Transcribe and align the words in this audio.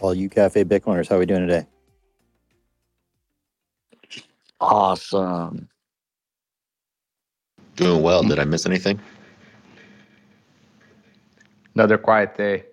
All 0.00 0.14
you 0.14 0.28
Cafe 0.28 0.64
Bitcoiners, 0.64 1.08
how 1.08 1.16
are 1.16 1.18
we 1.18 1.26
doing 1.26 1.46
today? 1.46 1.66
Awesome. 4.60 5.68
Doing 7.76 8.02
well. 8.02 8.22
Did 8.22 8.38
I 8.38 8.44
miss 8.44 8.66
anything? 8.66 9.00
Another 11.74 11.98
quiet 11.98 12.36
day. 12.36 12.64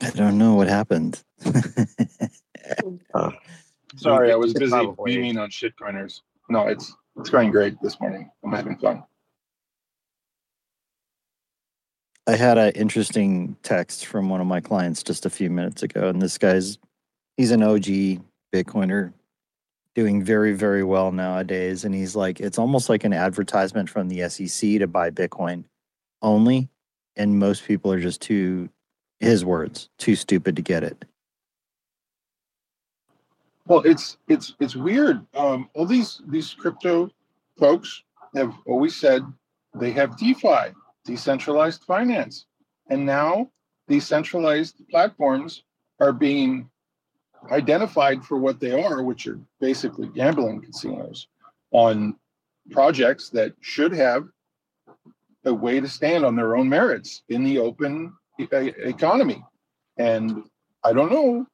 I 0.00 0.10
don't 0.10 0.38
know 0.38 0.54
what 0.54 0.68
happened. 0.68 1.22
Uh, 3.14 3.30
Sorry, 3.96 4.32
I 4.32 4.36
was 4.36 4.54
busy 4.54 4.70
Probably. 4.70 5.14
beaming 5.16 5.38
on 5.38 5.50
shitcoiners. 5.50 6.20
No, 6.48 6.68
it's 6.68 6.94
it's 7.18 7.28
going 7.28 7.50
great 7.50 7.80
this 7.82 8.00
morning. 8.00 8.30
I'm 8.42 8.52
having 8.52 8.76
fun. 8.78 9.02
I 12.26 12.36
had 12.36 12.56
an 12.56 12.70
interesting 12.72 13.56
text 13.62 14.06
from 14.06 14.28
one 14.28 14.40
of 14.40 14.46
my 14.46 14.60
clients 14.60 15.02
just 15.02 15.26
a 15.26 15.30
few 15.30 15.50
minutes 15.50 15.82
ago, 15.82 16.08
and 16.08 16.22
this 16.22 16.38
guy's 16.38 16.78
he's 17.36 17.50
an 17.50 17.62
OG 17.62 18.20
Bitcoiner 18.52 19.12
doing 19.94 20.22
very, 20.22 20.52
very 20.52 20.84
well 20.84 21.12
nowadays. 21.12 21.84
And 21.84 21.94
he's 21.94 22.16
like, 22.16 22.40
it's 22.40 22.58
almost 22.58 22.88
like 22.88 23.04
an 23.04 23.12
advertisement 23.12 23.90
from 23.90 24.08
the 24.08 24.28
SEC 24.28 24.78
to 24.78 24.86
buy 24.86 25.10
Bitcoin 25.10 25.64
only. 26.22 26.68
And 27.16 27.38
most 27.38 27.64
people 27.64 27.92
are 27.92 28.00
just 28.00 28.22
too 28.22 28.70
his 29.20 29.44
words, 29.44 29.88
too 29.98 30.16
stupid 30.16 30.56
to 30.56 30.62
get 30.62 30.82
it. 30.82 31.04
Well, 33.66 33.80
it's 33.80 34.16
it's 34.28 34.54
it's 34.58 34.74
weird. 34.74 35.24
Um, 35.34 35.68
all 35.74 35.86
these 35.86 36.20
these 36.26 36.52
crypto 36.52 37.10
folks 37.58 38.02
have 38.34 38.54
always 38.66 38.96
said 38.96 39.22
they 39.74 39.92
have 39.92 40.16
DeFi, 40.16 40.72
decentralized 41.04 41.84
finance, 41.84 42.46
and 42.88 43.04
now 43.04 43.50
these 43.88 44.06
centralized 44.06 44.82
platforms 44.90 45.64
are 46.00 46.12
being 46.12 46.68
identified 47.50 48.24
for 48.24 48.38
what 48.38 48.60
they 48.60 48.70
are, 48.70 49.02
which 49.02 49.26
are 49.26 49.40
basically 49.60 50.08
gambling 50.08 50.60
casinos 50.60 51.26
on 51.72 52.16
projects 52.70 53.30
that 53.30 53.52
should 53.60 53.92
have 53.92 54.28
a 55.44 55.52
way 55.52 55.80
to 55.80 55.88
stand 55.88 56.24
on 56.24 56.36
their 56.36 56.56
own 56.56 56.68
merits 56.68 57.22
in 57.28 57.42
the 57.42 57.58
open 57.58 58.12
e- 58.38 58.46
economy. 58.52 59.42
And 59.98 60.44
I 60.84 60.92
don't 60.92 61.10
know. 61.10 61.46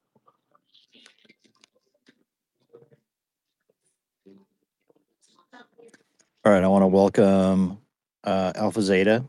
All 6.45 6.53
right, 6.53 6.63
I 6.63 6.69
want 6.69 6.83
to 6.83 6.87
welcome 6.87 7.79
uh, 8.25 8.53
Alpha 8.55 8.81
Zeta. 8.81 9.25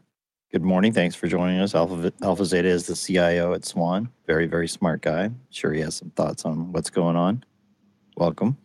Good 0.51 0.63
morning. 0.63 0.91
Thanks 0.93 1.15
for 1.15 1.27
joining 1.27 1.59
us. 1.59 1.75
Alpha 1.75 2.11
Alpha 2.23 2.43
Zeta 2.43 2.67
is 2.67 2.87
the 2.87 2.95
CIO 2.95 3.53
at 3.53 3.65
Swan. 3.65 4.09
Very, 4.25 4.47
very 4.47 4.67
smart 4.67 5.03
guy. 5.03 5.29
Sure, 5.51 5.71
he 5.71 5.81
has 5.81 5.93
some 5.93 6.09
thoughts 6.09 6.43
on 6.43 6.71
what's 6.71 6.89
going 6.89 7.15
on. 7.15 7.43
Welcome. 8.17 8.57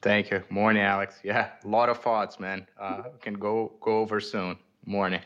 Thank 0.00 0.30
you. 0.30 0.44
Morning, 0.48 0.80
Alex. 0.80 1.18
Yeah, 1.24 1.48
a 1.64 1.66
lot 1.66 1.88
of 1.88 2.00
thoughts, 2.00 2.38
man. 2.38 2.68
Uh, 2.78 3.02
we 3.12 3.18
can 3.18 3.34
go 3.34 3.72
go 3.80 3.98
over 3.98 4.20
soon. 4.20 4.58
Morning. 4.86 5.20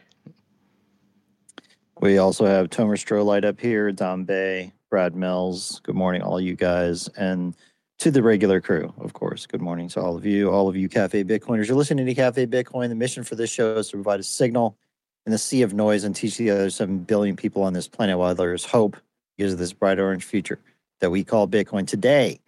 We 2.00 2.16
also 2.16 2.46
have 2.46 2.70
Tomer 2.70 2.98
Strolight 2.98 3.44
up 3.44 3.60
here, 3.60 3.92
Don 3.92 4.24
Bay, 4.24 4.72
Brad 4.88 5.14
Mills. 5.14 5.82
Good 5.82 5.94
morning, 5.94 6.22
all 6.22 6.40
you 6.40 6.56
guys, 6.56 7.06
and 7.18 7.54
to 7.98 8.10
the 8.10 8.22
regular 8.22 8.62
crew, 8.62 8.94
of 8.96 9.12
course. 9.12 9.44
Good 9.44 9.60
morning 9.60 9.90
to 9.90 10.00
all 10.00 10.16
of 10.16 10.24
you, 10.24 10.50
all 10.50 10.70
of 10.70 10.76
you 10.76 10.88
Cafe 10.88 11.22
Bitcoiners. 11.24 11.68
You're 11.68 11.76
listening 11.76 12.06
to 12.06 12.14
Cafe 12.14 12.46
Bitcoin. 12.46 12.88
The 12.88 12.94
mission 12.94 13.24
for 13.24 13.34
this 13.34 13.50
show 13.50 13.76
is 13.76 13.88
to 13.88 13.96
provide 13.98 14.20
a 14.20 14.22
signal 14.22 14.78
in 15.26 15.32
the 15.32 15.38
sea 15.38 15.62
of 15.62 15.74
noise 15.74 16.04
and 16.04 16.14
teach 16.14 16.36
the 16.36 16.50
other 16.50 16.70
7 16.70 16.98
billion 17.00 17.36
people 17.36 17.62
on 17.62 17.72
this 17.72 17.88
planet 17.88 18.18
while 18.18 18.34
there 18.34 18.54
is 18.54 18.64
hope 18.64 18.96
because 19.36 19.52
of 19.52 19.58
this 19.58 19.72
bright 19.72 19.98
orange 19.98 20.24
future 20.24 20.58
that 21.00 21.10
we 21.10 21.24
call 21.24 21.46
Bitcoin. 21.48 21.86
Today, 21.86 22.40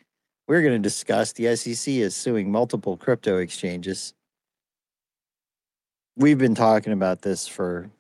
we're 0.47 0.63
going 0.63 0.75
to 0.75 0.79
discuss 0.79 1.33
the 1.33 1.55
SEC 1.57 1.95
is 1.95 2.15
suing 2.15 2.51
multiple 2.51 2.97
crypto 2.97 3.39
exchanges. 3.39 4.15
We've 6.17 6.39
been 6.39 6.55
talking 6.55 6.93
about 6.93 7.23
this 7.23 7.47
for 7.47 7.91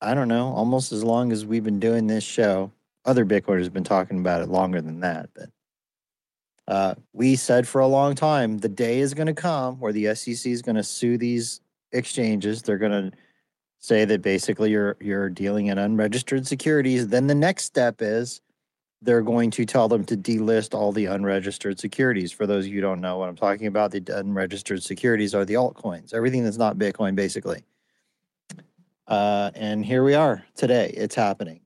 I 0.00 0.12
don't 0.12 0.28
know, 0.28 0.48
almost 0.48 0.92
as 0.92 1.02
long 1.02 1.32
as 1.32 1.46
we've 1.46 1.64
been 1.64 1.80
doing 1.80 2.06
this 2.06 2.22
show. 2.22 2.70
Other 3.06 3.24
Bitcoiners 3.24 3.64
have 3.64 3.72
been 3.72 3.82
talking 3.82 4.18
about 4.18 4.42
it 4.42 4.48
longer 4.48 4.82
than 4.82 5.00
that, 5.00 5.30
but 5.34 5.48
uh, 6.68 6.94
we 7.12 7.36
said 7.36 7.66
for 7.66 7.80
a 7.80 7.86
long 7.86 8.14
time 8.14 8.58
the 8.58 8.68
day 8.68 8.98
is 8.98 9.14
going 9.14 9.28
to 9.28 9.34
come 9.34 9.78
where 9.80 9.92
the 9.92 10.14
SEC 10.14 10.50
is 10.50 10.62
going 10.62 10.76
to 10.76 10.82
sue 10.82 11.16
these 11.16 11.60
exchanges. 11.92 12.62
They're 12.62 12.76
going 12.76 13.10
to 13.10 13.16
say 13.78 14.04
that 14.04 14.22
basically 14.22 14.70
you're 14.70 14.96
you're 15.00 15.28
dealing 15.30 15.66
in 15.66 15.78
unregistered 15.78 16.46
securities. 16.46 17.08
Then 17.08 17.26
the 17.26 17.34
next 17.34 17.64
step 17.64 17.96
is 18.00 18.40
they're 19.02 19.22
going 19.22 19.50
to 19.52 19.64
tell 19.66 19.88
them 19.88 20.04
to 20.04 20.16
delist 20.16 20.74
all 20.74 20.90
the 20.90 21.06
unregistered 21.06 21.78
securities. 21.78 22.32
For 22.32 22.46
those 22.46 22.64
of 22.64 22.70
you 22.70 22.76
who 22.76 22.80
don't 22.80 23.00
know 23.00 23.18
what 23.18 23.28
I'm 23.28 23.36
talking 23.36 23.66
about, 23.66 23.90
the 23.90 24.02
unregistered 24.18 24.82
securities 24.82 25.34
are 25.34 25.44
the 25.44 25.54
altcoins, 25.54 26.14
everything 26.14 26.42
that's 26.44 26.56
not 26.56 26.78
Bitcoin, 26.78 27.14
basically. 27.14 27.62
Uh, 29.06 29.50
and 29.54 29.84
here 29.84 30.02
we 30.02 30.14
are 30.14 30.44
today. 30.56 30.92
It's 30.96 31.14
happening. 31.14 31.60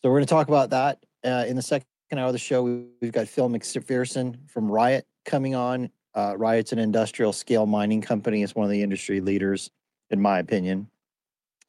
So 0.00 0.08
we're 0.08 0.16
going 0.16 0.26
to 0.26 0.30
talk 0.30 0.48
about 0.48 0.70
that 0.70 1.04
uh, 1.24 1.44
in 1.46 1.56
the 1.56 1.62
second 1.62 1.86
hour 2.16 2.26
of 2.28 2.32
the 2.32 2.38
show. 2.38 2.62
we- 2.62 2.86
We've 3.02 3.12
got 3.12 3.28
Phil 3.28 3.48
McPherson 3.48 4.48
from 4.48 4.70
Riot 4.70 5.06
coming 5.26 5.54
on. 5.54 5.90
Uh, 6.14 6.34
Riot's 6.38 6.72
an 6.72 6.78
industrial 6.78 7.32
scale 7.32 7.66
mining 7.66 8.00
company. 8.00 8.42
It's 8.42 8.54
one 8.54 8.64
of 8.64 8.70
the 8.70 8.82
industry 8.82 9.20
leaders, 9.20 9.70
in 10.10 10.20
my 10.20 10.38
opinion. 10.38 10.88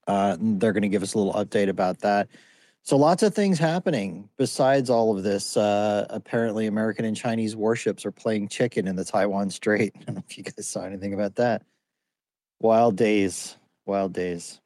Uh, 0.08 0.38
they're 0.40 0.74
going 0.74 0.84
to 0.84 0.90
give 0.90 1.04
us 1.04 1.14
a 1.14 1.18
little 1.20 1.34
update 1.34 1.70
about 1.70 2.00
that. 2.00 2.28
So 2.84 2.98
lots 2.98 3.22
of 3.22 3.36
things 3.36 3.60
happening 3.60 4.28
besides 4.38 4.90
all 4.90 5.16
of 5.16 5.24
this. 5.24 5.56
Uh, 5.56 6.08
apparently, 6.10 6.66
American 6.68 7.06
and 7.06 7.16
Chinese 7.16 7.56
warships 7.56 8.06
are 8.06 8.12
playing 8.12 8.48
chicken 8.48 8.88
in 8.88 8.96
the 8.96 9.06
Taiwan 9.06 9.50
Strait. 9.52 9.94
I 10.02 10.04
don't 10.06 10.16
know 10.16 10.24
if 10.28 10.38
you 10.38 10.44
guys 10.44 10.68
saw 10.68 10.84
anything 10.84 11.14
about 11.14 11.36
that. 11.36 11.64
Wild 12.60 12.98
days. 12.98 13.56
Wild 13.86 14.14
days. 14.14 14.60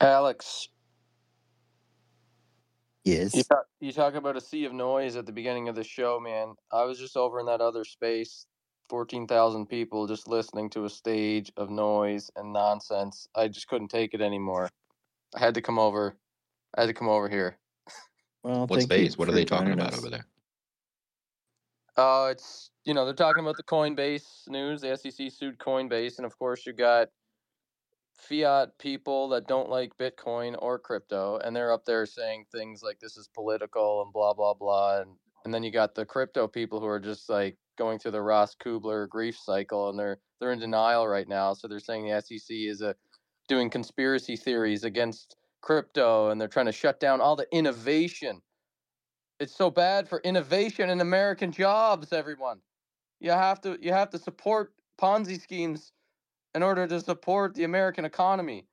Alex, 0.00 0.68
Yes. 3.04 3.36
you 3.36 3.44
talk, 3.44 3.66
you 3.78 3.92
talk 3.92 4.14
about 4.14 4.36
a 4.36 4.40
sea 4.40 4.64
of 4.64 4.72
noise 4.72 5.14
at 5.14 5.26
the 5.26 5.32
beginning 5.32 5.68
of 5.68 5.76
the 5.76 5.84
show, 5.84 6.18
man. 6.18 6.54
I 6.72 6.82
was 6.84 6.98
just 6.98 7.16
over 7.16 7.38
in 7.38 7.46
that 7.46 7.60
other 7.60 7.84
space, 7.84 8.46
14,000 8.88 9.66
people 9.66 10.06
just 10.06 10.28
listening 10.28 10.70
to 10.70 10.84
a 10.84 10.90
stage 10.90 11.52
of 11.56 11.70
noise 11.70 12.30
and 12.36 12.52
nonsense. 12.52 13.28
I 13.34 13.48
just 13.48 13.68
couldn't 13.68 13.88
take 13.88 14.14
it 14.14 14.20
anymore. 14.20 14.70
I 15.34 15.40
had 15.40 15.54
to 15.54 15.62
come 15.62 15.78
over. 15.78 16.16
I 16.76 16.82
had 16.82 16.86
to 16.86 16.94
come 16.94 17.08
over 17.08 17.28
here. 17.28 17.58
Well, 18.42 18.66
What 18.66 18.78
thank 18.78 18.90
you 18.92 18.96
space? 18.96 19.18
What 19.18 19.28
are 19.28 19.32
they 19.32 19.44
talking 19.44 19.72
about 19.72 19.92
us. 19.92 19.98
over 19.98 20.10
there? 20.10 20.26
Uh, 21.96 22.28
it's, 22.30 22.70
you 22.84 22.94
know, 22.94 23.04
they're 23.04 23.14
talking 23.14 23.42
about 23.42 23.56
the 23.56 23.62
Coinbase 23.62 24.48
news. 24.48 24.82
The 24.82 24.96
SEC 24.96 25.32
sued 25.32 25.58
Coinbase. 25.58 26.18
And 26.18 26.26
of 26.26 26.38
course, 26.38 26.66
you 26.66 26.72
got 26.72 27.08
fiat 28.16 28.78
people 28.78 29.28
that 29.30 29.46
don't 29.46 29.68
like 29.68 29.96
Bitcoin 29.98 30.56
or 30.58 30.78
crypto, 30.78 31.38
and 31.38 31.54
they're 31.54 31.72
up 31.72 31.84
there 31.84 32.06
saying 32.06 32.46
things 32.50 32.82
like 32.82 32.98
this 32.98 33.16
is 33.16 33.28
political 33.34 34.02
and 34.02 34.12
blah 34.12 34.34
blah 34.34 34.54
blah, 34.54 35.00
and 35.00 35.10
and 35.44 35.52
then 35.52 35.62
you 35.62 35.70
got 35.70 35.94
the 35.94 36.04
crypto 36.04 36.48
people 36.48 36.80
who 36.80 36.86
are 36.86 37.00
just 37.00 37.28
like 37.28 37.56
going 37.76 37.98
through 37.98 38.12
the 38.12 38.22
Ross 38.22 38.54
Kubler 38.54 39.08
grief 39.08 39.36
cycle, 39.38 39.90
and 39.90 39.98
they're 39.98 40.18
they're 40.40 40.52
in 40.52 40.58
denial 40.58 41.06
right 41.06 41.28
now. 41.28 41.54
So 41.54 41.68
they're 41.68 41.80
saying 41.80 42.08
the 42.08 42.20
SEC 42.20 42.48
is 42.50 42.82
a 42.82 42.94
doing 43.48 43.70
conspiracy 43.70 44.36
theories 44.36 44.84
against 44.84 45.36
crypto 45.66 46.30
and 46.30 46.40
they're 46.40 46.48
trying 46.48 46.66
to 46.66 46.72
shut 46.72 47.00
down 47.00 47.20
all 47.20 47.34
the 47.36 47.46
innovation. 47.52 48.40
It's 49.40 49.54
so 49.54 49.70
bad 49.70 50.08
for 50.08 50.20
innovation 50.20 50.90
and 50.90 51.00
American 51.00 51.52
jobs, 51.52 52.12
everyone. 52.12 52.60
You 53.20 53.32
have 53.32 53.60
to 53.62 53.76
you 53.82 53.92
have 53.92 54.10
to 54.10 54.18
support 54.18 54.72
Ponzi 55.00 55.40
schemes 55.40 55.92
in 56.54 56.62
order 56.62 56.86
to 56.86 57.00
support 57.00 57.54
the 57.54 57.64
American 57.64 58.04
economy. 58.04 58.66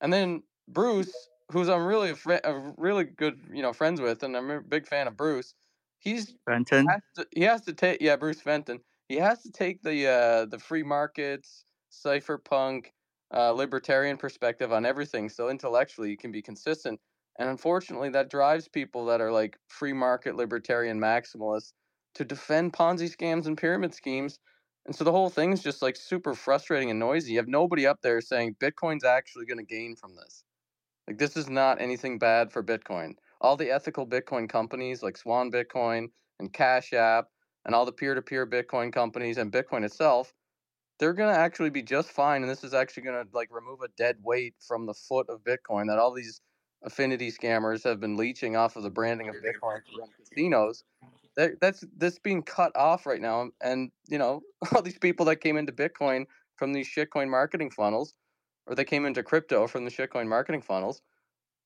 And 0.00 0.12
then 0.12 0.42
Bruce, 0.68 1.12
who's 1.50 1.68
I'm 1.68 1.86
really 1.86 2.10
a, 2.10 2.14
fri- 2.14 2.40
a 2.44 2.72
really 2.76 3.04
good, 3.04 3.40
you 3.52 3.62
know, 3.62 3.72
friends 3.72 4.00
with 4.00 4.22
and 4.22 4.36
I'm 4.36 4.50
a 4.50 4.60
big 4.60 4.86
fan 4.86 5.08
of 5.08 5.16
Bruce. 5.16 5.54
He's 6.00 6.34
Benton. 6.46 6.86
has 6.88 7.02
to, 7.16 7.26
he 7.32 7.42
has 7.42 7.62
to 7.62 7.72
take 7.74 8.00
yeah 8.00 8.16
Bruce 8.16 8.40
Fenton. 8.40 8.80
He 9.08 9.16
has 9.16 9.42
to 9.42 9.52
take 9.52 9.82
the 9.82 10.08
uh, 10.08 10.46
the 10.46 10.58
free 10.58 10.82
markets, 10.82 11.64
cypherpunk, 11.92 12.86
uh, 13.34 13.52
libertarian 13.52 14.16
perspective 14.16 14.72
on 14.72 14.86
everything. 14.86 15.28
So 15.28 15.48
intellectually, 15.50 16.10
you 16.10 16.16
can 16.16 16.32
be 16.32 16.42
consistent. 16.42 17.00
And 17.38 17.48
unfortunately, 17.48 18.10
that 18.10 18.30
drives 18.30 18.68
people 18.68 19.06
that 19.06 19.20
are 19.20 19.32
like 19.32 19.58
free 19.68 19.92
market 19.92 20.36
libertarian 20.36 21.00
maximalists 21.00 21.72
to 22.14 22.24
defend 22.24 22.72
Ponzi 22.72 23.14
scams 23.14 23.46
and 23.46 23.56
pyramid 23.56 23.94
schemes. 23.94 24.38
And 24.86 24.96
so 24.96 25.04
the 25.04 25.12
whole 25.12 25.30
thing's 25.30 25.62
just 25.62 25.82
like 25.82 25.96
super 25.96 26.34
frustrating 26.34 26.90
and 26.90 26.98
noisy. 26.98 27.32
You 27.32 27.38
have 27.38 27.48
nobody 27.48 27.86
up 27.86 28.00
there 28.02 28.20
saying 28.20 28.56
Bitcoin's 28.60 29.04
actually 29.04 29.46
going 29.46 29.58
to 29.58 29.64
gain 29.64 29.96
from 29.96 30.16
this. 30.16 30.44
Like 31.06 31.18
this 31.18 31.36
is 31.36 31.48
not 31.48 31.80
anything 31.80 32.18
bad 32.18 32.52
for 32.52 32.62
Bitcoin. 32.62 33.14
All 33.40 33.56
the 33.56 33.70
ethical 33.70 34.06
Bitcoin 34.06 34.48
companies 34.48 35.02
like 35.02 35.16
Swan 35.16 35.50
Bitcoin 35.50 36.08
and 36.38 36.52
Cash 36.52 36.92
App 36.92 37.26
and 37.64 37.74
all 37.74 37.86
the 37.86 37.92
peer-to-peer 37.92 38.46
Bitcoin 38.46 38.92
companies 38.92 39.38
and 39.38 39.52
Bitcoin 39.52 39.84
itself, 39.84 40.32
they're 40.98 41.14
gonna 41.14 41.32
actually 41.32 41.70
be 41.70 41.82
just 41.82 42.10
fine. 42.10 42.42
And 42.42 42.50
this 42.50 42.64
is 42.64 42.74
actually 42.74 43.04
gonna 43.04 43.24
like 43.32 43.48
remove 43.50 43.80
a 43.82 43.88
dead 43.96 44.16
weight 44.22 44.54
from 44.60 44.86
the 44.86 44.94
foot 44.94 45.26
of 45.28 45.42
Bitcoin 45.42 45.86
that 45.88 45.98
all 45.98 46.12
these 46.12 46.40
affinity 46.82 47.30
scammers 47.30 47.84
have 47.84 48.00
been 48.00 48.16
leeching 48.16 48.56
off 48.56 48.76
of 48.76 48.82
the 48.82 48.90
branding 48.90 49.28
of 49.28 49.36
Bitcoin 49.36 49.80
to 49.84 50.24
casinos. 50.30 50.84
That, 51.36 51.60
that's 51.60 51.84
this 51.96 52.18
being 52.18 52.42
cut 52.42 52.76
off 52.76 53.06
right 53.06 53.20
now, 53.20 53.50
and 53.62 53.90
you 54.08 54.18
know 54.18 54.42
all 54.74 54.82
these 54.82 54.98
people 54.98 55.26
that 55.26 55.36
came 55.36 55.56
into 55.56 55.72
Bitcoin 55.72 56.26
from 56.56 56.72
these 56.72 56.88
shitcoin 56.88 57.30
marketing 57.30 57.70
funnels, 57.70 58.14
or 58.66 58.74
they 58.74 58.84
came 58.84 59.06
into 59.06 59.22
crypto 59.22 59.66
from 59.66 59.84
the 59.84 59.90
shitcoin 59.90 60.28
marketing 60.28 60.60
funnels, 60.62 61.02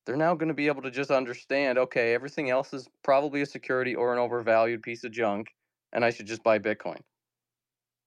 they're 0.05 0.15
now 0.15 0.35
going 0.35 0.49
to 0.49 0.53
be 0.53 0.67
able 0.67 0.81
to 0.83 0.91
just 0.91 1.11
understand 1.11 1.77
okay, 1.77 2.13
everything 2.13 2.49
else 2.49 2.73
is 2.73 2.87
probably 3.03 3.41
a 3.41 3.45
security 3.45 3.95
or 3.95 4.13
an 4.13 4.19
overvalued 4.19 4.83
piece 4.83 5.03
of 5.03 5.11
junk, 5.11 5.53
and 5.93 6.05
I 6.05 6.11
should 6.11 6.27
just 6.27 6.43
buy 6.43 6.59
Bitcoin. 6.59 6.99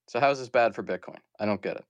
So 0.07 0.19
how 0.19 0.31
is 0.31 0.39
this 0.39 0.49
bad 0.49 0.73
for 0.73 0.83
Bitcoin? 0.83 1.19
I 1.39 1.45
don't 1.45 1.61
get 1.61 1.77
it. 1.77 1.85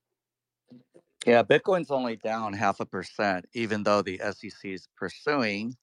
Yeah, 1.26 1.42
Bitcoin's 1.42 1.90
only 1.90 2.16
down 2.16 2.54
half 2.54 2.80
a 2.80 2.86
percent, 2.86 3.46
even 3.52 3.82
though 3.82 4.02
the 4.02 4.18
SEC 4.18 4.64
is 4.64 4.88
pursuing, 4.96 5.76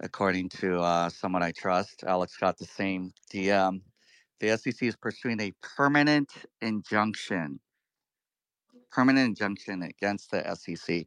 according 0.00 0.48
to 0.50 0.80
uh, 0.80 1.08
someone 1.08 1.42
I 1.42 1.52
trust. 1.52 2.04
Alex 2.06 2.36
got 2.36 2.58
the 2.58 2.64
same 2.64 3.12
DM. 3.32 3.80
The 4.40 4.56
SEC 4.56 4.82
is 4.82 4.96
pursuing 4.96 5.40
a 5.40 5.52
permanent 5.62 6.30
injunction, 6.60 7.60
permanent 8.90 9.28
injunction 9.28 9.82
against 9.82 10.30
the 10.32 10.54
SEC, 10.54 11.06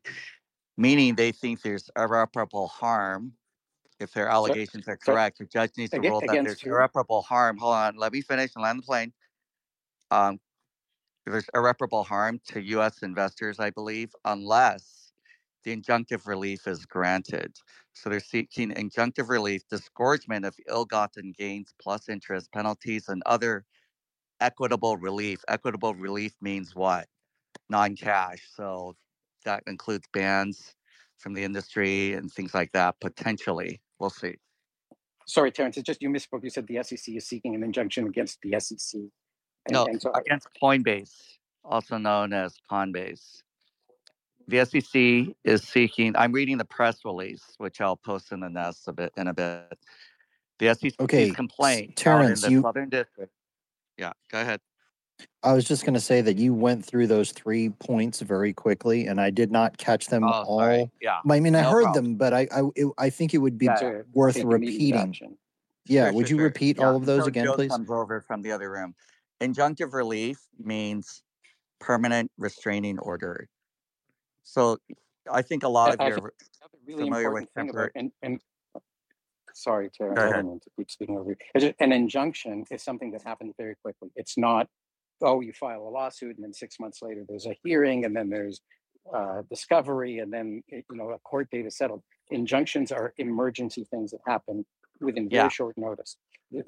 meaning 0.82 1.16
they 1.16 1.32
think 1.34 1.64
there's 1.64 1.90
irreparable 1.98 2.70
harm. 2.70 3.34
If 4.00 4.14
their 4.14 4.30
allegations 4.30 4.88
are 4.88 4.98
correct, 4.98 5.40
the 5.40 5.46
judge 5.46 5.72
needs 5.78 5.94
to 5.94 6.04
rule 6.04 6.24
that 6.24 6.42
there's 6.44 6.64
who? 6.64 6.70
irreparable 6.72 7.24
harm. 7.24 7.58
Hold 7.60 7.76
on, 7.76 7.98
let 7.98 8.14
me 8.14 8.22
finish 8.22 8.52
and 8.56 8.64
land 8.64 8.80
the 8.80 8.84
plane. 8.84 9.14
Um, 10.12 10.40
there's 11.26 11.50
irreparable 11.56 12.04
harm 12.06 12.40
to 12.48 12.62
U.S. 12.62 13.04
investors, 13.04 13.60
I 13.60 13.72
believe, 13.72 14.14
unless 14.26 15.14
the 15.64 15.76
injunctive 15.78 16.28
relief 16.28 16.68
is 16.68 16.86
granted. 16.86 17.58
So 17.94 18.10
they're 18.10 18.20
seeking 18.22 18.72
injunctive 18.72 19.30
relief, 19.30 19.68
disgorgement 19.70 20.46
of 20.46 20.58
ill-gotten 20.68 21.34
gains 21.38 21.74
plus 21.82 22.10
interest, 22.10 22.52
penalties, 22.54 23.10
and 23.10 23.24
other 23.26 23.66
equitable 24.42 24.98
relief. 24.98 25.44
Equitable 25.48 25.96
relief 25.96 26.36
means 26.42 26.76
what? 26.76 27.08
Non-cash. 27.70 28.50
So 28.56 28.96
that 29.46 29.64
includes 29.68 30.08
bans 30.14 30.76
from 31.18 31.34
the 31.34 31.44
industry 31.44 32.14
and 32.14 32.32
things 32.32 32.54
like 32.54 32.72
that. 32.74 33.00
Potentially, 33.00 33.82
we'll 34.00 34.10
see. 34.10 34.36
Sorry, 35.28 35.52
Terrence, 35.52 35.78
it's 35.78 35.86
just 35.86 36.02
you 36.02 36.10
misspoke. 36.10 36.44
You 36.44 36.50
said 36.50 36.68
the 36.68 36.82
SEC 36.84 37.16
is 37.16 37.26
seeking 37.28 37.56
an 37.56 37.64
injunction 37.64 38.08
against 38.08 38.40
the 38.42 38.60
SEC. 38.60 39.00
And, 39.66 39.74
No, 39.74 39.86
and 39.86 40.02
so 40.02 40.12
against 40.14 40.48
Coinbase, 40.62 41.14
also 41.64 41.98
known 41.98 42.34
as 42.34 42.58
Coinbase. 42.70 43.44
The 44.48 44.66
SEC 44.66 45.36
is 45.44 45.62
seeking. 45.64 46.16
I'm 46.18 46.32
reading 46.34 46.58
the 46.58 46.66
press 46.66 47.06
release, 47.06 47.44
which 47.58 47.80
I'll 47.80 47.96
post 47.96 48.32
in 48.32 48.40
the 48.42 48.50
nest 48.50 48.88
a 48.88 48.92
bit 48.94 49.14
in 49.16 49.28
a 49.28 49.34
bit. 49.34 49.78
The 50.60 50.76
SEC's 50.76 50.96
Okay, 51.00 51.30
complaint 51.30 51.96
Terrence, 51.96 52.44
in 52.44 52.50
the 52.50 52.56
you- 52.56 52.62
Southern 52.62 52.90
District. 52.90 53.32
Yeah, 53.98 54.14
go 54.32 54.42
ahead. 54.42 54.60
I 55.44 55.54
was 55.54 55.66
just 55.66 55.84
going 55.86 55.94
to 55.96 56.00
say 56.00 56.22
that 56.22 56.38
you 56.38 56.54
went 56.54 56.86
through 56.86 57.08
those 57.08 57.32
three 57.32 57.70
points 57.70 58.22
very 58.22 58.54
quickly, 58.54 59.08
and 59.08 59.20
I 59.20 59.30
did 59.32 59.52
not 59.52 59.78
catch 59.78 60.08
them 60.08 60.24
Oh, 60.24 60.28
all. 60.28 60.60
sorry. 60.60 60.92
Yeah. 61.02 61.20
I 61.30 61.40
mean, 61.40 61.56
I 61.56 61.62
No 61.62 61.72
heard 61.72 61.84
problem. 61.84 62.04
them, 62.06 62.16
but 62.16 62.34
I 62.34 62.48
I, 62.52 62.62
it, 62.76 62.88
I 62.98 63.10
think 63.10 63.34
it 63.34 63.40
would 63.40 63.58
be 63.58 63.66
Yeah, 63.66 64.02
worth 64.14 64.38
repeating. 64.44 65.16
Yeah, 65.86 66.06
Sure, 66.06 66.14
would 66.14 66.28
sure, 66.28 66.36
you 66.36 66.40
sure. 66.40 66.46
repeat 66.46 66.78
Yeah, 66.78 66.86
all 66.88 66.96
of 66.96 67.06
those 67.06 67.26
until 67.26 67.28
again, 67.30 67.46
Joe 67.46 67.56
please? 67.56 67.70
comes 67.70 67.90
over 67.90 68.22
from 68.22 68.44
the 68.44 68.52
other 68.52 68.70
room. 68.70 68.94
Injunctive 69.42 69.94
relief 69.94 70.40
means 70.60 71.24
permanent 71.80 72.32
restraining 72.38 73.00
order. 73.00 73.50
So 74.44 74.78
I 75.32 75.42
think 75.42 75.64
a 75.64 75.68
lot 75.70 75.90
I- 75.90 75.94
of 75.94 76.00
I 76.02 76.08
your 76.10 76.34
really 76.86 77.04
familiar 77.06 77.32
with 77.32 77.44
important 77.44 77.68
temporary. 77.68 77.92
and, 77.96 78.12
and 78.22 78.40
sorry, 79.54 79.90
Terrence, 79.90 80.18
Go 80.18 80.22
I 80.22 80.26
ahead. 80.26 80.36
don't 80.44 80.48
mean 80.52 80.60
to 80.60 80.70
keep 80.78 80.92
speaking 80.92 81.18
over 81.18 81.32
you. 81.32 81.36
Just- 81.60 81.74
An 81.80 81.92
injunction 81.92 82.66
is 82.70 82.84
something 82.84 83.10
that 83.12 83.24
happens 83.24 83.56
very 83.58 83.76
quickly. 83.84 84.10
It's 84.16 84.38
not, 84.38 84.68
oh, 85.24 85.42
you 85.42 85.54
file 85.54 85.82
a 85.88 85.90
lawsuit 85.90 86.36
and 86.38 86.44
then 86.44 86.54
six 86.54 86.80
months 86.80 87.02
later 87.02 87.24
there's 87.28 87.46
a 87.46 87.56
hearing 87.64 88.06
and 88.06 88.16
then 88.16 88.30
there's 88.30 88.62
uh, 89.14 89.42
discovery 89.50 90.20
and 90.20 90.32
then 90.34 90.64
you 90.70 90.84
know 90.92 91.10
a 91.12 91.20
court 91.20 91.50
date 91.52 91.66
is 91.66 91.78
settled. 91.78 92.04
Injunctions 92.32 92.92
are 92.92 93.14
emergency 93.18 93.86
things 93.92 94.12
that 94.12 94.22
happen 94.28 94.66
within 95.02 95.30
very 95.30 95.44
Yeah. 95.44 95.50
short 95.50 95.78
notice. 95.78 96.18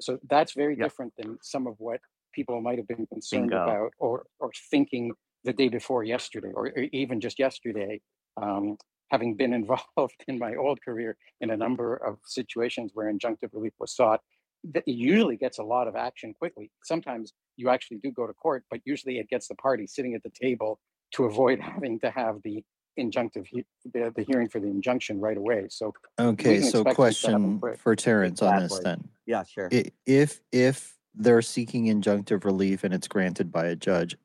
So 0.00 0.18
that's 0.28 0.54
very 0.54 0.76
Yep. 0.76 0.84
different 0.84 1.14
than 1.16 1.38
some 1.42 1.66
of 1.66 1.76
what 1.78 2.00
people 2.32 2.60
might 2.60 2.78
have 2.78 2.88
been 2.88 3.06
concerned 3.06 3.50
Bingo. 3.50 3.64
about 3.64 3.92
or 3.98 4.26
or 4.40 4.50
thinking 4.70 5.12
the 5.44 5.52
day 5.52 5.68
before 5.68 6.04
yesterday 6.04 6.50
or, 6.54 6.68
or 6.68 6.82
even 6.92 7.20
just 7.20 7.38
yesterday. 7.38 8.00
Um, 8.36 8.78
having 9.10 9.36
been 9.36 9.54
involved 9.62 10.24
in 10.28 10.38
my 10.38 10.54
old 10.56 10.80
career 10.82 11.16
in 11.40 11.50
a 11.50 11.56
number 11.56 11.94
of 11.96 12.18
situations 12.24 12.90
where 12.94 13.12
injunctive 13.12 13.50
relief 13.52 13.74
was 13.78 13.94
sought, 13.94 14.20
that 14.64 14.86
usually 14.88 15.36
gets 15.36 15.58
a 15.58 15.62
lot 15.62 15.86
of 15.88 15.94
action 15.96 16.34
quickly. 16.34 16.70
Sometimes 16.84 17.32
you 17.56 17.68
actually 17.70 17.98
do 17.98 18.10
go 18.10 18.26
to 18.26 18.32
court, 18.32 18.64
but 18.70 18.80
usually 18.84 19.18
it 19.18 19.28
gets 19.28 19.48
the 19.48 19.54
party 19.54 19.86
sitting 19.86 20.14
at 20.14 20.22
the 20.22 20.30
table 20.30 20.80
to 21.12 21.24
avoid 21.24 21.60
having 21.60 21.98
to 22.00 22.10
have 22.10 22.40
the 22.42 22.64
injunctive 22.98 23.46
he- 23.46 23.64
the, 23.92 24.12
the 24.14 24.22
hearing 24.22 24.48
for 24.48 24.60
the 24.60 24.68
injunction 24.68 25.20
right 25.20 25.36
away. 25.36 25.66
So 25.68 25.92
Okay, 26.18 26.60
so 26.60 26.80
expect 26.80 26.98
this 26.98 27.20
to 27.22 27.30
happen 27.32 27.58
question 27.58 27.76
for 27.78 27.96
Terrence 27.96 28.42
on 28.42 28.56
this 28.56 28.72
Exactly. 28.76 28.84
then. 28.84 29.08
Yeah, 29.26 29.42
sure. 29.44 29.68
If 30.06 30.40
if 30.52 30.96
they're 31.14 31.42
seeking 31.42 31.86
injunctive 31.86 32.44
relief 32.44 32.84
and 32.84 32.92
it's 32.92 33.08
granted 33.08 33.50
by 33.52 33.66
a 33.66 33.76
judge, 33.76 34.16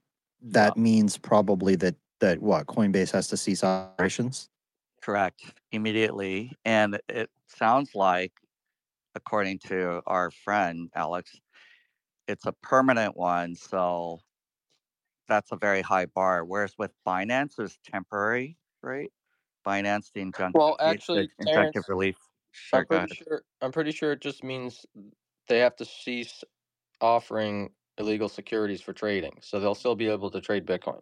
that 0.41 0.77
means 0.77 1.17
probably 1.17 1.75
that 1.77 1.95
that 2.19 2.39
what 2.41 2.67
Coinbase 2.67 3.11
has 3.11 3.27
to 3.29 3.37
cease 3.37 3.63
operations. 3.63 4.49
Correct. 5.01 5.41
Immediately. 5.71 6.51
And 6.65 6.99
it 7.07 7.29
sounds 7.47 7.95
like, 7.95 8.33
according 9.15 9.59
to 9.67 10.01
our 10.05 10.29
friend 10.29 10.89
Alex, 10.95 11.39
it's 12.29 12.45
a 12.45 12.51
permanent 12.51 13.17
one. 13.17 13.55
So 13.55 14.19
that's 15.27 15.51
a 15.51 15.57
very 15.57 15.81
high 15.81 16.05
bar. 16.05 16.45
Whereas 16.45 16.73
with 16.77 16.91
Binance, 17.05 17.59
it's 17.59 17.77
temporary, 17.83 18.57
right? 18.81 19.11
Binance, 19.65 20.11
the 20.13 20.21
injunctive, 20.21 20.51
Well, 20.53 20.75
the- 20.79 20.85
the 20.85 20.89
actually, 20.91 21.29
injunctive 21.41 21.53
Terrence, 21.53 21.89
relief. 21.89 22.15
Sure, 22.51 22.79
I'm 22.79 22.85
pretty 22.85 23.15
sure. 23.15 23.43
I'm 23.61 23.71
pretty 23.71 23.91
sure 23.91 24.11
it 24.13 24.21
just 24.21 24.43
means 24.43 24.85
they 25.47 25.59
have 25.59 25.75
to 25.77 25.85
cease 25.85 26.43
offering 27.01 27.71
illegal 27.97 28.29
securities 28.29 28.81
for 28.81 28.93
trading, 28.93 29.37
so 29.41 29.59
they'll 29.59 29.75
still 29.75 29.95
be 29.95 30.07
able 30.07 30.31
to 30.31 30.39
trade 30.41 30.65
Bitcoin. 30.65 31.01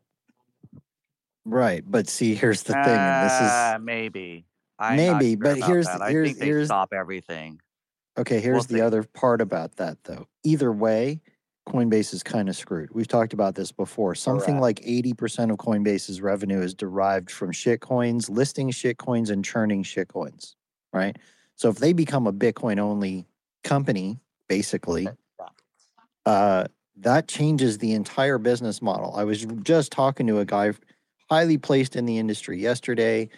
Right, 1.46 1.84
but 1.86 2.10
see, 2.10 2.36
here's 2.36 2.64
the 2.64 2.74
thing, 2.74 2.84
and 2.84 3.24
this 3.24 3.40
Uh, 3.40 3.76
is 3.78 3.84
maybe. 3.84 4.46
I'm 4.80 4.98
maybe, 4.98 5.36
sure 5.36 5.44
but 5.44 5.58
here's 5.60 5.86
that. 5.86 6.02
I 6.02 6.12
here's 6.12 6.28
think 6.28 6.40
they 6.40 6.46
here's 6.48 6.66
stop 6.68 6.92
everything. 6.94 7.62
Okay. 8.18 8.40
Here's 8.40 8.68
the 8.68 8.82
other 8.82 9.04
part 9.04 9.42
about 9.42 9.76
that 9.78 10.04
though. 10.04 10.28
Either 10.44 10.72
way, 10.72 11.22
Coinbase 11.68 12.14
is 12.14 12.24
kind 12.24 12.50
of 12.50 12.56
screwed. 12.56 12.90
We've 12.94 13.08
talked 13.08 13.34
about 13.34 13.56
this 13.56 13.72
before. 13.72 14.16
Something 14.16 14.60
Correct. 14.60 14.62
like 14.62 14.82
eighty 14.84 15.14
percent 15.14 15.52
of 15.52 15.58
Coinbase's 15.58 16.22
revenue 16.22 16.62
is 16.62 16.74
derived 16.74 17.30
from 17.30 17.52
shitcoins, 17.52 18.30
listing 18.30 18.72
shitcoins, 18.72 19.30
and 19.30 19.44
churning 19.44 19.84
shitcoins. 19.84 20.56
Right. 20.94 21.18
So 21.56 21.70
if 21.70 21.78
they 21.78 21.94
become 21.94 22.28
a 22.28 22.34
Bitcoin 22.34 22.80
only 22.80 23.26
company, 23.64 24.20
basically, 24.48 25.08
uh, 26.26 26.66
that 26.98 27.28
changes 27.28 27.78
the 27.78 27.94
entire 27.94 28.38
business 28.38 28.82
model. 28.82 29.16
I 29.16 29.24
was 29.24 29.46
just 29.64 29.92
talking 29.92 30.28
to 30.28 30.40
a 30.40 30.46
guy 30.46 30.74
highly 31.30 31.58
placed 31.58 31.96
in 31.96 32.06
the 32.06 32.18
industry 32.18 32.60
yesterday 32.60 33.30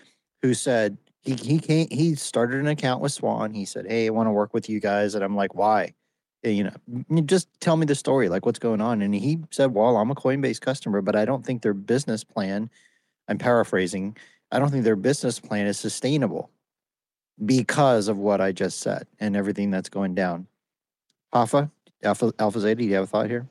who 0.41 0.53
said 0.53 0.97
he 1.21 1.33
he 1.35 1.59
came 1.59 1.87
he 1.91 2.15
started 2.15 2.59
an 2.59 2.67
account 2.67 3.01
with 3.01 3.11
Swan. 3.11 3.53
He 3.53 3.65
said, 3.65 3.85
"Hey, 3.87 4.07
I 4.07 4.09
want 4.09 4.27
to 4.27 4.31
work 4.31 4.53
with 4.53 4.69
you 4.69 4.79
guys," 4.79 5.15
and 5.15 5.23
I'm 5.23 5.35
like, 5.35 5.55
"Why?" 5.55 5.93
You 6.43 6.65
know, 6.65 6.75
"Mm, 6.89 7.25
just 7.25 7.49
tell 7.59 7.75
me 7.77 7.85
the 7.85 7.95
story, 7.95 8.29
like 8.29 8.45
what's 8.45 8.59
going 8.59 8.81
on. 8.81 9.01
And 9.01 9.13
he 9.13 9.39
said, 9.51 9.73
"Well, 9.73 9.97
I'm 9.97 10.11
a 10.11 10.15
Coinbase 10.15 10.61
customer, 10.61 11.01
but 11.01 11.15
I 11.15 11.25
don't 11.25 11.45
think 11.45 11.61
their 11.61 11.73
business 11.73 12.23
plan. 12.23 12.69
I'm 13.27 13.37
paraphrasing. 13.37 14.17
I 14.51 14.59
don't 14.59 14.71
think 14.71 14.83
their 14.83 14.95
business 14.95 15.39
plan 15.39 15.67
is 15.67 15.77
sustainable 15.77 16.49
because 17.45 18.07
of 18.07 18.17
what 18.17 18.41
I 18.41 18.51
just 18.51 18.79
said 18.79 19.07
and 19.19 19.35
everything 19.35 19.71
that's 19.71 19.89
going 19.89 20.15
down." 20.15 20.47
Alpha, 21.33 21.69
Alpha, 22.03 22.33
Alpha 22.39 22.59
Zeta, 22.59 22.75
do 22.75 22.85
you 22.85 22.95
have 22.95 23.03
a 23.03 23.07
thought 23.07 23.29
here? 23.29 23.47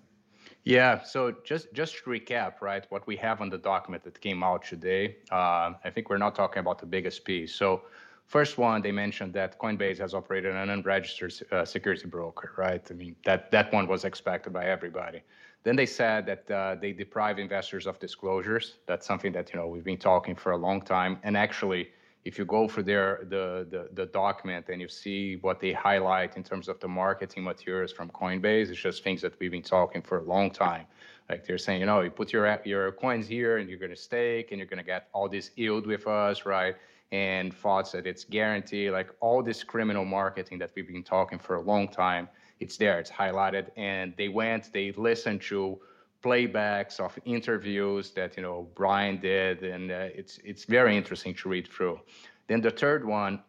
Yeah, 0.65 1.03
so 1.03 1.35
just 1.45 1.73
just 1.73 1.97
to 1.99 2.11
recap, 2.11 2.61
right? 2.61 2.85
What 2.91 3.07
we 3.07 3.17
have 3.17 3.41
on 3.41 3.49
the 3.49 3.59
document 3.59 4.03
that 4.05 4.21
came 4.21 4.43
out 4.43 4.65
today, 4.65 5.17
uh, 5.31 5.73
I 5.85 5.91
think 5.93 6.11
we're 6.11 6.19
not 6.19 6.35
talking 6.35 6.61
about 6.61 6.79
the 6.79 6.87
biggest 6.87 7.25
piece. 7.25 7.55
So, 7.55 7.83
first 8.27 8.59
one, 8.59 8.83
they 8.83 8.93
mentioned 8.93 9.33
that 9.35 9.59
Coinbase 9.59 9.99
has 9.99 10.13
operated 10.15 10.55
an 10.55 10.69
unregistered 10.69 11.33
uh, 11.53 11.65
security 11.65 12.07
broker, 12.07 12.53
right? 12.59 12.87
I 12.91 12.95
mean, 12.95 13.17
that 13.25 13.51
that 13.51 13.73
one 13.73 13.87
was 13.87 14.05
expected 14.05 14.53
by 14.53 14.67
everybody. 14.67 15.23
Then 15.65 15.75
they 15.77 15.87
said 15.87 16.27
that 16.27 16.51
uh, 16.51 16.75
they 16.75 16.93
deprive 16.93 17.39
investors 17.39 17.87
of 17.87 17.99
disclosures. 17.99 18.77
That's 18.87 19.07
something 19.07 19.33
that 19.33 19.53
you 19.53 19.59
know 19.59 19.69
we've 19.69 19.85
been 19.85 19.99
talking 19.99 20.35
for 20.37 20.53
a 20.53 20.57
long 20.59 20.83
time. 20.83 21.19
And 21.23 21.37
actually, 21.37 21.89
if 22.25 22.39
you 22.39 22.45
go 22.45 22.69
through 22.69 22.83
their 22.83 23.21
the, 23.29 23.67
the 23.71 23.89
the 23.93 24.07
document 24.07 24.67
and 24.69 24.81
you 24.81 24.89
see 24.89 25.37
what 25.37 25.61
they 25.61 25.73
highlight 25.73 26.37
in 26.37 26.43
terms 26.43 26.69
of 26.69 26.79
the 26.81 26.89
marketing 26.89 27.45
materials 27.45 27.93
from 27.93 28.11
Coinbase, 28.11 28.71
it's 28.71 28.81
just 28.81 29.05
things 29.05 29.23
that 29.23 29.39
we've 29.39 29.51
been 29.51 29.63
talking 29.63 30.03
for 30.03 30.19
a 30.19 30.23
long 30.23 30.51
time. 30.51 30.87
Like 31.29 31.47
they're 31.47 31.59
saying, 31.59 31.81
you 31.81 31.87
know, 31.87 32.01
you 32.01 32.11
put 32.11 32.33
your 32.33 32.61
your 32.65 32.93
coins 32.93 33.29
here 33.29 33.59
and 33.59 33.69
you're 33.69 33.79
to 33.91 33.97
stake 33.97 34.51
and 34.51 34.59
you're 34.59 34.67
to 34.79 34.83
get 34.83 35.09
all 35.13 35.29
this 35.29 35.51
yield 35.57 35.87
with 35.87 36.07
us, 36.07 36.47
right? 36.47 36.75
And 37.13 37.55
thoughts 37.55 37.93
that 37.93 38.07
it's 38.07 38.25
guaranteed, 38.25 38.93
like 38.93 39.11
all 39.21 39.43
this 39.43 39.63
criminal 39.63 40.05
marketing 40.05 40.59
that 40.59 40.71
we've 40.75 40.89
been 40.89 41.03
talking 41.03 41.39
for 41.39 41.57
a 41.57 41.61
long 41.61 41.89
time. 41.89 42.29
It's 42.61 42.77
there, 42.77 42.99
it's 42.99 43.11
highlighted, 43.11 43.69
and 43.77 44.13
they 44.17 44.29
went, 44.29 44.73
they 44.73 44.91
listened 44.93 45.43
to 45.43 45.79
playbacks 46.23 47.01
of 47.01 47.19
interviews 47.25 48.11
that 48.13 48.37
you 48.37 48.43
know 48.43 48.69
Brian 48.75 49.19
did, 49.21 49.63
and 49.63 49.91
uh, 49.91 50.09
it's 50.15 50.39
it's 50.45 50.65
very 50.65 50.97
interesting 50.97 51.35
to 51.35 51.49
read 51.49 51.69
through. 51.69 52.01
Then 52.49 52.61
the 52.61 52.71
third 52.71 53.05
one, 53.05 53.43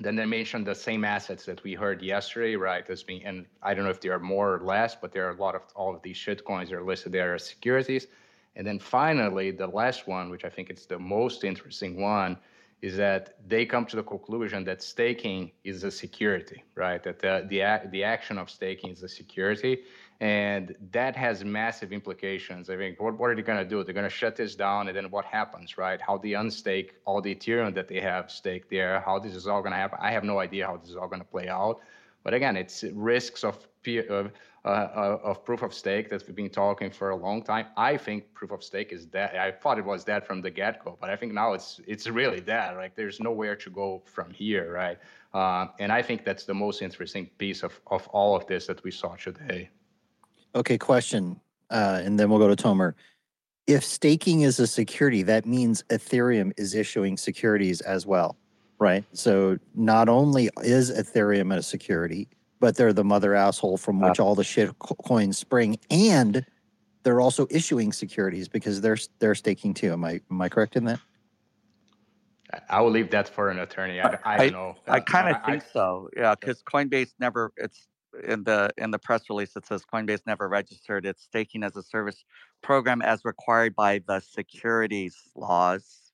then 0.00 0.14
they 0.16 0.26
mentioned 0.26 0.66
the 0.66 0.74
same 0.74 1.04
assets 1.04 1.44
that 1.46 1.62
we 1.64 1.74
heard 1.74 2.02
yesterday, 2.02 2.56
right? 2.56 2.88
As 2.88 3.02
being, 3.02 3.24
and 3.24 3.46
I 3.62 3.74
don't 3.74 3.84
know 3.84 3.90
if 3.90 4.00
there 4.00 4.12
are 4.12 4.20
more 4.20 4.54
or 4.54 4.60
less, 4.60 4.94
but 4.94 5.12
there 5.12 5.26
are 5.28 5.32
a 5.32 5.40
lot 5.40 5.54
of 5.54 5.62
all 5.74 5.94
of 5.94 6.02
these 6.02 6.16
shitcoins 6.16 6.70
are 6.72 6.82
listed 6.82 7.12
there 7.12 7.34
as 7.34 7.44
securities. 7.44 8.06
And 8.56 8.66
then 8.66 8.78
finally, 8.78 9.50
the 9.50 9.66
last 9.66 10.08
one, 10.08 10.30
which 10.30 10.44
I 10.44 10.48
think 10.48 10.70
it's 10.70 10.86
the 10.86 10.98
most 10.98 11.44
interesting 11.44 12.00
one, 12.00 12.38
is 12.80 12.96
that 12.96 13.36
they 13.46 13.66
come 13.66 13.84
to 13.86 13.96
the 13.96 14.02
conclusion 14.02 14.64
that 14.64 14.82
staking 14.82 15.50
is 15.64 15.82
a 15.82 15.90
security, 15.90 16.62
right? 16.74 17.02
That 17.02 17.18
the 17.18 17.46
the, 17.48 17.88
the 17.90 18.04
action 18.04 18.38
of 18.38 18.48
staking 18.50 18.90
is 18.90 19.02
a 19.02 19.08
security, 19.08 19.82
and 20.20 20.74
that 20.90 21.14
has 21.14 21.44
massive 21.44 21.92
implications. 21.92 22.68
I 22.70 22.76
think 22.76 23.00
what, 23.00 23.18
what 23.18 23.30
are 23.30 23.36
they 23.36 23.42
going 23.42 23.58
to 23.58 23.68
do? 23.68 23.84
They're 23.84 23.94
going 23.94 24.04
to 24.04 24.10
shut 24.10 24.34
this 24.34 24.54
down, 24.56 24.88
and 24.88 24.96
then 24.96 25.10
what 25.10 25.24
happens, 25.24 25.78
right? 25.78 26.00
How 26.00 26.18
they 26.18 26.30
unstake 26.30 26.90
all 27.04 27.20
the 27.20 27.34
Ethereum 27.34 27.74
that 27.74 27.88
they 27.88 28.00
have 28.00 28.30
staked 28.30 28.68
there? 28.70 29.00
How 29.00 29.18
this 29.18 29.34
is 29.34 29.46
all 29.46 29.60
going 29.60 29.72
to 29.72 29.78
happen? 29.78 29.98
I 30.00 30.10
have 30.10 30.24
no 30.24 30.40
idea 30.40 30.66
how 30.66 30.76
this 30.76 30.90
is 30.90 30.96
all 30.96 31.08
going 31.08 31.20
to 31.20 31.28
play 31.28 31.48
out. 31.48 31.80
But 32.24 32.34
again, 32.34 32.56
it's 32.56 32.84
risks 32.92 33.44
of 33.44 33.66
uh, 33.86 34.68
uh, 34.68 35.18
of 35.22 35.44
proof 35.44 35.62
of 35.62 35.72
stake 35.72 36.10
that 36.10 36.26
we've 36.26 36.36
been 36.36 36.50
talking 36.50 36.90
for 36.90 37.10
a 37.10 37.16
long 37.16 37.42
time. 37.42 37.66
I 37.76 37.96
think 37.96 38.34
proof 38.34 38.50
of 38.50 38.62
stake 38.62 38.92
is 38.92 39.06
dead. 39.06 39.34
I 39.36 39.50
thought 39.50 39.78
it 39.78 39.84
was 39.84 40.04
dead 40.04 40.26
from 40.26 40.42
the 40.42 40.50
get-go, 40.50 40.98
but 41.00 41.08
I 41.08 41.16
think 41.16 41.32
now 41.32 41.54
it's 41.54 41.80
it's 41.86 42.06
really 42.06 42.40
dead. 42.40 42.76
Like 42.76 42.94
there's 42.94 43.18
nowhere 43.20 43.56
to 43.56 43.70
go 43.70 44.02
from 44.04 44.30
here, 44.30 44.72
right? 44.72 44.98
Uh, 45.32 45.68
and 45.78 45.90
I 45.90 46.02
think 46.02 46.24
that's 46.24 46.44
the 46.44 46.54
most 46.54 46.82
interesting 46.82 47.30
piece 47.38 47.62
of 47.62 47.80
of 47.86 48.06
all 48.08 48.36
of 48.36 48.46
this 48.46 48.66
that 48.66 48.82
we 48.84 48.90
saw 48.90 49.14
today. 49.14 49.70
Okay, 50.54 50.78
question, 50.78 51.40
uh, 51.70 52.00
and 52.02 52.18
then 52.18 52.30
we'll 52.30 52.38
go 52.38 52.52
to 52.52 52.60
Tomer. 52.60 52.94
If 53.66 53.84
staking 53.84 54.42
is 54.42 54.58
a 54.58 54.66
security, 54.66 55.22
that 55.24 55.44
means 55.44 55.82
Ethereum 55.90 56.52
is 56.56 56.74
issuing 56.74 57.16
securities 57.18 57.80
as 57.82 58.06
well, 58.06 58.36
right? 58.78 59.04
So 59.12 59.58
not 59.74 60.08
only 60.08 60.48
is 60.62 60.90
Ethereum 60.90 61.54
a 61.54 61.62
security, 61.62 62.28
but 62.60 62.76
they're 62.76 62.94
the 62.94 63.04
mother 63.04 63.34
asshole 63.34 63.76
from 63.76 64.00
which 64.00 64.18
all 64.18 64.34
the 64.34 64.42
shit 64.44 64.76
co- 64.78 64.94
coins 64.94 65.36
spring, 65.36 65.78
and 65.90 66.44
they're 67.02 67.20
also 67.20 67.46
issuing 67.50 67.92
securities 67.92 68.48
because 68.48 68.80
they're 68.80 68.96
they're 69.18 69.34
staking 69.34 69.74
too. 69.74 69.92
Am 69.92 70.04
I 70.04 70.20
am 70.30 70.40
I 70.40 70.48
correct 70.48 70.74
in 70.74 70.84
that? 70.86 71.00
I- 72.52 72.60
I 72.70 72.80
will 72.80 72.90
leave 72.90 73.10
that 73.10 73.28
for 73.28 73.50
an 73.50 73.58
attorney. 73.58 74.00
I, 74.00 74.18
I 74.24 74.36
don't 74.38 74.52
know. 74.52 74.76
I 74.86 74.96
Uh, 74.96 75.00
kind 75.00 75.28
of 75.28 75.42
I- 75.44 75.50
think 75.50 75.64
so. 75.72 76.08
Yeah, 76.16 76.34
because 76.34 76.62
Coinbase 76.62 77.12
never. 77.20 77.52
It's 77.58 77.86
in 78.24 78.44
the 78.44 78.70
in 78.78 78.90
the 78.90 78.98
press 78.98 79.22
release. 79.28 79.56
It 79.56 79.66
says 79.66 79.82
Coinbase 79.92 80.20
never 80.26 80.48
registered 80.48 81.06
its 81.06 81.22
staking 81.22 81.62
as 81.62 81.76
a 81.76 81.82
service 81.82 82.24
program 82.62 83.02
as 83.02 83.24
required 83.24 83.74
by 83.74 84.00
the 84.06 84.20
securities 84.20 85.16
laws, 85.34 86.12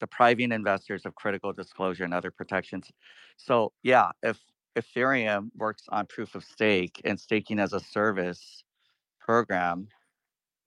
depriving 0.00 0.52
investors 0.52 1.06
of 1.06 1.14
critical 1.14 1.52
disclosure 1.52 2.04
and 2.04 2.14
other 2.14 2.30
protections. 2.30 2.90
So 3.36 3.72
yeah, 3.82 4.10
if 4.22 4.38
Ethereum 4.76 5.50
works 5.56 5.84
on 5.88 6.06
proof 6.06 6.34
of 6.34 6.44
stake 6.44 7.00
and 7.04 7.18
staking 7.18 7.58
as 7.58 7.72
a 7.72 7.80
service 7.80 8.64
program 9.20 9.88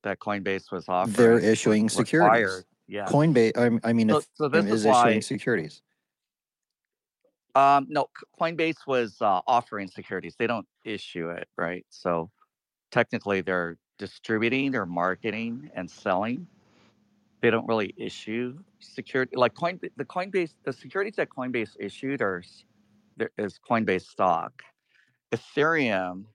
that 0.03 0.19
Coinbase 0.19 0.71
was 0.71 0.85
offering, 0.87 1.13
They're 1.15 1.39
issuing 1.39 1.89
securities. 1.89 2.65
Yeah. 2.87 3.05
Coinbase, 3.05 3.57
I, 3.57 3.89
I 3.89 3.93
mean, 3.93 4.09
So, 4.09 4.17
if 4.17 4.27
so 4.35 4.47
this 4.47 4.65
is 4.65 4.71
is 4.71 4.85
issuing 4.85 5.21
securities. 5.21 5.81
Um, 7.55 7.87
no, 7.89 8.07
Coinbase 8.39 8.85
was 8.85 9.15
uh, 9.21 9.39
offering 9.47 9.87
securities. 9.87 10.35
They 10.37 10.47
don't 10.47 10.67
issue 10.83 11.29
it, 11.29 11.47
right? 11.57 11.85
So 11.89 12.29
technically, 12.91 13.41
they're 13.41 13.77
distributing 13.97 14.75
or 14.75 14.85
marketing 14.85 15.71
and 15.73 15.89
selling. 15.89 16.47
They 17.41 17.49
don't 17.49 17.67
really 17.67 17.93
issue 17.97 18.57
security. 18.79 19.35
Like 19.37 19.53
Coin, 19.53 19.79
the 19.95 20.05
Coinbase, 20.05 20.53
the 20.65 20.73
securities 20.73 21.15
that 21.15 21.29
Coinbase 21.29 21.71
issued 21.79 22.21
are 22.21 22.43
there 23.17 23.31
is 23.37 23.57
Coinbase 23.69 24.05
stock. 24.05 24.61
Ethereum, 25.33 26.25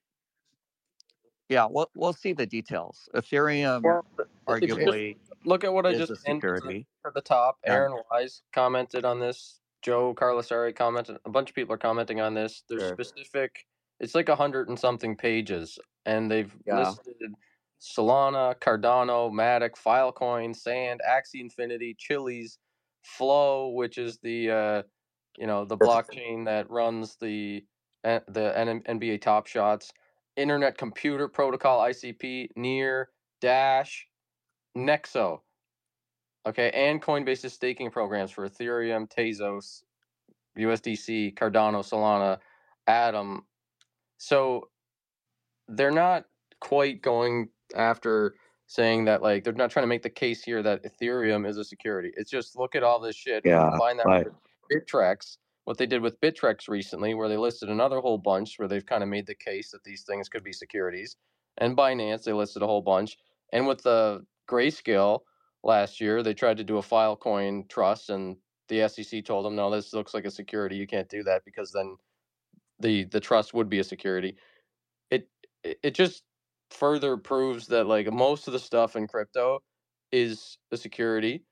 yeah, 1.48 1.66
we'll 1.68 1.90
we'll 1.94 2.12
see 2.12 2.32
the 2.32 2.46
details. 2.46 3.08
Ethereum, 3.14 3.82
Well, 3.82 4.06
if 4.48 4.62
you 4.62 4.68
just 4.68 4.80
arguably, 4.80 5.16
look 5.44 5.64
at 5.64 5.72
what 5.72 5.84
I 5.84 5.92
just 5.94 6.12
a 6.12 6.16
pinned 6.16 6.40
to 6.42 6.48
the- 6.52 6.56
security. 6.56 6.86
at 7.04 7.12
the 7.12 7.20
top. 7.20 7.58
Aaron 7.66 7.94
Wise 8.10 8.42
commented 8.52 9.04
on 9.04 9.18
this. 9.20 9.60
Joe 9.82 10.14
Carlos 10.14 10.48
Carlasare 10.48 10.74
commented. 10.74 11.18
A 11.24 11.30
bunch 11.30 11.50
of 11.50 11.54
people 11.54 11.74
are 11.74 11.78
commenting 11.78 12.20
on 12.20 12.34
this. 12.34 12.62
There's 12.68 12.82
Sure. 12.82 12.94
specific. 12.94 13.66
It's 13.98 14.14
like 14.14 14.28
a 14.28 14.36
hundred 14.36 14.68
and 14.68 14.78
something 14.78 15.16
pages, 15.16 15.78
and 16.06 16.30
they've 16.30 16.54
Yeah. 16.66 16.78
listed 16.80 17.34
Solana, 17.80 18.54
Cardano, 18.60 19.30
Matic, 19.30 19.72
Filecoin, 19.76 20.54
Sand, 20.54 21.00
Axie 21.06 21.40
Infinity, 21.40 21.94
Chiliz, 21.94 22.58
Flow, 23.02 23.70
which 23.70 23.96
is 23.98 24.18
the 24.18 24.50
uh, 24.50 24.82
you 25.38 25.46
know 25.46 25.64
the 25.64 25.76
blockchain 25.78 26.44
that 26.46 26.68
runs 26.70 27.16
the 27.16 27.66
uh, 28.04 28.20
the 28.28 28.56
N- 28.58 28.82
NBA 28.82 29.20
Top 29.22 29.46
Shots, 29.46 29.92
Internet 30.36 30.76
Computer 30.78 31.28
Protocol 31.28 31.80
(ICP), 31.80 32.50
Near, 32.56 33.10
Dash, 33.40 34.06
Nexo. 34.76 35.42
Okay, 36.46 36.70
and 36.72 37.02
Coinbase's 37.02 37.52
staking 37.52 37.90
programs 37.90 38.30
for 38.30 38.48
Ethereum, 38.48 39.10
Tezos, 39.10 39.82
USDC, 40.58 41.34
Cardano, 41.34 41.80
Solana, 41.84 42.38
Atom. 42.86 43.44
So 44.16 44.68
they're 45.68 45.90
not 45.90 46.24
quite 46.60 47.02
going 47.02 47.48
after 47.76 48.34
saying 48.66 49.04
that 49.04 49.20
like 49.20 49.42
they're 49.44 49.52
not 49.52 49.70
trying 49.70 49.82
to 49.82 49.88
make 49.88 50.02
the 50.02 50.10
case 50.10 50.42
here 50.42 50.62
that 50.62 50.84
Ethereum 50.84 51.46
is 51.46 51.56
a 51.56 51.64
security. 51.64 52.12
It's 52.16 52.30
just 52.30 52.56
look 52.56 52.74
at 52.74 52.82
all 52.82 53.00
this 53.00 53.16
shit. 53.16 53.42
Yeah, 53.44 53.76
find 53.78 53.98
that 53.98 54.06
right. 54.06 54.26
Bittrex, 54.72 55.38
what 55.64 55.76
they 55.76 55.86
did 55.86 56.00
with 56.00 56.20
Bittrex 56.20 56.68
recently, 56.68 57.14
where 57.14 57.28
they 57.28 57.36
listed 57.36 57.68
another 57.68 58.00
whole 58.00 58.18
bunch 58.18 58.58
where 58.58 58.68
they've 58.68 58.86
kind 58.86 59.02
of 59.02 59.08
made 59.08 59.26
the 59.26 59.34
case 59.34 59.72
that 59.72 59.84
these 59.84 60.04
things 60.04 60.28
could 60.28 60.44
be 60.44 60.52
securities. 60.52 61.16
And 61.58 61.76
Binance, 61.76 62.24
they 62.24 62.32
listed 62.32 62.62
a 62.62 62.66
whole 62.66 62.82
bunch. 62.82 63.18
And 63.52 63.66
with 63.66 63.82
the 63.82 64.24
Grayscale 64.48 65.20
last 65.62 66.00
year, 66.00 66.22
they 66.22 66.34
tried 66.34 66.56
to 66.58 66.64
do 66.64 66.78
a 66.78 66.82
Filecoin 66.82 67.68
trust, 67.68 68.10
and 68.10 68.36
the 68.68 68.88
SEC 68.88 69.24
told 69.24 69.44
them, 69.44 69.56
no, 69.56 69.70
this 69.70 69.92
looks 69.92 70.14
like 70.14 70.24
a 70.24 70.30
security. 70.30 70.76
You 70.76 70.86
can't 70.86 71.08
do 71.08 71.22
that 71.24 71.44
because 71.44 71.72
then 71.72 71.96
the 72.78 73.04
the 73.04 73.20
trust 73.20 73.52
would 73.54 73.68
be 73.68 73.78
a 73.80 73.84
security. 73.84 74.36
It 75.10 75.28
it 75.64 75.78
it 75.82 75.94
just 75.94 76.22
further 76.70 77.16
proves 77.16 77.66
that 77.66 77.86
like 77.86 78.10
most 78.12 78.46
of 78.46 78.52
the 78.52 78.58
stuff 78.58 78.96
in 78.96 79.08
crypto 79.08 79.60
is 80.12 80.56
a 80.70 80.76
security 80.76 81.42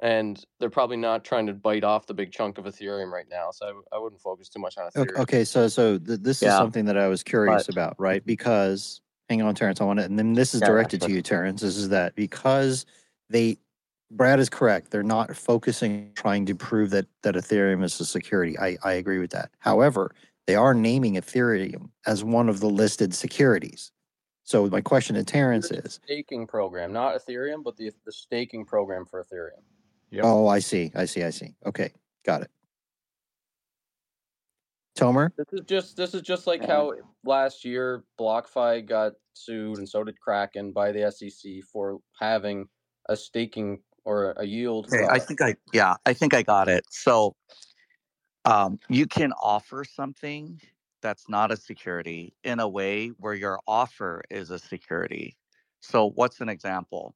and 0.00 0.44
they're 0.60 0.70
probably 0.70 0.96
not 0.96 1.24
trying 1.24 1.46
to 1.46 1.52
bite 1.54 1.84
off 1.84 2.06
the 2.06 2.14
big 2.14 2.30
chunk 2.30 2.58
of 2.58 2.66
Ethereum 2.66 3.10
right 3.10 3.26
now. 3.30 3.50
So 3.50 3.82
I 3.92 3.98
wouldn't 3.98 4.20
focus 4.20 4.48
too 4.48 4.60
much 4.60 4.76
on 4.78 4.88
Okay, 4.94 5.10
Ethereum. 5.12 5.18
okay, 5.22 5.44
so 5.44 5.68
so 5.68 5.98
th- 5.98 6.20
this 6.20 6.42
is 6.42 6.52
something 6.52 6.84
that 6.84 6.96
I 6.96 7.08
was 7.08 7.22
curious 7.22 7.66
But- 7.66 7.72
about, 7.72 7.96
right? 7.98 8.20
Mm-hmm. 8.20 8.26
Because 8.26 9.00
hang 9.28 9.42
on, 9.42 9.54
Terrence, 9.54 9.80
I 9.80 9.84
want 9.84 9.98
to, 9.98 10.04
and 10.04 10.18
then 10.18 10.34
this 10.34 10.54
is 10.54 10.60
Yeah, 10.60 10.68
directed 10.68 11.00
to 11.02 11.10
you, 11.10 11.22
Terrence. 11.22 11.62
This 11.62 11.76
is 11.76 11.88
that 11.88 12.14
because 12.14 12.86
they 13.30 13.58
Brad 14.10 14.40
is 14.40 14.48
correct. 14.48 14.90
They're 14.90 15.02
not 15.02 15.36
focusing 15.36 16.12
trying 16.14 16.46
to 16.46 16.54
prove 16.54 16.90
that 16.90 17.06
that 17.22 17.34
Ethereum 17.34 17.84
is 17.84 18.00
a 18.00 18.04
security. 18.04 18.58
I, 18.58 18.78
I 18.82 18.92
agree 18.92 19.18
with 19.18 19.30
that. 19.32 19.50
However, 19.58 20.14
they 20.46 20.54
are 20.54 20.72
naming 20.72 21.14
Ethereum 21.14 21.90
as 22.06 22.24
one 22.24 22.48
of 22.48 22.60
the 22.60 22.70
listed 22.70 23.14
securities. 23.14 23.92
So 24.44 24.66
my 24.68 24.80
question 24.80 25.14
to 25.16 25.24
Terrence 25.24 25.70
is, 25.70 26.00
staking 26.04 26.46
program, 26.46 26.90
not 26.90 27.14
Ethereum, 27.14 27.62
but 27.62 27.76
the 27.76 27.92
the 28.06 28.12
staking 28.12 28.64
program 28.64 29.04
for 29.04 29.22
Ethereum. 29.22 29.62
Yep. 30.10 30.24
oh, 30.24 30.46
I 30.46 30.60
see, 30.60 30.90
I 30.94 31.04
see, 31.04 31.22
I 31.22 31.28
see. 31.28 31.54
Okay, 31.66 31.92
got 32.24 32.40
it. 32.40 32.50
Tomer, 34.98 35.30
This 35.36 35.46
is 35.52 35.60
just 35.66 35.96
this 35.96 36.14
is 36.14 36.22
just 36.22 36.46
like 36.46 36.64
how 36.64 36.92
last 37.24 37.64
year 37.64 38.04
BlockFi 38.18 38.84
got 38.86 39.12
sued 39.34 39.78
and 39.78 39.88
so 39.88 40.02
did 40.02 40.18
Kraken 40.18 40.72
by 40.72 40.90
the 40.90 41.12
SEC 41.12 41.62
for 41.72 42.00
having 42.18 42.66
a 43.08 43.16
staking 43.16 43.80
or 44.04 44.32
a 44.32 44.44
yield. 44.44 44.86
Okay, 44.92 45.06
I 45.10 45.18
think 45.18 45.40
I 45.42 45.56
yeah, 45.72 45.96
I 46.06 46.12
think 46.14 46.34
I 46.34 46.42
got 46.42 46.68
it. 46.68 46.84
So 46.90 47.36
um, 48.44 48.78
you 48.88 49.06
can 49.06 49.32
offer 49.42 49.84
something 49.84 50.60
that's 51.02 51.28
not 51.28 51.52
a 51.52 51.56
security 51.56 52.34
in 52.44 52.60
a 52.60 52.68
way 52.68 53.08
where 53.18 53.34
your 53.34 53.60
offer 53.66 54.22
is 54.30 54.50
a 54.50 54.58
security. 54.58 55.36
So 55.80 56.10
what's 56.10 56.40
an 56.40 56.48
example? 56.48 57.14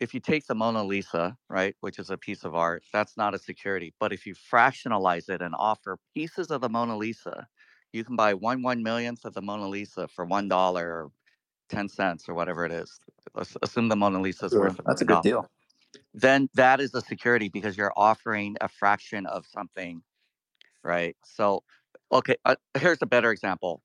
If 0.00 0.14
you 0.14 0.20
take 0.20 0.46
the 0.46 0.54
Mona 0.54 0.82
Lisa, 0.82 1.36
right, 1.48 1.76
which 1.80 1.98
is 1.98 2.10
a 2.10 2.16
piece 2.16 2.44
of 2.44 2.54
art, 2.56 2.82
that's 2.92 3.16
not 3.16 3.34
a 3.34 3.38
security. 3.38 3.94
But 4.00 4.12
if 4.12 4.26
you 4.26 4.34
fractionalize 4.34 5.28
it 5.28 5.42
and 5.42 5.54
offer 5.56 5.98
pieces 6.14 6.50
of 6.50 6.60
the 6.60 6.68
Mona 6.68 6.96
Lisa, 6.96 7.46
you 7.92 8.04
can 8.04 8.16
buy 8.16 8.34
one 8.34 8.62
one 8.62 8.82
millionth 8.82 9.24
of 9.24 9.34
the 9.34 9.42
Mona 9.42 9.68
Lisa 9.68 10.08
for 10.08 10.24
one 10.24 10.48
dollar 10.48 10.88
or 10.88 11.10
ten 11.68 11.88
cents 11.88 12.28
or 12.28 12.34
whatever 12.34 12.64
it 12.64 12.72
is. 12.72 12.98
Let's 13.34 13.56
assume 13.62 13.88
the 13.88 13.96
Mona 13.96 14.20
Lisa 14.20 14.46
is 14.46 14.52
Sure, 14.52 14.58
worth 14.58 14.80
That's 14.86 15.02
a 15.02 15.04
good 15.06 15.22
deal. 15.22 15.48
then 16.14 16.48
that 16.54 16.80
is 16.80 16.94
a 16.94 17.00
security 17.00 17.48
because 17.48 17.76
you're 17.76 17.92
offering 17.96 18.56
a 18.60 18.68
fraction 18.68 19.26
of 19.26 19.46
something, 19.46 20.02
right? 20.84 21.16
So, 21.24 21.64
okay, 22.12 22.36
uh, 22.44 22.56
here's 22.78 23.02
a 23.02 23.06
better 23.06 23.30
example 23.32 23.82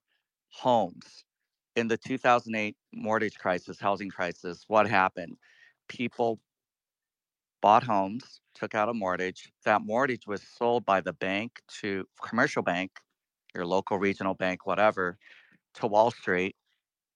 homes. 0.50 1.24
In 1.76 1.88
the 1.88 1.98
2008 1.98 2.76
mortgage 2.94 3.38
crisis, 3.38 3.80
housing 3.80 4.10
crisis, 4.10 4.64
what 4.68 4.88
happened? 4.88 5.38
People 5.88 6.40
bought 7.62 7.84
homes, 7.84 8.40
took 8.54 8.74
out 8.74 8.88
a 8.90 8.94
mortgage. 8.94 9.52
That 9.64 9.82
mortgage 9.82 10.26
was 10.26 10.42
sold 10.42 10.86
by 10.86 11.00
the 11.02 11.12
bank 11.14 11.62
to 11.80 12.06
commercial 12.22 12.62
bank, 12.62 12.92
your 13.54 13.66
local 13.66 13.98
regional 13.98 14.34
bank, 14.34 14.66
whatever, 14.66 15.18
to 15.74 15.86
Wall 15.88 16.10
Street, 16.10 16.56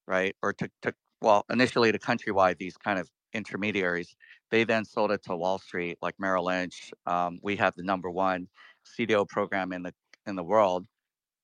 right? 0.06 0.36
Or 0.42 0.52
to, 0.54 0.70
to 0.82 0.94
well, 1.22 1.44
initially 1.50 1.92
to 1.92 1.98
Countrywide, 1.98 2.58
these 2.58 2.76
kind 2.76 2.98
of 2.98 3.08
intermediaries. 3.32 4.14
They 4.50 4.64
then 4.64 4.84
sold 4.84 5.12
it 5.12 5.22
to 5.24 5.36
Wall 5.36 5.58
Street, 5.58 5.98
like 6.02 6.14
Merrill 6.18 6.46
Lynch. 6.46 6.92
Um, 7.06 7.38
we 7.42 7.56
have 7.56 7.74
the 7.74 7.82
number 7.82 8.10
one 8.10 8.48
CDO 8.98 9.28
program 9.28 9.72
in 9.72 9.82
the 9.82 9.94
in 10.26 10.36
the 10.36 10.44
world, 10.44 10.86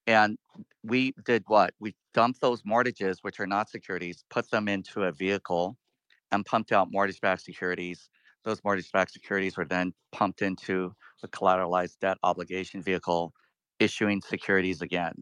and 0.06 0.36
we 0.82 1.12
did 1.24 1.44
what? 1.46 1.74
We 1.80 1.94
dumped 2.14 2.40
those 2.40 2.62
mortgages, 2.64 3.18
which 3.22 3.40
are 3.40 3.46
not 3.46 3.70
securities, 3.70 4.24
put 4.30 4.50
them 4.50 4.68
into 4.68 5.04
a 5.04 5.12
vehicle, 5.12 5.76
and 6.32 6.44
pumped 6.44 6.72
out 6.72 6.88
mortgage-backed 6.90 7.42
securities. 7.42 8.08
Those 8.44 8.62
mortgage-backed 8.64 9.12
securities 9.12 9.56
were 9.56 9.64
then 9.64 9.92
pumped 10.12 10.42
into 10.42 10.92
the 11.22 11.28
collateralized 11.28 11.98
debt 12.00 12.18
obligation 12.22 12.82
vehicle, 12.82 13.32
issuing 13.80 14.22
securities 14.22 14.82
again. 14.82 15.14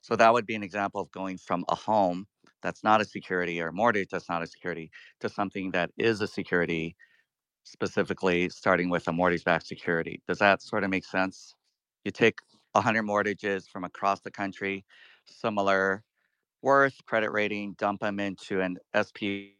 So 0.00 0.16
that 0.16 0.32
would 0.32 0.46
be 0.46 0.54
an 0.54 0.62
example 0.62 1.00
of 1.00 1.10
going 1.12 1.38
from 1.38 1.64
a 1.68 1.74
home 1.74 2.26
that's 2.62 2.84
not 2.84 3.00
a 3.00 3.04
security 3.04 3.60
or 3.60 3.68
a 3.68 3.72
mortgage 3.72 4.08
that's 4.10 4.28
not 4.28 4.42
a 4.42 4.46
security 4.46 4.90
to 5.20 5.28
something 5.28 5.70
that 5.72 5.90
is 5.98 6.20
a 6.20 6.26
security, 6.26 6.96
specifically 7.64 8.48
starting 8.48 8.90
with 8.90 9.06
a 9.08 9.12
mortgage-backed 9.12 9.66
security. 9.66 10.22
Does 10.28 10.38
that 10.38 10.62
sort 10.62 10.84
of 10.84 10.90
make 10.90 11.04
sense? 11.04 11.54
You 12.04 12.10
take 12.10 12.38
100 12.72 13.02
mortgages 13.02 13.68
from 13.68 13.84
across 13.84 14.20
the 14.20 14.30
country, 14.30 14.84
similar 15.26 16.02
worth, 16.62 16.94
credit 17.06 17.30
rating, 17.32 17.74
dump 17.78 18.00
them 18.00 18.20
into 18.20 18.60
an 18.60 18.78
SP 18.94 19.54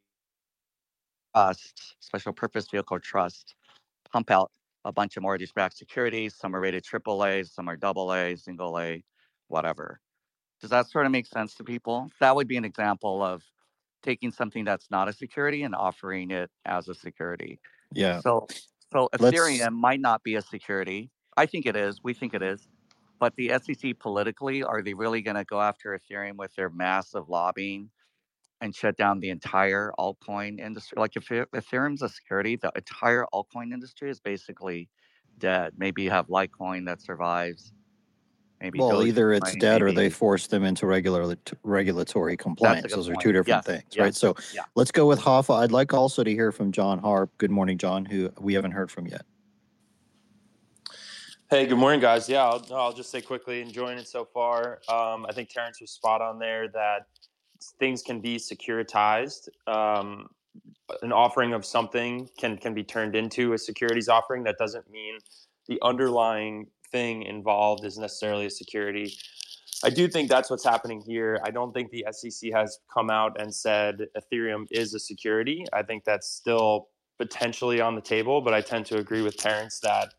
trust, 1.34 1.96
special 2.00 2.32
purpose 2.32 2.66
vehicle 2.70 3.00
trust, 3.00 3.54
pump 4.12 4.30
out 4.30 4.50
a 4.84 4.92
bunch 4.92 5.16
of 5.16 5.22
mortgage-backed 5.22 5.76
securities. 5.76 6.34
Some 6.36 6.54
are 6.54 6.60
rated 6.60 6.84
AAA, 6.84 7.48
some 7.48 7.68
are 7.68 7.78
AA, 7.82 8.36
single 8.36 8.78
A, 8.78 9.02
whatever. 9.48 10.00
Does 10.62 10.70
that 10.70 10.88
sort 10.88 11.06
of 11.06 11.12
make 11.12 11.26
sense 11.26 11.54
to 11.56 11.64
people? 11.64 12.08
That 12.20 12.34
would 12.36 12.46
be 12.48 12.56
an 12.56 12.64
example 12.64 13.22
of 13.22 13.42
taking 14.02 14.30
something 14.30 14.64
that's 14.64 14.90
not 14.90 15.08
a 15.08 15.12
security 15.12 15.64
and 15.64 15.74
offering 15.74 16.30
it 16.30 16.50
as 16.64 16.88
a 16.88 16.94
security. 16.94 17.60
yeah, 17.92 18.20
So, 18.20 18.46
so 18.92 19.08
Let's- 19.18 19.36
Ethereum 19.36 19.72
might 19.74 20.00
not 20.00 20.22
be 20.22 20.36
a 20.36 20.42
security. 20.42 21.10
I 21.36 21.46
think 21.46 21.66
it 21.66 21.76
is. 21.76 22.00
We 22.02 22.14
think 22.14 22.32
it 22.32 22.42
is. 22.42 22.68
But 23.18 23.34
the 23.36 23.50
SEC 23.50 23.98
politically, 23.98 24.62
are 24.62 24.82
they 24.82 24.94
really 24.94 25.20
going 25.22 25.36
to 25.36 25.44
go 25.44 25.60
after 25.60 25.98
Ethereum 25.98 26.36
with 26.36 26.54
their 26.54 26.70
massive 26.70 27.28
lobbying 27.28 27.90
and 28.60 28.74
shut 28.74 28.96
down 28.96 29.20
the 29.20 29.30
entire 29.30 29.92
altcoin 29.98 30.58
industry? 30.60 30.96
Like 30.98 31.16
if 31.16 31.28
Ethereum's 31.28 32.02
a 32.02 32.08
security, 32.08 32.56
the 32.56 32.72
entire 32.74 33.26
altcoin 33.32 33.72
industry 33.72 34.10
is 34.10 34.20
basically 34.20 34.88
dead. 35.38 35.74
Maybe 35.76 36.02
you 36.02 36.10
have 36.10 36.28
Litecoin 36.28 36.86
that 36.86 37.00
survives. 37.00 37.72
Maybe 38.62 38.78
well, 38.78 39.04
either 39.04 39.32
it's 39.32 39.56
Dogecoin, 39.56 39.60
dead 39.60 39.82
or 39.82 39.90
they 39.90 40.08
force 40.08 40.46
them 40.46 40.62
into 40.62 40.86
regular 40.86 41.36
regulatory 41.64 42.36
compliance. 42.36 42.94
Those 42.94 43.08
are 43.08 43.14
point. 43.14 43.22
two 43.22 43.32
different 43.32 43.48
Yes, 43.48 43.66
things, 43.66 43.84
yes, 43.90 43.98
right? 43.98 44.14
So 44.14 44.36
yeah. 44.54 44.62
let's 44.76 44.92
go 44.92 45.04
with 45.04 45.18
Hoffa. 45.18 45.56
I'd 45.56 45.72
like 45.72 45.92
also 45.92 46.22
to 46.22 46.30
hear 46.30 46.52
from 46.52 46.70
John 46.70 47.00
Harp. 47.00 47.36
Good 47.38 47.50
morning, 47.50 47.76
John, 47.76 48.04
who 48.04 48.30
we 48.40 48.54
haven't 48.54 48.70
heard 48.70 48.88
from 48.88 49.08
yet. 49.08 49.22
Hey, 51.50 51.66
good 51.66 51.76
morning, 51.76 51.98
guys. 51.98 52.28
Yeah, 52.28 52.44
I'll, 52.44 52.64
I'll 52.72 52.92
just 52.92 53.10
say 53.10 53.20
quickly, 53.20 53.60
enjoying 53.60 53.98
it 53.98 54.06
so 54.06 54.24
far. 54.24 54.80
Um, 54.88 55.26
I 55.28 55.32
think 55.32 55.48
Terrence 55.48 55.80
was 55.80 55.90
spot 55.90 56.22
on 56.22 56.38
there 56.38 56.68
that 56.68 57.06
things 57.80 58.00
can 58.00 58.20
be 58.20 58.36
securitized. 58.36 59.48
Um, 59.66 60.28
an 61.02 61.10
offering 61.10 61.52
of 61.52 61.64
something 61.64 62.28
can 62.38 62.56
can 62.58 62.74
be 62.74 62.84
turned 62.84 63.16
into 63.16 63.54
a 63.54 63.58
securities 63.58 64.08
offering. 64.08 64.44
That 64.44 64.56
doesn't 64.56 64.88
mean 64.88 65.18
the 65.66 65.80
underlying 65.82 66.68
thing 66.92 67.22
involved 67.22 67.84
is 67.84 67.98
necessarily 67.98 68.46
a 68.46 68.50
security. 68.50 69.14
I 69.84 69.90
do 69.90 70.06
think 70.06 70.30
that's 70.30 70.48
what's 70.48 70.64
happening 70.64 71.02
here. 71.04 71.40
I 71.44 71.50
don't 71.50 71.72
think 71.72 71.90
the 71.90 72.06
SEC 72.12 72.52
has 72.52 72.78
come 72.92 73.10
out 73.10 73.40
and 73.40 73.52
said 73.52 74.06
Ethereum 74.16 74.66
is 74.70 74.94
a 74.94 75.00
security. 75.00 75.66
I 75.72 75.82
think 75.82 76.04
that's 76.04 76.28
still 76.30 76.88
potentially 77.18 77.80
on 77.80 77.94
the 77.94 78.00
table, 78.00 78.40
but 78.40 78.54
I 78.54 78.60
tend 78.60 78.86
to 78.86 78.98
agree 78.98 79.22
with 79.22 79.36
Terrence 79.36 79.80
that 79.80 80.14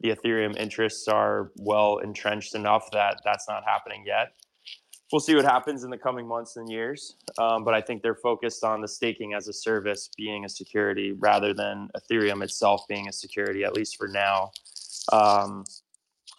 the 0.00 0.10
Ethereum 0.10 0.56
interests 0.56 1.08
are 1.08 1.50
well 1.56 1.98
entrenched 1.98 2.54
enough 2.54 2.90
that 2.92 3.20
that's 3.24 3.48
not 3.48 3.64
happening 3.64 4.04
yet. 4.06 4.32
We'll 5.12 5.20
see 5.20 5.34
what 5.34 5.44
happens 5.44 5.84
in 5.84 5.90
the 5.90 5.96
coming 5.96 6.28
months 6.28 6.56
and 6.56 6.70
years, 6.70 7.16
um, 7.38 7.64
but 7.64 7.72
I 7.72 7.80
think 7.80 8.02
they're 8.02 8.14
focused 8.14 8.62
on 8.62 8.82
the 8.82 8.88
staking 8.88 9.32
as 9.32 9.48
a 9.48 9.52
service 9.52 10.10
being 10.16 10.44
a 10.44 10.48
security 10.48 11.12
rather 11.12 11.54
than 11.54 11.88
Ethereum 11.96 12.42
itself 12.42 12.82
being 12.88 13.08
a 13.08 13.12
security, 13.12 13.64
at 13.64 13.72
least 13.72 13.96
for 13.96 14.06
now. 14.06 14.50
Um, 15.10 15.64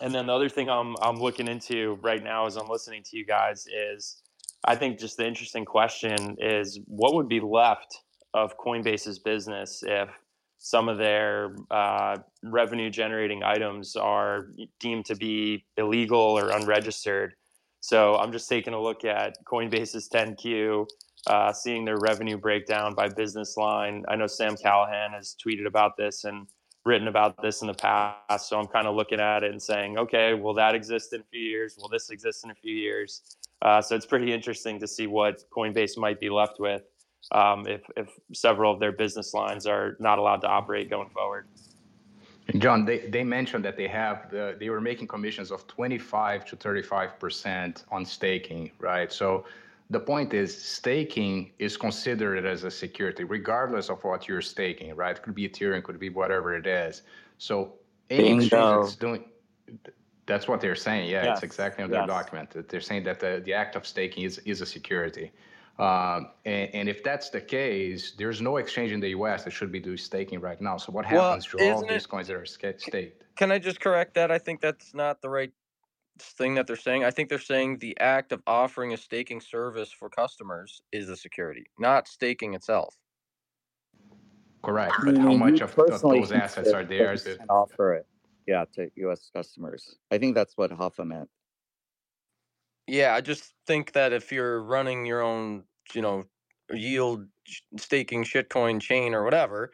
and 0.02 0.14
then 0.14 0.28
the 0.28 0.34
other 0.34 0.50
thing 0.50 0.70
I'm 0.70 0.96
I'm 1.02 1.18
looking 1.18 1.48
into 1.48 2.00
right 2.02 2.24
now 2.24 2.46
as 2.46 2.56
I'm 2.56 2.68
listening 2.68 3.04
to 3.04 3.18
you 3.18 3.26
guys 3.26 3.66
is 3.68 4.22
I 4.64 4.76
think 4.76 5.00
just 5.00 5.18
the 5.18 5.28
interesting 5.28 5.66
question 5.66 6.36
is 6.40 6.80
what 6.86 7.14
would 7.16 7.30
be 7.30 7.40
left 7.40 8.00
of 8.34 8.58
Coinbase's 8.58 9.20
business 9.20 9.84
if 9.86 10.10
some 10.58 10.90
of 10.90 10.98
their 10.98 11.56
uh, 11.72 12.18
revenue 12.44 12.90
generating 12.90 13.44
items 13.44 13.96
are 13.96 14.48
deemed 14.80 15.06
to 15.06 15.16
be 15.16 15.66
illegal 15.78 16.20
or 16.20 16.50
unregistered. 16.50 17.34
So 17.80 18.16
I'm 18.16 18.34
just 18.34 18.50
taking 18.50 18.74
a 18.74 18.82
look 18.82 19.06
at 19.06 19.36
Coinbase's 19.46 20.10
10Q, 20.14 20.86
uh, 21.28 21.54
seeing 21.54 21.86
their 21.86 21.98
revenue 21.98 22.38
breakdown 22.38 22.94
by 22.94 23.08
business 23.08 23.56
line. 23.56 24.04
I 24.10 24.18
know 24.18 24.28
Sam 24.28 24.58
Callahan 24.58 25.14
has 25.14 25.36
tweeted 25.44 25.66
about 25.66 25.96
this 25.98 26.26
and 26.26 26.46
written 26.86 27.08
about 27.08 27.42
this 27.42 27.62
in 27.62 27.68
the 27.68 27.74
past. 27.74 28.50
So 28.50 28.60
I'm 28.60 28.68
kind 28.68 28.88
of 28.88 28.96
looking 28.96 29.20
at 29.20 29.44
it 29.44 29.52
and 29.52 29.62
saying, 29.62 29.98
okay, 29.98 30.34
will 30.34 30.54
that 30.56 30.76
exist 30.76 31.14
in 31.14 31.22
a 31.22 31.26
few 31.32 31.42
years? 31.42 31.78
Will 31.80 31.90
this 31.90 32.10
exist 32.10 32.44
in 32.44 32.52
a 32.52 32.56
few 32.56 32.74
years? 32.74 33.38
Uh, 33.62 33.82
so 33.82 33.96
it's 33.96 34.06
pretty 34.06 34.32
interesting 34.32 34.80
to 34.80 34.88
see 34.88 35.08
what 35.08 35.44
Coinbase 35.52 35.98
might 35.98 36.20
be 36.20 36.30
left 36.30 36.60
with 36.60 36.84
um, 37.34 37.68
if, 37.68 37.82
if 37.98 38.08
several 38.34 38.74
of 38.74 38.80
their 38.80 38.94
business 38.94 39.34
lines 39.34 39.66
are 39.66 39.98
not 40.00 40.20
allowed 40.20 40.42
to 40.42 40.48
operate 40.48 40.90
going 40.90 41.10
forward. 41.10 41.48
And 42.48 42.62
John, 42.62 42.84
they, 42.84 43.00
they 43.00 43.24
mentioned 43.24 43.64
that 43.66 43.78
they 43.78 43.88
have 43.88 44.32
the, 44.32 44.56
they 44.60 44.70
were 44.70 44.82
making 44.82 45.08
commissions 45.08 45.52
of 45.52 45.68
25 45.68 46.46
to 46.46 46.56
35 46.56 47.20
percent 47.20 47.84
on 47.92 48.06
staking, 48.06 48.72
right? 48.80 49.12
So 49.12 49.46
the 49.90 50.00
point 50.00 50.34
is, 50.34 50.56
staking 50.56 51.52
is 51.58 51.76
considered 51.76 52.46
as 52.46 52.64
a 52.64 52.72
security, 52.72 53.24
regardless 53.24 53.90
of 53.90 54.04
what 54.04 54.28
you're 54.28 54.42
staking, 54.42 54.96
right? 54.96 55.16
It 55.18 55.24
could 55.24 55.34
be 55.34 55.50
Ethereum, 55.50 55.80
it 55.80 55.84
could 55.84 56.00
be 56.00 56.10
whatever 56.10 56.56
it 56.56 56.68
is. 56.68 57.02
So 57.40 57.74
any 58.10 58.34
exchange 58.34 58.52
Bingo. 58.52 58.84
that's 58.84 58.96
doing, 58.96 59.24
that's 60.28 60.48
what 60.48 60.62
they're 60.62 60.76
saying. 60.76 61.10
Yeah, 61.10 61.24
Yes, 61.26 61.38
it's 61.38 61.44
exactly 61.44 61.84
on 61.84 61.90
their 61.90 62.02
yes. 62.02 62.08
document. 62.08 62.70
They're 62.70 62.82
saying 62.82 63.04
that 63.06 63.20
the, 63.20 63.42
the 63.44 63.54
act 63.54 63.76
of 63.76 63.88
staking 63.88 64.24
is, 64.26 64.38
is 64.40 64.62
a 64.62 64.66
security. 64.66 65.32
Um, 65.80 66.32
and, 66.46 66.70
and 66.76 66.90
if 66.90 67.04
that's 67.04 67.30
the 67.30 67.40
case, 67.42 68.12
there's 68.18 68.42
no 68.42 68.58
exchange 68.58 68.92
in 68.92 69.00
the 69.00 69.10
U.S. 69.10 69.46
that 69.46 69.52
should 69.52 69.72
be 69.72 69.80
doing 69.80 69.98
staking 69.98 70.40
right 70.42 70.60
now. 70.62 70.78
So 70.78 70.92
what 70.92 71.10
Well, 71.10 71.30
happens 71.30 71.46
to 71.48 71.72
all 71.72 71.82
these 71.82 72.04
it- 72.04 72.10
coins 72.10 72.28
that 72.28 72.36
are 72.36 72.46
staked? 72.46 73.24
Can 73.38 73.52
I 73.52 73.58
just 73.58 73.80
correct 73.80 74.14
that? 74.16 74.30
I 74.30 74.38
think 74.38 74.60
that's 74.60 74.94
not 74.94 75.22
the 75.22 75.30
right 75.30 75.52
thing 76.24 76.56
that 76.56 76.68
they're 76.68 76.76
saying. 76.76 77.04
I 77.04 77.12
think 77.12 77.30
they're 77.30 77.40
saying 77.40 77.80
the 77.80 77.98
act 78.00 78.32
of 78.32 78.42
offering 78.48 78.94
a 78.94 78.98
staking 78.98 79.42
service 79.42 79.92
for 79.92 80.10
customers 80.10 80.82
is 80.92 81.10
a 81.10 81.16
security, 81.16 81.66
not 81.78 82.08
staking 82.08 82.54
itself. 82.54 82.96
Correct, 84.64 84.94
I 85.00 85.06
but 85.06 85.18
how 85.18 85.30
mean, 85.30 85.40
much 85.40 85.62
of, 85.62 85.78
of 85.78 86.02
those 86.02 86.32
assets 86.32 86.70
are 86.70 86.84
that 86.84 86.90
theirs? 86.90 87.26
you 87.26 87.34
That, 87.34 87.40
can 87.40 87.50
offer 87.50 87.94
it, 87.94 88.08
yeah, 88.46 88.66
to 88.74 88.90
U.S. 88.96 89.30
customers. 89.34 89.96
I 90.12 90.18
think 90.18 90.36
that's 90.36 90.58
what 90.58 90.72
Hoffa 90.72 91.06
meant. 91.06 91.30
Yeah, 92.88 93.14
I 93.14 93.22
just 93.22 93.54
think 93.68 93.94
that 93.94 94.14
if 94.14 94.32
you're 94.32 94.62
running 94.62 95.06
your 95.06 95.22
own, 95.22 95.64
you 95.94 96.02
know, 96.02 96.26
yield 96.72 97.28
staking 97.78 98.24
shitcoin 98.24 98.82
chain 98.82 99.14
or 99.14 99.24
whatever, 99.24 99.72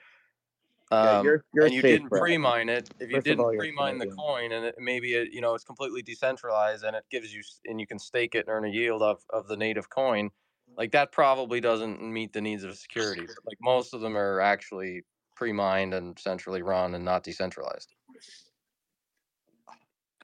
Yeah, 0.91 1.19
um, 1.19 1.25
you're- 1.25 1.39
you're 1.53 1.65
and 1.65 1.73
you 1.73 1.81
safe, 1.81 1.91
didn't 1.91 2.09
Brad. 2.09 2.21
pre-mine 2.21 2.69
it, 2.69 2.89
if 2.99 3.09
you 3.09 3.17
First 3.17 3.25
didn't 3.25 3.43
all, 3.43 3.55
pre-mine 3.57 3.97
the 3.97 4.05
Canadian. 4.05 4.17
coin 4.17 4.51
and 4.51 4.65
it, 4.65 4.75
maybe 4.77 5.15
it, 5.15 5.33
you 5.33 5.41
know, 5.41 5.55
it's 5.55 5.63
completely 5.63 6.01
decentralized 6.01 6.83
and 6.83 6.95
it 6.95 7.03
gives 7.09 7.33
you, 7.33 7.41
and 7.65 7.79
you 7.79 7.87
can 7.87 7.97
stake 7.99 8.35
it 8.35 8.47
and 8.47 8.49
earn 8.49 8.65
a 8.65 8.69
yield 8.69 9.01
of, 9.01 9.23
of 9.31 9.47
the 9.47 9.57
native 9.57 9.89
coin, 9.89 10.29
like 10.77 10.91
that 10.91 11.11
probably 11.11 11.59
doesn't 11.59 12.01
meet 12.01 12.33
the 12.33 12.41
needs 12.41 12.63
of 12.63 12.77
security. 12.77 13.21
Like 13.45 13.57
most 13.61 13.93
of 13.93 14.01
them 14.01 14.15
are 14.15 14.39
actually 14.41 15.01
pre-mined 15.35 15.93
and 15.93 16.17
centrally 16.19 16.61
run 16.61 16.93
and 16.95 17.03
not 17.03 17.23
decentralized. 17.23 17.93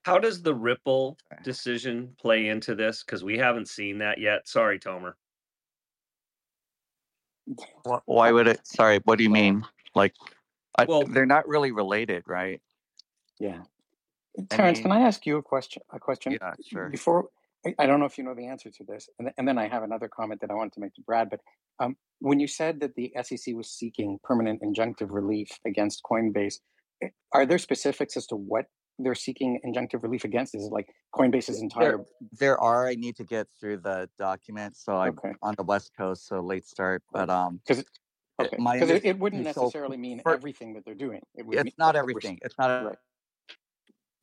How 0.04 0.18
does 0.18 0.42
the 0.42 0.56
Ripple 0.56 1.18
decision 1.44 2.16
play 2.20 2.48
into 2.48 2.76
this? 2.76 3.04
Because 3.04 3.24
we 3.24 3.38
haven't 3.38 3.68
seen 3.68 4.00
that 4.00 4.20
yet. 4.20 4.48
Sorry, 4.48 4.80
Tomer. 4.80 5.14
Why 8.06 8.32
would 8.32 8.48
it? 8.48 8.66
Sorry, 8.66 9.00
what 9.04 9.18
do 9.18 9.24
you 9.24 9.30
mean? 9.30 9.64
Like, 9.94 10.16
I, 10.78 10.86
Well- 10.86 11.04
they're 11.04 11.26
not 11.26 11.48
really 11.48 11.72
related, 11.72 12.24
right? 12.28 12.62
Yeah. 13.40 13.64
Terrence, 14.50 14.80
can 14.80 14.92
mean- 14.92 15.02
I 15.02 15.06
ask 15.08 15.26
you 15.26 15.38
a 15.38 15.42
question? 15.42 15.82
A 15.92 16.00
question 16.00 16.34
Yeah, 16.34 16.54
sure. 16.66 16.90
before. 16.90 17.30
I, 17.66 17.76
I 17.80 17.86
don't 17.86 18.00
know 18.00 18.06
if 18.06 18.18
you 18.18 18.24
know 18.24 18.34
the 18.34 18.48
answer 18.48 18.72
to 18.72 18.84
this, 18.84 19.08
and, 19.20 19.32
and 19.38 19.48
then 19.48 19.58
I 19.58 19.68
have 19.68 19.84
another 19.84 20.08
comment 20.08 20.42
that 20.42 20.50
I 20.50 20.54
wanted 20.56 20.74
to 20.74 20.80
make 20.80 20.94
to 20.96 21.02
Brad. 21.02 21.30
But 21.30 21.42
um, 21.80 21.96
when 22.20 22.40
you 22.40 22.48
said 22.48 22.80
that 22.80 22.96
the 22.96 23.12
SEC 23.22 23.54
was 23.56 23.70
seeking 23.70 24.18
permanent 24.24 24.62
injunctive 24.62 25.10
relief 25.12 25.50
against 25.66 26.02
Coinbase, 26.10 26.56
eh, 27.04 27.10
are 27.34 27.46
there 27.46 27.58
specifics 27.60 28.16
as 28.18 28.26
to 28.28 28.36
what 28.36 28.66
they're 28.98 29.14
seeking 29.16 29.60
injunctive 29.66 30.02
relief 30.02 30.24
against? 30.24 30.56
Is 30.56 30.66
it 30.66 30.72
like 30.72 30.88
Coinbase's 31.14 31.62
entire? 31.62 32.00
There 32.40 32.60
are. 32.60 32.88
I 32.88 32.96
need 32.96 33.16
to 33.18 33.24
get 33.26 33.48
through 33.60 33.78
the 33.78 34.10
document, 34.18 34.76
so 34.78 34.96
I'm 34.96 35.10
Okay. 35.20 35.34
on 35.44 35.54
the 35.58 35.64
West 35.64 35.92
Coast, 35.98 36.28
so 36.28 36.40
late 36.40 36.66
start. 36.66 37.04
But 37.12 37.30
um, 37.30 37.60
Because 37.68 37.84
okay, 38.46 38.58
because 38.58 38.90
it, 38.90 39.06
it 39.06 39.20
wouldn't 39.20 39.44
necessarily 39.44 39.98
mean 39.98 40.22
for- 40.22 40.34
everything 40.34 40.74
that 40.74 40.86
they're 40.86 40.94
doing. 40.96 41.22
It 41.36 41.46
would 41.46 41.58
it's 41.58 41.66
mean 41.66 41.74
not 41.78 41.96
everything. 41.96 42.40
It's 42.42 42.58
not. 42.58 42.86
Right. 42.86 42.96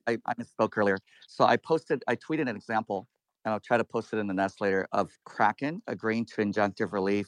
I, 0.08 0.18
I 0.26 0.34
misspoke 0.34 0.76
earlier. 0.76 0.98
So 1.26 1.44
I 1.44 1.56
posted, 1.56 2.02
I 2.08 2.16
tweeted 2.16 2.48
an 2.48 2.56
example, 2.56 3.06
and 3.44 3.52
I'll 3.52 3.60
try 3.60 3.76
to 3.76 3.84
post 3.84 4.12
it 4.12 4.16
in 4.16 4.26
the 4.26 4.34
nest 4.34 4.60
later 4.60 4.88
of 4.92 5.10
Kraken 5.24 5.82
agreeing 5.86 6.24
to 6.26 6.36
injunctive 6.36 6.92
relief, 6.92 7.26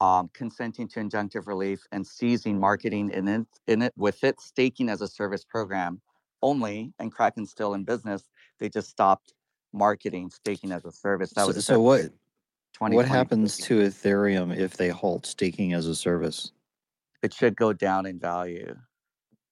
um, 0.00 0.30
consenting 0.32 0.86
to 0.88 1.00
injunctive 1.00 1.46
relief, 1.48 1.80
and 1.90 2.06
seizing 2.06 2.60
marketing 2.60 3.10
in 3.10 3.26
it, 3.26 3.46
in 3.66 3.82
it 3.82 3.92
with 3.96 4.22
it 4.22 4.40
staking 4.40 4.88
as 4.88 5.00
a 5.00 5.08
service 5.08 5.44
program 5.44 6.00
only. 6.42 6.92
And 7.00 7.10
Kraken's 7.10 7.50
still 7.50 7.74
in 7.74 7.82
business. 7.82 8.28
They 8.60 8.68
just 8.68 8.88
stopped 8.88 9.34
marketing 9.72 10.30
staking 10.30 10.70
as 10.72 10.84
a 10.84 10.92
service. 10.92 11.30
That 11.30 11.42
So, 11.42 11.46
was 11.48 11.64
so 11.64 11.80
what? 11.80 12.10
What 12.78 13.06
happens 13.06 13.56
to 13.58 13.80
Ethereum 13.80 14.56
if 14.56 14.76
they 14.76 14.88
halt 14.88 15.26
staking 15.26 15.72
as 15.72 15.86
a 15.86 15.94
service? 15.94 16.52
It 17.22 17.32
should 17.32 17.56
go 17.56 17.72
down 17.72 18.06
in 18.06 18.18
value. 18.18 18.76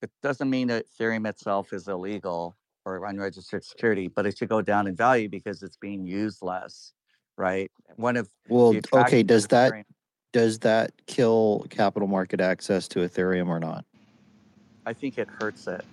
It 0.03 0.11
doesn't 0.23 0.51
mean 0.51 0.69
that 0.69 0.85
Ethereum 0.87 1.27
itself 1.27 1.73
is 1.73 1.89
illegal 1.89 2.57
or 2.85 3.05
unregistered 3.07 3.65
security, 3.65 4.09
but 4.09 4.27
it 4.27 4.37
should 4.37 4.51
go 4.51 4.61
down 4.61 4.87
in 4.87 4.95
value 4.95 5.29
because 5.29 5.63
it's 5.63 5.79
being 5.79 6.07
used 6.07 6.43
less, 6.43 6.93
right? 7.39 7.71
One 7.97 8.17
of 8.17 8.29
Well, 8.49 8.79
okay, 8.93 9.23
does 9.23 9.47
that 9.49 9.73
Ethereum- 9.73 9.85
does 10.33 10.59
that 10.61 10.93
kill 11.07 11.65
capital 11.71 12.09
market 12.09 12.41
access 12.41 12.89
to 12.89 13.01
Ethereum 13.01 13.49
or 13.49 13.61
not? 13.61 13.87
I 14.85 14.93
think 14.93 15.17
it 15.17 15.29
hurts 15.29 15.67
it. 15.67 15.85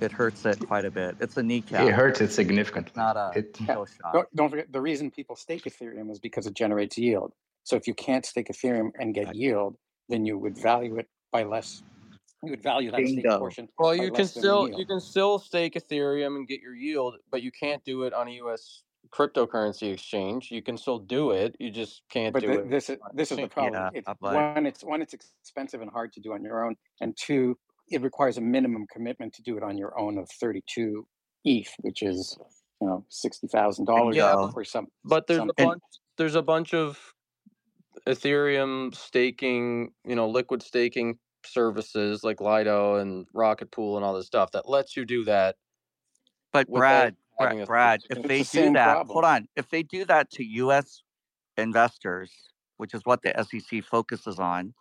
It 0.00 0.12
hurts 0.12 0.44
it 0.44 0.58
quite 0.66 0.84
a 0.84 0.90
bit. 0.90 1.16
It's 1.20 1.36
a 1.36 1.42
kneecap. 1.42 1.86
it 1.86 1.92
hurts 1.94 2.20
it 2.20 2.30
significantly. 2.30 2.88
It's 2.88 2.96
not 2.96 3.16
a 3.16 3.32
It, 3.36 3.54
kill 3.54 3.86
shot. 3.86 4.12
Don't, 4.12 4.36
don't 4.36 4.50
forget 4.50 4.70
the 4.72 4.80
reason 4.80 5.10
people 5.10 5.36
stake 5.36 5.64
Ethereum 5.64 6.10
is 6.10 6.18
because 6.18 6.46
it 6.46 6.54
generates 6.54 6.98
yield. 6.98 7.32
So 7.64 7.76
if 7.76 7.86
you 7.86 7.94
can't 7.94 8.24
stake 8.24 8.48
Ethereum 8.48 8.90
and 8.98 9.14
get 9.14 9.34
yield, 9.34 9.76
then 10.08 10.24
you 10.24 10.38
would 10.38 10.56
value 10.56 10.96
it 10.98 11.08
by 11.32 11.42
less. 11.42 11.82
You 12.42 12.50
would 12.50 12.62
value 12.62 12.90
that 12.90 13.06
stake 13.06 13.26
portion. 13.26 13.68
Well, 13.78 13.90
by 13.90 14.02
you 14.04 14.10
can 14.10 14.20
less 14.24 14.34
than 14.34 14.42
still 14.42 14.68
you 14.68 14.86
can 14.86 15.00
still 15.00 15.38
stake 15.38 15.74
Ethereum 15.74 16.36
and 16.36 16.46
get 16.46 16.60
your 16.60 16.74
yield, 16.74 17.16
but 17.30 17.42
you 17.42 17.50
can't 17.50 17.82
do 17.84 18.04
it 18.04 18.12
on 18.12 18.28
a 18.28 18.32
U.S. 18.32 18.82
cryptocurrency 19.10 19.92
exchange. 19.92 20.50
You 20.52 20.62
can 20.62 20.76
still 20.76 20.98
do 20.98 21.30
it. 21.32 21.56
You 21.58 21.70
just 21.70 22.02
can't 22.10 22.32
But 22.32 22.42
do 22.42 22.48
the, 22.48 22.52
it. 22.60 22.70
this 22.70 22.90
is 22.90 22.98
this 23.14 23.32
is 23.32 23.38
the 23.38 23.44
exchange. 23.44 23.72
problem. 23.72 23.90
Yeah, 23.94 24.00
it's 24.00 24.20
one, 24.20 24.66
it's 24.66 24.84
one, 24.84 25.02
it's 25.02 25.14
expensive 25.14 25.80
and 25.80 25.90
hard 25.90 26.12
to 26.12 26.20
do 26.20 26.34
on 26.34 26.44
your 26.44 26.64
own, 26.64 26.76
and 27.00 27.16
two, 27.16 27.58
it 27.88 28.02
requires 28.02 28.38
a 28.38 28.40
minimum 28.40 28.86
commitment 28.92 29.32
to 29.34 29.42
do 29.42 29.56
it 29.56 29.62
on 29.62 29.76
your 29.78 29.98
own 29.98 30.18
of 30.18 30.28
thirty-two 30.40 31.06
ETH, 31.44 31.72
which 31.80 32.02
is 32.02 32.36
you 32.80 32.86
know 32.86 33.04
sixty 33.08 33.46
thousand 33.46 33.86
dollars 33.86 34.16
Yeah, 34.16 34.34
or 34.34 34.64
some. 34.64 34.88
But 35.04 35.26
there's 35.26 35.38
some- 35.38 35.50
a 35.50 35.64
bunch. 35.64 35.82
There's 36.18 36.34
a 36.34 36.42
bunch 36.42 36.72
of 36.72 36.98
Ethereum 38.06 38.94
staking, 38.94 39.92
you 40.06 40.14
know, 40.16 40.28
liquid 40.28 40.62
staking 40.62 41.18
services 41.44 42.24
like 42.24 42.40
Lido 42.40 42.96
and 42.96 43.26
Rocket 43.34 43.70
Pool 43.70 43.96
and 43.96 44.04
all 44.04 44.14
this 44.14 44.26
stuff 44.26 44.52
that 44.52 44.68
lets 44.68 44.96
you 44.96 45.04
do 45.04 45.24
that. 45.24 45.56
But 46.52 46.68
without 46.70 46.80
Brad, 46.80 47.16
having 47.38 47.64
Brad, 47.64 47.66
Brad, 47.66 48.02
if 48.08 48.28
they 48.28 48.42
the 48.42 48.66
do 48.68 48.72
that, 48.72 48.94
problem. 48.94 49.12
hold 49.14 49.24
on. 49.24 49.48
If 49.56 49.68
they 49.68 49.82
do 49.82 50.04
that 50.06 50.30
to 50.32 50.44
U.S. 50.44 51.02
investors, 51.58 52.32
which 52.78 52.94
is 52.94 53.02
what 53.04 53.22
the 53.22 53.34
SEC 53.44 53.84
focuses 53.84 54.38
on, 54.38 54.72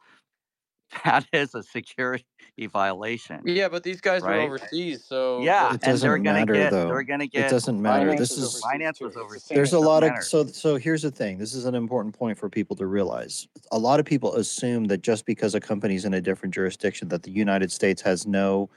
that 1.04 1.26
is 1.34 1.54
a 1.56 1.64
security 1.64 2.24
violation. 2.72 3.42
Yeah, 3.46 3.68
but 3.70 3.84
these 3.84 4.02
guys 4.02 4.22
Right. 4.22 4.38
are 4.38 4.42
overseas, 4.42 5.06
so 5.06 5.42
Yeah, 5.42 5.68
It 5.68 5.72
and 5.74 5.82
they're 5.82 5.92
doesn't 5.94 6.24
gonna 6.24 6.40
matter, 6.40 6.54
get. 6.54 6.72
though. 6.72 6.88
They're 6.88 7.04
gonna 7.04 7.28
get 7.28 7.48
It 7.48 7.50
doesn't 7.50 7.82
matter. 7.82 8.16
This 8.16 8.32
is 8.32 8.38
is 8.38 8.44
overseas, 8.46 8.62
finance 8.62 9.00
was 9.02 9.18
overseas. 9.18 9.50
there's 9.50 9.70
a 9.74 9.76
doesn't 9.76 9.86
lot 9.88 10.04
of 10.04 10.24
so 10.24 10.46
so 10.48 10.78
here's 10.78 11.02
the 11.02 11.12
thing 11.12 11.38
this 11.38 11.54
is 11.54 11.66
an 11.66 11.76
important 11.76 12.18
point 12.18 12.38
for 12.38 12.50
people 12.50 12.76
to 12.78 12.86
realize 12.86 13.48
a 13.72 13.78
lot 13.78 14.00
of 14.00 14.06
people 14.06 14.36
assume 14.36 14.86
that 14.86 15.02
just 15.02 15.26
because 15.26 15.54
a 15.56 15.60
company's 15.60 16.06
in 16.06 16.14
a 16.14 16.22
different 16.22 16.54
jurisdiction 16.54 17.08
that 17.10 17.24
the 17.24 17.32
united 17.32 17.72
states 17.72 18.02
has 18.02 18.26
no 18.26 18.70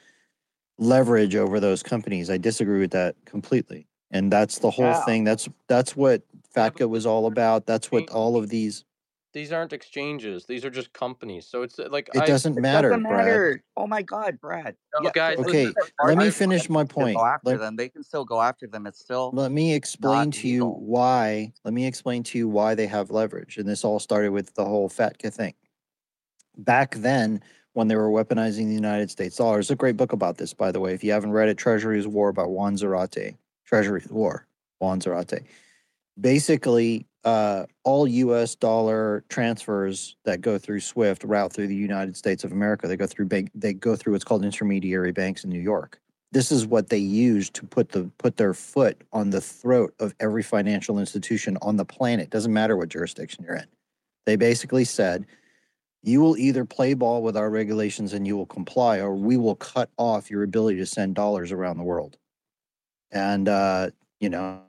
leverage 0.79 1.35
over 1.37 1.61
those 1.61 1.83
companies 1.83 2.31
i 2.31 2.37
disagree 2.37 2.81
with 2.81 2.91
that 2.91 3.15
completely 3.25 3.87
and 4.11 4.31
that's 4.33 4.59
the 4.59 4.71
whole 4.71 4.87
Yeah. 4.87 5.05
thing 5.05 5.25
that's 5.25 5.49
that's 5.69 5.97
what 5.97 6.23
fatca 6.55 6.89
was 6.89 7.07
all 7.07 7.27
about 7.27 7.67
that's 7.67 7.91
what 7.91 8.09
all 8.11 8.37
of 8.37 8.49
these 8.49 8.85
these 9.39 9.53
aren't 9.53 9.73
exchanges. 9.73 10.47
These 10.47 10.65
are 10.65 10.71
just 10.71 10.93
companies. 10.93 11.47
So 11.47 11.63
it's 11.63 11.79
uh, 11.79 11.87
like 11.93 12.11
it 12.13 12.23
I, 12.23 12.27
doesn't 12.27 12.59
It 12.59 12.61
matter 12.61 12.89
doesn't 12.89 13.05
brad 13.05 13.25
matter. 13.25 13.63
Oh 13.77 13.87
my 13.87 14.03
God, 14.03 14.41
Brad. 14.41 14.75
No, 14.99 15.05
Yeah, 15.05 15.11
guys, 15.15 15.39
okay 15.39 15.73
let 16.05 16.19
me 16.19 16.31
finish 16.31 16.69
my 16.69 16.83
point 16.83 17.17
Go 17.17 17.25
after 17.25 17.51
Let- 17.51 17.61
them. 17.61 17.77
They 17.77 17.89
can 17.89 18.03
still 18.03 18.25
go 18.25 18.43
after 18.43 18.67
them. 18.67 18.89
It's 18.89 18.99
still. 18.99 19.31
Let 19.33 19.53
me 19.53 19.75
explain 19.75 20.33
to 20.33 20.49
you 20.49 20.67
why. 20.67 21.53
Let 21.65 21.73
me 21.73 21.87
explain 21.87 22.25
to 22.25 22.39
you 22.39 22.49
why 22.49 22.75
they 22.75 22.89
have 22.89 23.13
leverage. 23.13 23.59
And 23.59 23.69
this 23.69 23.85
all 23.85 24.01
started 24.01 24.33
with 24.33 24.53
the 24.55 24.65
whole 24.65 24.89
FATCA 24.89 25.33
thing. 25.33 25.55
Back 26.57 26.97
then, 26.97 27.41
when 27.75 27.87
they 27.87 27.95
were 27.95 28.11
weaponizing 28.11 28.67
the 28.67 28.75
United 28.75 29.09
States 29.09 29.37
dollar, 29.37 29.55
there's 29.55 29.71
a 29.71 29.77
great 29.77 29.97
book 29.97 30.13
about 30.13 30.39
this, 30.39 30.53
by 30.53 30.73
the 30.73 30.81
way. 30.81 30.95
If 30.95 31.05
you 31.05 31.13
haven't 31.13 31.31
read 31.31 31.49
it, 31.49 31.59
Treasury's 31.59 32.09
War 32.09 32.33
by 32.33 32.43
Juan 32.43 32.77
Zarate. 32.77 33.37
Treasury's 33.65 34.09
War, 34.09 34.49
Juan 34.81 34.99
Zarate. 34.99 35.45
Basically, 36.21 37.07
uh, 37.29 37.67
all 37.85 38.07
U.S. 38.07 38.55
dollar 38.55 39.25
transfers 39.29 40.17
that 40.25 40.41
go 40.41 40.59
through 40.59 40.81
SWIFT 40.81 41.25
route 41.25 41.53
through 41.53 41.67
the 41.69 41.77
United 41.77 42.17
States 42.17 42.45
of 42.45 42.53
America. 42.53 42.89
They 42.89 42.97
go 42.97 43.07
through 43.07 43.27
bank. 43.27 43.51
They 43.55 43.73
go 43.73 43.97
through 43.97 44.15
what's 44.15 44.25
called 44.25 44.45
intermediary 44.45 45.13
banks 45.13 45.45
in 45.45 45.51
New 45.51 45.61
York 45.61 46.01
this 46.33 46.53
is 46.53 46.67
what 46.67 46.89
they 46.89 46.99
use 46.99 47.49
to 47.51 47.67
put 47.67 47.91
the 47.91 48.11
put 48.19 48.37
their 48.37 48.55
foot 48.55 49.03
on 49.13 49.31
the 49.31 49.41
throat 49.41 49.95
of 49.99 50.15
every 50.21 50.43
financial 50.43 50.99
institution 50.99 51.57
on 51.63 51.77
the 51.77 51.85
planet 51.85 52.31
doesn't 52.31 52.53
matter 52.53 52.77
what 52.77 52.89
jurisdiction 52.89 53.45
you're 53.45 53.57
in 53.57 53.67
they 54.27 54.37
basically 54.37 54.85
said 54.85 55.27
you 56.03 56.21
will 56.21 56.37
either 56.37 56.65
play 56.65 56.95
ball 56.95 57.23
with 57.23 57.37
our 57.37 57.51
regulations 57.51 58.13
and 58.13 58.27
you 58.27 58.37
will 58.37 58.47
comply 58.47 58.99
or 58.99 59.15
we 59.15 59.37
will 59.37 59.57
cut 59.57 59.91
off 59.97 60.31
your 60.31 60.43
ability 60.43 60.79
to 60.79 60.87
send 60.87 61.15
dollars 61.15 61.53
around 61.53 61.79
the 61.79 61.85
world 61.85 62.17
and 63.11 63.49
uh 63.49 63.89
you 64.21 64.29
know 64.29 64.61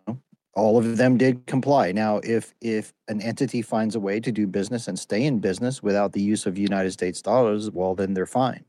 all 0.60 0.78
of 0.78 0.98
them 0.98 1.18
did 1.18 1.46
comply. 1.46 1.92
Now, 1.92 2.18
if 2.24 2.54
if 2.62 2.94
an 3.08 3.22
entity 3.22 3.62
finds 3.62 3.96
a 3.96 4.00
way 4.00 4.20
to 4.20 4.32
do 4.32 4.48
business 4.48 4.88
and 4.88 4.98
stay 4.98 5.24
in 5.24 5.40
business 5.40 5.82
without 5.82 6.14
the 6.14 6.22
use 6.22 6.46
of 6.46 6.58
United 6.58 6.92
States 6.92 7.22
dollars, 7.22 7.72
well, 7.72 7.96
then 7.96 8.14
they're 8.14 8.26
fine. 8.26 8.64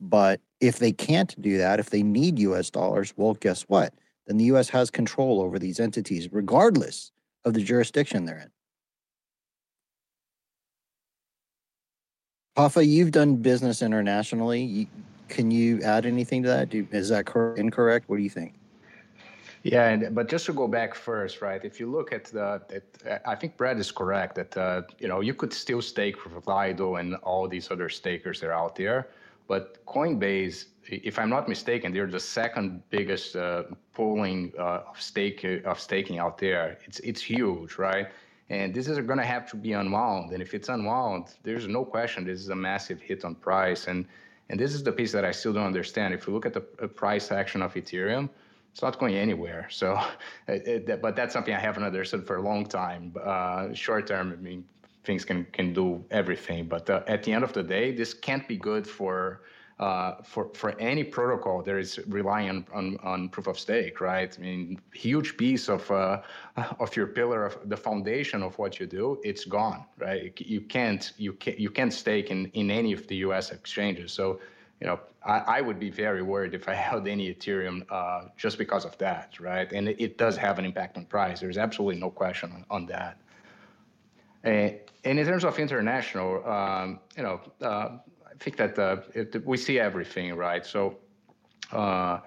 But 0.00 0.40
if 0.60 0.78
they 0.78 0.92
can't 0.92 1.40
do 1.40 1.58
that, 1.58 1.80
if 1.80 1.90
they 1.90 2.02
need 2.02 2.38
U.S. 2.38 2.70
dollars, 2.70 3.14
well, 3.16 3.34
guess 3.34 3.62
what? 3.62 3.94
Then 4.26 4.38
the 4.38 4.44
U.S. 4.44 4.68
has 4.70 4.90
control 4.90 5.40
over 5.40 5.58
these 5.58 5.80
entities, 5.80 6.32
regardless 6.32 7.12
of 7.44 7.54
the 7.54 7.62
jurisdiction 7.62 8.24
they're 8.24 8.38
in. 8.38 8.50
Pafa, 12.56 12.84
you've 12.84 13.10
done 13.10 13.36
business 13.36 13.82
internationally. 13.82 14.88
Can 15.28 15.50
you 15.50 15.82
add 15.82 16.06
anything 16.06 16.42
to 16.44 16.48
that? 16.48 16.72
Is 16.72 17.08
that 17.08 17.28
incorrect? 17.56 18.08
What 18.08 18.16
do 18.16 18.22
you 18.22 18.30
think? 18.30 18.54
Yeah, 19.64 19.88
and, 19.88 20.14
but 20.14 20.28
just 20.28 20.44
to 20.46 20.52
go 20.52 20.68
back 20.68 20.94
first, 20.94 21.40
right? 21.40 21.64
If 21.64 21.80
you 21.80 21.90
look 21.90 22.12
at 22.12 22.26
the, 22.26 22.60
I 23.24 23.34
think 23.34 23.56
Brad 23.56 23.78
is 23.78 23.90
correct 23.90 24.34
that 24.34 24.54
uh, 24.58 24.82
you 24.98 25.08
know 25.08 25.22
you 25.22 25.32
could 25.32 25.54
still 25.54 25.80
stake 25.80 26.18
for 26.18 26.30
Lido 26.46 26.96
and 26.96 27.14
all 27.16 27.48
these 27.48 27.70
other 27.70 27.88
stakers 27.88 28.40
that 28.40 28.48
are 28.48 28.52
out 28.52 28.76
there, 28.76 29.08
but 29.48 29.84
Coinbase, 29.86 30.66
if 30.84 31.18
I'm 31.18 31.30
not 31.30 31.48
mistaken, 31.48 31.94
they're 31.94 32.06
the 32.06 32.20
second 32.20 32.82
biggest 32.90 33.36
uh, 33.36 33.62
pooling 33.94 34.52
uh, 34.58 34.90
of 34.90 35.00
stake 35.00 35.42
of 35.64 35.80
staking 35.80 36.18
out 36.18 36.36
there. 36.36 36.76
It's 36.84 37.00
it's 37.00 37.22
huge, 37.22 37.78
right? 37.78 38.08
And 38.50 38.74
this 38.74 38.86
is 38.86 38.98
going 38.98 39.18
to 39.18 39.24
have 39.24 39.48
to 39.52 39.56
be 39.56 39.72
unwound. 39.72 40.32
And 40.32 40.42
if 40.42 40.52
it's 40.52 40.68
unwound, 40.68 41.36
there's 41.42 41.66
no 41.66 41.86
question 41.86 42.26
this 42.26 42.40
is 42.40 42.50
a 42.50 42.54
massive 42.54 43.00
hit 43.00 43.24
on 43.24 43.34
price. 43.34 43.86
And 43.86 44.04
and 44.50 44.60
this 44.60 44.74
is 44.74 44.82
the 44.82 44.92
piece 44.92 45.12
that 45.12 45.24
I 45.24 45.30
still 45.30 45.54
don't 45.54 45.64
understand. 45.64 46.12
If 46.12 46.26
you 46.26 46.34
look 46.34 46.44
at 46.44 46.52
the 46.52 46.60
price 46.60 47.32
action 47.32 47.62
of 47.62 47.72
Ethereum 47.72 48.28
it's 48.74 48.82
not 48.82 48.98
going 48.98 49.14
anywhere. 49.14 49.68
So, 49.70 50.00
it, 50.48 50.88
it, 50.88 51.00
but 51.00 51.14
that's 51.14 51.32
something 51.32 51.54
I 51.54 51.60
haven't 51.60 51.84
understood 51.84 52.26
for 52.26 52.36
a 52.36 52.42
long 52.42 52.66
time. 52.66 53.14
Uh, 53.22 53.72
short 53.72 54.08
term, 54.08 54.32
I 54.32 54.42
mean, 54.42 54.64
things 55.04 55.24
can 55.24 55.44
can 55.52 55.72
do 55.72 56.04
everything, 56.10 56.66
but 56.66 56.90
uh, 56.90 57.02
at 57.06 57.22
the 57.22 57.32
end 57.32 57.44
of 57.44 57.52
the 57.52 57.62
day, 57.62 57.92
this 57.92 58.12
can't 58.12 58.46
be 58.48 58.56
good 58.56 58.86
for. 58.86 59.42
Uh, 59.80 60.22
for 60.22 60.50
for 60.54 60.78
any 60.78 61.02
protocol 61.02 61.60
that 61.60 61.76
is 61.76 61.98
relying 62.06 62.48
on, 62.48 62.64
on, 62.72 62.96
on, 63.02 63.28
proof 63.28 63.48
of 63.48 63.58
stake, 63.58 64.00
right? 64.00 64.32
I 64.38 64.40
mean, 64.40 64.80
huge 64.92 65.36
piece 65.36 65.68
of 65.68 65.90
uh, 65.90 66.22
of 66.78 66.94
your 66.94 67.08
pillar 67.08 67.44
of 67.44 67.58
the 67.68 67.76
foundation 67.76 68.40
of 68.40 68.56
what 68.56 68.78
you 68.78 68.86
do, 68.86 69.18
it's 69.24 69.44
gone, 69.44 69.84
right? 69.98 70.32
You 70.40 70.60
can't 70.60 71.12
you 71.16 71.32
can't 71.32 71.58
you 71.58 71.70
can't 71.70 71.92
stake 71.92 72.30
in 72.30 72.46
in 72.54 72.70
any 72.70 72.92
of 72.92 73.08
the 73.08 73.16
U.S. 73.26 73.50
exchanges. 73.50 74.12
So 74.12 74.38
you 74.80 74.86
know, 74.86 75.00
I, 75.24 75.38
I, 75.38 75.60
would 75.60 75.78
be 75.78 75.90
very 75.90 76.22
worried 76.22 76.54
if 76.54 76.68
I 76.68 76.74
held 76.88 77.08
any 77.08 77.32
Ethereum 77.32 77.84
uh, 77.90 78.28
just 78.36 78.58
because 78.58 78.84
of 78.84 78.96
that, 78.98 79.38
right? 79.40 79.70
And 79.72 79.88
it, 79.88 80.00
it, 80.00 80.18
does 80.18 80.36
have 80.36 80.58
an 80.58 80.64
impact 80.64 80.96
on 80.96 81.06
price. 81.06 81.40
There's 81.40 81.58
absolutely 81.58 82.00
no 82.00 82.10
question 82.10 82.52
on, 82.52 82.64
on 82.70 82.86
that. 82.86 83.18
And, 84.42 84.78
and, 85.04 85.18
in 85.18 85.26
terms 85.26 85.44
of 85.44 85.58
international, 85.58 86.46
um, 86.46 87.00
you 87.16 87.22
know, 87.22 87.40
uh, 87.62 87.98
I 88.26 88.34
think 88.38 88.56
that 88.56 88.78
uh, 88.78 88.96
it, 89.14 89.46
we 89.46 89.56
see 89.56 89.78
everything, 89.78 90.34
right? 90.34 90.66
So 90.66 90.98
uh, 91.72 92.18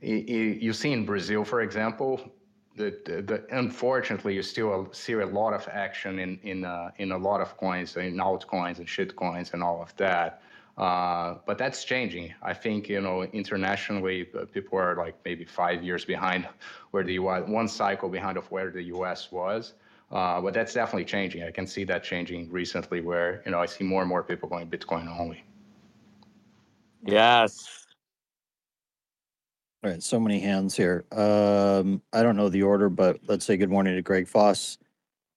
you 0.00 0.72
see 0.72 0.92
in 0.92 1.06
Brazil, 1.06 1.44
for 1.44 1.60
example, 1.60 2.32
the, 2.76 2.98
the, 3.04 3.22
the, 3.22 3.46
unfortunately, 3.50 4.34
you 4.34 4.42
still 4.42 4.88
see 4.92 5.12
a 5.12 5.26
lot 5.26 5.52
of 5.52 5.68
action 5.70 6.18
in 6.18 6.38
in 6.42 6.64
uh, 6.64 6.90
in 6.96 7.12
a 7.12 7.18
lot 7.18 7.40
of 7.40 7.56
coins, 7.56 7.96
in 7.96 8.16
altcoins 8.16 8.78
and 8.78 8.86
shitcoins 8.86 9.52
and 9.52 9.62
all 9.62 9.82
of 9.82 9.94
that. 9.96 10.42
Uh, 10.76 11.36
but 11.46 11.58
that's 11.58 11.84
changing. 11.84 12.32
I 12.42 12.54
think 12.54 12.88
you 12.88 13.00
know 13.00 13.24
internationally, 13.24 14.28
uh, 14.38 14.46
people 14.46 14.78
are 14.78 14.96
like 14.96 15.16
maybe 15.24 15.44
five 15.44 15.82
years 15.82 16.04
behind 16.04 16.48
where 16.92 17.04
the 17.04 17.14
U.S. 17.14 17.46
one 17.46 17.68
cycle 17.68 18.08
behind 18.08 18.38
of 18.38 18.50
where 18.50 18.70
the 18.70 18.82
U.S. 18.84 19.30
was. 19.30 19.74
Uh, 20.10 20.40
but 20.40 20.54
that's 20.54 20.74
definitely 20.74 21.04
changing. 21.04 21.42
I 21.42 21.50
can 21.50 21.66
see 21.66 21.84
that 21.84 22.04
changing 22.04 22.50
recently, 22.50 23.00
where 23.00 23.42
you 23.44 23.52
know 23.52 23.60
I 23.60 23.66
see 23.66 23.84
more 23.84 24.02
and 24.02 24.08
more 24.08 24.22
people 24.22 24.48
going 24.48 24.68
Bitcoin 24.68 25.08
only. 25.20 25.44
Yes. 27.04 27.86
All 29.84 29.90
right, 29.90 30.02
so 30.02 30.20
many 30.20 30.38
hands 30.38 30.76
here. 30.76 31.04
Um, 31.10 32.02
I 32.12 32.22
don't 32.22 32.36
know 32.36 32.48
the 32.48 32.62
order, 32.62 32.88
but 32.88 33.18
let's 33.26 33.44
say 33.44 33.56
good 33.56 33.70
morning 33.70 33.96
to 33.96 34.02
Greg 34.02 34.28
Foss. 34.28 34.78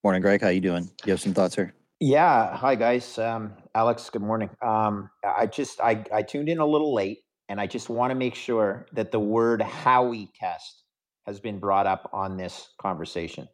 Morning, 0.03 0.21
Greg. 0.21 0.39
How 0.39 0.49
you 0.49 0.61
doing? 0.61 0.87
You 1.03 1.11
have 1.13 1.19
some 1.19 1.33
thoughts 1.33 1.55
here? 1.55 1.73
Yeah. 1.99 2.55
Hi, 2.55 2.75
guys. 2.75 3.17
Um, 3.17 3.53
Alex, 3.75 4.09
good 4.09 4.21
morning. 4.21 4.49
Um, 4.65 5.09
I 5.21 5.47
just 5.47 5.81
I, 5.81 6.05
I 6.13 6.21
tuned 6.21 6.47
in 6.47 6.59
a 6.59 6.65
little 6.65 6.93
late, 6.93 7.19
and 7.49 7.59
I 7.59 7.67
just 7.67 7.89
want 7.89 8.11
to 8.11 8.15
make 8.15 8.33
sure 8.33 8.85
that 8.93 9.11
the 9.11 9.19
word 9.19 9.59
Howey 9.59 10.29
test 10.33 10.83
has 11.25 11.41
been 11.41 11.59
brought 11.59 11.85
up 11.85 12.09
on 12.13 12.37
this 12.37 12.69
conversation. 12.81 13.49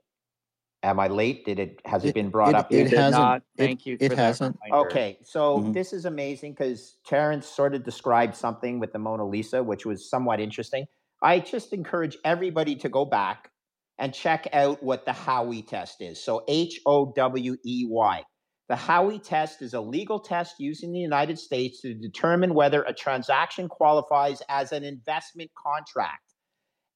Am 0.84 0.99
I 0.99 1.07
late? 1.07 1.43
Did 1.43 1.57
it 1.57 1.81
has 1.86 2.05
it, 2.05 2.10
it 2.10 2.13
been 2.13 2.29
brought 2.29 2.49
it, 2.49 2.55
up? 2.55 2.71
It, 2.71 2.88
it 2.88 2.97
hasn't. 2.97 3.19
Not. 3.19 3.41
Thank 3.57 3.88
you. 3.88 3.97
It 3.99 4.12
hasn't. 4.12 4.57
Okay, 4.71 5.17
so 5.23 5.57
Mhm. 5.57 5.73
this 5.73 5.91
is 5.91 6.05
amazing 6.05 6.51
because 6.53 6.99
Terrence 7.03 7.47
sort 7.47 7.73
of 7.73 7.84
described 7.84 8.36
something 8.36 8.79
with 8.79 8.93
the 8.93 8.99
Mona 8.99 9.25
Lisa, 9.25 9.63
which 9.63 9.88
was 9.88 10.07
somewhat 10.07 10.39
interesting. 10.39 10.86
I 11.23 11.39
just 11.39 11.73
encourage 11.73 12.15
everybody 12.23 12.75
to 12.75 12.89
go 12.89 13.05
back 13.05 13.49
and 13.97 14.13
check 14.13 14.47
out 14.53 14.84
what 14.84 15.05
the 15.05 15.12
Howey 15.13 15.67
test 15.67 15.99
is. 15.99 16.23
So 16.23 16.43
H 16.47 16.79
O 16.86 17.12
W 17.15 17.57
E 17.65 17.88
Y. 17.89 18.23
The 18.71 18.77
Howey 18.77 19.21
test 19.21 19.62
is 19.62 19.73
a 19.73 19.81
legal 19.81 20.17
test 20.17 20.57
used 20.57 20.81
in 20.81 20.93
the 20.93 20.99
United 20.99 21.38
States 21.38 21.81
to 21.81 21.93
determine 21.93 22.53
whether 22.53 22.84
a 22.84 22.93
transaction 22.93 23.67
qualifies 23.67 24.41
as 24.47 24.71
an 24.71 24.86
investment 24.86 25.51
contract 25.62 26.36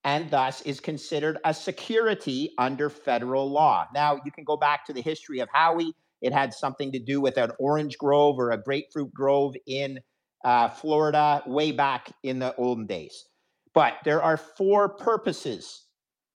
and 0.06 0.32
thus 0.32 0.62
is 0.62 0.80
considered 0.80 1.38
a 1.44 1.54
security 1.54 2.54
under 2.58 2.90
federal 2.90 3.52
law. 3.52 3.88
Now, 3.94 4.22
you 4.24 4.32
can 4.32 4.46
go 4.46 4.56
back 4.56 4.86
to 4.86 4.94
the 4.94 5.02
history 5.02 5.40
of 5.40 5.50
Howey. 5.54 5.92
It 6.22 6.32
had 6.32 6.54
something 6.54 6.94
to 6.94 7.00
do 7.00 7.20
with 7.20 7.36
an 7.36 7.52
orange 7.60 7.98
grove 7.98 8.40
or 8.40 8.52
a 8.52 8.58
grapefruit 8.58 9.14
grove 9.14 9.56
in 9.68 10.00
uh, 10.46 10.70
Florida 10.70 11.44
way 11.46 11.74
back 11.74 12.10
in 12.24 12.40
the 12.40 12.56
olden 12.56 12.86
days. 12.86 13.26
But 13.74 13.96
there 14.06 14.24
are 14.24 14.38
four 14.38 14.88
purposes, 14.88 15.88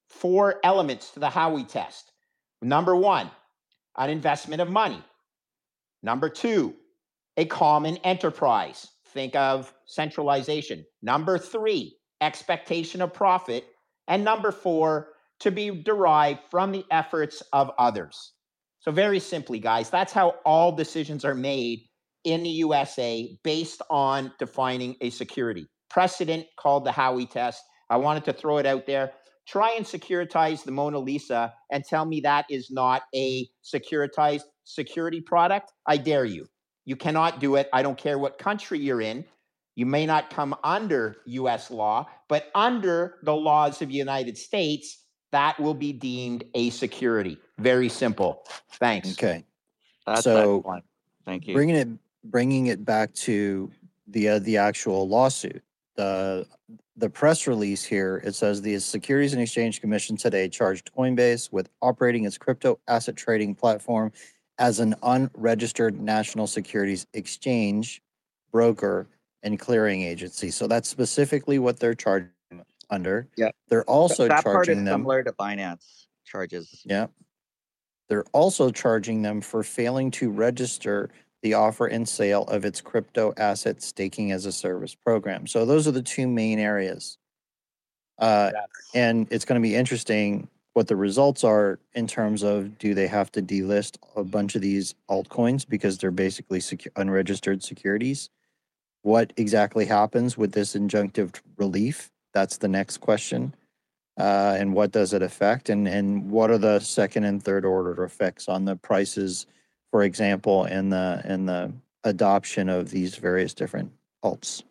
four 0.07 0.61
elements 0.63 1.13
to 1.13 1.21
the 1.21 1.31
Howey 1.31 1.67
test. 1.67 2.13
Number 2.61 2.95
one, 2.95 3.31
an 3.97 4.11
investment 4.11 4.61
of 4.61 4.69
money. 4.69 5.03
Number 6.03 6.29
two, 6.29 6.75
a 7.37 7.45
common 7.45 7.97
enterprise. 7.99 8.87
Think 9.09 9.35
of 9.35 9.73
centralization. 9.87 10.85
Number 11.03 11.39
three, 11.39 11.97
expectation 12.21 13.03
of 13.03 13.13
profit. 13.13 13.65
And 14.09 14.25
number 14.25 14.53
four, 14.53 15.09
to 15.41 15.51
be 15.51 15.71
derived 15.83 16.41
from 16.51 16.73
the 16.73 16.85
efforts 16.91 17.43
of 17.53 17.71
others. 17.79 18.33
So, 18.81 18.91
very 18.91 19.21
simply, 19.21 19.59
guys, 19.59 19.91
that's 19.91 20.13
how 20.13 20.37
all 20.45 20.73
decisions 20.73 21.25
are 21.25 21.35
made 21.35 21.81
in 22.25 22.43
the 22.43 22.51
USA 22.51 23.37
based 23.43 23.83
on 23.91 24.33
defining 24.39 24.97
a 25.01 25.11
security. 25.11 25.67
Precedent 25.89 26.47
called 26.59 26.85
the 26.85 26.91
Howey 26.91 27.29
test. 27.29 27.63
I 27.89 27.97
wanted 27.97 28.25
to 28.27 28.33
throw 28.33 28.59
it 28.59 28.67
out 28.67 28.87
there. 28.87 29.13
Try 29.51 29.73
and 29.73 29.85
securitize 29.85 30.63
the 30.63 30.71
Mona 30.71 31.01
Lisa 31.01 31.53
and 31.73 31.85
tell 31.85 32.05
me 32.05 32.21
that 32.21 32.47
is 32.49 32.71
not 32.71 33.03
a 33.13 33.49
securitized 33.65 34.43
security 34.63 35.21
product, 35.21 35.73
I 35.87 35.97
dare 35.97 36.25
you. 36.25 36.47
You 36.85 36.95
cannot 36.95 37.41
do 37.41 37.57
it. 37.57 37.69
I 37.73 37.83
don't 37.83 37.99
care 37.99 38.17
what 38.17 38.39
country 38.39 38.79
you're 38.79 39.01
in. 39.01 39.25
You 39.75 39.87
may 39.87 40.07
not 40.07 40.31
come 40.31 40.55
under 40.63 41.17
US 41.27 41.69
law, 41.69 42.07
but 42.29 42.47
under 42.55 43.17
the 43.25 43.35
laws 43.35 43.83
of 43.83 43.89
the 43.89 43.95
United 43.95 44.39
States, 44.39 45.05
that 45.33 45.59
will 45.59 45.75
be 45.75 45.93
deemed 45.93 46.45
a 46.55 46.71
security. 46.71 47.37
Very 47.59 47.89
simple. 47.89 48.45
Thanks. 48.75 49.13
Okay. 49.13 49.45
That's 50.07 50.23
So, 50.23 50.59
excellent. 50.59 50.85
Thank 51.25 51.49
you. 51.49 51.55
Bringing 51.55 51.77
it 51.77 51.89
bringing 52.23 52.67
it 52.69 52.85
back 52.85 53.13
to 53.15 53.69
the 54.07 54.29
uh, 54.29 54.39
the 54.39 54.59
actual 54.59 55.09
lawsuit. 55.09 55.65
The 55.97 56.47
the 56.97 57.11
press 57.11 57.47
release 57.47 57.85
here 57.85 58.21
it 58.25 58.35
says 58.35 58.61
the 58.61 58.79
Securities 58.79 59.33
and 59.33 59.43
Exchange 59.43 59.81
Commission 59.81 60.17
today 60.17 60.49
charged 60.49 60.93
Coinbase 60.95 61.51
with 61.53 61.69
operating 61.81 62.25
its 62.25 62.37
crypto 62.37 62.79
asset 62.89 63.17
trading 63.17 63.55
platform 63.55 64.13
as 64.59 64.81
an 64.81 64.95
unregistered 65.03 65.99
national 66.01 66.47
securities 66.47 67.07
exchange, 67.15 68.03
broker, 68.53 69.09
and 69.43 69.59
clearing 69.59 70.03
agency. 70.03 70.51
So 70.51 70.67
that's 70.67 70.89
specifically 70.89 71.59
what 71.59 71.81
they're 71.81 71.95
charging 71.95 72.29
under. 72.91 73.27
Yeah. 73.37 73.51
They're 73.69 73.85
also 73.85 74.29
that 74.29 74.45
part 74.45 74.69
is 74.69 74.77
them. 74.77 74.87
similar 74.87 75.23
to 75.23 75.33
Binance 75.33 76.07
charges. 76.27 76.83
Yeah. 76.85 77.07
They're 78.09 78.25
also 78.33 78.71
charging 78.71 79.23
them 79.23 79.41
for 79.41 79.63
failing 79.63 80.11
to 80.13 80.31
register 80.31 81.11
the 81.43 81.55
offer 81.55 81.87
and 81.87 82.09
sale 82.09 82.45
of 82.45 82.65
its 82.65 82.81
crypto 82.81 83.33
asset 83.37 83.83
staking 83.83 84.33
as 84.33 84.47
a 84.47 84.53
service 84.53 84.95
program. 84.95 85.47
So 85.47 85.65
those 85.65 85.89
are 85.89 85.93
the 85.93 86.03
two 86.03 86.29
main 86.29 86.59
areas. 86.59 87.19
Uh, 88.19 88.51
and 88.95 89.27
it's 89.31 89.45
going 89.45 89.61
to 89.61 89.67
be 89.67 89.75
interesting 89.75 90.49
what 90.75 90.87
the 90.87 90.97
results 90.97 91.43
are 91.43 91.81
in 91.95 92.07
terms 92.07 92.43
of 92.43 92.79
do 92.79 92.95
they 92.95 93.07
have 93.07 93.33
to 93.33 93.43
delist 93.43 93.97
a 94.15 94.23
bunch 94.23 94.55
of 94.55 94.63
these 94.63 94.95
altcoins 95.09 95.69
because 95.69 95.99
they're 95.99 96.11
basically 96.11 96.61
secu- 96.61 96.89
unregistered 96.97 97.63
securities? 97.63 98.31
What 99.03 99.33
exactly 99.37 99.87
happens 99.87 100.37
with 100.37 100.53
this 100.53 100.75
injunctive 100.75 101.41
relief? 101.57 102.11
That's 102.35 102.59
the 102.59 102.69
next 102.69 102.99
question. 102.99 103.55
Uh, 104.19 104.55
and 104.59 104.75
what 104.75 104.93
does 104.93 105.13
it 105.13 105.23
affect? 105.23 105.71
And, 105.71 105.89
and 105.89 106.31
what 106.31 106.51
are 106.51 106.59
the 106.59 106.79
second 106.81 107.25
and 107.25 107.43
third 107.43 107.65
order 107.65 108.05
effects 108.05 108.49
on 108.49 108.67
the 108.67 108.77
prices, 108.77 109.47
for 109.91 110.03
example, 110.03 110.65
in 110.65 110.91
the, 110.91 111.23
in 111.25 111.47
the 111.47 111.73
adoption 112.05 112.69
of 112.69 112.91
these 112.91 113.17
various 113.17 113.55
different 113.55 113.93
alts? 114.25 114.63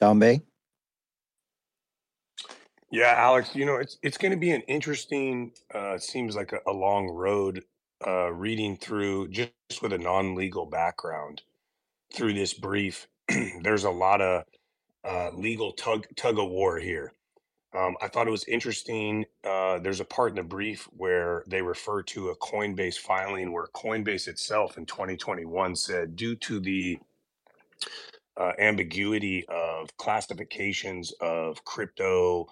Dombay? 0.00 0.42
Yeah, 2.90 3.14
Alex, 3.16 3.54
you 3.54 3.64
know, 3.64 3.76
it's 3.76 3.96
it's 4.02 4.18
going 4.18 4.32
to 4.32 4.38
be 4.38 4.50
an 4.50 4.60
interesting, 4.62 5.52
uh, 5.74 5.96
seems 5.96 6.36
like 6.36 6.52
a, 6.52 6.58
a 6.66 6.72
long 6.72 7.08
road 7.08 7.64
uh, 8.06 8.30
reading 8.32 8.76
through 8.76 9.28
just 9.28 9.52
with 9.80 9.92
a 9.94 9.98
non-legal 9.98 10.66
background 10.66 11.42
through 12.12 12.34
this 12.34 12.52
brief, 12.54 13.08
there's 13.62 13.84
a 13.84 13.90
lot 13.90 14.20
of 14.20 14.44
uh, 15.04 15.30
legal 15.34 15.72
tug 15.72 16.06
tug 16.16 16.38
of 16.38 16.48
war 16.48 16.78
here. 16.78 17.12
Um, 17.74 17.96
I 18.02 18.08
thought 18.08 18.28
it 18.28 18.32
was 18.32 18.44
interesting. 18.46 19.26
Uh, 19.44 19.78
there's 19.78 20.00
a 20.00 20.04
part 20.04 20.30
in 20.30 20.36
the 20.36 20.42
brief 20.42 20.88
where 20.96 21.44
they 21.46 21.62
refer 21.62 22.02
to 22.04 22.30
a 22.30 22.36
Coinbase 22.36 22.96
filing 22.98 23.52
where 23.52 23.68
Coinbase 23.74 24.28
itself 24.28 24.78
in 24.78 24.86
2021 24.86 25.76
said, 25.76 26.16
due 26.16 26.36
to 26.36 26.60
the 26.60 26.98
uh, 28.38 28.52
ambiguity 28.58 29.46
of 29.48 29.96
classifications 29.98 31.12
of 31.20 31.64
crypto 31.66 32.48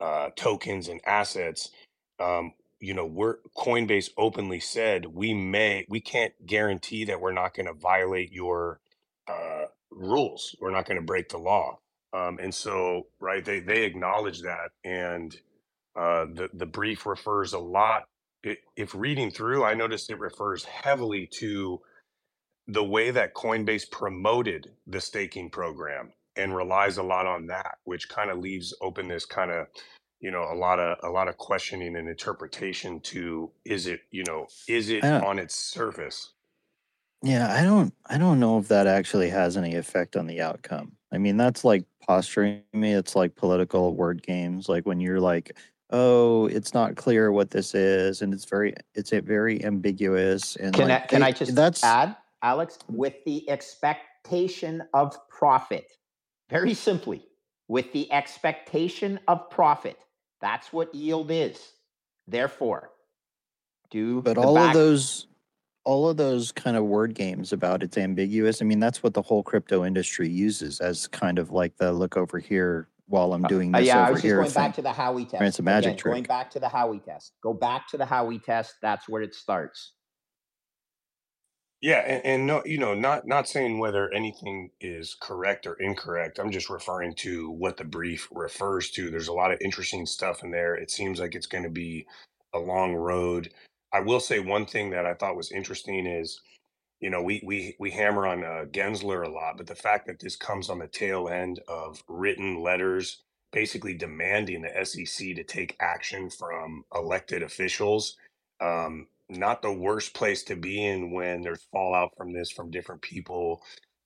uh, 0.00 0.30
tokens 0.36 0.88
and 0.88 1.00
assets, 1.06 1.70
um, 2.20 2.54
you 2.80 2.94
know, 2.94 3.06
we're 3.06 3.38
Coinbase 3.56 4.10
openly 4.18 4.60
said 4.60 5.06
we 5.06 5.34
may 5.34 5.86
we 5.90 6.00
can't 6.00 6.34
guarantee 6.46 7.04
that 7.06 7.20
we're 7.20 7.32
not 7.32 7.54
going 7.54 7.66
to 7.66 7.74
violate 7.74 8.32
your 8.32 8.80
uh, 9.28 9.66
rules. 9.90 10.56
We're 10.60 10.72
not 10.72 10.86
going 10.86 11.00
to 11.00 11.06
break 11.06 11.30
the 11.30 11.38
law. 11.38 11.80
Um, 12.14 12.38
and 12.40 12.54
so, 12.54 13.08
right, 13.18 13.44
they 13.44 13.60
they 13.60 13.84
acknowledge 13.84 14.42
that, 14.42 14.70
and 14.84 15.36
uh, 15.96 16.26
the 16.32 16.48
the 16.54 16.66
brief 16.66 17.06
refers 17.06 17.52
a 17.52 17.58
lot. 17.58 18.04
i 18.46 18.56
if 18.76 18.94
reading 18.94 19.30
through, 19.30 19.64
I 19.64 19.74
noticed 19.74 20.10
it 20.10 20.18
refers 20.18 20.64
heavily 20.64 21.28
to 21.38 21.80
the 22.68 22.84
way 22.84 23.10
that 23.10 23.34
Coinbase 23.34 23.90
promoted 23.90 24.70
the 24.86 25.00
staking 25.00 25.50
program 25.50 26.12
and 26.36 26.54
relies 26.56 26.98
a 26.98 27.02
lot 27.02 27.26
on 27.26 27.46
that, 27.48 27.78
which 27.84 28.08
kind 28.08 28.30
of 28.30 28.38
leaves 28.38 28.74
open 28.80 29.08
this 29.08 29.26
kind 29.26 29.50
of 29.50 29.66
you 30.20 30.30
know 30.30 30.44
a 30.50 30.54
lot 30.54 30.78
of 30.78 30.98
a 31.02 31.10
lot 31.10 31.28
of 31.28 31.36
questioning 31.36 31.96
and 31.96 32.08
interpretation 32.08 33.00
to 33.00 33.50
is 33.64 33.86
it 33.86 34.00
you 34.10 34.24
know 34.26 34.46
is 34.68 34.88
it 34.88 35.04
on 35.04 35.38
its 35.38 35.54
surface 35.54 36.30
Yeah, 37.22 37.52
I 37.52 37.64
don't 37.64 37.94
I 38.06 38.18
don't 38.18 38.38
know 38.38 38.58
if 38.58 38.68
that 38.68 38.86
actually 38.86 39.30
has 39.30 39.56
any 39.56 39.74
effect 39.74 40.16
on 40.16 40.26
the 40.26 40.40
outcome. 40.40 40.92
I 41.14 41.18
mean, 41.18 41.36
that's 41.36 41.64
like 41.64 41.84
posturing 42.06 42.62
me. 42.72 42.92
It's 42.92 43.14
like 43.14 43.36
political 43.36 43.94
word 43.94 44.22
games. 44.22 44.68
Like 44.68 44.84
when 44.86 45.00
you're 45.00 45.20
like, 45.20 45.56
"Oh, 45.90 46.46
it's 46.46 46.74
not 46.74 46.96
clear 46.96 47.30
what 47.30 47.50
this 47.50 47.74
is, 47.74 48.22
and 48.22 48.34
it's 48.34 48.44
very 48.44 48.74
it's 48.94 49.12
a 49.12 49.20
very 49.20 49.64
ambiguous." 49.64 50.56
And 50.56 50.74
Can 50.74 50.90
I, 50.90 51.00
can 51.00 51.22
I 51.22 51.32
just 51.32 51.54
that's 51.54 51.84
add, 51.84 52.16
Alex, 52.42 52.78
with 52.88 53.14
the 53.24 53.48
expectation 53.48 54.82
of 54.92 55.16
profit? 55.28 55.86
Very 56.50 56.74
simply, 56.74 57.24
with 57.68 57.92
the 57.92 58.10
expectation 58.12 59.20
of 59.28 59.48
profit. 59.50 59.98
That's 60.40 60.72
what 60.72 60.94
yield 60.94 61.30
is. 61.30 61.58
Therefore, 62.26 62.90
do 63.90 64.20
but 64.22 64.36
all 64.36 64.58
of 64.58 64.72
those 64.74 65.26
all 65.84 66.08
of 66.08 66.16
those 66.16 66.50
kind 66.52 66.76
of 66.76 66.84
word 66.84 67.14
games 67.14 67.52
about 67.52 67.82
it's 67.82 67.98
ambiguous. 67.98 68.62
I 68.62 68.64
mean, 68.64 68.80
that's 68.80 69.02
what 69.02 69.14
the 69.14 69.22
whole 69.22 69.42
crypto 69.42 69.84
industry 69.84 70.28
uses 70.28 70.80
as 70.80 71.06
kind 71.08 71.38
of 71.38 71.50
like 71.50 71.76
the 71.76 71.92
look 71.92 72.16
over 72.16 72.38
here 72.38 72.88
while 73.06 73.34
I'm 73.34 73.42
doing 73.42 73.74
Uh, 73.74 73.78
this 73.78 73.88
yeah, 73.88 74.06
I 74.06 74.10
was 74.10 74.16
just 74.16 74.24
here 74.24 74.36
going 74.36 74.48
thing. 74.50 74.62
back 74.62 74.74
to 74.76 74.82
the 74.82 74.92
Howey 74.92 75.28
test. 75.28 75.42
It's 75.42 75.58
a 75.58 75.62
magic 75.62 75.92
Again, 76.00 76.10
going 76.10 76.22
back 76.24 76.50
to 76.52 76.60
the 76.60 76.68
Howey 76.68 77.04
test. 77.04 77.32
Go 77.42 77.52
back 77.52 77.86
to 77.88 77.98
the 77.98 78.04
Howey 78.04 78.42
test. 78.42 78.76
That's 78.80 79.08
where 79.08 79.20
it 79.22 79.34
starts. 79.34 79.92
Yeah, 81.82 81.98
and, 81.98 82.24
and 82.24 82.46
no, 82.46 82.62
you 82.64 82.78
know, 82.78 82.94
not 82.94 83.26
not 83.26 83.46
saying 83.46 83.78
whether 83.78 84.10
anything 84.14 84.70
is 84.80 85.14
correct 85.20 85.66
or 85.66 85.74
incorrect. 85.74 86.38
I'm 86.38 86.50
just 86.50 86.70
referring 86.70 87.12
to 87.16 87.50
what 87.50 87.76
the 87.76 87.84
brief 87.84 88.26
refers 88.32 88.90
to. 88.92 89.10
There's 89.10 89.28
a 89.28 89.34
lot 89.34 89.52
of 89.52 89.58
interesting 89.60 90.06
stuff 90.06 90.42
in 90.42 90.50
there. 90.50 90.76
It 90.76 90.90
seems 90.90 91.20
like 91.20 91.34
it's 91.34 91.46
going 91.46 91.64
to 91.64 91.70
be 91.70 92.06
a 92.54 92.58
long 92.58 92.94
road. 92.94 93.52
I 93.94 94.00
will 94.00 94.20
say 94.20 94.40
one 94.40 94.66
thing 94.66 94.90
that 94.92 95.06
I 95.06 95.14
thought 95.14 95.36
was 95.36 95.52
interesting 95.52 96.06
is, 96.06 96.40
you 97.00 97.10
know, 97.10 97.22
we 97.22 97.42
we 97.46 97.76
we 97.80 97.92
hammer 97.92 98.26
on 98.28 98.44
uh, 98.44 98.66
Gensler 98.72 99.26
a 99.26 99.30
lot, 99.30 99.58
but 99.58 99.68
the 99.68 99.76
fact 99.76 100.08
that 100.08 100.20
this 100.20 100.36
comes 100.36 100.70
on 100.70 100.80
the 100.80 100.88
tail 100.88 101.28
end 101.28 101.60
of 101.68 102.02
written 102.08 102.62
letters 102.62 103.22
basically 103.52 103.94
demanding 103.94 104.62
the 104.62 104.86
SEC 104.86 105.36
to 105.36 105.44
take 105.44 105.76
action 105.80 106.30
from 106.30 106.84
elected 106.94 107.42
officials 107.44 108.16
um, 108.60 109.08
not 109.30 109.62
the 109.62 109.72
worst 109.72 110.14
place 110.14 110.44
to 110.44 110.56
be 110.56 110.84
in 110.86 111.12
when 111.12 111.42
there's 111.42 111.66
fallout 111.72 112.12
from 112.16 112.32
this 112.32 112.50
from 112.50 112.72
different 112.72 113.02
people 113.02 113.62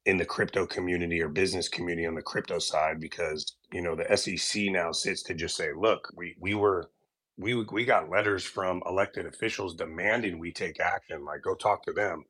in 0.07 0.19
the 0.19 0.27
crypto 0.27 0.67
community 0.67 1.23
or 1.23 1.29
business 1.31 1.69
community 1.69 2.07
on 2.09 2.17
the 2.17 2.23
crypto 2.23 2.59
side 2.59 3.01
because 3.01 3.57
you 3.73 3.83
know 3.83 3.97
the 3.97 4.17
SEC 4.19 4.65
now 4.71 4.93
sits 4.93 5.23
to 5.23 5.35
just 5.35 5.57
say 5.57 5.69
look 5.79 6.13
we 6.17 6.37
we 6.41 6.55
were 6.55 6.91
we 7.39 7.55
we 7.55 7.85
got 7.85 8.11
letters 8.11 8.45
from 8.45 8.83
elected 8.87 9.25
officials 9.27 9.75
demanding 9.75 10.39
we 10.39 10.53
take 10.53 10.81
action 10.81 11.25
like 11.25 11.43
go 11.43 11.55
talk 11.55 11.83
to 11.85 11.93
them 11.93 12.25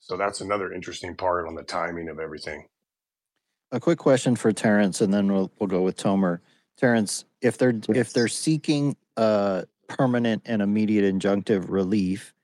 so 0.00 0.16
that's 0.16 0.40
another 0.40 0.72
interesting 0.72 1.14
part 1.14 1.46
on 1.46 1.54
the 1.54 1.62
timing 1.62 2.08
of 2.08 2.18
everything 2.18 2.64
A 3.72 3.80
quick 3.80 3.98
question 3.98 4.36
for 4.36 4.52
Terrence, 4.52 5.00
and 5.00 5.12
then 5.12 5.32
we'll 5.32 5.50
we'll 5.58 5.66
go 5.66 5.80
with 5.80 5.96
Tomer. 5.96 6.40
Terrence, 6.76 7.24
if 7.40 7.56
they're 7.56 7.80
if 7.88 8.12
they're 8.12 8.28
seeking 8.28 8.94
uh, 9.16 9.62
permanent 9.88 10.42
and 10.44 10.60
immediate 10.60 11.06
injunctive 11.10 11.70
relief, 11.70 12.34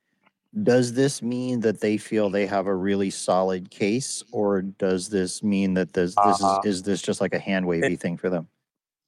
does 0.62 0.94
this 0.94 1.20
mean 1.20 1.60
that 1.60 1.80
they 1.80 1.98
feel 1.98 2.30
they 2.30 2.46
have 2.46 2.66
a 2.66 2.74
really 2.74 3.10
solid 3.10 3.68
case, 3.70 4.24
or 4.32 4.62
does 4.62 5.10
this 5.10 5.42
mean 5.42 5.74
that 5.74 5.92
this 5.92 6.14
this 6.24 6.38
is 6.38 6.44
Uh, 6.44 6.60
is 6.64 6.82
this 6.82 7.02
just 7.02 7.20
like 7.20 7.34
a 7.34 7.38
hand 7.38 7.66
wavy 7.66 7.96
thing 7.96 8.16
for 8.16 8.30
them? 8.30 8.48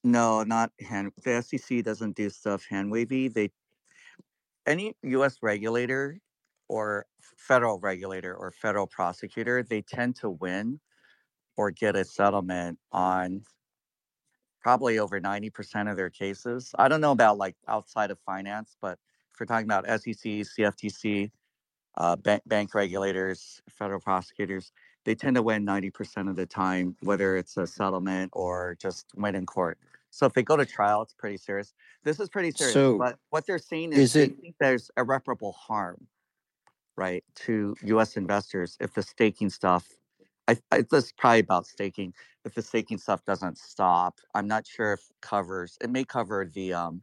No, 0.04 0.42
not 0.44 0.72
hand. 0.80 1.12
The 1.22 1.42
SEC 1.42 1.84
doesn't 1.84 2.16
do 2.16 2.30
stuff 2.30 2.64
hand 2.66 2.90
wavy. 2.90 3.28
They 3.28 3.50
any 4.66 4.94
U.S. 5.02 5.38
regulator 5.42 6.18
or 6.68 7.06
federal 7.20 7.80
regulator 7.80 8.34
or 8.34 8.52
federal 8.52 8.86
prosecutor, 8.86 9.62
they 9.62 9.82
tend 9.82 10.16
to 10.16 10.30
win 10.30 10.80
or 11.56 11.70
get 11.70 11.96
a 11.96 12.04
settlement 12.04 12.78
on 12.92 13.42
probably 14.60 14.98
over 14.98 15.20
90% 15.20 15.90
of 15.90 15.96
their 15.96 16.10
cases. 16.10 16.72
I 16.78 16.88
don't 16.88 17.00
know 17.00 17.12
about 17.12 17.38
like 17.38 17.56
outside 17.68 18.10
of 18.10 18.18
finance, 18.20 18.76
but 18.80 18.98
if 19.34 19.40
we're 19.40 19.46
talking 19.46 19.66
about 19.66 19.86
SEC, 19.86 20.14
CFTC, 20.24 21.30
uh, 21.96 22.16
bank, 22.16 22.42
bank 22.46 22.74
regulators, 22.74 23.62
federal 23.68 24.00
prosecutors, 24.00 24.72
they 25.04 25.14
tend 25.14 25.36
to 25.36 25.42
win 25.42 25.64
90% 25.64 26.28
of 26.28 26.36
the 26.36 26.46
time, 26.46 26.96
whether 27.02 27.36
it's 27.36 27.56
a 27.56 27.66
settlement 27.66 28.30
or 28.34 28.76
just 28.80 29.06
win 29.16 29.34
in 29.34 29.46
court. 29.46 29.78
So 30.10 30.26
if 30.26 30.32
they 30.32 30.42
go 30.42 30.56
to 30.56 30.66
trial, 30.66 31.02
it's 31.02 31.14
pretty 31.14 31.36
serious. 31.36 31.72
This 32.04 32.20
is 32.20 32.28
pretty 32.28 32.50
serious. 32.50 32.74
So 32.74 32.98
But 32.98 33.18
what 33.30 33.46
they're 33.46 33.58
saying 33.58 33.92
is 33.92 34.00
is 34.00 34.12
they 34.12 34.26
it 34.26 34.36
think 34.40 34.56
there's 34.60 34.90
irreparable 34.96 35.52
harm, 35.52 36.06
right, 36.96 37.24
to 37.36 37.76
U.S. 37.84 38.16
investors 38.16 38.76
if 38.80 38.94
the 38.94 39.02
staking 39.02 39.50
stuff. 39.50 39.88
I, 40.48 40.58
I 40.72 40.82
this 40.90 41.06
is 41.06 41.12
probably 41.12 41.40
about 41.40 41.66
staking. 41.66 42.14
If 42.44 42.54
the 42.54 42.62
staking 42.62 42.98
stuff 42.98 43.24
doesn't 43.24 43.58
stop, 43.58 44.18
I'm 44.34 44.48
not 44.48 44.66
sure 44.66 44.94
if 44.94 45.00
covers. 45.22 45.78
It 45.80 45.90
may 45.90 46.04
cover 46.04 46.44
the 46.46 46.72
um 46.74 47.02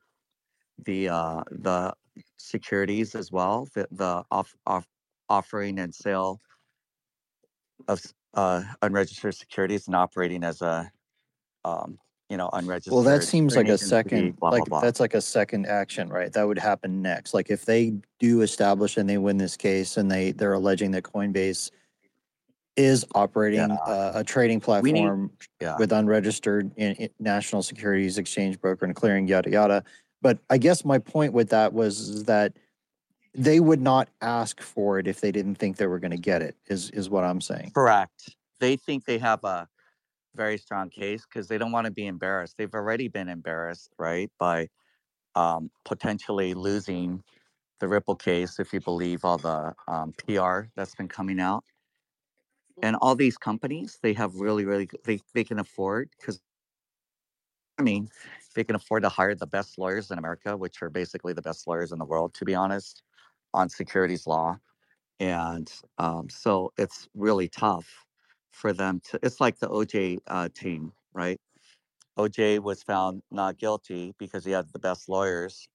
the 0.85 1.09
uh 1.09 1.43
the 1.51 1.93
securities 2.37 3.15
as 3.15 3.31
well, 3.31 3.67
the 3.73 3.87
the 3.91 4.23
off 4.31 4.55
off 4.65 4.87
offering 5.29 5.79
and 5.79 5.93
sale 5.95 6.41
of 7.87 8.01
uh 8.33 8.63
unregistered 8.81 9.35
securities 9.35 9.87
and 9.87 9.95
operating 9.95 10.43
as 10.43 10.61
a 10.61 10.91
um 11.65 11.99
you 12.29 12.37
know 12.37 12.49
unregistered. 12.53 12.93
well, 12.93 13.03
that 13.03 13.23
seems 13.23 13.55
like 13.55 13.67
a 13.69 13.77
second 13.77 14.37
blah 14.39 14.49
blah 14.49 14.59
like 14.59 14.69
blah. 14.69 14.81
that's 14.81 14.99
like 14.99 15.13
a 15.13 15.21
second 15.21 15.65
action, 15.65 16.09
right? 16.09 16.31
That 16.31 16.47
would 16.47 16.59
happen 16.59 17.01
next. 17.01 17.33
Like 17.33 17.49
if 17.49 17.65
they 17.65 17.93
do 18.19 18.41
establish 18.41 18.97
and 18.97 19.09
they 19.09 19.17
win 19.17 19.37
this 19.37 19.55
case 19.57 19.97
and 19.97 20.11
they 20.11 20.31
they're 20.31 20.53
alleging 20.53 20.91
that 20.91 21.03
Coinbase 21.03 21.71
is 22.75 23.03
Yeah, 23.11 23.19
operating 23.21 23.71
uh, 23.71 24.11
a 24.15 24.23
trading 24.23 24.61
we 24.81 24.91
need. 24.91 24.99
platform 24.99 25.31
Yeah, 25.61 25.77
with 25.77 25.91
unregistered 25.91 26.71
in, 26.75 26.93
in 26.93 27.09
national 27.19 27.63
securities 27.63 28.17
exchange 28.17 28.59
broker 28.59 28.85
and 28.85 28.95
clearing 28.95 29.27
yada 29.27 29.49
yada 29.49 29.83
but 30.21 30.37
i 30.51 30.57
guess 30.57 30.85
my 30.85 30.99
point 30.99 31.33
with 31.33 31.49
that 31.49 31.73
was 31.73 32.23
that 32.25 32.53
they 33.33 33.59
would 33.59 33.81
not 33.81 34.09
ask 34.21 34.61
for 34.61 34.99
it 34.99 35.07
if 35.07 35.21
they 35.21 35.31
didn't 35.31 35.55
think 35.55 35.77
they 35.77 35.87
were 35.87 35.97
going 35.99 36.11
to 36.11 36.17
get 36.17 36.43
it 36.43 36.55
is 36.67 36.91
is 36.91 37.09
what 37.09 37.23
i'm 37.23 37.41
saying 37.41 37.71
correct. 37.73 38.35
They 38.59 38.75
think 38.75 39.05
they 39.05 39.17
have 39.19 39.43
a 39.43 39.67
very 40.37 40.57
strong 40.57 40.89
case 40.89 41.25
because 41.25 41.49
they 41.49 41.57
don't 41.57 41.73
want 41.73 41.85
to 41.85 41.91
be 41.91 42.07
embarrassed. 42.07 42.55
They've 42.57 42.73
already 42.73 43.09
been 43.09 43.27
embarrassed, 43.27 43.93
right, 43.99 44.31
by 44.39 44.69
um, 45.35 45.71
potentially 45.85 46.53
losing 46.53 47.23
the 47.79 47.87
Ripple 47.87 48.15
case, 48.15 48.59
if 48.59 48.73
you 48.73 48.79
believe 48.79 49.25
all 49.25 49.37
the 49.37 49.73
um, 49.87 50.13
PR 50.13 50.69
that's 50.75 50.95
been 50.95 51.09
coming 51.09 51.39
out. 51.39 51.65
And 52.83 52.95
all 53.01 53.15
these 53.15 53.37
companies, 53.37 53.99
they 54.01 54.13
have 54.13 54.35
really, 54.35 54.65
really, 54.65 54.87
they, 55.03 55.19
they 55.33 55.43
can 55.43 55.59
afford, 55.59 56.09
because 56.19 56.41
I 57.79 57.83
mean, 57.83 58.09
they 58.55 58.63
can 58.63 58.75
afford 58.75 59.03
to 59.03 59.09
hire 59.09 59.35
the 59.35 59.47
best 59.47 59.77
lawyers 59.77 60.11
in 60.11 60.17
America, 60.17 60.57
which 60.57 60.81
are 60.81 60.89
basically 60.89 61.33
the 61.33 61.41
best 61.41 61.67
lawyers 61.67 61.91
in 61.91 61.99
the 61.99 62.05
world, 62.05 62.33
to 62.35 62.45
be 62.45 62.55
honest, 62.55 63.03
on 63.53 63.69
securities 63.69 64.27
law. 64.27 64.57
And 65.19 65.71
um, 65.97 66.29
so 66.29 66.73
it's 66.77 67.07
really 67.15 67.49
tough 67.49 68.06
for 68.57 68.73
them 68.73 69.01
to, 69.01 69.19
it's 69.23 69.41
like 69.41 69.59
the 69.59 69.69
OJ 69.69 70.19
uh, 70.27 70.49
team, 70.55 70.93
right? 71.13 71.39
OJ 72.17 72.59
was 72.61 72.83
found 72.83 73.23
not 73.31 73.57
guilty 73.59 74.15
because 74.19 74.45
he 74.45 74.51
had 74.51 74.73
the 74.73 74.79
best 74.79 75.09
lawyers 75.09 75.69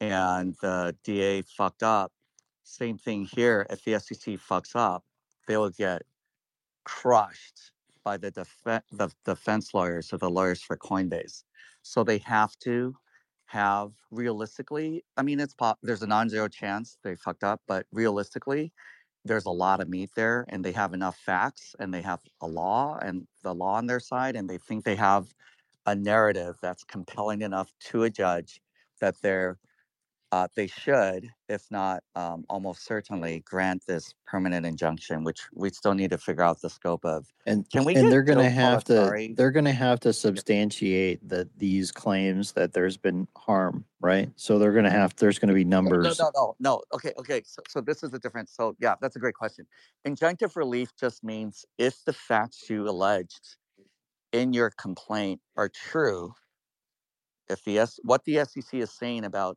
and 0.00 0.56
the 0.62 0.96
DA 1.04 1.42
fucked 1.42 1.82
up. 1.84 2.12
same 2.64 2.98
thing 2.98 3.26
here. 3.26 3.66
If 3.70 3.84
the 3.84 4.00
SEC 4.00 4.34
fucks 4.36 4.76
up, 4.76 5.04
they 5.48 5.56
will 5.58 5.70
get 5.70 6.02
crushed 6.84 7.72
by 8.04 8.16
the, 8.18 8.30
def- 8.32 8.64
the 8.92 9.10
defense 9.24 9.74
lawyers 9.74 10.12
or 10.12 10.18
the 10.18 10.30
lawyers 10.30 10.62
for 10.62 10.76
Coinbase. 10.78 11.44
So 11.82 12.04
they 12.04 12.18
have 12.20 12.58
to 12.60 12.96
have 13.46 13.92
realistically, 14.12 15.04
I 15.16 15.22
mean, 15.22 15.40
it's 15.40 15.54
pop, 15.54 15.78
there's 15.82 16.02
a 16.02 16.08
non 16.08 16.30
zero 16.30 16.48
chance 16.48 16.98
they 17.04 17.16
fucked 17.16 17.44
up, 17.44 17.62
but 17.68 17.86
realistically, 17.92 18.72
there's 19.26 19.46
a 19.46 19.50
lot 19.50 19.80
of 19.80 19.88
meat 19.88 20.10
there 20.16 20.46
and 20.48 20.64
they 20.64 20.72
have 20.72 20.94
enough 20.94 21.16
facts 21.18 21.74
and 21.78 21.92
they 21.92 22.02
have 22.02 22.20
a 22.40 22.46
law 22.46 22.98
and 23.02 23.26
the 23.42 23.54
law 23.54 23.74
on 23.74 23.86
their 23.86 24.00
side 24.00 24.36
and 24.36 24.48
they 24.48 24.58
think 24.58 24.84
they 24.84 24.96
have 24.96 25.26
a 25.86 25.94
narrative 25.94 26.56
that's 26.62 26.84
compelling 26.84 27.42
enough 27.42 27.70
to 27.80 28.04
a 28.04 28.10
judge 28.10 28.60
that 29.00 29.14
they're 29.22 29.58
uh, 30.32 30.48
they 30.56 30.66
should, 30.66 31.28
if 31.48 31.64
not 31.70 32.02
um, 32.16 32.44
almost 32.50 32.84
certainly, 32.84 33.42
grant 33.46 33.82
this 33.86 34.12
permanent 34.26 34.66
injunction, 34.66 35.22
which 35.22 35.42
we 35.54 35.70
still 35.70 35.94
need 35.94 36.10
to 36.10 36.18
figure 36.18 36.42
out 36.42 36.60
the 36.60 36.68
scope 36.68 37.04
of. 37.04 37.26
And 37.46 37.68
Can 37.70 37.84
we 37.84 37.94
and 37.94 38.10
they're 38.10 38.24
gonna 38.24 38.50
have 38.50 38.82
to 38.84 39.32
they're 39.36 39.52
gonna 39.52 39.72
have 39.72 40.00
to 40.00 40.12
substantiate 40.12 41.26
that 41.28 41.56
these 41.58 41.92
claims 41.92 42.52
that 42.52 42.72
there's 42.72 42.96
been 42.96 43.28
harm, 43.36 43.84
right? 44.00 44.30
So 44.36 44.58
they're 44.58 44.72
gonna 44.72 44.90
have 44.90 45.14
there's 45.16 45.38
gonna 45.38 45.54
be 45.54 45.64
No, 45.64 45.80
numbers. 45.80 46.18
no, 46.18 46.30
no, 46.34 46.56
no. 46.58 46.82
Okay, 46.92 47.12
okay. 47.18 47.42
So, 47.46 47.62
so 47.68 47.80
this 47.80 48.02
is 48.02 48.12
a 48.12 48.18
different. 48.18 48.48
So, 48.48 48.74
yeah, 48.80 48.96
that's 49.00 49.14
a 49.14 49.20
great 49.20 49.34
question. 49.34 49.66
Injunctive 50.06 50.56
relief 50.56 50.90
just 50.98 51.22
means 51.22 51.64
if 51.78 52.04
the 52.04 52.12
facts 52.12 52.68
you 52.68 52.88
alleged 52.88 53.56
in 54.32 54.52
your 54.52 54.70
complaint 54.70 55.40
are 55.56 55.68
true, 55.68 56.34
if 57.48 57.62
the 57.64 57.78
S, 57.78 58.00
what 58.02 58.24
the 58.24 58.44
SEC 58.44 58.74
is 58.74 58.90
saying 58.90 59.24
about 59.24 59.56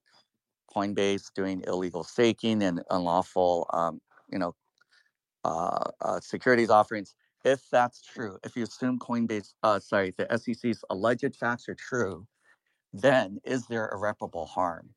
Coinbase 0.75 1.33
doing 1.33 1.63
illegal 1.67 2.03
staking 2.03 2.63
and 2.63 2.81
unlawful, 2.89 3.67
um, 3.73 4.01
you 4.31 4.39
know, 4.39 4.55
uh, 5.43 5.89
uh, 6.01 6.19
securities 6.19 6.69
offerings, 6.69 7.15
if 7.45 7.69
that's 7.71 8.01
true, 8.01 8.37
if 8.43 8.55
you 8.55 8.63
assume 8.63 8.99
Coinbase, 8.99 9.53
uh, 9.63 9.79
sorry, 9.79 10.13
the 10.17 10.27
SEC's 10.37 10.83
alleged 10.89 11.35
facts 11.35 11.69
are 11.69 11.75
true, 11.75 12.27
then 12.93 13.39
is 13.45 13.65
there 13.67 13.89
irreparable 13.93 14.45
harm? 14.45 14.89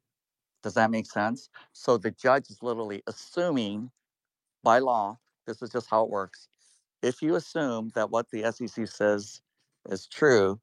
Does 0.62 0.74
that 0.74 0.90
make 0.90 1.06
sense? 1.06 1.48
So 1.72 1.96
the 1.98 2.10
judge 2.10 2.50
is 2.50 2.62
literally 2.62 3.02
assuming 3.06 3.90
by 4.62 4.78
law, 4.78 5.18
this 5.46 5.62
is 5.62 5.70
just 5.70 5.90
how 5.90 6.04
it 6.04 6.10
works. 6.10 6.48
If 7.02 7.22
you 7.22 7.34
assume 7.34 7.90
that 7.94 8.10
what 8.10 8.30
the 8.30 8.50
SEC 8.52 8.86
says 8.88 9.40
is 9.88 10.06
true, 10.06 10.60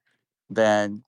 then 0.50 1.04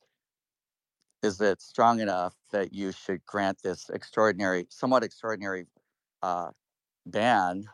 is 1.24 1.42
it 1.42 1.62
strong 1.62 2.00
enough 2.00 2.36
that 2.52 2.74
you 2.74 2.92
should 2.92 3.26
grant 3.26 3.62
this 3.64 3.90
extraordinary, 3.90 4.68
somewhat 4.70 5.04
extraordinary 5.04 5.66
uh, 6.24 6.52
ban 7.06 7.66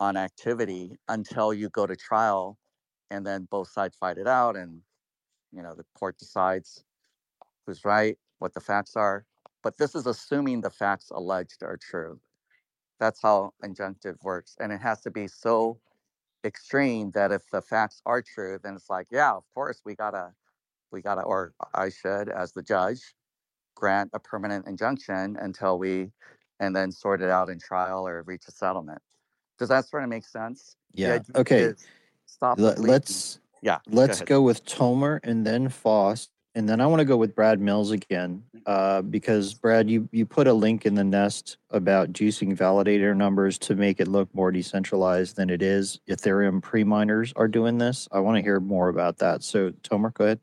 on 0.00 0.16
activity 0.16 0.96
until 1.08 1.54
you 1.54 1.68
go 1.70 1.86
to 1.86 1.96
trial 1.96 2.58
and 3.10 3.26
then 3.26 3.46
both 3.50 3.68
sides 3.68 3.96
fight 3.96 4.18
it 4.18 4.26
out 4.26 4.56
and 4.56 4.82
you 5.52 5.62
know 5.62 5.74
the 5.74 5.84
court 5.98 6.18
decides 6.18 6.84
who's 7.66 7.84
right, 7.84 8.18
what 8.38 8.54
the 8.54 8.60
facts 8.60 8.96
are. 8.96 9.26
But 9.62 9.78
this 9.78 9.94
is 9.94 10.06
assuming 10.06 10.60
the 10.62 10.70
facts 10.70 11.10
alleged 11.10 11.62
are 11.62 11.76
true. 11.76 12.20
That's 12.98 13.22
how 13.22 13.52
injunctive 13.64 14.22
works. 14.22 14.56
And 14.60 14.72
it 14.72 14.80
has 14.80 15.00
to 15.02 15.10
be 15.10 15.28
so 15.28 15.80
extreme 16.44 17.10
that 17.12 17.32
if 17.32 17.42
the 17.50 17.62
facts 17.62 18.02
are 18.06 18.22
true, 18.22 18.58
then 18.62 18.74
it's 18.74 18.90
like, 18.90 19.08
yeah, 19.10 19.32
of 19.32 19.44
course 19.54 19.82
we 19.84 19.94
gotta, 19.94 20.32
we 20.92 21.02
gotta, 21.02 21.22
or 21.22 21.52
I 21.74 21.90
should, 21.90 22.28
as 22.28 22.52
the 22.52 22.62
judge, 22.62 23.00
grant 23.74 24.10
a 24.12 24.18
permanent 24.18 24.66
injunction 24.66 25.36
until 25.40 25.78
we, 25.78 26.10
and 26.58 26.74
then 26.74 26.92
sort 26.92 27.22
it 27.22 27.30
out 27.30 27.48
in 27.48 27.58
trial 27.58 28.06
or 28.06 28.22
reach 28.22 28.44
a 28.48 28.52
settlement. 28.52 29.00
Does 29.58 29.68
that 29.68 29.86
sort 29.86 30.02
of 30.02 30.08
make 30.08 30.26
sense? 30.26 30.76
Yeah. 30.92 31.20
Okay. 31.34 31.74
Stop. 32.26 32.56
bleeding. 32.56 32.86
let's 32.86 33.40
Yeah. 33.62 33.78
let's 33.88 34.18
ahead. 34.18 34.28
go 34.28 34.42
with 34.42 34.64
Tomer 34.64 35.20
and 35.22 35.46
then 35.46 35.68
Foss, 35.68 36.28
and 36.54 36.68
then 36.68 36.80
I 36.80 36.86
want 36.86 37.00
to 37.00 37.04
go 37.04 37.16
with 37.16 37.34
Brad 37.34 37.60
Mills 37.60 37.90
again, 37.90 38.42
uh, 38.66 39.02
because 39.02 39.54
Brad, 39.54 39.90
you 39.90 40.08
you 40.12 40.26
put 40.26 40.46
a 40.46 40.52
link 40.52 40.86
in 40.86 40.94
the 40.94 41.04
nest 41.04 41.58
about 41.70 42.12
juicing 42.12 42.56
validator 42.56 43.16
numbers 43.16 43.58
to 43.58 43.74
make 43.74 44.00
it 44.00 44.08
look 44.08 44.34
more 44.34 44.50
decentralized 44.50 45.36
than 45.36 45.50
it 45.50 45.62
is. 45.62 46.00
Ethereum 46.08 46.62
pre-miners 46.62 47.32
are 47.36 47.48
doing 47.48 47.78
this. 47.78 48.08
I 48.12 48.20
want 48.20 48.36
to 48.36 48.42
hear 48.42 48.60
more 48.60 48.88
about 48.88 49.18
that. 49.18 49.42
So 49.42 49.70
Tomer, 49.82 50.12
go 50.14 50.24
ahead. 50.24 50.40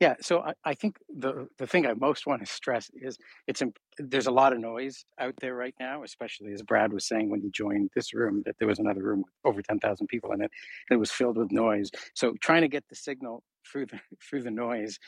Yeah, 0.00 0.14
so 0.22 0.40
I, 0.40 0.52
I 0.64 0.74
think 0.74 0.96
the 1.14 1.48
the 1.58 1.66
thing 1.66 1.86
I 1.86 1.94
most 1.94 2.26
want 2.26 2.40
to 2.40 2.46
stress 2.52 2.90
is 2.94 3.18
it's 3.46 3.62
there's 3.98 4.26
a 4.26 4.30
lot 4.32 4.52
of 4.52 4.58
noise 4.60 5.04
out 5.20 5.34
there 5.40 5.54
right 5.54 5.74
now, 5.80 6.02
especially 6.04 6.52
as 6.52 6.62
Brad 6.62 6.92
was 6.92 7.06
saying 7.06 7.30
when 7.30 7.40
he 7.42 7.50
joined 7.50 7.90
this 7.94 8.14
room 8.14 8.42
that 8.46 8.56
there 8.58 8.68
was 8.68 8.78
another 8.78 9.02
room 9.02 9.20
with 9.20 9.34
over 9.44 9.62
ten 9.62 9.78
thousand 9.78 10.08
people 10.08 10.32
in 10.32 10.42
it 10.42 10.50
that 10.90 10.98
was 10.98 11.10
filled 11.12 11.36
with 11.38 11.52
noise. 11.52 11.90
So 12.14 12.34
trying 12.40 12.62
to 12.62 12.68
get 12.68 12.84
the 12.88 12.96
signal 12.96 13.42
through 13.70 13.86
the 13.86 14.00
through 14.30 14.42
the 14.42 14.50
noise 14.50 14.98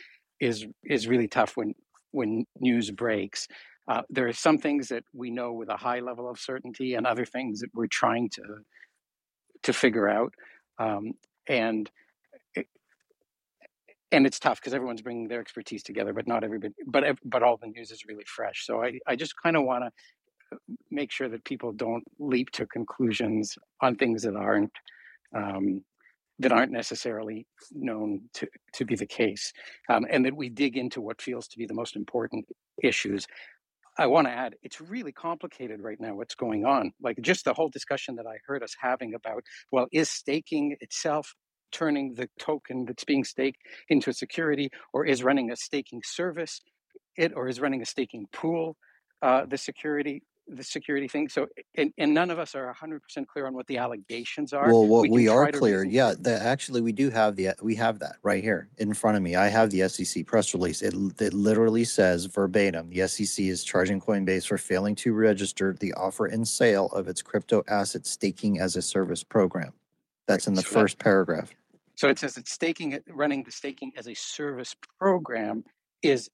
is 0.41 0.67
is 0.85 1.09
really 1.09 1.29
tough 1.29 1.57
when 1.57 1.75
when 2.13 2.47
news 2.61 2.91
breaks. 2.91 3.49
Uh, 3.89 4.03
there 4.11 4.29
are 4.29 4.33
some 4.35 4.59
things 4.59 4.89
that 4.89 5.05
we 5.15 5.31
know 5.31 5.53
with 5.53 5.69
a 5.69 5.77
high 5.77 6.01
level 6.01 6.31
of 6.31 6.39
certainty, 6.39 6.95
and 6.95 7.07
other 7.07 7.25
things 7.25 7.61
that 7.61 7.71
we're 7.75 7.87
trying 7.89 8.29
to 8.31 8.43
to 9.65 9.73
figure 9.73 10.09
out. 10.09 10.35
Um, 10.79 11.13
and 11.49 11.91
and 14.13 14.27
it's 14.27 14.39
tough 14.39 14.61
because 14.61 14.75
everyone's 14.75 15.03
bringing 15.03 15.27
their 15.27 15.41
expertise 15.41 15.83
together, 15.83 16.13
but 16.13 16.29
not 16.29 16.45
everybody. 16.45 16.75
But 16.87 17.19
but 17.25 17.43
all 17.43 17.57
the 17.57 17.67
news 17.69 17.91
is 17.91 18.05
really 18.07 18.25
fresh. 18.27 18.67
So 18.67 18.83
I 18.83 19.01
I 19.07 19.17
just 19.17 19.35
kind 19.43 19.57
of 19.57 19.65
want 19.65 19.85
to 19.85 19.91
make 20.91 21.11
sure 21.11 21.29
that 21.29 21.45
people 21.45 21.73
don't 21.73 22.05
leap 22.19 22.51
to 22.53 22.67
conclusions 22.67 23.57
on 23.81 23.97
things 23.97 24.23
that 24.23 24.37
aren't 24.37 24.73
um, 25.35 25.83
that 26.39 26.53
aren't 26.53 26.73
necessarily 26.73 27.47
known 27.73 28.23
to 28.35 28.47
to 28.75 28.85
be 28.85 28.97
the 28.97 29.07
case, 29.07 29.53
um, 29.89 30.07
and 30.11 30.25
that 30.27 30.37
we 30.37 30.49
dig 30.49 30.77
into 30.77 31.01
what 31.01 31.23
feels 31.23 31.49
to 31.49 31.59
be 31.59 31.67
the 31.67 31.75
most 31.75 31.97
important 31.97 32.47
issues. 32.83 33.27
I 33.99 34.07
want 34.07 34.27
to 34.27 34.33
add, 34.33 34.55
it's 34.63 34.81
really 34.81 35.13
complicated 35.13 35.83
right 35.83 36.01
now 36.01 36.15
what's 36.15 36.35
going 36.35 36.65
on. 36.65 36.93
Like 37.03 37.19
just 37.21 37.45
the 37.45 37.53
whole 37.53 37.69
discussion 37.69 38.17
that 38.17 38.27
I 38.27 38.39
heard 38.47 38.63
us 38.63 38.75
having 38.81 39.13
about, 39.15 39.45
well, 39.71 39.87
is 39.93 40.09
staking 40.09 40.77
itself 40.81 41.35
turning 41.73 42.15
the 42.15 42.29
token 42.39 42.85
that's 42.85 43.05
being 43.05 43.25
staked 43.25 43.59
into 43.89 44.11
a 44.11 44.13
security, 44.13 44.71
or 44.93 45.05
is 45.05 45.23
running 45.23 45.51
a 45.51 45.57
staking 45.57 46.03
service 46.05 46.61
it, 47.17 47.33
or 47.35 47.49
is 47.49 47.61
running 47.61 47.83
a 47.83 47.87
staking 47.87 48.27
pool 48.33 48.77
uh, 49.23 49.47
the 49.47 49.59
security 49.59 50.23
the 50.49 50.65
security 50.65 51.09
thing. 51.09 51.29
So 51.29 51.47
and, 51.77 51.93
and 51.99 52.13
none 52.13 52.31
of 52.31 52.39
us 52.39 52.55
are 52.55 52.75
100% 52.75 53.27
clear 53.27 53.47
on 53.47 53.55
what 53.55 53.67
the 53.69 53.79
allegations 53.79 54.53
are. 54.53 54.67
Well, 54.67 54.87
what 54.87 55.05
can 55.05 55.13
we, 55.13 55.29
are 55.29 55.51
clear, 55.53 55.85
yeah, 55.85 56.15
that 56.19 56.43
actually 56.43 56.81
we 56.81 56.93
do 56.93 57.11
have 57.11 57.37
the 57.37 57.51
we 57.63 57.77
have 57.77 58.01
that 58.01 58.17
right 58.23 58.43
here 58.43 58.69
in 58.79 58.93
front 58.93 59.17
of 59.17 59.23
me. 59.23 59.37
I 59.37 59.49
have 59.49 59.71
the 59.71 59.89
SEC 59.89 60.27
press 60.27 60.53
release. 60.53 60.83
It 60.83 60.95
it 61.21 61.33
literally 61.33 61.85
says 61.85 62.27
verbatim: 62.27 62.91
the 62.91 63.07
SEC 63.07 63.45
is 63.45 63.65
charging 63.65 64.01
Coinbase 64.01 64.47
for 64.47 64.59
failing 64.59 64.95
to 64.97 65.13
register 65.13 65.77
the 65.79 65.93
offer 65.95 66.27
and 66.27 66.47
sale 66.47 66.87
of 66.87 67.09
its 67.09 67.23
crypto 67.23 67.63
asset 67.69 68.07
staking 68.07 68.59
as 68.59 68.77
a 68.77 68.83
service 68.83 69.23
program. 69.23 69.73
That's 70.27 70.47
in 70.47 70.55
the 70.55 70.63
So 70.63 70.69
that- 70.71 70.81
first 70.81 70.99
paragraph. 70.99 71.53
So 72.03 72.09
it 72.09 72.19
says 72.19 72.35
that 72.35 72.49
staking, 72.49 72.99
running 73.09 73.45
the 73.45 73.53
staking 73.53 73.93
as 73.97 74.09
a 74.09 74.15
service 74.15 74.75
program 74.99 75.63
is 76.03 76.29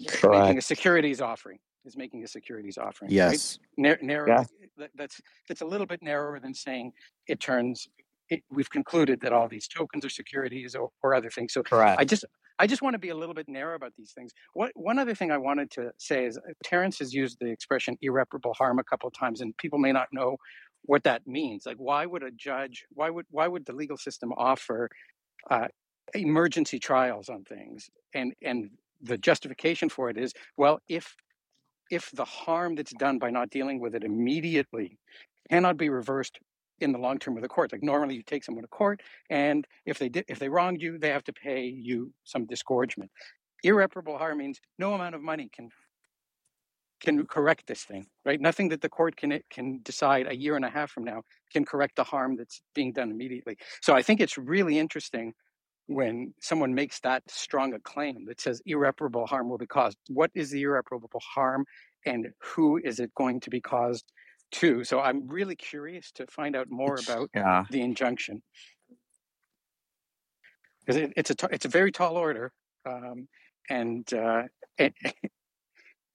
making 0.00 0.56
a 0.56 0.62
securities 0.62 1.20
offering. 1.20 1.58
Is 1.84 1.94
making 1.94 2.24
a 2.24 2.26
securities 2.26 2.78
offering. 2.78 3.10
right? 3.10 3.32
Yes. 3.32 3.58
Nar- 3.76 3.98
narrow. 4.00 4.26
Yeah. 4.26 4.44
that- 4.78 4.92
That's 4.94 5.20
that's 5.46 5.60
a 5.60 5.66
little 5.66 5.86
bit 5.86 6.00
narrower 6.02 6.40
than 6.40 6.54
saying 6.54 6.92
it 7.28 7.38
turns. 7.38 7.86
It, 8.30 8.42
we've 8.50 8.70
concluded 8.70 9.20
that 9.20 9.34
all 9.34 9.46
these 9.46 9.68
tokens 9.68 10.06
are 10.06 10.08
securities 10.08 10.74
or, 10.74 10.88
or 11.02 11.14
other 11.14 11.28
things. 11.28 11.52
So 11.52 11.62
Correct. 11.62 12.00
I 12.00 12.06
just 12.06 12.24
I 12.58 12.66
just 12.66 12.80
want 12.80 12.94
to 12.94 12.98
be 12.98 13.10
a 13.10 13.14
little 13.14 13.34
bit 13.34 13.46
narrow 13.46 13.74
about 13.76 13.92
these 13.98 14.12
things. 14.12 14.32
What 14.54 14.72
one 14.74 14.98
other 14.98 15.14
thing 15.14 15.30
I 15.30 15.36
wanted 15.36 15.70
to 15.72 15.90
say 15.98 16.24
is 16.24 16.38
uh, 16.38 16.52
Terrence 16.64 16.98
has 17.00 17.12
used 17.12 17.36
the 17.40 17.50
expression 17.50 17.98
irreparable 18.00 18.54
harm 18.54 18.78
a 18.78 18.84
couple 18.84 19.06
of 19.08 19.12
times, 19.12 19.42
and 19.42 19.54
people 19.58 19.78
may 19.78 19.92
not 19.92 20.08
know 20.12 20.38
what 20.84 21.04
that 21.04 21.26
means. 21.26 21.66
Like, 21.66 21.76
why 21.78 22.06
would 22.06 22.22
a 22.22 22.30
judge? 22.30 22.84
Why 22.90 23.10
would 23.10 23.26
why 23.30 23.48
would 23.48 23.66
the 23.66 23.72
legal 23.72 23.96
system 23.96 24.32
offer 24.36 24.90
uh, 25.50 25.68
emergency 26.14 26.78
trials 26.78 27.28
on 27.28 27.44
things? 27.44 27.90
And 28.14 28.34
and 28.42 28.70
the 29.02 29.18
justification 29.18 29.88
for 29.88 30.10
it 30.10 30.18
is, 30.18 30.32
well, 30.56 30.80
if 30.88 31.16
if 31.90 32.10
the 32.12 32.24
harm 32.24 32.74
that's 32.74 32.94
done 32.94 33.18
by 33.18 33.30
not 33.30 33.50
dealing 33.50 33.80
with 33.80 33.94
it 33.94 34.04
immediately 34.04 34.98
cannot 35.50 35.76
be 35.76 35.88
reversed 35.88 36.38
in 36.80 36.92
the 36.92 36.98
long 36.98 37.18
term 37.18 37.34
with 37.34 37.42
the 37.42 37.48
court. 37.48 37.72
Like 37.72 37.82
normally, 37.82 38.16
you 38.16 38.22
take 38.22 38.44
someone 38.44 38.62
to 38.62 38.68
court, 38.68 39.00
and 39.30 39.66
if 39.86 39.98
they 39.98 40.08
did, 40.08 40.24
if 40.28 40.38
they 40.38 40.48
wronged 40.48 40.82
you, 40.82 40.98
they 40.98 41.10
have 41.10 41.24
to 41.24 41.32
pay 41.32 41.64
you 41.66 42.12
some 42.24 42.46
disgorgement. 42.46 43.10
Irreparable 43.62 44.18
harm 44.18 44.38
means 44.38 44.60
no 44.78 44.94
amount 44.94 45.14
of 45.14 45.22
money 45.22 45.48
can 45.52 45.70
can 47.04 47.26
correct 47.26 47.66
this 47.66 47.84
thing, 47.84 48.06
right? 48.24 48.40
Nothing 48.40 48.68
that 48.70 48.80
the 48.80 48.88
court 48.88 49.16
can 49.16 49.40
can 49.50 49.80
decide 49.82 50.26
a 50.26 50.36
year 50.36 50.56
and 50.56 50.64
a 50.64 50.70
half 50.70 50.90
from 50.90 51.04
now 51.04 51.22
can 51.52 51.64
correct 51.64 51.96
the 51.96 52.04
harm 52.04 52.36
that's 52.36 52.62
being 52.74 52.92
done 52.92 53.10
immediately. 53.10 53.56
So 53.82 53.94
I 53.94 54.02
think 54.02 54.20
it's 54.20 54.38
really 54.38 54.78
interesting 54.78 55.34
when 55.86 56.34
someone 56.40 56.74
makes 56.74 57.00
that 57.00 57.22
strong 57.30 57.74
a 57.74 57.80
claim 57.80 58.24
that 58.26 58.40
says 58.40 58.62
irreparable 58.66 59.26
harm 59.26 59.50
will 59.50 59.58
be 59.58 59.66
caused. 59.66 59.98
What 60.08 60.30
is 60.34 60.50
the 60.50 60.62
irreparable 60.62 61.20
harm, 61.34 61.66
and 62.06 62.28
who 62.42 62.78
is 62.82 63.00
it 63.00 63.14
going 63.14 63.40
to 63.40 63.50
be 63.50 63.60
caused 63.60 64.06
to? 64.52 64.84
So 64.84 65.00
I'm 65.00 65.28
really 65.28 65.56
curious 65.56 66.10
to 66.12 66.26
find 66.26 66.56
out 66.56 66.68
more 66.70 66.98
about 66.98 67.30
Yeah. 67.34 67.64
the 67.70 67.82
injunction 67.82 68.42
because 70.86 71.00
it, 71.00 71.12
it's 71.16 71.30
a 71.30 71.34
t- 71.34 71.46
it's 71.50 71.64
a 71.64 71.68
very 71.68 71.92
tall 71.92 72.16
order, 72.16 72.52
um, 72.86 73.28
and, 73.68 74.12
uh, 74.12 74.42
and 74.78 74.92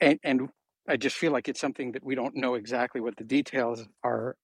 and 0.02 0.20
and 0.24 0.50
I 0.90 0.98
just 0.98 1.16
feel 1.16 1.32
like 1.32 1.48
it's 1.48 1.62
something 1.62 1.92
that 1.94 2.04
we 2.04 2.16
don't 2.16 2.36
know 2.36 2.56
exactly 2.56 3.00
what 3.00 3.16
the 3.16 3.24
details 3.24 3.88
are 4.04 4.36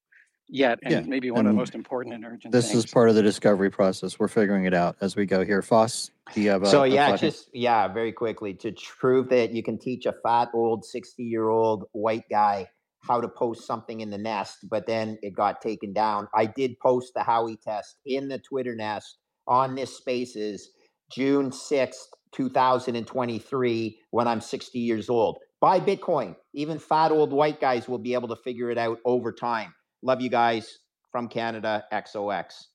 yet, 0.47 0.79
and 0.83 0.91
Yeah, 0.91 1.01
maybe 1.01 1.31
one 1.31 1.47
of 1.47 1.51
the 1.51 1.57
most 1.57 1.73
important 1.73 2.13
and 2.13 2.23
urgent 2.23 2.51
This 2.51 2.71
things. 2.71 2.85
is 2.85 2.91
part 2.91 3.09
of 3.09 3.15
the 3.15 3.23
discovery 3.23 3.71
process. 3.71 4.19
We're 4.19 4.27
figuring 4.27 4.65
it 4.65 4.73
out 4.73 4.95
as 5.01 5.15
we 5.15 5.25
go 5.25 5.43
here. 5.43 5.63
Foss, 5.63 6.11
do 6.33 6.41
you 6.41 6.51
have 6.51 6.61
a? 6.61 6.67
So 6.67 6.83
a 6.83 6.87
yeah, 6.87 7.09
thought 7.09 7.19
just 7.19 7.49
yeah, 7.51 7.87
very 7.87 8.11
quickly 8.11 8.53
to 8.55 8.71
prove 8.99 9.29
that 9.29 9.53
you 9.53 9.63
can 9.63 9.79
teach 9.79 10.05
a 10.05 10.13
fat 10.23 10.49
old 10.53 10.83
60-year-old 10.83 11.85
white 11.93 12.29
guy 12.29 12.69
how 13.01 13.21
to 13.21 13.27
post 13.27 13.65
something 13.65 14.01
in 14.01 14.09
the 14.09 14.17
nest, 14.17 14.57
but 14.69 14.87
then 14.87 15.17
it 15.21 15.35
got 15.35 15.61
taken 15.61 15.93
down. 15.93 16.27
I 16.33 16.45
did 16.45 16.79
post 16.79 17.13
the 17.15 17.21
Howey 17.21 17.59
test 17.61 17.97
in 18.05 18.27
the 18.27 18.39
Twitter 18.39 18.75
nest 18.75 19.17
on 19.47 19.75
this 19.75 19.95
spaces 19.95 20.71
June 21.11 21.51
6th, 21.51 21.93
2023, 22.33 23.99
when 24.11 24.27
I'm 24.27 24.41
60 24.41 24.79
years 24.79 25.09
old. 25.09 25.37
Buy 25.65 25.79
Bitcoin. 25.79 26.35
Even 26.53 26.77
fat 26.77 27.11
old 27.11 27.33
white 27.33 27.59
guys 27.59 27.87
will 27.89 27.97
be 27.97 28.13
able 28.13 28.27
to 28.27 28.35
figure 28.35 28.69
it 28.69 28.77
out 28.77 28.99
over 29.03 29.31
time. 29.31 29.73
Love 30.03 30.21
you 30.21 30.29
guys 30.29 30.77
from 31.11 31.27
Canada, 31.27 31.83
XOX. 31.91 32.65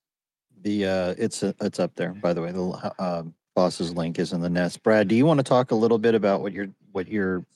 The 0.63 0.87
uh, 0.87 1.15
it's 1.17 1.45
uh, 1.45 1.53
it's 1.61 1.79
up 1.79 1.95
there. 1.95 2.15
By 2.15 2.33
the 2.33 2.43
way, 2.43 2.51
the 2.51 2.93
uh, 2.99 3.23
Foss's 3.55 3.95
link 3.95 4.19
is 4.19 4.33
in 4.33 4.41
the 4.41 4.51
nest. 4.51 4.83
Brad, 4.83 5.07
do 5.07 5.15
you 5.15 5.25
want 5.25 5.39
to 5.39 5.45
talk 5.45 5.71
a 5.71 5.75
little 5.77 6.01
bit 6.01 6.17
about 6.17 6.41
what 6.41 6.53
you're 6.53 6.71
what 6.91 7.07
you're 7.07 7.47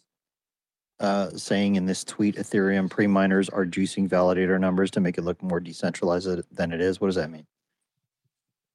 uh, 1.01 1.31
saying 1.31 1.75
in 1.75 1.87
this 1.87 2.05
tweet? 2.05 2.37
Ethereum 2.37 2.89
pre 2.89 3.09
miners 3.09 3.49
are 3.49 3.67
juicing 3.67 4.09
validator 4.09 4.61
numbers 4.61 4.93
to 4.93 5.01
make 5.01 5.19
it 5.19 5.23
look 5.23 5.43
more 5.43 5.59
decentralized 5.59 6.29
than 6.53 6.71
it 6.71 6.81
is. 6.81 7.01
What 7.01 7.09
does 7.09 7.17
that 7.17 7.33
mean? 7.33 7.45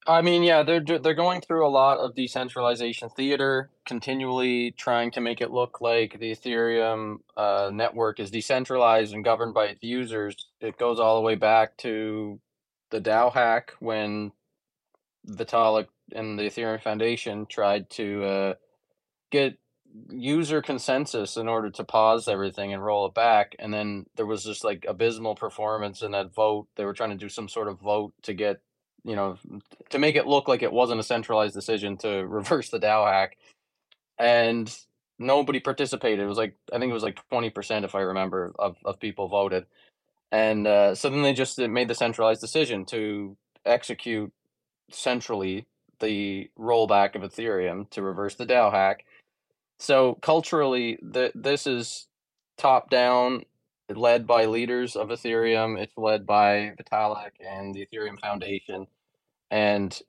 I 0.06 0.22
mean, 0.22 0.42
yeah, 0.42 0.62
they're 0.62 0.80
they're 0.80 1.14
going 1.14 1.42
through 1.42 1.66
a 1.66 1.68
lot 1.68 1.98
of 1.98 2.14
decentralization 2.14 3.10
theater, 3.10 3.70
continually 3.86 4.72
trying 4.72 5.10
to 5.12 5.20
make 5.20 5.40
it 5.40 5.50
look 5.50 5.80
like 5.80 6.18
the 6.18 6.32
Ethereum 6.32 7.18
uh, 7.36 7.70
network 7.72 8.18
is 8.18 8.30
decentralized 8.30 9.12
and 9.12 9.24
governed 9.24 9.54
by 9.54 9.66
its 9.66 9.82
users. 9.82 10.48
It 10.60 10.78
goes 10.78 10.98
all 10.98 11.16
the 11.16 11.22
way 11.22 11.34
back 11.34 11.76
to 11.78 12.40
the 12.90 13.00
DAO 13.00 13.32
hack 13.32 13.72
when 13.78 14.32
Vitalik 15.28 15.88
and 16.12 16.38
the 16.38 16.44
Ethereum 16.44 16.82
Foundation 16.82 17.46
tried 17.46 17.90
to 17.90 18.24
uh, 18.24 18.54
get 19.30 19.58
user 20.08 20.62
consensus 20.62 21.36
in 21.36 21.48
order 21.48 21.70
to 21.70 21.84
pause 21.84 22.28
everything 22.28 22.72
and 22.72 22.84
roll 22.84 23.06
it 23.06 23.14
back. 23.14 23.54
And 23.58 23.72
then 23.72 24.06
there 24.16 24.26
was 24.26 24.44
just 24.44 24.64
like 24.64 24.84
abysmal 24.88 25.34
performance 25.34 26.02
in 26.02 26.12
that 26.12 26.32
vote. 26.34 26.68
They 26.76 26.84
were 26.84 26.94
trying 26.94 27.10
to 27.10 27.16
do 27.16 27.28
some 27.28 27.48
sort 27.48 27.68
of 27.68 27.80
vote 27.80 28.14
to 28.22 28.34
get, 28.34 28.60
you 29.04 29.16
know, 29.16 29.38
to 29.90 29.98
make 29.98 30.16
it 30.16 30.26
look 30.26 30.48
like 30.48 30.62
it 30.62 30.72
wasn't 30.72 31.00
a 31.00 31.04
centralized 31.04 31.54
decision 31.54 31.96
to 31.98 32.08
reverse 32.26 32.70
the 32.70 32.80
DAO 32.80 33.10
hack. 33.10 33.36
And 34.18 34.74
nobody 35.18 35.60
participated. 35.60 36.20
It 36.20 36.26
was 36.26 36.38
like, 36.38 36.54
I 36.72 36.78
think 36.78 36.90
it 36.90 36.94
was 36.94 37.02
like 37.02 37.20
20%, 37.30 37.84
if 37.84 37.94
I 37.94 38.00
remember, 38.00 38.52
of, 38.58 38.76
of 38.84 39.00
people 39.00 39.28
voted. 39.28 39.66
And 40.32 40.66
uh, 40.66 40.94
so 40.94 41.10
then 41.10 41.22
they 41.22 41.32
just 41.32 41.58
made 41.58 41.88
the 41.88 41.94
centralized 41.94 42.40
decision 42.40 42.84
to 42.86 43.36
execute 43.64 44.32
centrally 44.90 45.66
the 46.00 46.50
rollback 46.58 47.14
of 47.14 47.22
Ethereum 47.22 47.88
to 47.90 48.02
reverse 48.02 48.34
the 48.34 48.46
DAO 48.46 48.70
hack. 48.70 49.04
So 49.78 50.18
culturally, 50.22 50.98
the, 51.02 51.32
this 51.34 51.66
is 51.66 52.06
top 52.56 52.90
down, 52.90 53.44
led 53.96 54.26
by 54.26 54.46
leaders 54.46 54.96
of 54.96 55.08
Ethereum. 55.08 55.80
It's 55.80 55.96
led 55.96 56.26
by 56.26 56.74
Vitalik 56.78 57.32
and 57.40 57.74
the 57.74 57.86
Ethereum 57.86 58.18
Foundation. 58.20 58.86
And 59.50 60.00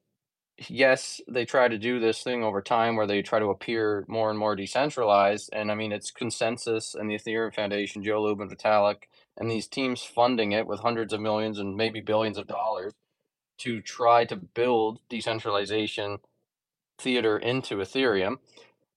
yes, 0.70 1.22
they 1.28 1.46
try 1.46 1.68
to 1.68 1.78
do 1.78 2.00
this 2.00 2.24
thing 2.24 2.44
over 2.44 2.62
time 2.62 2.96
where 2.96 3.08
they 3.08 3.22
try 3.22 3.40
to 3.40 3.48
appear 3.48 4.06
more 4.08 4.30
and 4.30 4.38
more 4.38 4.56
decentralized. 4.56 5.50
And 5.54 5.72
I 5.72 5.76
mean, 5.76 5.92
it's 5.92 6.12
consensus 6.12 6.96
and 6.96 7.10
the 7.10 7.16
Ethereum 7.16 7.54
Foundation, 7.54 8.04
Joe 8.04 8.22
Lubin, 8.22 8.50
Vitalik, 8.50 9.04
and 9.38 9.50
these 9.50 9.68
teams 9.68 10.04
funding 10.04 10.52
it 10.52 10.68
with 10.68 10.82
hundreds 10.82 11.14
of 11.14 11.22
millions 11.22 11.58
and 11.58 11.76
maybe 11.76 12.02
billions 12.02 12.38
of 12.38 12.48
dollars 12.48 12.94
to 13.60 13.82
try 13.82 14.26
to 14.26 14.36
build 14.36 15.00
decentralization 15.10 16.18
theater 17.00 17.38
into 17.38 17.78
Ethereum. 17.78 18.38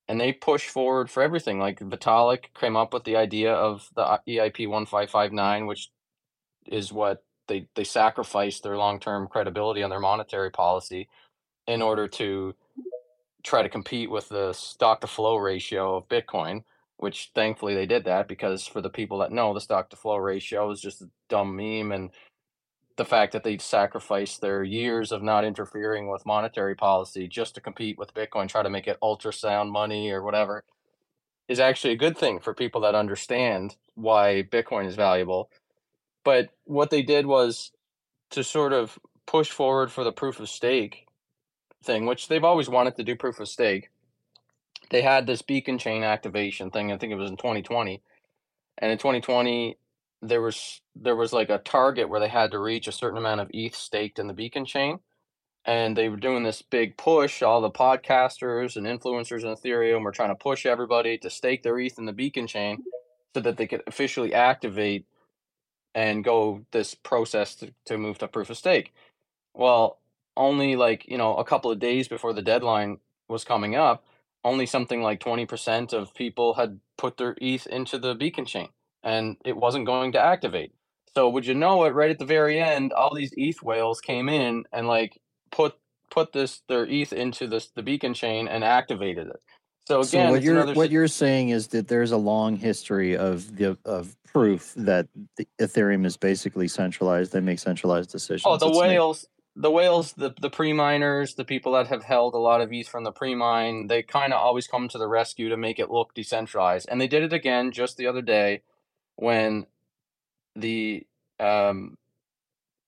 And 0.09 0.21
they 0.21 0.33
push 0.33 0.69
forward 0.69 1.11
for 1.11 1.23
everything. 1.23 1.59
Like 1.59 1.81
Vitalik 1.81 2.55
came 2.59 2.77
up 2.77 2.93
with 2.93 3.05
the 3.05 3.17
idea 3.17 3.55
of 3.55 3.89
the 3.97 4.03
uh, 4.03 4.19
EIP 4.29 4.69
1559, 4.69 5.67
which 5.67 5.91
is 6.67 6.93
what 6.93 7.25
they, 7.49 7.69
they 7.75 7.85
sacrificed 7.85 8.63
their 8.63 8.77
long 8.77 9.01
term 9.01 9.29
credibility 9.29 9.83
on 9.83 9.91
their 9.91 10.01
monetary 10.01 10.51
policy 10.51 11.09
in 11.67 11.83
order 11.83 12.09
to 12.09 12.55
try 13.43 13.63
to 13.63 13.69
compete 13.69 14.11
with 14.11 14.29
the 14.29 14.53
stock 14.53 15.01
to 15.01 15.07
flow 15.07 15.37
ratio 15.37 15.97
of 15.97 16.09
Bitcoin, 16.09 16.65
which 16.97 17.31
thankfully 17.35 17.75
they 17.75 17.87
did 17.87 18.05
that 18.05 18.29
because 18.29 18.67
for 18.67 18.81
the 18.81 18.91
people 18.91 19.19
that 19.19 19.33
know, 19.33 19.55
the 19.55 19.61
stock 19.61 19.91
to 19.91 19.97
flow 19.97 20.17
ratio 20.17 20.71
is 20.71 20.81
just 20.81 21.03
a 21.03 21.11
dumb 21.29 21.57
meme. 21.57 21.93
And 21.93 22.11
the 22.97 23.05
fact 23.05 23.33
that 23.33 23.43
they 23.43 23.59
sacrificed 23.59 24.41
their 24.41 24.63
years 24.63 25.11
of 25.11 25.23
not 25.23 25.45
interfering 25.45 26.09
with 26.09 26.27
monetary 26.27 26.75
policy 26.75 27.27
just 27.27 27.55
to 27.55 27.61
compete 27.61 27.99
with 27.99 28.15
Bitcoin, 28.15 28.49
try 28.49 28.63
to 28.63 28.71
make 28.71 28.87
it 28.87 28.99
ultrasound 29.03 29.71
money 29.71 30.11
or 30.11 30.23
whatever, 30.23 30.65
is 31.49 31.61
actually 31.61 31.93
a 31.93 31.99
good 31.99 32.17
thing 32.17 32.39
for 32.39 32.55
people 32.55 32.81
that 32.83 32.95
understand 32.95 33.77
why 33.95 34.47
Bitcoin 34.51 34.87
is 34.87 34.95
valuable. 34.95 35.51
But 36.23 36.51
what 36.65 36.91
they 36.91 37.03
did 37.03 37.27
was 37.27 37.73
to 38.31 38.45
sort 38.45 38.73
of 38.73 38.99
push 39.27 39.51
forward 39.51 39.91
for 39.91 40.05
the 40.05 40.13
proof 40.13 40.39
of 40.41 40.49
stake 40.49 41.07
thing, 41.83 42.07
which 42.07 42.29
they've 42.29 42.45
always 42.45 42.69
wanted 42.69 42.97
to 42.97 43.05
do 43.05 43.17
proof 43.17 43.41
of 43.41 43.49
stake. 43.49 43.91
They 44.91 45.03
had 45.03 45.27
this 45.27 45.43
beacon 45.43 45.79
chain 45.79 46.03
activation 46.03 46.71
thing, 46.71 46.93
I 46.93 46.97
think 46.97 47.13
it 47.13 47.17
was 47.17 47.31
in 47.31 47.37
2020. 47.37 48.03
And 48.79 48.91
in 48.91 48.99
2020, 48.99 49.77
there 50.29 50.41
was 50.41 50.81
there 50.97 51.17
was 51.17 51.33
like 51.33 51.51
a 51.51 51.59
target 51.59 52.09
where 52.09 52.21
they 52.21 52.29
had 52.29 52.51
to 52.53 52.59
reach 52.59 52.89
a 52.89 52.93
certain 52.93 53.19
amount 53.19 53.41
of 53.41 53.51
ETH 53.53 53.75
staked 53.75 54.19
in 54.19 54.27
the 54.27 54.35
beacon 54.35 54.65
chain. 54.65 54.99
And 55.67 55.97
they 55.97 56.11
were 56.11 56.19
doing 56.19 56.43
this 56.43 56.63
big 56.63 56.99
push. 56.99 57.43
All 57.43 57.63
the 57.63 57.71
podcasters 57.71 58.77
and 58.77 58.87
influencers 58.87 59.45
in 59.45 59.49
Ethereum 59.49 60.03
were 60.03 60.13
trying 60.13 60.29
to 60.29 60.35
push 60.35 60.67
everybody 60.67 61.17
to 61.19 61.31
stake 61.31 61.63
their 61.63 61.79
ETH 61.79 61.99
in 61.99 62.05
the 62.05 62.13
beacon 62.13 62.47
chain 62.47 62.85
so 63.35 63.41
that 63.41 63.57
they 63.57 63.67
could 63.67 63.83
officially 63.87 64.35
activate 64.35 65.07
and 65.95 66.23
go 66.23 66.67
this 66.73 66.95
process 66.95 67.55
to, 67.57 67.73
to 67.87 67.97
move 67.97 68.19
to 68.19 68.29
proof 68.29 68.51
of 68.51 68.59
stake. 68.59 68.93
Well, 69.55 70.01
only 70.37 70.77
like, 70.77 71.09
you 71.09 71.17
know, 71.17 71.37
a 71.37 71.45
couple 71.45 71.71
of 71.71 71.79
days 71.79 72.09
before 72.09 72.35
the 72.35 72.43
deadline 72.43 72.99
was 73.29 73.45
coming 73.45 73.75
up, 73.75 74.05
only 74.45 74.67
something 74.67 75.01
like 75.03 75.21
20% 75.21 75.95
of 75.95 76.15
people 76.15 76.55
had 76.55 76.81
put 76.99 77.17
their 77.17 77.37
ETH 77.41 77.67
into 77.69 77.99
the 77.99 78.15
beacon 78.15 78.45
chain 78.45 78.69
and 79.05 79.37
it 79.45 79.57
wasn't 79.57 79.87
going 79.87 80.13
to 80.13 80.21
activate. 80.21 80.73
So 81.15 81.29
would 81.29 81.47
you 81.47 81.55
know 81.55 81.85
it 81.85 81.91
right 81.91 82.11
at 82.11 82.19
the 82.19 82.25
very 82.25 82.61
end, 82.61 82.93
all 82.93 83.15
these 83.15 83.33
ETH 83.37 83.63
whales 83.63 84.01
came 84.01 84.29
in 84.29 84.65
and 84.73 84.89
like 84.89 85.21
put 85.53 85.77
put 86.11 86.33
this 86.33 86.63
their 86.69 86.87
ETH 86.87 87.13
into 87.13 87.47
this 87.47 87.69
the 87.69 87.83
beacon 87.83 88.15
chain 88.15 88.49
and 88.49 88.65
activated 88.65 89.29
it. 89.29 89.41
So 89.87 90.01
again, 90.01 90.29
so 90.29 90.31
what 90.33 90.43
you're 90.43 90.75
what 90.75 90.91
you're 90.91 91.09
saying 91.09 91.51
is 91.51 91.69
that 91.69 91.89
there's 91.89 92.11
a 92.11 92.17
long 92.17 92.57
history 92.57 93.17
of 93.17 93.57
the 93.57 93.79
of 93.85 94.17
proof 94.33 94.73
that 94.77 95.07
the 95.37 95.47
Ethereum 95.61 96.05
is 96.05 96.17
basically 96.17 96.67
centralized. 96.67 97.33
They 97.33 97.41
make 97.41 97.59
centralized 97.59 98.11
oh, 98.11 98.13
decisions. 98.13 98.43
Oh, 98.47 98.57
the 98.57 98.69
It's 98.69 98.79
whales, 98.79 99.27
the 99.55 99.71
whales, 99.71 100.15
the 100.15 100.35
the 100.41 100.51
pre 100.51 100.73
miners, 100.73 101.35
the 101.35 101.45
people 101.45 101.73
that 101.73 101.87
have 101.89 102.03
held 102.03 102.35
a 102.35 102.39
lot 102.39 102.61
of 102.61 102.73
ETH 102.73 102.89
from 102.89 103.05
the 103.05 103.13
pre 103.13 103.35
mine, 103.35 103.87
they 103.87 104.03
kind 104.03 104.33
of 104.33 104.41
always 104.41 104.67
come 104.67 104.89
to 104.89 104.99
the 104.99 105.07
rescue 105.07 105.51
to 105.51 105.57
make 105.57 105.79
it 105.79 105.91
look 105.91 106.15
decentralized, 106.15 106.89
and 106.91 107.01
they 107.01 107.09
did 107.09 107.23
it 107.23 107.33
again 107.33 107.71
just 107.71 107.99
the 107.99 108.07
other 108.07 108.23
day 108.23 108.63
when 109.17 109.67
the 110.57 111.07
um 111.41 111.97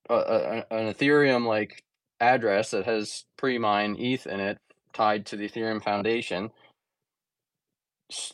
a, 0.09 0.14
a, 0.14 0.57
an 0.70 0.93
Ethereum 0.93 1.47
like 1.47 1.83
address 2.20 2.70
that 2.70 2.87
has 2.87 3.24
pre 3.37 3.59
mine 3.59 3.97
ETH 3.99 4.27
in 4.27 4.41
it 4.41 4.59
tied 4.93 5.27
to 5.27 5.37
the 5.37 5.49
Ethereum 5.49 5.83
Foundation 5.83 6.51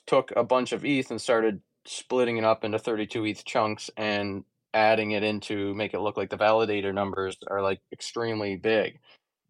took 0.07 0.33
a 0.37 0.45
bunch 0.45 0.73
of 0.73 0.85
ETH 0.85 1.11
and 1.11 1.21
started 1.21 1.61
splitting 1.87 2.37
it 2.37 2.45
up 2.45 2.65
into 2.65 2.79
32 2.79 3.25
ETH 3.27 3.45
chunks 3.45 3.91
and 3.97 4.45
adding 4.75 5.13
it 5.13 5.23
into 5.23 5.75
make 5.75 5.95
it 5.95 6.01
look 6.01 6.17
like 6.17 6.31
the 6.31 6.39
validator 6.39 6.95
numbers 6.95 7.37
are 7.49 7.63
like 7.63 7.81
extremely 7.93 8.57
big. 8.57 8.99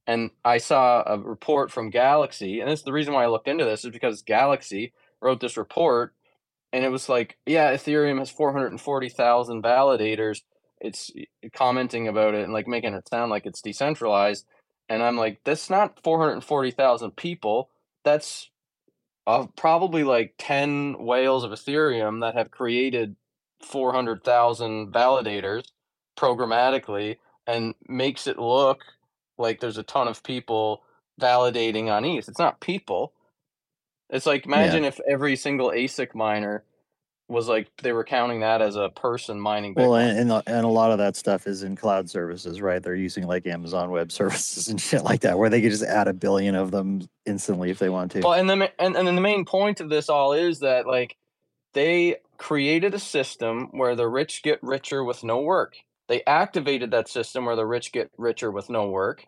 And 0.07 0.31
I 0.45 0.59
saw 0.59 1.03
a 1.07 1.19
report 1.19 1.71
from 1.71 1.91
Galaxy, 1.91 2.61
and 2.61 2.69
this 2.69 2.81
is 2.81 2.85
the 2.85 2.93
reason 2.93 3.15
why 3.15 3.25
I 3.25 3.29
looked 3.29 3.47
into 3.47 3.65
this 3.65 3.85
is 3.85 3.93
because 3.93 4.23
Galaxy 4.23 4.93
wrote 5.21 5.41
this 5.41 5.57
report, 5.57 6.13
and 6.73 6.85
it 6.85 6.91
was 6.91 7.09
like, 7.09 7.37
yeah, 7.47 7.73
Ethereum 7.73 8.19
has 8.19 8.31
440,000 8.31 9.63
validators. 9.63 10.43
It's 10.81 11.11
commenting 11.53 12.09
about 12.09 12.35
it 12.35 12.45
and 12.45 12.53
like 12.53 12.67
making 12.67 12.95
it 12.95 13.09
sound 13.09 13.31
like 13.31 13.47
it's 13.47 13.63
decentralized. 13.63 14.47
And 14.89 15.03
I'm 15.03 15.17
like, 15.17 15.41
that's 15.45 15.71
not 15.71 16.01
440,000 16.03 17.15
people. 17.17 17.71
That's 18.05 18.51
uh, 19.27 19.47
probably 19.57 20.03
like 20.03 20.35
10 20.39 20.97
whales 20.99 21.45
of 21.45 21.53
Ethereum 21.53 22.21
that 22.23 22.35
have 22.35 22.51
created 22.51 23.17
400,000 23.61 24.93
validators 24.93 25.65
programmatically 26.19 27.19
and 27.47 27.75
makes 27.89 28.27
it 28.27 28.39
look 28.39 28.83
like 29.39 29.61
there's 29.61 29.79
a 29.79 29.83
ton 29.85 30.09
of 30.09 30.23
people 30.23 30.83
validating 31.21 31.91
on 31.91 32.05
ETH. 32.05 32.29
It's 32.29 32.39
not 32.39 32.61
people. 32.61 33.13
It's 34.13 34.27
like 34.27 34.45
imagine 34.45 34.83
yeah. 34.83 34.91
if 34.91 35.01
every 35.09 35.37
single 35.37 35.71
ASIC 35.71 36.15
miner 36.15 36.65
was 37.29 37.49
like 37.49 37.69
they 37.83 37.93
were 37.93 38.05
counting 38.05 38.41
that 38.41 38.61
as 38.61 38.77
a 38.77 38.91
person 38.91 39.41
mining. 39.41 39.75
Bitcoin. 39.75 39.77
Well, 39.77 39.95
and, 39.97 40.19
and 40.19 40.33
uh, 40.33 40.43
and 40.47 40.65
a 40.65 40.69
lot 40.69 40.93
of 40.93 40.99
that 40.99 41.17
stuff 41.17 41.47
is 41.47 41.63
in 41.63 41.77
cloud 41.77 42.11
services, 42.11 42.61
right? 42.61 42.83
They're 42.83 42.95
using 42.95 43.27
like 43.27 43.47
Amazon 43.47 43.91
Web 43.91 44.13
Services 44.21 44.69
and 44.69 44.81
shit 44.81 45.03
like 45.03 45.23
that, 45.23 45.39
where 45.39 45.49
they 45.49 45.63
could 45.63 45.71
just 45.71 45.83
add 45.83 46.09
a 46.09 46.13
billion 46.13 46.55
of 46.55 46.71
them 46.71 47.09
instantly 47.25 47.71
if 47.71 47.79
they 47.79 47.89
want 47.89 48.13
to. 48.13 48.21
Well, 48.21 48.35
and 48.35 48.49
the 48.49 48.71
and 48.79 48.97
and 48.97 49.09
then 49.09 49.15
the 49.15 49.23
main 49.23 49.47
point 49.47 49.81
of 49.81 49.89
this 49.89 50.11
all 50.11 50.35
is 50.35 50.61
that 50.61 50.87
like 50.87 51.17
they 51.73 52.17
created 52.37 52.93
a 52.93 52.99
system 52.99 53.69
where 53.73 53.97
the 53.97 54.09
rich 54.09 54.43
get 54.43 54.63
richer 54.63 55.03
with 55.03 55.25
no 55.25 55.41
work. 55.41 55.77
They 56.09 56.23
activated 56.25 56.91
that 56.91 57.09
system 57.09 57.47
where 57.47 57.57
the 57.57 57.65
rich 57.65 57.93
get 57.93 58.11
richer 58.19 58.51
with 58.51 58.69
no 58.69 58.89
work, 58.89 59.27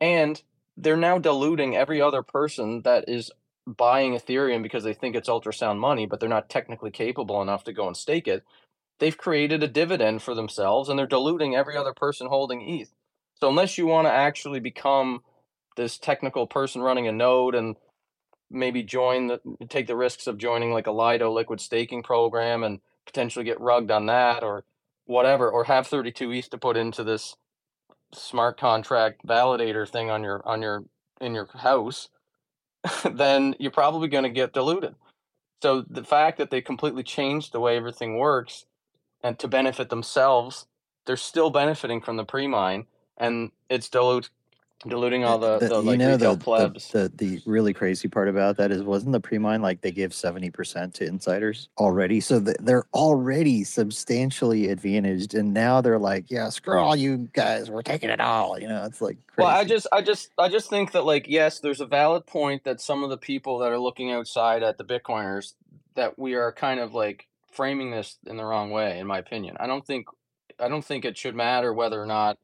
and 0.00 0.40
they're 0.76 0.96
now 0.96 1.18
diluting 1.18 1.76
every 1.76 2.02
other 2.02 2.22
person 2.22 2.82
that 2.82 3.08
is 3.08 3.30
buying 3.66 4.14
Ethereum 4.14 4.62
because 4.62 4.84
they 4.84 4.94
think 4.94 5.14
it's 5.14 5.28
ultrasound 5.28 5.78
money, 5.78 6.06
but 6.06 6.20
they're 6.20 6.28
not 6.28 6.48
technically 6.48 6.90
capable 6.90 7.40
enough 7.42 7.64
to 7.64 7.72
go 7.72 7.86
and 7.86 7.96
stake 7.96 8.26
it. 8.26 8.44
They've 8.98 9.16
created 9.16 9.62
a 9.62 9.68
dividend 9.68 10.22
for 10.22 10.34
themselves 10.34 10.88
and 10.88 10.98
they're 10.98 11.06
diluting 11.06 11.54
every 11.54 11.76
other 11.76 11.92
person 11.92 12.28
holding 12.28 12.62
ETH. 12.68 12.92
So 13.40 13.48
unless 13.48 13.78
you 13.78 13.86
want 13.86 14.06
to 14.06 14.12
actually 14.12 14.60
become 14.60 15.22
this 15.76 15.98
technical 15.98 16.46
person 16.46 16.82
running 16.82 17.08
a 17.08 17.12
node 17.12 17.54
and 17.54 17.76
maybe 18.50 18.82
join 18.82 19.28
the 19.28 19.40
take 19.68 19.86
the 19.86 19.96
risks 19.96 20.26
of 20.26 20.38
joining 20.38 20.72
like 20.72 20.86
a 20.86 20.92
Lido 20.92 21.32
liquid 21.32 21.60
staking 21.60 22.02
program 22.02 22.62
and 22.62 22.80
potentially 23.06 23.44
get 23.44 23.60
rugged 23.60 23.90
on 23.90 24.06
that 24.06 24.44
or 24.44 24.64
whatever, 25.06 25.50
or 25.50 25.64
have 25.64 25.86
32 25.86 26.30
ETH 26.32 26.50
to 26.50 26.58
put 26.58 26.76
into 26.76 27.02
this 27.02 27.36
smart 28.12 28.60
contract 28.60 29.26
validator 29.26 29.88
thing 29.88 30.10
on 30.10 30.22
your 30.22 30.46
on 30.46 30.60
your 30.60 30.84
in 31.20 31.34
your 31.34 31.48
house 31.54 32.08
then 33.12 33.54
you're 33.58 33.70
probably 33.70 34.08
going 34.08 34.24
to 34.24 34.30
get 34.30 34.52
diluted. 34.52 34.94
So 35.62 35.82
the 35.88 36.04
fact 36.04 36.38
that 36.38 36.50
they 36.50 36.60
completely 36.60 37.02
changed 37.02 37.52
the 37.52 37.60
way 37.60 37.76
everything 37.76 38.18
works 38.18 38.66
and 39.22 39.38
to 39.38 39.48
benefit 39.48 39.90
themselves, 39.90 40.66
they're 41.06 41.16
still 41.16 41.50
benefiting 41.50 42.00
from 42.00 42.16
the 42.16 42.24
pre-mine 42.24 42.86
and 43.16 43.52
it's 43.68 43.88
dilute 43.88 44.30
diluting 44.88 45.24
all 45.24 45.38
the, 45.38 45.58
the, 45.58 45.68
the 45.68 45.82
like 45.82 45.98
know, 45.98 46.16
the, 46.16 46.36
plebs. 46.36 46.88
The, 46.88 47.10
the, 47.16 47.36
the 47.36 47.42
really 47.46 47.72
crazy 47.72 48.08
part 48.08 48.28
about 48.28 48.56
that 48.56 48.70
is 48.70 48.82
wasn't 48.82 49.12
the 49.12 49.20
pre-mine 49.20 49.62
like 49.62 49.80
they 49.80 49.90
give 49.90 50.12
70% 50.12 50.92
to 50.94 51.04
insiders 51.04 51.68
already 51.78 52.20
so 52.20 52.40
they're 52.40 52.86
already 52.94 53.64
substantially 53.64 54.68
advantaged 54.68 55.34
and 55.34 55.52
now 55.54 55.80
they're 55.80 55.98
like 55.98 56.30
yeah 56.30 56.48
screw 56.48 56.78
all 56.78 56.96
you 56.96 57.28
guys 57.32 57.70
we're 57.70 57.82
taking 57.82 58.10
it 58.10 58.20
all 58.20 58.58
you 58.58 58.68
know 58.68 58.84
it's 58.84 59.00
like 59.00 59.16
crazy. 59.26 59.46
well 59.46 59.56
i 59.56 59.64
just 59.64 59.86
i 59.92 60.02
just 60.02 60.30
i 60.38 60.48
just 60.48 60.68
think 60.68 60.92
that 60.92 61.04
like 61.04 61.26
yes 61.28 61.60
there's 61.60 61.80
a 61.80 61.86
valid 61.86 62.26
point 62.26 62.64
that 62.64 62.80
some 62.80 63.04
of 63.04 63.10
the 63.10 63.18
people 63.18 63.58
that 63.58 63.70
are 63.70 63.78
looking 63.78 64.10
outside 64.10 64.62
at 64.62 64.78
the 64.78 64.84
bitcoiners 64.84 65.54
that 65.94 66.18
we 66.18 66.34
are 66.34 66.52
kind 66.52 66.80
of 66.80 66.94
like 66.94 67.26
framing 67.50 67.90
this 67.90 68.18
in 68.26 68.36
the 68.36 68.44
wrong 68.44 68.70
way 68.70 68.98
in 68.98 69.06
my 69.06 69.18
opinion 69.18 69.56
i 69.60 69.66
don't 69.66 69.86
think 69.86 70.06
i 70.58 70.68
don't 70.68 70.84
think 70.84 71.04
it 71.04 71.16
should 71.16 71.34
matter 71.34 71.72
whether 71.72 72.00
or 72.00 72.06
not 72.06 72.38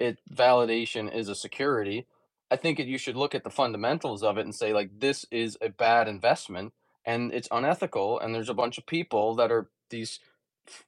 it 0.00 0.18
validation 0.32 1.14
is 1.14 1.28
a 1.28 1.34
security, 1.34 2.06
I 2.50 2.56
think 2.56 2.80
it, 2.80 2.88
you 2.88 2.98
should 2.98 3.16
look 3.16 3.34
at 3.34 3.44
the 3.44 3.50
fundamentals 3.50 4.22
of 4.22 4.38
it 4.38 4.44
and 4.44 4.54
say 4.54 4.72
like 4.72 4.98
this 4.98 5.24
is 5.30 5.56
a 5.60 5.68
bad 5.68 6.08
investment 6.08 6.72
and 7.04 7.32
it's 7.32 7.48
unethical 7.50 8.18
and 8.18 8.34
there's 8.34 8.48
a 8.48 8.54
bunch 8.54 8.78
of 8.78 8.86
people 8.86 9.34
that 9.36 9.52
are 9.52 9.68
these 9.90 10.18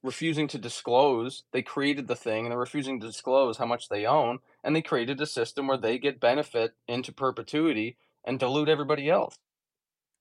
refusing 0.02 0.48
to 0.48 0.58
disclose 0.58 1.44
they 1.52 1.62
created 1.62 2.06
the 2.06 2.16
thing 2.16 2.44
and 2.44 2.52
they're 2.52 2.58
refusing 2.58 3.00
to 3.00 3.06
disclose 3.06 3.56
how 3.56 3.66
much 3.66 3.88
they 3.88 4.06
own 4.06 4.38
and 4.62 4.76
they 4.76 4.82
created 4.82 5.20
a 5.20 5.26
system 5.26 5.66
where 5.66 5.78
they 5.78 5.98
get 5.98 6.20
benefit 6.20 6.74
into 6.86 7.12
perpetuity 7.12 7.96
and 8.24 8.38
dilute 8.38 8.68
everybody 8.68 9.08
else 9.08 9.38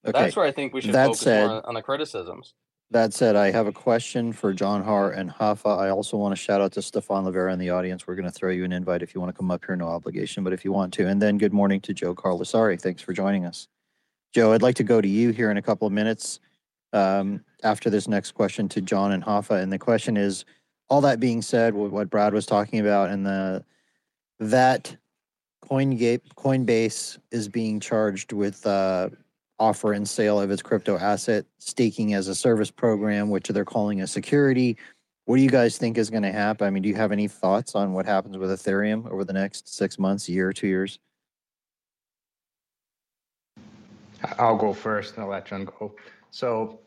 okay. 0.06 0.22
that's 0.22 0.36
where 0.36 0.46
i 0.46 0.50
think 0.50 0.72
we 0.72 0.80
should 0.80 0.94
that 0.94 1.06
focus 1.06 1.20
said, 1.20 1.46
more 1.46 1.56
on, 1.56 1.64
on 1.66 1.74
the 1.74 1.82
criticisms 1.82 2.54
that 2.92 3.14
said, 3.14 3.36
I 3.36 3.50
have 3.50 3.66
a 3.66 3.72
question 3.72 4.32
for 4.32 4.52
John 4.52 4.82
Har 4.82 5.10
and 5.10 5.30
Hafa. 5.30 5.78
I 5.78 5.88
also 5.88 6.16
want 6.16 6.32
to 6.32 6.40
shout 6.40 6.60
out 6.60 6.72
to 6.72 6.82
Stephan 6.82 7.24
Livera 7.24 7.52
in 7.52 7.58
the 7.58 7.70
audience. 7.70 8.06
We're 8.06 8.14
going 8.14 8.26
to 8.26 8.32
throw 8.32 8.50
you 8.50 8.64
an 8.64 8.72
invite 8.72 9.02
if 9.02 9.14
you 9.14 9.20
want 9.20 9.34
to 9.34 9.38
come 9.38 9.50
up 9.50 9.64
here, 9.64 9.76
no 9.76 9.88
obligation, 9.88 10.44
but 10.44 10.52
if 10.52 10.64
you 10.64 10.72
want 10.72 10.92
to. 10.94 11.06
And 11.06 11.20
then 11.20 11.38
good 11.38 11.52
morning 11.52 11.80
to 11.82 11.94
Joe 11.94 12.14
Carlasare. 12.14 12.80
Thanks 12.80 13.02
for 13.02 13.12
joining 13.12 13.46
us. 13.46 13.68
Joe, 14.34 14.52
I'd 14.52 14.62
like 14.62 14.76
to 14.76 14.84
go 14.84 15.00
to 15.00 15.08
you 15.08 15.30
here 15.30 15.50
in 15.50 15.56
a 15.56 15.62
couple 15.62 15.86
of 15.86 15.92
minutes 15.92 16.40
um, 16.92 17.42
after 17.62 17.90
this 17.90 18.08
next 18.08 18.32
question 18.32 18.68
to 18.70 18.80
John 18.80 19.12
and 19.12 19.24
Hafa. 19.24 19.62
And 19.62 19.72
the 19.72 19.78
question 19.78 20.16
is, 20.16 20.44
all 20.88 21.00
that 21.00 21.20
being 21.20 21.40
said, 21.40 21.74
what 21.74 22.10
Brad 22.10 22.34
was 22.34 22.44
talking 22.44 22.80
about 22.80 23.10
and 23.10 23.24
the 23.24 23.64
that 24.38 24.94
CoinGate, 25.64 26.20
Coinbase 26.36 27.18
is 27.30 27.48
being 27.48 27.80
charged 27.80 28.32
with 28.32 28.66
uh, 28.66 29.08
offer 29.62 29.92
and 29.92 30.08
sale 30.08 30.40
of 30.40 30.50
its 30.50 30.60
crypto 30.60 30.98
asset 30.98 31.46
staking 31.58 32.14
as 32.14 32.26
a 32.26 32.34
service 32.34 32.70
program, 32.70 33.30
which 33.30 33.46
they're 33.46 33.64
calling 33.64 34.00
a 34.00 34.06
security. 34.08 34.76
What 35.26 35.36
do 35.36 35.42
you 35.42 35.50
guys 35.50 35.78
think 35.78 35.98
is 35.98 36.10
going 36.10 36.24
to 36.24 36.32
happen? 36.32 36.66
I 36.66 36.70
mean, 36.70 36.82
do 36.82 36.88
you 36.88 36.96
have 36.96 37.12
any 37.12 37.28
thoughts 37.28 37.76
on 37.76 37.92
what 37.92 38.04
happens 38.04 38.36
with 38.36 38.50
Ethereum 38.50 39.08
over 39.08 39.22
the 39.22 39.32
next 39.32 39.72
six 39.72 40.00
months, 40.00 40.28
year, 40.28 40.52
two 40.52 40.66
years? 40.66 40.98
I'll 44.36 44.56
go 44.56 44.72
first 44.72 45.14
and 45.14 45.22
I'll 45.22 45.30
let 45.30 45.46
John 45.46 45.64
go. 45.64 45.94
So 46.32 46.80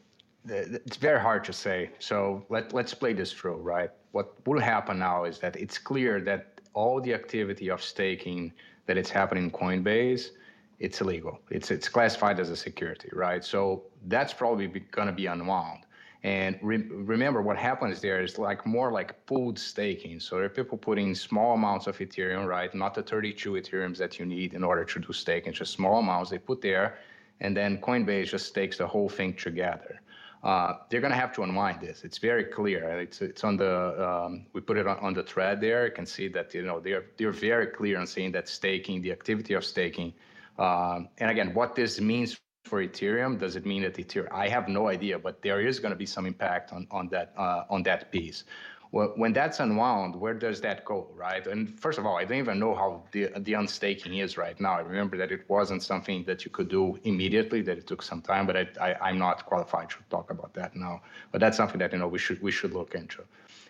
it's 0.45 0.97
very 0.97 1.21
hard 1.21 1.45
to 1.45 1.53
say. 1.53 1.91
So 1.99 2.45
let, 2.49 2.73
let's 2.73 2.93
play 2.93 3.13
this 3.13 3.31
through, 3.31 3.55
right? 3.55 3.89
What 4.11 4.35
will 4.45 4.59
happen 4.59 4.99
now 4.99 5.23
is 5.23 5.39
that 5.39 5.55
it's 5.55 5.77
clear 5.77 6.19
that 6.21 6.59
all 6.73 6.99
the 6.99 7.13
activity 7.13 7.69
of 7.69 7.81
staking 7.81 8.51
that 8.85 8.97
it's 8.97 9.09
happening 9.09 9.45
in 9.45 9.51
Coinbase– 9.51 10.31
it's 10.79 11.01
illegal. 11.01 11.39
It's 11.49 11.71
it's 11.71 11.89
classified 11.89 12.39
as 12.39 12.49
a 12.49 12.55
security, 12.55 13.09
right? 13.13 13.43
So 13.43 13.83
that's 14.07 14.33
probably 14.33 14.67
going 14.67 15.07
to 15.07 15.13
be 15.13 15.27
unwound. 15.27 15.85
And 16.23 16.57
re- 16.63 16.89
remember, 16.89 17.41
what 17.43 17.55
happens 17.55 18.01
there 18.01 18.19
is 18.21 18.39
like 18.39 18.65
more 18.65 18.91
like 18.91 19.25
pooled 19.27 19.59
staking. 19.59 20.19
So 20.19 20.37
there 20.37 20.45
are 20.45 20.49
people 20.49 20.77
putting 20.77 21.13
small 21.13 21.53
amounts 21.53 21.85
of 21.85 21.99
Ethereum, 21.99 22.47
right? 22.47 22.73
Not 22.73 22.95
the 22.95 23.03
32 23.03 23.51
Ethereums 23.51 23.97
that 23.97 24.17
you 24.17 24.25
need 24.25 24.55
in 24.55 24.63
order 24.63 24.83
to 24.85 24.99
do 24.99 25.13
staking, 25.13 25.53
just 25.53 25.73
small 25.73 25.99
amounts 25.99 26.31
they 26.31 26.39
put 26.39 26.61
there, 26.61 26.97
and 27.41 27.55
then 27.55 27.77
Coinbase 27.77 28.29
just 28.29 28.47
stakes 28.47 28.79
the 28.79 28.87
whole 28.87 29.07
thing 29.07 29.35
together. 29.35 30.01
Uh, 30.43 30.77
they're 30.89 31.01
going 31.01 31.13
to 31.13 31.17
have 31.17 31.33
to 31.33 31.43
unwind 31.43 31.81
this. 31.81 32.03
It's 32.03 32.19
very 32.19 32.43
clear. 32.43 32.99
It's 32.99 33.21
it's 33.21 33.43
on 33.43 33.57
the 33.57 33.73
um, 34.07 34.45
we 34.53 34.61
put 34.61 34.77
it 34.77 34.85
on, 34.85 34.97
on, 34.99 35.13
the 35.13 35.23
thread 35.23 35.59
there. 35.59 35.85
You 35.85 35.91
can 35.91 36.05
see 36.05 36.27
that 36.29 36.53
you 36.53 36.61
know 36.61 36.79
they're 36.79 37.05
they're 37.17 37.31
very 37.31 37.65
clear 37.67 37.99
on 37.99 38.05
saying 38.05 38.31
that 38.33 38.47
staking, 38.47 39.01
the 39.01 39.11
activity 39.11 39.55
of 39.55 39.65
staking, 39.65 40.13
um, 40.57 41.09
and 41.17 41.31
again, 41.31 41.53
what 41.53 41.75
this 41.75 41.99
means 41.99 42.39
for 42.65 42.83
Ethereum, 42.83 43.37
does 43.39 43.55
it 43.55 43.65
mean 43.65 43.83
that 43.83 43.95
Ethereum? 43.95 44.31
I 44.31 44.47
have 44.47 44.67
no 44.67 44.87
idea, 44.87 45.19
but 45.19 45.41
there 45.41 45.61
is 45.61 45.79
going 45.79 45.91
to 45.91 45.97
be 45.97 46.05
some 46.05 46.25
impact 46.25 46.73
on 46.73 46.87
on 46.91 47.07
that 47.09 47.33
uh, 47.37 47.63
on 47.69 47.83
that 47.83 48.11
piece. 48.11 48.43
Well, 48.91 49.11
when 49.17 49.33
that's 49.33 49.59
unwound, 49.59 50.15
where 50.15 50.33
does 50.33 50.61
that 50.61 50.85
go, 50.85 51.09
right? 51.15 51.45
And 51.47 51.77
first 51.79 51.99
of 51.99 52.05
all, 52.05 52.17
I 52.17 52.23
don't 52.23 52.37
even 52.37 52.59
know 52.59 52.73
how 52.73 53.03
the 53.11 53.29
the 53.39 53.53
unstaking 53.53 54.15
is 54.17 54.37
right 54.37 54.57
now. 54.59 54.73
I 54.75 54.79
remember 54.79 55.17
that 55.17 55.31
it 55.33 55.43
wasn't 55.49 55.83
something 55.83 56.23
that 56.25 56.45
you 56.45 56.51
could 56.51 56.69
do 56.69 56.97
immediately; 57.03 57.61
that 57.63 57.77
it 57.77 57.87
took 57.87 58.01
some 58.01 58.21
time. 58.21 58.47
But 58.47 58.55
I, 58.79 58.93
I 58.93 59.09
am 59.09 59.17
not 59.17 59.45
qualified 59.45 59.89
to 59.89 59.97
talk 60.09 60.31
about 60.31 60.53
that 60.53 60.75
now. 60.75 61.01
But 61.31 61.41
that's 61.41 61.57
something 61.57 61.79
that 61.79 61.91
you 61.91 61.99
know 61.99 62.07
we 62.07 62.19
should 62.19 62.41
we 62.41 62.51
should 62.51 62.73
look 62.73 62.95
into. 62.95 63.23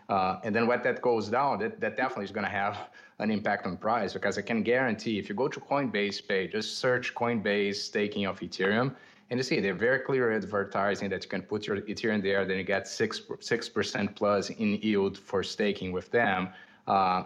Uh, 0.10 0.40
and 0.44 0.56
then 0.56 0.68
when 0.68 0.82
that 0.84 1.02
goes 1.02 1.30
down, 1.30 1.60
that, 1.60 1.80
that 1.80 1.98
definitely 1.98 2.26
is 2.26 2.32
going 2.32 2.46
to 2.46 2.52
have 2.52 2.90
an 3.20 3.32
impact 3.32 3.66
on 3.66 3.78
price 3.78 4.14
because 4.14 4.38
I 4.38 4.42
can 4.42 4.62
guarantee 4.62 5.18
if 5.18 5.30
you 5.30 5.36
go 5.36 5.48
to 5.48 5.60
Coinbase 5.60 6.28
page, 6.28 6.52
just 6.52 6.78
search 6.78 7.16
Coinbase 7.16 7.76
staking 7.76 8.26
of 8.26 8.40
Ethereum, 8.40 8.94
and 9.30 9.40
you 9.40 9.44
see 9.44 9.60
they're 9.60 9.74
very 9.74 10.00
clear 10.00 10.32
advertising 10.32 11.10
that 11.10 11.24
you 11.24 11.30
can 11.30 11.42
put 11.42 11.66
your 11.66 11.78
Ethereum 11.82 12.22
there, 12.22 12.46
then 12.46 12.58
you 12.58 12.64
get 12.64 12.88
six 12.88 13.22
six 13.40 13.68
percent 13.68 14.16
plus 14.16 14.50
in 14.52 14.76
yield 14.76 15.18
for 15.18 15.42
staking 15.42 15.92
with 15.92 16.12
them. 16.12 16.50
Uh, 16.86 17.24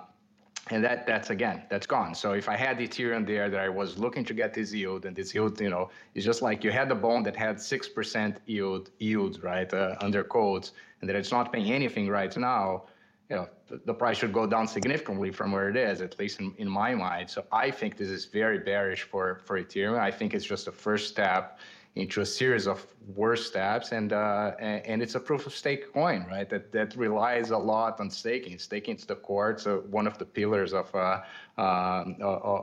and 0.71 0.83
that 0.83 1.07
that's 1.07 1.29
again 1.29 1.63
that's 1.69 1.87
gone 1.87 2.13
so 2.13 2.33
if 2.33 2.47
i 2.47 2.55
had 2.55 2.77
ethereum 2.77 3.25
there 3.25 3.49
that 3.49 3.59
i 3.59 3.69
was 3.69 3.97
looking 3.97 4.23
to 4.23 4.33
get 4.33 4.53
this 4.53 4.73
yield 4.73 5.05
and 5.05 5.15
this 5.15 5.33
yield 5.33 5.59
you 5.59 5.69
know 5.69 5.89
it's 6.13 6.25
just 6.25 6.41
like 6.41 6.63
you 6.63 6.71
had 6.71 6.89
the 6.89 6.95
bond 6.95 7.25
that 7.25 7.35
had 7.35 7.55
6% 7.57 8.37
yield 8.45 8.91
yield 8.99 9.43
right 9.43 9.73
uh, 9.73 9.95
under 10.01 10.23
codes 10.23 10.73
and 11.01 11.09
that 11.09 11.15
it's 11.15 11.31
not 11.31 11.51
paying 11.51 11.71
anything 11.71 12.07
right 12.09 12.35
now 12.37 12.83
you 13.29 13.35
know 13.35 13.47
the, 13.67 13.79
the, 13.85 13.93
price 13.93 14.17
should 14.17 14.33
go 14.33 14.47
down 14.47 14.67
significantly 14.67 15.31
from 15.31 15.51
where 15.51 15.69
it 15.69 15.77
is 15.77 16.01
at 16.01 16.17
least 16.19 16.39
in, 16.39 16.53
in 16.57 16.67
my 16.67 16.95
mind 16.95 17.29
so 17.29 17.45
i 17.51 17.69
think 17.69 17.97
this 17.97 18.09
is 18.09 18.25
very 18.25 18.59
bearish 18.59 19.03
for 19.03 19.41
for 19.45 19.61
ethereum 19.61 19.99
i 19.99 20.11
think 20.11 20.33
it's 20.33 20.45
just 20.45 20.67
a 20.67 20.71
first 20.71 21.09
step 21.09 21.59
into 21.95 22.21
a 22.21 22.25
series 22.25 22.67
of 22.67 22.85
worse 23.15 23.45
steps, 23.45 23.91
and 23.91 24.13
uh, 24.13 24.51
and 24.59 25.01
it's 25.01 25.15
a 25.15 25.19
proof 25.19 25.45
of 25.47 25.53
stake 25.53 25.91
coin, 25.93 26.25
right? 26.29 26.49
That 26.49 26.71
that 26.71 26.95
relies 26.95 27.49
a 27.51 27.57
lot 27.57 27.99
on 27.99 28.09
staking. 28.09 28.57
Staking 28.59 28.95
is 28.95 29.05
the 29.05 29.15
core. 29.15 29.51
It's 29.51 29.65
one 29.65 30.07
of 30.07 30.17
the 30.17 30.25
pillars 30.25 30.73
of 30.73 30.93
uh, 30.95 31.21
uh, 31.57 32.05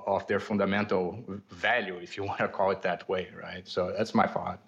of 0.06 0.26
their 0.26 0.40
fundamental 0.40 1.24
value, 1.50 1.96
if 1.96 2.16
you 2.16 2.24
want 2.24 2.38
to 2.38 2.48
call 2.48 2.70
it 2.70 2.82
that 2.82 3.08
way, 3.08 3.28
right? 3.36 3.66
So 3.66 3.92
that's 3.96 4.14
my 4.14 4.26
thought. 4.26 4.60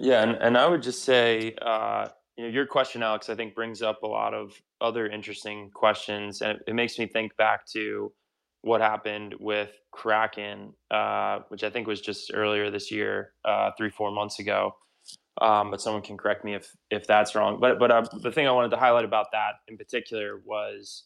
Yeah, 0.00 0.22
and, 0.22 0.32
and 0.42 0.58
I 0.58 0.66
would 0.66 0.82
just 0.82 1.04
say, 1.04 1.54
uh, 1.62 2.08
you 2.36 2.44
know, 2.44 2.50
your 2.50 2.66
question, 2.66 3.02
Alex, 3.02 3.30
I 3.30 3.36
think 3.36 3.54
brings 3.54 3.80
up 3.80 4.02
a 4.02 4.06
lot 4.06 4.34
of 4.34 4.52
other 4.80 5.06
interesting 5.06 5.70
questions, 5.72 6.42
and 6.42 6.52
it, 6.52 6.64
it 6.68 6.74
makes 6.74 6.98
me 6.98 7.06
think 7.06 7.36
back 7.36 7.66
to 7.72 8.12
what 8.62 8.80
happened 8.80 9.34
with 9.38 9.70
Kraken, 9.92 10.72
uh, 10.90 11.40
which 11.48 11.62
I 11.62 11.70
think 11.70 11.86
was 11.86 12.00
just 12.00 12.32
earlier 12.34 12.70
this 12.70 12.90
year, 12.90 13.32
uh, 13.44 13.70
three 13.78 13.90
four 13.90 14.10
months 14.10 14.38
ago. 14.40 14.74
Um, 15.40 15.70
but 15.70 15.80
someone 15.80 16.02
can 16.02 16.16
correct 16.16 16.44
me 16.44 16.54
if 16.54 16.74
if 16.90 17.06
that's 17.06 17.34
wrong. 17.34 17.58
But 17.60 17.78
but 17.78 17.90
uh, 17.90 18.04
the 18.22 18.32
thing 18.32 18.48
I 18.48 18.52
wanted 18.52 18.70
to 18.70 18.78
highlight 18.78 19.04
about 19.04 19.26
that 19.32 19.54
in 19.68 19.76
particular 19.76 20.40
was 20.44 21.04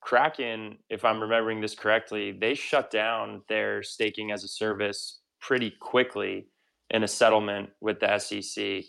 Kraken, 0.00 0.78
if 0.88 1.04
I'm 1.04 1.20
remembering 1.20 1.60
this 1.60 1.74
correctly, 1.74 2.32
they 2.32 2.54
shut 2.54 2.90
down 2.90 3.42
their 3.48 3.82
staking 3.82 4.30
as 4.30 4.44
a 4.44 4.48
service 4.48 5.20
pretty 5.40 5.72
quickly 5.80 6.46
in 6.90 7.04
a 7.04 7.08
settlement 7.08 7.70
with 7.80 8.00
the 8.00 8.18
SEC. 8.18 8.84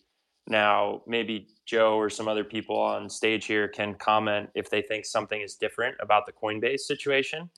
Now, 0.47 1.02
maybe 1.06 1.47
Joe 1.66 1.97
or 1.97 2.10
some 2.10 2.28
other 2.28 2.43
people 2.43 2.78
on 2.78 3.10
stage 3.10 3.45
here 3.45 3.68
can 3.68 3.95
comment 3.95 4.49
if 4.56 4.70
they 4.70 4.82
think 4.82 5.06
something 5.06 5.39
is 5.39 5.56
different 5.56 5.95
about 6.02 6.26
the 6.26 6.32
Coinbase 6.32 6.82
situation. 6.82 7.49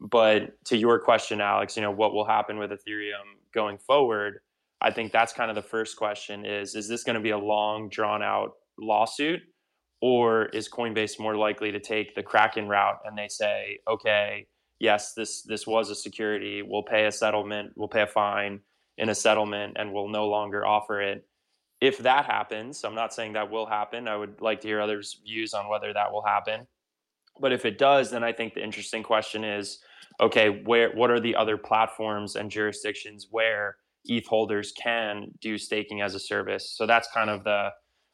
But 0.00 0.64
to 0.66 0.76
your 0.76 0.98
question, 0.98 1.40
Alex, 1.40 1.76
you 1.76 1.82
know, 1.82 1.90
what 1.90 2.14
will 2.14 2.24
happen 2.24 2.58
with 2.58 2.70
Ethereum 2.70 3.36
going 3.52 3.78
forward? 3.78 4.40
I 4.80 4.90
think 4.90 5.12
that's 5.12 5.32
kind 5.32 5.50
of 5.50 5.56
the 5.56 5.62
first 5.62 5.96
question 5.96 6.46
is 6.46 6.74
is 6.74 6.88
this 6.88 7.04
going 7.04 7.16
to 7.16 7.20
be 7.20 7.30
a 7.30 7.38
long 7.38 7.90
drawn 7.90 8.22
out 8.22 8.52
lawsuit 8.78 9.40
or 10.00 10.46
is 10.46 10.70
Coinbase 10.70 11.20
more 11.20 11.36
likely 11.36 11.70
to 11.70 11.80
take 11.80 12.14
the 12.14 12.22
Kraken 12.22 12.66
route 12.66 13.00
and 13.04 13.18
they 13.18 13.28
say, 13.28 13.80
okay, 13.86 14.46
yes, 14.78 15.12
this 15.12 15.42
this 15.42 15.66
was 15.66 15.90
a 15.90 15.94
security, 15.94 16.62
we'll 16.62 16.82
pay 16.82 17.04
a 17.04 17.12
settlement, 17.12 17.72
we'll 17.76 17.88
pay 17.88 18.02
a 18.02 18.06
fine 18.06 18.60
in 19.00 19.08
a 19.08 19.14
settlement 19.14 19.76
and 19.76 19.92
we'll 19.92 20.08
no 20.08 20.28
longer 20.28 20.64
offer 20.64 21.00
it. 21.00 21.26
If 21.80 21.98
that 21.98 22.26
happens, 22.26 22.84
I'm 22.84 22.94
not 22.94 23.14
saying 23.14 23.32
that 23.32 23.50
will 23.50 23.66
happen. 23.66 24.06
I 24.06 24.16
would 24.16 24.40
like 24.42 24.60
to 24.60 24.68
hear 24.68 24.80
others' 24.80 25.20
views 25.24 25.54
on 25.54 25.68
whether 25.68 25.92
that 25.94 26.12
will 26.12 26.22
happen. 26.22 26.66
But 27.40 27.52
if 27.52 27.64
it 27.64 27.78
does, 27.78 28.10
then 28.10 28.22
I 28.22 28.32
think 28.32 28.52
the 28.52 28.62
interesting 28.62 29.02
question 29.02 29.42
is, 29.42 29.78
okay, 30.20 30.62
where 30.64 30.90
what 30.90 31.10
are 31.10 31.18
the 31.18 31.34
other 31.34 31.56
platforms 31.56 32.36
and 32.36 32.50
jurisdictions 32.50 33.28
where 33.30 33.76
ETH 34.04 34.26
holders 34.26 34.72
can 34.72 35.30
do 35.40 35.56
staking 35.56 36.02
as 36.02 36.14
a 36.14 36.20
service? 36.20 36.70
So 36.76 36.86
that's 36.86 37.08
kind 37.12 37.30
of 37.30 37.42
the 37.42 37.70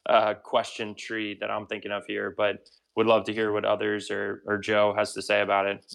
uh, 0.09 0.35
question 0.35 0.95
tree 0.95 1.37
that 1.41 1.51
I'm 1.51 1.67
thinking 1.67 1.91
of 1.91 2.03
here, 2.07 2.33
but 2.37 2.69
would 2.95 3.07
love 3.07 3.25
to 3.25 3.33
hear 3.33 3.51
what 3.51 3.65
others 3.65 4.09
or, 4.09 4.41
or 4.47 4.57
Joe 4.57 4.93
has 4.97 5.11
to 5.13 5.21
say 5.21 5.41
about 5.41 5.67
it. 5.67 5.85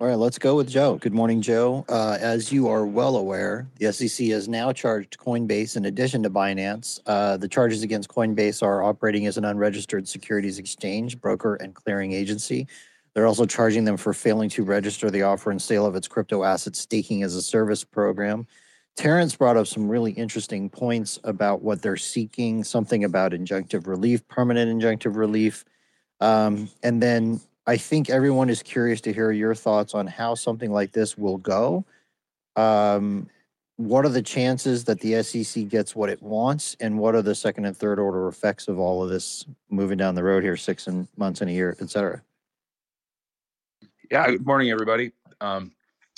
All 0.00 0.06
right, 0.06 0.16
let's 0.16 0.38
go 0.38 0.56
with 0.56 0.70
Joe. 0.70 0.96
Good 0.96 1.12
morning, 1.12 1.42
Joe. 1.42 1.84
Uh, 1.86 2.16
as 2.18 2.50
you 2.50 2.68
are 2.68 2.86
well 2.86 3.16
aware, 3.16 3.68
the 3.76 3.92
SEC 3.92 4.28
has 4.28 4.48
now 4.48 4.72
charged 4.72 5.18
Coinbase 5.18 5.76
in 5.76 5.84
addition 5.84 6.22
to 6.22 6.30
Binance. 6.30 7.00
Uh, 7.04 7.36
the 7.36 7.46
charges 7.46 7.82
against 7.82 8.08
Coinbase 8.08 8.62
are 8.62 8.82
operating 8.82 9.26
as 9.26 9.36
an 9.36 9.44
unregistered 9.44 10.08
securities 10.08 10.58
exchange, 10.58 11.20
broker, 11.20 11.56
and 11.56 11.74
clearing 11.74 12.12
agency. 12.12 12.66
They're 13.12 13.26
also 13.26 13.44
charging 13.44 13.84
them 13.84 13.98
for 13.98 14.14
failing 14.14 14.48
to 14.50 14.64
register 14.64 15.10
the 15.10 15.22
offer 15.22 15.50
and 15.50 15.60
sale 15.60 15.84
of 15.84 15.94
its 15.94 16.08
crypto 16.08 16.44
asset 16.44 16.76
staking 16.76 17.22
as 17.22 17.34
a 17.34 17.42
service 17.42 17.84
program 17.84 18.46
Terrence 18.96 19.34
brought 19.34 19.56
up 19.56 19.66
some 19.66 19.88
really 19.88 20.12
interesting 20.12 20.68
points 20.68 21.18
about 21.24 21.62
what 21.62 21.80
they're 21.80 21.96
seeking, 21.96 22.64
something 22.64 23.04
about 23.04 23.32
injunctive 23.32 23.86
relief, 23.86 24.26
permanent 24.28 24.70
injunctive 24.70 25.16
relief. 25.16 25.64
Um, 26.20 26.68
and 26.82 27.02
then 27.02 27.40
I 27.70 27.76
think 27.76 28.10
everyone 28.10 28.50
is 28.50 28.64
curious 28.64 29.00
to 29.02 29.12
hear 29.12 29.30
your 29.30 29.54
thoughts 29.54 29.94
on 29.94 30.08
how 30.08 30.34
something 30.34 30.72
like 30.72 30.90
this 30.90 31.16
will 31.16 31.36
go. 31.36 31.84
Um, 32.56 33.30
what 33.76 34.04
are 34.04 34.08
the 34.08 34.22
chances 34.22 34.82
that 34.86 34.98
the 34.98 35.22
SEC 35.22 35.68
gets 35.68 35.94
what 35.94 36.10
it 36.10 36.20
wants, 36.20 36.76
and 36.80 36.98
what 36.98 37.14
are 37.14 37.22
the 37.22 37.36
second 37.36 37.66
and 37.66 37.76
third 37.76 38.00
order 38.00 38.26
effects 38.26 38.66
of 38.66 38.80
all 38.80 39.04
of 39.04 39.08
this 39.08 39.44
moving 39.68 39.98
down 39.98 40.16
the 40.16 40.24
road 40.24 40.42
here, 40.42 40.56
six 40.56 40.88
and 40.88 41.06
months 41.16 41.42
and 41.42 41.48
a 41.48 41.52
year, 41.52 41.76
et 41.80 41.88
cetera? 41.88 42.20
Yeah, 44.10 44.26
good 44.26 44.44
morning, 44.44 44.72
everybody. 44.72 45.12
Um, 45.40 45.70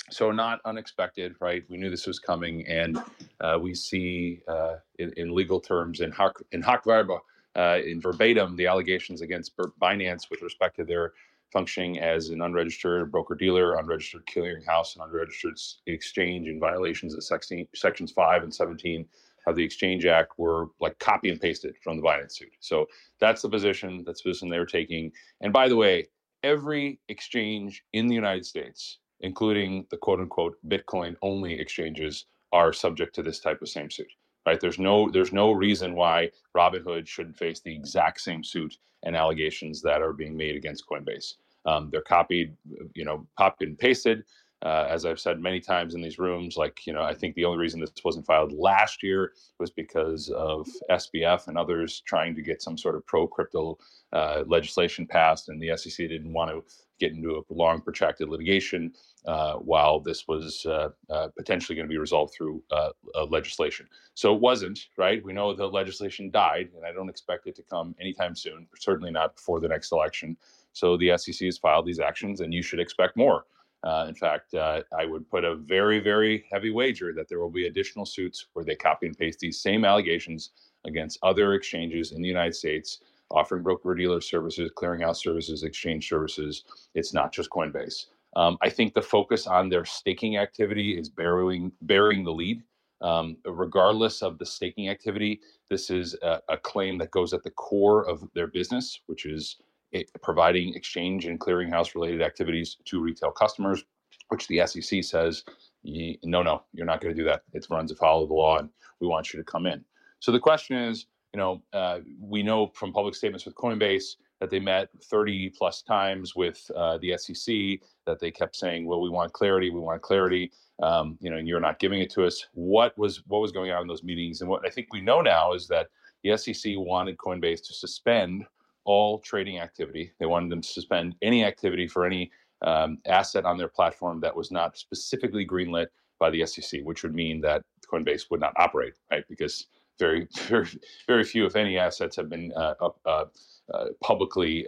so 0.09 0.31
not 0.31 0.59
unexpected, 0.65 1.35
right? 1.39 1.63
We 1.69 1.77
knew 1.77 1.91
this 1.91 2.07
was 2.07 2.17
coming, 2.17 2.65
and 2.65 2.97
uh, 3.41 3.59
we 3.61 3.75
see 3.75 4.41
uh, 4.47 4.77
in, 4.97 5.13
in, 5.17 5.35
legal 5.35 5.59
terms 5.59 5.99
in 5.99 6.11
in 6.51 6.63
uh, 6.63 7.77
in 7.85 8.01
verbatim, 8.01 8.55
the 8.55 8.65
allegations 8.65 9.21
against 9.21 9.55
Binance 9.55 10.31
with 10.31 10.41
respect 10.41 10.77
to 10.77 10.83
their 10.83 11.13
functioning 11.53 11.99
as 11.99 12.29
an 12.29 12.41
unregistered 12.41 13.11
broker 13.11 13.35
dealer, 13.35 13.75
unregistered 13.75 14.25
clearinghouse, 14.25 14.95
and 14.95 15.05
unregistered 15.05 15.57
exchange 15.87 16.47
in 16.47 16.59
violations 16.59 17.13
of 17.13 17.23
section, 17.23 17.65
sections 17.73 18.11
five 18.11 18.43
and 18.43 18.53
seventeen 18.53 19.05
of 19.47 19.55
the 19.55 19.63
Exchange 19.63 20.05
Act 20.05 20.33
were 20.37 20.67
like 20.79 20.97
copy 20.99 21.29
and 21.29 21.39
pasted 21.39 21.75
from 21.83 21.97
the 21.97 22.03
Binance 22.03 22.33
suit. 22.33 22.51
So 22.59 22.87
that's 23.19 23.41
the 23.41 23.49
position. 23.49 24.03
That's 24.05 24.21
the 24.23 24.29
position 24.29 24.49
they're 24.49 24.65
taking. 24.65 25.11
And 25.41 25.53
by 25.53 25.69
the 25.69 25.75
way, 25.75 26.07
every 26.43 26.99
exchange 27.07 27.83
in 27.93 28.07
the 28.07 28.15
United 28.15 28.45
States 28.45 28.99
including 29.23 29.87
the 29.89 29.97
quote 29.97 30.19
unquote 30.19 30.57
Bitcoin 30.67 31.15
only 31.21 31.59
exchanges, 31.59 32.25
are 32.51 32.71
subject 32.71 33.15
to 33.15 33.23
this 33.23 33.39
type 33.39 33.61
of 33.63 33.69
same 33.69 33.89
suit. 33.89 34.11
Right? 34.45 34.59
There's 34.59 34.79
no 34.79 35.09
there's 35.09 35.31
no 35.33 35.51
reason 35.51 35.95
why 35.95 36.31
Robinhood 36.55 37.07
shouldn't 37.07 37.37
face 37.37 37.61
the 37.61 37.73
exact 37.73 38.21
same 38.21 38.43
suit 38.43 38.77
and 39.03 39.15
allegations 39.15 39.81
that 39.81 40.01
are 40.01 40.13
being 40.13 40.35
made 40.35 40.55
against 40.55 40.87
Coinbase. 40.87 41.35
Um, 41.65 41.89
they're 41.91 42.01
copied, 42.01 42.55
you 42.93 43.05
know, 43.05 43.25
copied 43.37 43.69
and 43.69 43.77
pasted. 43.79 44.23
Uh, 44.63 44.87
as 44.89 45.05
I've 45.05 45.19
said 45.19 45.41
many 45.41 45.59
times 45.59 45.93
in 45.93 46.01
these 46.01 46.17
rooms, 46.17 46.55
like, 46.55 46.87
you 46.87 46.93
know, 46.93 47.03
I 47.03 47.13
think 47.13 47.35
the 47.35 47.43
only 47.43 47.57
reason 47.57 47.81
this 47.81 47.91
wasn't 48.03 48.25
filed 48.25 48.53
last 48.53 49.03
year 49.03 49.33
was 49.59 49.69
because 49.69 50.29
of 50.29 50.69
SBF 50.89 51.49
and 51.49 51.57
others 51.57 52.01
trying 52.05 52.33
to 52.35 52.41
get 52.41 52.61
some 52.61 52.77
sort 52.77 52.95
of 52.95 53.05
pro 53.05 53.27
crypto 53.27 53.77
uh, 54.13 54.43
legislation 54.47 55.05
passed, 55.05 55.49
and 55.49 55.61
the 55.61 55.75
SEC 55.75 56.07
didn't 56.07 56.31
want 56.31 56.49
to 56.49 56.63
get 56.99 57.11
into 57.11 57.37
a 57.37 57.53
long, 57.53 57.81
protracted 57.81 58.29
litigation 58.29 58.93
uh, 59.25 59.53
while 59.55 59.99
this 59.99 60.27
was 60.27 60.65
uh, 60.65 60.89
uh, 61.09 61.27
potentially 61.37 61.75
going 61.75 61.87
to 61.87 61.91
be 61.91 61.97
resolved 61.97 62.33
through 62.33 62.61
uh, 62.71 62.89
legislation. 63.29 63.87
So 64.13 64.33
it 64.35 64.41
wasn't, 64.41 64.87
right? 64.97 65.23
We 65.23 65.33
know 65.33 65.53
the 65.53 65.67
legislation 65.67 66.29
died, 66.29 66.69
and 66.75 66.85
I 66.85 66.91
don't 66.91 67.09
expect 67.09 67.47
it 67.47 67.55
to 67.55 67.63
come 67.63 67.95
anytime 67.99 68.35
soon, 68.35 68.67
certainly 68.77 69.11
not 69.11 69.35
before 69.35 69.59
the 69.59 69.67
next 69.67 69.91
election. 69.91 70.37
So 70.73 70.97
the 70.97 71.17
SEC 71.17 71.45
has 71.45 71.57
filed 71.57 71.85
these 71.85 71.99
actions, 71.99 72.41
and 72.41 72.53
you 72.53 72.61
should 72.61 72.79
expect 72.79 73.15
more. 73.15 73.45
Uh, 73.83 74.05
in 74.07 74.15
fact, 74.15 74.53
uh, 74.53 74.81
I 74.97 75.05
would 75.05 75.29
put 75.29 75.43
a 75.43 75.55
very, 75.55 75.99
very 75.99 76.45
heavy 76.51 76.71
wager 76.71 77.13
that 77.13 77.27
there 77.27 77.39
will 77.39 77.49
be 77.49 77.67
additional 77.67 78.05
suits 78.05 78.47
where 78.53 78.63
they 78.63 78.75
copy 78.75 79.07
and 79.07 79.17
paste 79.17 79.39
these 79.39 79.59
same 79.59 79.83
allegations 79.83 80.51
against 80.85 81.19
other 81.21 81.53
exchanges 81.53 82.13
in 82.13 82.21
the 82.21 82.27
United 82.27 82.55
States 82.55 82.99
offering 83.31 83.63
broker 83.63 83.95
dealer 83.95 84.21
services, 84.21 84.71
clearinghouse 84.77 85.17
services, 85.17 85.63
exchange 85.63 86.07
services. 86.07 86.63
It's 86.95 87.13
not 87.13 87.33
just 87.33 87.49
Coinbase. 87.49 88.05
Um, 88.35 88.57
I 88.61 88.69
think 88.69 88.93
the 88.93 89.01
focus 89.01 89.47
on 89.47 89.69
their 89.69 89.85
staking 89.85 90.37
activity 90.37 90.97
is 90.97 91.09
bearing 91.09 91.71
bearing 91.81 92.23
the 92.23 92.31
lead. 92.31 92.63
Um, 93.01 93.35
regardless 93.45 94.21
of 94.21 94.37
the 94.37 94.45
staking 94.45 94.87
activity, 94.87 95.41
this 95.69 95.89
is 95.89 96.15
a, 96.21 96.39
a, 96.47 96.57
claim 96.57 96.97
that 96.99 97.11
goes 97.11 97.33
at 97.33 97.43
the 97.43 97.51
core 97.51 98.07
of 98.07 98.23
their 98.33 98.47
business, 98.47 99.01
which 99.07 99.25
is 99.25 99.57
it, 99.91 100.09
providing 100.21 100.73
exchange 100.73 101.25
and 101.25 101.37
clearinghouse 101.37 101.95
related 101.95 102.21
activities 102.21 102.77
to 102.85 103.01
retail 103.01 103.31
customers, 103.31 103.83
which 104.29 104.47
the 104.47 104.65
SEC 104.65 105.03
says, 105.03 105.43
no, 105.83 106.43
no, 106.43 106.63
you're 106.71 106.85
not 106.85 107.01
going 107.01 107.13
to 107.13 107.21
do 107.21 107.27
that. 107.27 107.43
It 107.51 107.67
runs 107.69 107.91
afoul 107.91 108.23
of 108.23 108.29
the 108.29 108.35
law, 108.35 108.59
and 108.59 108.69
we 109.01 109.07
want 109.07 109.33
you 109.33 109.37
to 109.37 109.43
come 109.43 109.65
in. 109.65 109.83
So 110.19 110.31
the 110.31 110.39
question 110.39 110.77
is, 110.77 111.07
you 111.33 111.39
know, 111.39 111.63
uh, 111.73 111.99
we 112.19 112.43
know 112.43 112.67
from 112.75 112.93
public 112.93 113.15
statements 113.15 113.45
with 113.45 113.55
Coinbase 113.55 114.15
that 114.39 114.49
they 114.49 114.59
met 114.59 114.89
30 115.03 115.49
plus 115.57 115.81
times 115.81 116.35
with 116.35 116.69
uh, 116.75 116.97
the 116.99 117.17
SEC, 117.17 117.79
that 118.05 118.19
they 118.19 118.29
kept 118.29 118.55
saying, 118.55 118.85
"Well, 118.85 119.01
we 119.01 119.09
want 119.09 119.33
clarity, 119.33 119.69
we 119.69 119.79
want 119.79 120.01
clarity." 120.01 120.51
Um, 120.81 121.17
you 121.21 121.29
know, 121.29 121.37
and 121.37 121.47
you're 121.47 121.59
not 121.59 121.79
giving 121.79 122.01
it 122.01 122.11
to 122.11 122.25
us. 122.25 122.45
What 122.53 122.97
was 122.97 123.23
what 123.27 123.39
was 123.39 123.51
going 123.51 123.71
on 123.71 123.81
in 123.81 123.87
those 123.87 124.03
meetings? 124.03 124.41
And 124.41 124.49
what 124.49 124.65
I 124.65 124.69
think 124.69 124.87
we 124.91 125.01
know 125.01 125.21
now 125.21 125.53
is 125.53 125.67
that 125.67 125.87
the 126.23 126.37
SEC 126.37 126.73
wanted 126.75 127.17
Coinbase 127.17 127.65
to 127.67 127.73
suspend 127.73 128.45
all 128.85 129.19
trading 129.19 129.59
activity. 129.59 130.11
They 130.19 130.25
wanted 130.25 130.51
them 130.51 130.61
to 130.61 130.67
suspend 130.67 131.15
any 131.21 131.43
activity 131.43 131.87
for 131.87 132.05
any 132.05 132.31
um, 132.63 132.97
asset 133.05 133.45
on 133.45 133.57
their 133.57 133.67
platform 133.67 134.19
that 134.21 134.35
was 134.35 134.51
not 134.51 134.77
specifically 134.77 135.47
greenlit 135.47 135.87
by 136.19 136.29
the 136.29 136.45
SEC, 136.45 136.81
which 136.83 137.03
would 137.03 137.15
mean 137.15 137.41
that 137.41 137.61
Coinbase 137.91 138.29
would 138.29 138.39
not 138.39 138.53
operate, 138.57 138.93
right? 139.11 139.23
Because 139.29 139.67
very, 140.03 140.27
very, 140.49 140.67
very 141.07 141.23
few, 141.23 141.45
if 141.45 141.55
any, 141.55 141.77
assets 141.77 142.15
have 142.17 142.29
been 142.29 142.51
uh, 142.55 142.73
uh, 143.05 143.25
uh, 143.73 143.85
publicly 144.01 144.67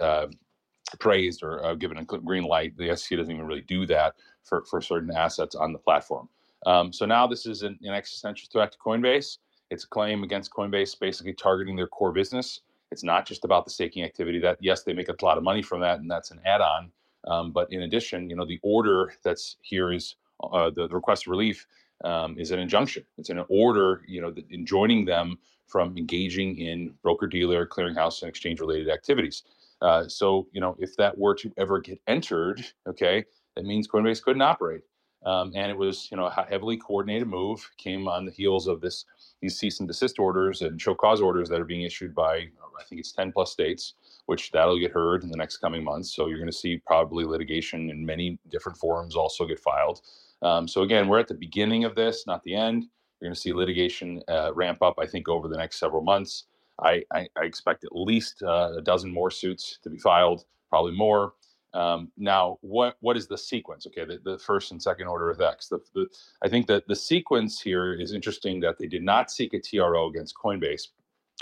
praised 0.99 1.43
or 1.43 1.75
given 1.75 1.97
a 1.97 2.03
green 2.03 2.43
light. 2.43 2.77
The 2.77 2.95
SEC 2.95 3.17
doesn't 3.17 3.33
even 3.33 3.45
really 3.45 3.61
do 3.61 3.85
that 3.87 4.15
for, 4.43 4.63
for 4.65 4.79
certain 4.81 5.11
assets 5.11 5.55
on 5.55 5.73
the 5.73 5.79
platform. 5.79 6.29
Um, 6.65 6.93
so 6.93 7.05
now 7.05 7.27
this 7.27 7.45
is 7.45 7.63
an, 7.63 7.77
an, 7.83 7.93
existential 7.93 8.47
threat 8.51 8.71
to 8.71 8.77
Coinbase. 8.77 9.37
It's 9.69 9.83
a 9.83 9.87
claim 9.87 10.23
against 10.23 10.51
Coinbase, 10.51 10.99
basically 10.99 11.33
targeting 11.33 11.75
their 11.75 11.87
core 11.87 12.11
business. 12.11 12.61
It's 12.91 13.03
not 13.03 13.27
just 13.27 13.45
about 13.45 13.65
the 13.65 13.71
staking 13.71 14.03
activity. 14.03 14.39
That 14.39 14.57
yes, 14.61 14.83
they 14.83 14.93
make 14.93 15.09
a 15.09 15.15
lot 15.21 15.37
of 15.37 15.43
money 15.43 15.61
from 15.61 15.81
that, 15.81 15.99
and 15.99 16.09
that's 16.09 16.31
an 16.31 16.39
add-on. 16.45 16.91
Um, 17.27 17.51
but 17.51 17.71
in 17.71 17.81
addition, 17.81 18.29
you 18.29 18.35
know, 18.35 18.45
the 18.45 18.59
order 18.63 19.13
that's 19.23 19.57
here 19.61 19.91
is 19.91 20.15
uh, 20.43 20.69
the, 20.69 20.87
the 20.87 20.95
request 20.95 21.27
of 21.27 21.31
relief 21.31 21.67
um, 22.03 22.37
is 22.37 22.51
an 22.51 22.59
injunction. 22.59 23.03
It's 23.17 23.29
an 23.29 23.43
order, 23.49 24.01
you 24.07 24.21
know, 24.21 24.33
enjoining 24.51 25.05
them 25.05 25.37
from 25.67 25.97
engaging 25.97 26.57
in 26.59 26.93
broker 27.01 27.27
dealer, 27.27 27.65
clearinghouse, 27.65 28.21
and 28.21 28.29
exchange 28.29 28.59
related 28.59 28.89
activities. 28.89 29.43
Uh, 29.81 30.07
so, 30.07 30.47
you 30.51 30.61
know, 30.61 30.75
if 30.79 30.95
that 30.97 31.17
were 31.17 31.35
to 31.35 31.51
ever 31.57 31.79
get 31.79 31.99
entered, 32.07 32.65
okay, 32.87 33.25
that 33.55 33.65
means 33.65 33.87
Coinbase 33.87 34.21
couldn't 34.21 34.41
operate. 34.41 34.81
Um, 35.25 35.51
and 35.55 35.71
it 35.71 35.77
was, 35.77 36.07
you 36.11 36.17
know, 36.17 36.27
a 36.27 36.45
heavily 36.47 36.77
coordinated 36.77 37.27
move. 37.27 37.67
Came 37.77 38.07
on 38.07 38.25
the 38.25 38.31
heels 38.31 38.67
of 38.67 38.79
this 38.79 39.05
these 39.41 39.57
cease 39.57 39.79
and 39.79 39.87
desist 39.87 40.19
orders 40.19 40.61
and 40.61 40.79
show 40.79 40.93
cause 40.93 41.19
orders 41.19 41.49
that 41.49 41.59
are 41.59 41.65
being 41.65 41.81
issued 41.81 42.13
by 42.13 42.35
I 42.37 42.83
think 42.87 42.99
it's 42.99 43.11
ten 43.11 43.31
plus 43.31 43.51
states, 43.51 43.95
which 44.27 44.51
that'll 44.51 44.79
get 44.79 44.91
heard 44.91 45.23
in 45.23 45.31
the 45.31 45.37
next 45.37 45.57
coming 45.57 45.83
months. 45.83 46.13
So 46.13 46.27
you're 46.27 46.37
going 46.37 46.51
to 46.51 46.55
see 46.55 46.77
probably 46.85 47.25
litigation 47.25 47.89
in 47.89 48.05
many 48.05 48.37
different 48.49 48.77
forums 48.77 49.15
also 49.15 49.47
get 49.47 49.59
filed. 49.59 50.01
Um, 50.45 50.67
so 50.67 50.83
again, 50.83 51.07
we're 51.07 51.19
at 51.19 51.27
the 51.27 51.33
beginning 51.33 51.85
of 51.85 51.95
this, 51.95 52.27
not 52.27 52.43
the 52.43 52.53
end. 52.53 52.85
You're 53.19 53.29
going 53.29 53.33
to 53.33 53.39
see 53.39 53.51
litigation 53.51 54.21
uh, 54.27 54.53
ramp 54.53 54.83
up, 54.83 54.95
I 54.99 55.07
think, 55.07 55.27
over 55.27 55.47
the 55.47 55.57
next 55.57 55.79
several 55.79 56.03
months. 56.03 56.45
I, 56.79 57.03
I, 57.11 57.27
I 57.35 57.45
expect 57.45 57.83
at 57.83 57.95
least 57.95 58.43
uh, 58.43 58.73
a 58.77 58.81
dozen 58.81 59.11
more 59.11 59.31
suits 59.31 59.79
to 59.81 59.89
be 59.89 59.97
filed, 59.97 60.45
probably 60.69 60.91
more. 60.91 61.33
Um, 61.73 62.11
now, 62.15 62.59
what 62.61 62.95
what 63.01 63.17
is 63.17 63.27
the 63.27 63.37
sequence? 63.37 63.87
Okay, 63.87 64.05
the, 64.05 64.19
the 64.23 64.37
first 64.37 64.71
and 64.71 64.81
second 64.81 65.07
order 65.07 65.31
effects. 65.31 65.67
The, 65.67 65.79
the, 65.93 66.07
I 66.43 66.47
think 66.47 66.67
that 66.67 66.87
the 66.87 66.95
sequence 66.95 67.59
here 67.59 67.93
is 67.93 68.13
interesting 68.13 68.59
that 68.61 68.77
they 68.77 68.87
did 68.87 69.03
not 69.03 69.31
seek 69.31 69.53
a 69.53 69.59
TRO 69.59 70.07
against 70.07 70.35
Coinbase 70.35 70.89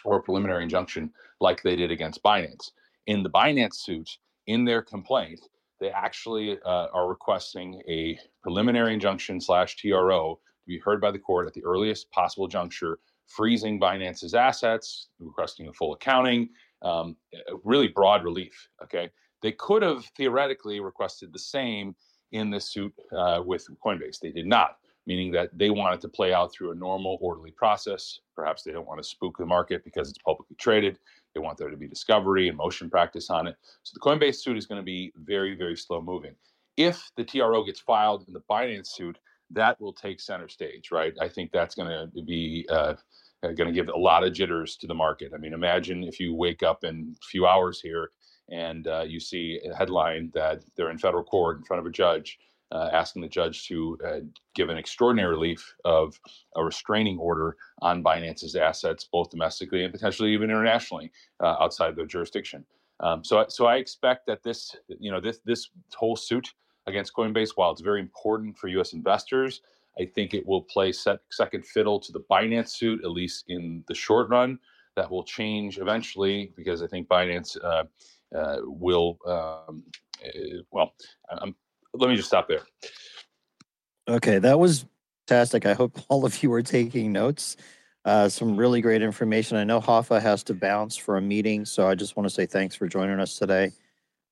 or 0.05 0.17
a 0.17 0.23
preliminary 0.23 0.63
injunction 0.63 1.11
like 1.41 1.61
they 1.61 1.75
did 1.75 1.91
against 1.91 2.23
Binance. 2.23 2.71
In 3.05 3.21
the 3.21 3.29
Binance 3.29 3.75
suit, 3.75 4.17
in 4.47 4.63
their 4.63 4.81
complaint, 4.81 5.41
they 5.83 5.89
actually 5.89 6.57
uh, 6.65 6.87
are 6.93 7.09
requesting 7.09 7.81
a 7.89 8.17
preliminary 8.41 8.93
injunction 8.93 9.41
slash 9.41 9.75
TRO 9.75 10.35
to 10.35 10.65
be 10.65 10.79
heard 10.79 11.01
by 11.01 11.11
the 11.11 11.19
court 11.19 11.45
at 11.45 11.53
the 11.53 11.63
earliest 11.65 12.09
possible 12.11 12.47
juncture, 12.47 12.99
freezing 13.27 13.81
Binance's 13.81 14.33
assets, 14.33 15.09
requesting 15.19 15.67
a 15.67 15.73
full 15.73 15.93
accounting, 15.93 16.47
um, 16.83 17.17
really 17.65 17.89
broad 17.89 18.23
relief. 18.23 18.69
Okay, 18.81 19.09
they 19.41 19.51
could 19.51 19.81
have 19.81 20.05
theoretically 20.15 20.79
requested 20.79 21.33
the 21.33 21.39
same 21.39 21.93
in 22.31 22.49
this 22.49 22.71
suit 22.71 22.93
uh, 23.15 23.41
with 23.45 23.67
Coinbase. 23.85 24.19
They 24.21 24.31
did 24.31 24.47
not, 24.47 24.77
meaning 25.05 25.33
that 25.33 25.49
they 25.53 25.69
wanted 25.69 25.99
to 25.99 26.07
play 26.07 26.33
out 26.33 26.53
through 26.53 26.71
a 26.71 26.75
normal, 26.75 27.17
orderly 27.19 27.51
process. 27.51 28.21
Perhaps 28.37 28.63
they 28.63 28.71
don't 28.71 28.87
want 28.87 29.03
to 29.03 29.07
spook 29.07 29.37
the 29.37 29.45
market 29.45 29.83
because 29.83 30.07
it's 30.07 30.19
publicly 30.19 30.55
traded. 30.57 30.99
They 31.33 31.41
want 31.41 31.57
there 31.57 31.69
to 31.69 31.77
be 31.77 31.87
discovery 31.87 32.47
and 32.47 32.57
motion 32.57 32.89
practice 32.89 33.29
on 33.29 33.47
it. 33.47 33.55
So 33.83 33.93
the 33.93 33.99
Coinbase 33.99 34.35
suit 34.35 34.57
is 34.57 34.65
going 34.65 34.79
to 34.79 34.85
be 34.85 35.11
very, 35.15 35.55
very 35.55 35.75
slow 35.75 36.01
moving. 36.01 36.35
If 36.77 37.11
the 37.17 37.23
TRO 37.23 37.63
gets 37.63 37.79
filed 37.79 38.25
in 38.27 38.33
the 38.33 38.41
Binance 38.49 38.87
suit, 38.87 39.17
that 39.51 39.79
will 39.79 39.93
take 39.93 40.19
center 40.19 40.47
stage, 40.47 40.91
right? 40.91 41.13
I 41.21 41.27
think 41.27 41.51
that's 41.51 41.75
going 41.75 41.89
to 41.89 42.21
be 42.23 42.65
uh, 42.69 42.95
going 43.41 43.67
to 43.67 43.71
give 43.71 43.89
a 43.89 43.97
lot 43.97 44.23
of 44.23 44.33
jitters 44.33 44.77
to 44.77 44.87
the 44.87 44.93
market. 44.93 45.31
I 45.33 45.37
mean, 45.37 45.53
imagine 45.53 46.03
if 46.03 46.19
you 46.19 46.33
wake 46.33 46.63
up 46.63 46.83
in 46.83 47.15
a 47.21 47.25
few 47.25 47.45
hours 47.45 47.79
here 47.79 48.11
and 48.49 48.87
uh, 48.87 49.03
you 49.07 49.19
see 49.19 49.59
a 49.69 49.75
headline 49.75 50.31
that 50.33 50.63
they're 50.75 50.89
in 50.89 50.97
federal 50.97 51.23
court 51.23 51.57
in 51.57 51.63
front 51.63 51.79
of 51.79 51.85
a 51.85 51.91
judge 51.91 52.39
uh, 52.71 52.89
asking 52.91 53.21
the 53.21 53.27
judge 53.27 53.67
to 53.67 53.97
uh, 54.05 54.19
give 54.55 54.69
an 54.69 54.77
extraordinary 54.77 55.31
relief 55.31 55.75
of 55.85 56.19
a 56.55 56.63
restraining 56.63 57.17
order 57.17 57.55
on 57.81 58.03
Binance's 58.03 58.55
assets, 58.55 59.07
both 59.11 59.29
domestically 59.29 59.83
and 59.83 59.93
potentially 59.93 60.33
even 60.33 60.49
internationally 60.49 61.11
uh, 61.41 61.55
outside 61.59 61.95
their 61.95 62.05
jurisdiction. 62.05 62.65
Um, 62.99 63.23
so, 63.23 63.45
so 63.49 63.65
I 63.65 63.75
expect 63.75 64.25
that 64.27 64.43
this, 64.43 64.75
you 64.87 65.11
know, 65.11 65.19
this 65.19 65.39
this 65.45 65.69
whole 65.93 66.15
suit 66.15 66.53
against 66.87 67.13
Coinbase, 67.13 67.51
while 67.55 67.71
it's 67.71 67.81
very 67.81 67.99
important 67.99 68.57
for 68.57 68.67
U.S. 68.69 68.93
investors, 68.93 69.61
I 69.99 70.05
think 70.05 70.33
it 70.33 70.45
will 70.45 70.61
play 70.61 70.91
set, 70.91 71.19
second 71.31 71.65
fiddle 71.65 71.99
to 71.99 72.11
the 72.11 72.21
Binance 72.31 72.69
suit, 72.69 73.03
at 73.03 73.11
least 73.11 73.45
in 73.47 73.83
the 73.87 73.95
short 73.95 74.29
run. 74.29 74.59
That 74.95 75.09
will 75.09 75.23
change 75.23 75.79
eventually 75.79 76.53
because 76.55 76.83
I 76.83 76.87
think 76.87 77.07
Binance 77.07 77.57
uh, 77.63 77.83
uh, 78.35 78.57
will. 78.63 79.17
Um, 79.25 79.83
uh, 80.23 80.61
well, 80.71 80.93
I'm 81.29 81.55
let 81.93 82.09
me 82.09 82.15
just 82.15 82.27
stop 82.27 82.47
there. 82.47 82.61
Okay, 84.07 84.39
that 84.39 84.59
was 84.59 84.85
fantastic. 85.27 85.65
I 85.65 85.73
hope 85.73 85.99
all 86.09 86.25
of 86.25 86.41
you 86.43 86.51
are 86.53 86.61
taking 86.61 87.11
notes. 87.11 87.57
Uh, 88.05 88.27
some 88.27 88.57
really 88.57 88.81
great 88.81 89.01
information. 89.01 89.55
I 89.55 89.63
know 89.63 89.79
Hoffa 89.79 90.21
has 90.21 90.43
to 90.43 90.53
bounce 90.53 90.97
for 90.97 91.15
a 91.15 91.21
meeting, 91.21 91.63
so 91.63 91.87
I 91.87 91.95
just 91.95 92.17
want 92.17 92.27
to 92.27 92.33
say 92.33 92.45
thanks 92.45 92.75
for 92.75 92.87
joining 92.87 93.19
us 93.19 93.37
today. 93.37 93.71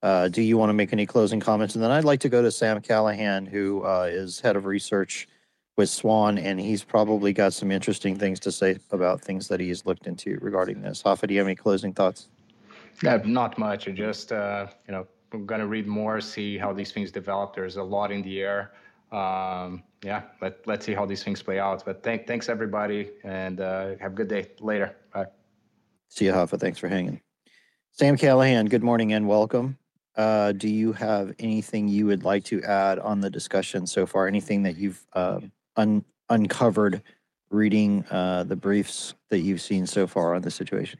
Uh, 0.03 0.27
do 0.27 0.41
you 0.41 0.57
want 0.57 0.69
to 0.69 0.73
make 0.73 0.91
any 0.91 1.05
closing 1.05 1.39
comments? 1.39 1.75
And 1.75 1.83
then 1.83 1.91
I'd 1.91 2.03
like 2.03 2.19
to 2.21 2.29
go 2.29 2.41
to 2.41 2.51
Sam 2.51 2.81
Callahan, 2.81 3.45
who 3.45 3.85
uh, 3.85 4.09
is 4.11 4.39
head 4.39 4.55
of 4.55 4.65
research 4.65 5.27
with 5.77 5.89
Swan, 5.89 6.37
and 6.37 6.59
he's 6.59 6.83
probably 6.83 7.31
got 7.31 7.53
some 7.53 7.71
interesting 7.71 8.17
things 8.17 8.39
to 8.41 8.51
say 8.51 8.77
about 8.91 9.21
things 9.21 9.47
that 9.47 9.59
he 9.59 9.69
has 9.69 9.85
looked 9.85 10.05
into 10.05 10.37
regarding 10.41 10.81
this. 10.81 11.01
Hoffa, 11.01 11.27
do 11.27 11.33
you 11.33 11.39
have 11.39 11.47
any 11.47 11.55
closing 11.55 11.93
thoughts? 11.93 12.27
Yeah, 13.01 13.21
not 13.23 13.57
much. 13.57 13.85
Just 13.93 14.31
uh, 14.33 14.67
you 14.87 14.91
know, 14.91 14.99
I'm 15.01 15.07
going 15.39 15.61
to 15.61 15.67
read 15.67 15.87
more, 15.87 16.21
see 16.21 16.57
how 16.57 16.73
these 16.73 16.91
things 16.91 17.11
develop. 17.11 17.55
There's 17.55 17.77
a 17.77 17.83
lot 17.83 18.11
in 18.11 18.21
the 18.21 18.41
air. 18.41 18.71
Um, 19.11 19.83
yeah, 20.03 20.23
let, 20.41 20.65
let's 20.67 20.85
see 20.85 20.93
how 20.93 21.05
these 21.05 21.23
things 21.23 21.41
play 21.41 21.59
out. 21.59 21.83
But 21.85 22.03
thank, 22.03 22.27
thanks, 22.27 22.49
everybody, 22.49 23.11
and 23.23 23.59
uh, 23.59 23.95
have 23.99 24.13
a 24.13 24.15
good 24.15 24.27
day. 24.27 24.51
Later. 24.59 24.95
Bye. 25.13 25.27
See 26.09 26.25
you, 26.25 26.31
Hoffa. 26.31 26.59
Thanks 26.59 26.79
for 26.79 26.87
hanging. 26.87 27.21
Sam 27.91 28.17
Callahan, 28.17 28.67
good 28.67 28.83
morning 28.83 29.13
and 29.13 29.27
welcome. 29.27 29.77
Uh, 30.15 30.51
do 30.51 30.67
you 30.67 30.91
have 30.93 31.33
anything 31.39 31.87
you 31.87 32.05
would 32.05 32.23
like 32.23 32.43
to 32.45 32.61
add 32.63 32.99
on 32.99 33.21
the 33.21 33.29
discussion 33.29 33.85
so 33.85 34.05
far? 34.05 34.27
Anything 34.27 34.63
that 34.63 34.77
you've 34.77 35.05
uh, 35.13 35.39
un- 35.77 36.03
uncovered 36.29 37.01
reading 37.49 38.05
uh, 38.11 38.43
the 38.43 38.55
briefs 38.55 39.13
that 39.29 39.39
you've 39.39 39.61
seen 39.61 39.85
so 39.85 40.07
far 40.07 40.35
on 40.35 40.41
the 40.41 40.51
situation? 40.51 40.99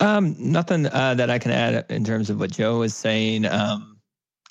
Um, 0.00 0.34
nothing 0.38 0.86
uh, 0.86 1.14
that 1.14 1.28
I 1.28 1.38
can 1.38 1.50
add 1.50 1.84
in 1.90 2.04
terms 2.04 2.30
of 2.30 2.40
what 2.40 2.50
Joe 2.50 2.78
was 2.78 2.94
saying. 2.94 3.44
Um, 3.44 3.98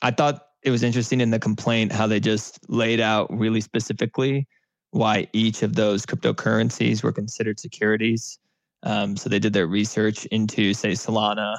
I 0.01 0.11
thought 0.11 0.45
it 0.63 0.71
was 0.71 0.83
interesting 0.83 1.21
in 1.21 1.31
the 1.31 1.39
complaint 1.39 1.91
how 1.91 2.05
they 2.07 2.19
just 2.19 2.59
laid 2.69 2.99
out 2.99 3.27
really 3.35 3.61
specifically 3.61 4.47
why 4.91 5.27
each 5.33 5.61
of 5.63 5.75
those 5.75 6.05
cryptocurrencies 6.05 7.03
were 7.03 7.11
considered 7.11 7.59
securities. 7.59 8.39
Um, 8.83 9.17
so 9.17 9.29
they 9.29 9.39
did 9.39 9.53
their 9.53 9.67
research 9.67 10.25
into, 10.27 10.73
say, 10.73 10.91
Solana 10.91 11.57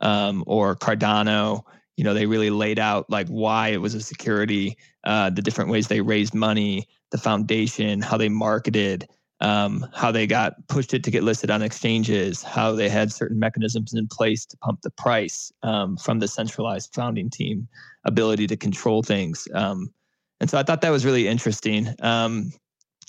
um, 0.00 0.44
or 0.46 0.76
Cardano. 0.76 1.62
You 1.96 2.04
know, 2.04 2.14
they 2.14 2.26
really 2.26 2.50
laid 2.50 2.78
out 2.78 3.10
like 3.10 3.26
why 3.28 3.68
it 3.68 3.80
was 3.80 3.94
a 3.94 4.00
security, 4.00 4.76
uh, 5.04 5.30
the 5.30 5.42
different 5.42 5.70
ways 5.70 5.88
they 5.88 6.00
raised 6.00 6.34
money, 6.34 6.86
the 7.10 7.18
foundation, 7.18 8.00
how 8.00 8.16
they 8.16 8.28
marketed, 8.28 9.08
um, 9.40 9.86
how 9.94 10.10
they 10.10 10.26
got 10.26 10.54
pushed 10.68 10.94
it 10.94 11.04
to 11.04 11.10
get 11.10 11.22
listed 11.22 11.50
on 11.50 11.62
exchanges, 11.62 12.42
how 12.42 12.72
they 12.72 12.88
had 12.88 13.12
certain 13.12 13.38
mechanisms 13.38 13.94
in 13.94 14.08
place 14.08 14.44
to 14.46 14.56
pump 14.58 14.80
the 14.82 14.90
price 14.90 15.52
um, 15.62 15.96
from 15.96 16.18
the 16.18 16.28
centralized 16.28 16.92
founding 16.94 17.30
team, 17.30 17.68
ability 18.04 18.46
to 18.48 18.56
control 18.56 19.02
things. 19.02 19.46
Um, 19.54 19.92
and 20.40 20.50
so 20.50 20.58
I 20.58 20.62
thought 20.62 20.80
that 20.80 20.90
was 20.90 21.04
really 21.04 21.28
interesting. 21.28 21.94
Um, 22.00 22.52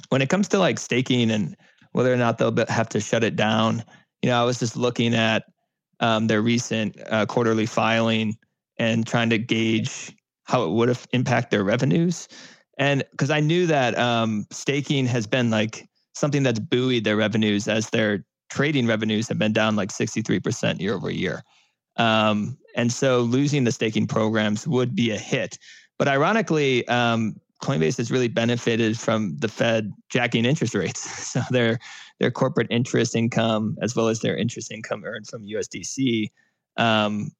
when 0.09 0.21
it 0.21 0.29
comes 0.29 0.47
to 0.49 0.59
like 0.59 0.79
staking 0.79 1.31
and 1.31 1.55
whether 1.91 2.13
or 2.13 2.17
not 2.17 2.37
they'll 2.37 2.55
have 2.67 2.89
to 2.89 2.99
shut 2.99 3.23
it 3.23 3.35
down, 3.35 3.83
you 4.21 4.29
know, 4.29 4.39
I 4.39 4.45
was 4.45 4.59
just 4.59 4.75
looking 4.75 5.15
at 5.15 5.45
um, 5.99 6.27
their 6.27 6.41
recent 6.41 6.95
uh, 7.09 7.25
quarterly 7.25 7.65
filing 7.65 8.37
and 8.77 9.05
trying 9.05 9.29
to 9.31 9.37
gauge 9.37 10.15
how 10.43 10.63
it 10.63 10.71
would 10.71 10.89
have 10.89 11.07
impact 11.11 11.51
their 11.51 11.63
revenues. 11.63 12.27
And 12.77 13.03
because 13.11 13.29
I 13.29 13.39
knew 13.39 13.67
that 13.67 13.97
um, 13.97 14.47
staking 14.51 15.05
has 15.07 15.27
been 15.27 15.49
like 15.49 15.88
something 16.19 16.43
that's 16.43 16.59
buoyed 16.59 17.03
their 17.03 17.17
revenues 17.17 17.67
as 17.67 17.89
their 17.89 18.25
trading 18.49 18.87
revenues 18.87 19.27
have 19.27 19.39
been 19.39 19.53
down 19.53 19.75
like 19.75 19.89
63% 19.89 20.79
year 20.79 20.95
over 20.95 21.09
year. 21.09 21.43
Um, 21.97 22.57
and 22.75 22.91
so 22.91 23.21
losing 23.21 23.63
the 23.63 23.71
staking 23.71 24.07
programs 24.07 24.67
would 24.67 24.95
be 24.95 25.11
a 25.11 25.17
hit. 25.17 25.57
But 25.97 26.07
ironically, 26.07 26.87
um, 26.87 27.35
Coinbase 27.61 27.97
has 27.97 28.09
really 28.09 28.29
benefited 28.29 28.97
from 28.97 29.35
the 29.37 29.49
Fed 29.49 29.91
jacking 30.09 30.45
interest 30.45 30.73
rates. 30.73 31.27
So 31.29 31.41
their 31.51 31.77
their 32.19 32.31
corporate 32.31 32.67
interest 32.71 33.15
income, 33.15 33.77
as 33.81 33.95
well 33.95 34.07
as 34.07 34.19
their 34.21 34.35
interest 34.35 34.71
income 34.71 35.03
earned 35.05 35.27
from 35.27 35.45
USDC, 35.45 36.31
um, 36.77 37.31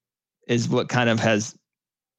is 0.46 0.68
what 0.68 0.88
kind 0.88 1.10
of 1.10 1.18
has 1.18 1.56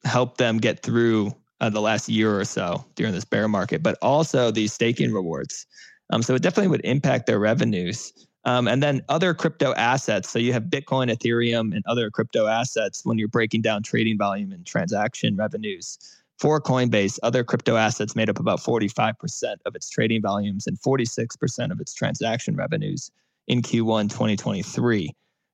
helped 0.03 0.37
them 0.37 0.57
get 0.57 0.83
through 0.83 1.33
uh, 1.61 1.69
the 1.69 1.79
last 1.79 2.09
year 2.09 2.37
or 2.37 2.43
so 2.43 2.83
during 2.95 3.13
this 3.13 3.23
bear 3.23 3.47
market. 3.47 3.81
But 3.81 3.97
also 4.01 4.51
these 4.51 4.73
staking 4.73 5.13
rewards. 5.13 5.65
Um, 6.11 6.21
so 6.21 6.35
it 6.35 6.41
definitely 6.41 6.69
would 6.69 6.85
impact 6.85 7.25
their 7.25 7.39
revenues. 7.39 8.13
Um, 8.43 8.67
and 8.67 8.81
then 8.81 9.01
other 9.07 9.33
crypto 9.33 9.73
assets. 9.75 10.29
So 10.29 10.39
you 10.39 10.51
have 10.53 10.63
Bitcoin, 10.63 11.11
Ethereum, 11.11 11.75
and 11.75 11.83
other 11.85 12.09
crypto 12.09 12.47
assets 12.47 13.05
when 13.05 13.17
you're 13.19 13.27
breaking 13.27 13.61
down 13.61 13.83
trading 13.83 14.17
volume 14.17 14.51
and 14.51 14.65
transaction 14.65 15.35
revenues. 15.35 15.99
For 16.39 16.59
Coinbase, 16.59 17.19
other 17.21 17.43
crypto 17.43 17.75
assets 17.75 18.15
made 18.15 18.29
up 18.29 18.39
about 18.39 18.59
45% 18.59 19.57
of 19.65 19.75
its 19.75 19.89
trading 19.91 20.23
volumes 20.23 20.65
and 20.65 20.79
46% 20.81 21.71
of 21.71 21.79
its 21.79 21.93
transaction 21.93 22.55
revenues 22.55 23.11
in 23.47 23.61
Q1 23.61 24.09
2023. 24.09 25.11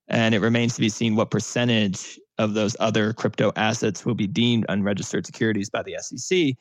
And 0.08 0.34
it 0.34 0.40
remains 0.40 0.76
to 0.76 0.80
be 0.80 0.88
seen 0.88 1.18
what 1.18 1.30
percentage 1.30 2.18
of 2.38 2.54
those 2.54 2.78
other 2.80 3.12
crypto 3.12 3.52
assets 3.58 4.06
will 4.06 4.16
be 4.16 4.28
deemed 4.28 4.66
unregistered 4.70 5.26
securities 5.26 5.70
by 5.70 5.84
the 5.84 5.98
SEC 6.00 6.56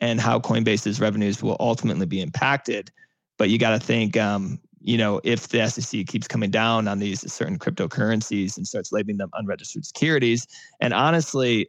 and 0.00 0.20
how 0.20 0.38
Coinbase's 0.38 0.98
revenues 0.98 1.42
will 1.42 1.56
ultimately 1.60 2.06
be 2.06 2.22
impacted. 2.22 2.90
But 3.38 3.50
you 3.50 3.58
got 3.58 3.70
to 3.70 3.80
think, 3.80 4.16
um, 4.16 4.60
you 4.80 4.96
know, 4.96 5.20
if 5.24 5.48
the 5.48 5.68
SEC 5.68 6.06
keeps 6.06 6.28
coming 6.28 6.50
down 6.50 6.88
on 6.88 6.98
these 6.98 7.30
certain 7.32 7.58
cryptocurrencies 7.58 8.56
and 8.56 8.66
starts 8.66 8.92
labeling 8.92 9.18
them 9.18 9.30
unregistered 9.34 9.84
securities, 9.84 10.46
and 10.80 10.94
honestly, 10.94 11.68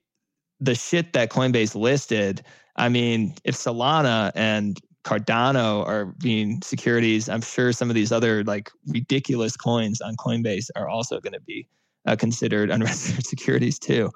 the 0.60 0.76
shit 0.76 1.14
that 1.14 1.30
Coinbase 1.30 1.76
listed, 1.76 2.44
I 2.76 2.90
mean, 2.90 3.36
if 3.44 3.56
Solana 3.56 4.32
and 4.36 4.80
Cardano 5.04 5.88
are 5.88 6.08
being 6.22 6.62
securities, 6.62 7.30
I'm 7.30 7.42
sure 7.42 7.72
some 7.72 7.90
of 7.90 7.96
these 7.96 8.12
other 8.12 8.44
like 8.44 8.70
ridiculous 8.88 9.56
coins 9.56 10.02
on 10.02 10.16
Coinbase 10.18 10.70
are 10.76 10.90
also 10.90 11.20
going 11.20 11.34
to 11.34 11.42
be 11.42 11.68
uh, 12.06 12.16
considered 12.16 12.70
unregistered 12.72 13.26
securities 13.26 13.80
too. 13.80 14.12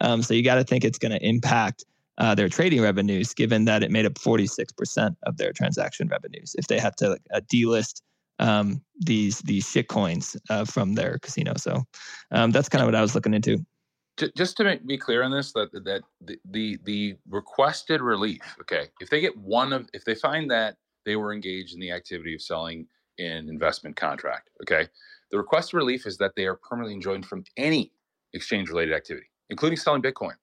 Um, 0.00 0.22
so 0.22 0.34
you 0.34 0.42
got 0.42 0.56
to 0.56 0.64
think 0.64 0.84
it's 0.84 0.98
going 0.98 1.12
to 1.12 1.26
impact 1.26 1.84
uh, 2.18 2.34
their 2.34 2.48
trading 2.48 2.80
revenues, 2.80 3.34
given 3.34 3.64
that 3.64 3.82
it 3.82 3.90
made 3.90 4.06
up 4.06 4.14
46% 4.14 5.16
of 5.24 5.36
their 5.36 5.52
transaction 5.52 6.08
revenues. 6.08 6.54
If 6.58 6.68
they 6.68 6.78
have 6.78 6.94
to 6.96 7.18
uh, 7.32 7.40
delist 7.52 8.02
um, 8.38 8.82
these 8.98 9.40
these 9.40 9.68
shit 9.68 9.88
coins 9.88 10.36
uh, 10.50 10.64
from 10.64 10.94
their 10.94 11.18
casino, 11.18 11.54
so 11.56 11.84
um, 12.32 12.50
that's 12.50 12.68
kind 12.68 12.82
of 12.82 12.88
what 12.88 12.94
I 12.94 13.00
was 13.00 13.14
looking 13.14 13.34
into. 13.34 13.64
Just 14.36 14.56
to 14.58 14.64
make, 14.64 14.86
be 14.86 14.96
clear 14.96 15.22
on 15.22 15.30
this, 15.30 15.52
that 15.52 15.72
that 15.72 16.02
the, 16.20 16.38
the 16.50 16.78
the 16.84 17.16
requested 17.28 18.00
relief, 18.00 18.42
okay, 18.60 18.88
if 19.00 19.10
they 19.10 19.20
get 19.20 19.36
one 19.36 19.72
of, 19.72 19.88
if 19.92 20.04
they 20.04 20.14
find 20.14 20.50
that 20.50 20.76
they 21.04 21.16
were 21.16 21.32
engaged 21.32 21.74
in 21.74 21.80
the 21.80 21.90
activity 21.90 22.34
of 22.34 22.42
selling 22.42 22.86
an 23.18 23.48
investment 23.48 23.96
contract, 23.96 24.50
okay, 24.62 24.88
the 25.30 25.38
requested 25.38 25.74
relief 25.74 26.06
is 26.06 26.16
that 26.18 26.32
they 26.36 26.46
are 26.46 26.56
permanently 26.56 26.94
enjoined 26.94 27.26
from 27.26 27.44
any 27.56 27.92
exchange 28.32 28.68
related 28.68 28.94
activity, 28.94 29.26
including 29.50 29.76
selling 29.76 30.02
Bitcoin. 30.02 30.34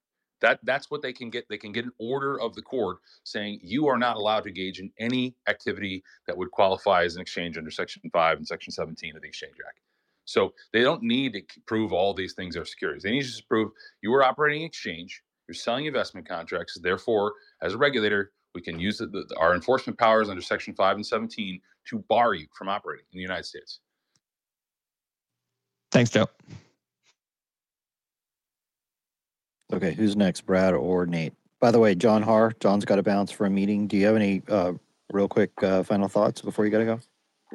That 0.41 0.59
that's 0.63 0.89
what 0.89 1.01
they 1.01 1.13
can 1.13 1.29
get. 1.29 1.47
They 1.49 1.57
can 1.57 1.71
get 1.71 1.85
an 1.85 1.91
order 1.99 2.39
of 2.41 2.55
the 2.55 2.61
court 2.61 2.97
saying 3.23 3.59
you 3.63 3.87
are 3.87 3.97
not 3.97 4.17
allowed 4.17 4.41
to 4.41 4.49
engage 4.49 4.79
in 4.79 4.91
any 4.99 5.35
activity 5.47 6.03
that 6.27 6.35
would 6.35 6.51
qualify 6.51 7.03
as 7.03 7.15
an 7.15 7.21
exchange 7.21 7.57
under 7.57 7.71
Section 7.71 8.01
Five 8.11 8.37
and 8.37 8.47
Section 8.47 8.71
17 8.71 9.15
of 9.15 9.21
the 9.21 9.27
Exchange 9.27 9.55
Act. 9.67 9.79
So 10.25 10.53
they 10.73 10.81
don't 10.81 11.03
need 11.03 11.33
to 11.33 11.41
prove 11.65 11.93
all 11.93 12.13
these 12.13 12.33
things 12.33 12.55
are 12.57 12.65
securities. 12.65 13.03
They 13.03 13.11
need 13.11 13.25
to 13.25 13.43
prove 13.47 13.71
you 14.01 14.13
are 14.13 14.23
operating 14.23 14.63
an 14.63 14.67
exchange, 14.67 15.21
you're 15.47 15.55
selling 15.55 15.85
investment 15.85 16.27
contracts. 16.27 16.77
Therefore, 16.81 17.33
as 17.61 17.73
a 17.73 17.77
regulator, 17.77 18.31
we 18.53 18.61
can 18.61 18.79
use 18.79 18.97
the, 18.97 19.07
the, 19.07 19.25
our 19.39 19.53
enforcement 19.53 19.97
powers 19.97 20.29
under 20.29 20.41
Section 20.41 20.73
5 20.73 20.95
and 20.97 21.05
17 21.05 21.59
to 21.87 21.99
bar 22.09 22.33
you 22.33 22.47
from 22.57 22.69
operating 22.69 23.05
in 23.11 23.17
the 23.17 23.21
United 23.21 23.45
States. 23.45 23.79
Thanks, 25.91 26.09
Joe. 26.09 26.27
Okay, 29.73 29.93
who's 29.93 30.15
next, 30.15 30.41
Brad 30.41 30.73
or 30.73 31.05
Nate? 31.05 31.33
By 31.59 31.71
the 31.71 31.79
way, 31.79 31.95
John 31.95 32.21
Har, 32.23 32.53
John's 32.59 32.85
got 32.85 32.95
to 32.97 33.03
bounce 33.03 33.31
for 33.31 33.45
a 33.45 33.49
meeting. 33.49 33.87
Do 33.87 33.95
you 33.95 34.05
have 34.05 34.15
any 34.15 34.41
uh, 34.49 34.73
real 35.11 35.27
quick 35.27 35.51
uh, 35.63 35.83
final 35.83 36.07
thoughts 36.07 36.41
before 36.41 36.65
you 36.65 36.71
got 36.71 36.79
to 36.79 36.85
go? 36.85 36.99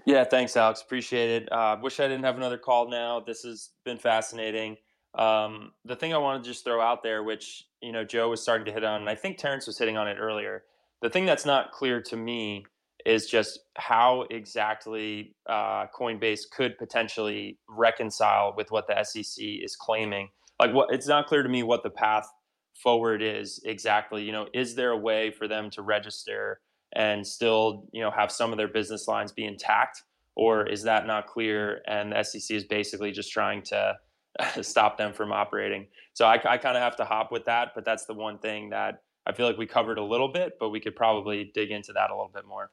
Yeah, 0.05 0.25
thanks, 0.25 0.57
Alex. 0.57 0.83
Appreciate 0.83 1.43
it. 1.43 1.53
Uh, 1.53 1.77
wish 1.83 2.01
I 2.01 2.09
didn't 2.09 2.25
have 2.25 2.37
another 2.37 2.59
call 2.59 2.89
now. 2.89 3.21
This 3.21 3.43
has 3.43 3.71
been 3.85 3.99
fascinating. 3.99 4.77
Um, 5.17 5.73
the 5.85 5.97
thing 5.97 6.15
I 6.15 6.19
want 6.19 6.43
to 6.45 6.51
just 6.51 6.65
throw 6.65 6.81
out 6.81 7.03
there, 7.03 7.23
which 7.23 7.65
you 7.83 7.93
know 7.93 8.05
Joe 8.05 8.29
was 8.29 8.43
starting 8.43 8.67
to 8.67 8.73
hit 8.73 8.85
on, 8.85 9.01
and 9.01 9.11
I 9.11 9.15
think 9.15 9.39
Terrence 9.39 9.67
was 9.67 9.79
hitting 9.79 9.97
on 9.97 10.07
it 10.07 10.19
earlier. 10.21 10.65
The 11.03 11.11
thing 11.11 11.25
that's 11.25 11.47
not 11.47 11.73
clear 11.73 12.01
to 12.03 12.17
me 12.17 12.67
is 13.07 13.27
just 13.27 13.61
how 13.77 14.27
exactly 14.31 15.35
uh, 15.49 15.87
Coinbase 15.99 16.51
could 16.51 16.77
potentially 16.77 17.59
reconcile 17.69 18.53
with 18.57 18.71
what 18.71 18.87
the 18.87 19.03
SEC 19.05 19.43
is 19.43 19.77
claiming 19.77 20.29
like 20.59 20.73
what 20.73 20.93
it's 20.93 21.07
not 21.07 21.27
clear 21.27 21.43
to 21.43 21.49
me 21.49 21.63
what 21.63 21.83
the 21.83 21.91
path 21.91 22.29
forward 22.75 23.23
is 23.23 23.61
exactly 23.65 24.23
you 24.23 24.33
know 24.33 24.47
is 24.53 24.75
there 24.75 24.91
a 24.91 24.97
way 24.97 25.31
for 25.31 25.49
them 25.49 25.71
to 25.71 25.83
register 25.83 26.61
and 26.95 27.27
still 27.27 27.89
you 27.93 28.03
know 28.03 28.11
have 28.11 28.31
some 28.31 28.53
of 28.53 28.59
their 28.59 28.69
business 28.69 29.09
lines 29.09 29.33
be 29.33 29.45
intact? 29.45 30.03
Or 30.39 30.67
is 30.67 30.83
that 30.83 31.07
not 31.07 31.27
clear 31.27 31.81
and 31.87 32.13
the 32.13 32.23
sec 32.23 32.51
is 32.51 32.65
basically 32.65 33.11
just 33.11 33.33
trying 33.33 33.63
to 33.63 33.97
stop 34.63 34.99
them 34.99 35.13
from 35.13 35.33
operating? 35.33 35.87
So 36.15 36.27
i, 36.27 36.35
I 36.35 36.59
kind 36.59 36.77
of 36.77 36.83
have 36.83 36.97
to 36.97 37.05
hop 37.05 37.33
with 37.33 37.45
that 37.47 37.73
but 37.75 37.85
that's 37.85 38.07
the 38.07 38.15
one 38.15 38.39
thing 38.39 38.71
that 38.71 39.03
i 39.27 39.33
feel 39.33 39.47
like 39.47 39.59
we 39.59 39.67
covered 39.67 39.99
a 39.99 40.05
little 40.05 40.29
bit 40.29 40.55
but 40.61 40.71
we 40.71 40.81
could 40.81 40.97
probably 40.97 41.51
dig 41.55 41.71
into 41.71 41.93
that 41.93 42.11
a 42.11 42.15
little 42.15 42.33
bit 42.33 42.47
more. 42.47 42.71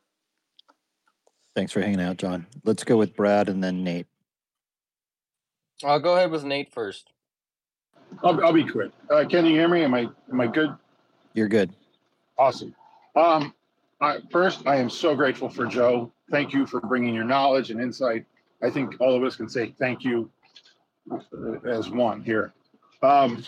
Thanks 1.55 1.71
for 1.71 1.81
hanging 1.81 2.01
out 2.01 2.17
john. 2.17 2.47
Let's 2.63 2.83
go 2.83 2.97
with 2.97 3.15
brad 3.15 3.49
and 3.49 3.63
then 3.63 3.83
nate. 3.83 4.07
I'll 5.83 5.99
go 5.99 6.15
ahead 6.15 6.31
with 6.31 6.43
nate 6.43 6.71
first 6.73 7.12
I'll, 8.23 8.43
I'll 8.45 8.53
be 8.53 8.65
quick. 8.65 8.91
Uh, 9.09 9.25
can 9.29 9.45
you 9.45 9.53
hear 9.53 9.67
me? 9.67 9.83
Am 9.83 9.93
I 9.93 10.07
am 10.31 10.41
I 10.41 10.47
good? 10.47 10.75
You're 11.33 11.47
good. 11.47 11.73
Awesome. 12.37 12.75
Um, 13.15 13.53
I, 14.01 14.19
first, 14.31 14.67
I 14.67 14.77
am 14.77 14.89
so 14.89 15.15
grateful 15.15 15.49
for 15.49 15.65
Joe. 15.65 16.11
Thank 16.29 16.53
you 16.53 16.65
for 16.65 16.81
bringing 16.81 17.13
your 17.13 17.23
knowledge 17.23 17.71
and 17.71 17.79
insight. 17.79 18.25
I 18.61 18.69
think 18.69 18.95
all 18.99 19.15
of 19.15 19.23
us 19.23 19.35
can 19.35 19.49
say 19.49 19.73
thank 19.77 20.03
you 20.03 20.29
as 21.65 21.89
one 21.89 22.21
here. 22.21 22.53
Um, 23.01 23.43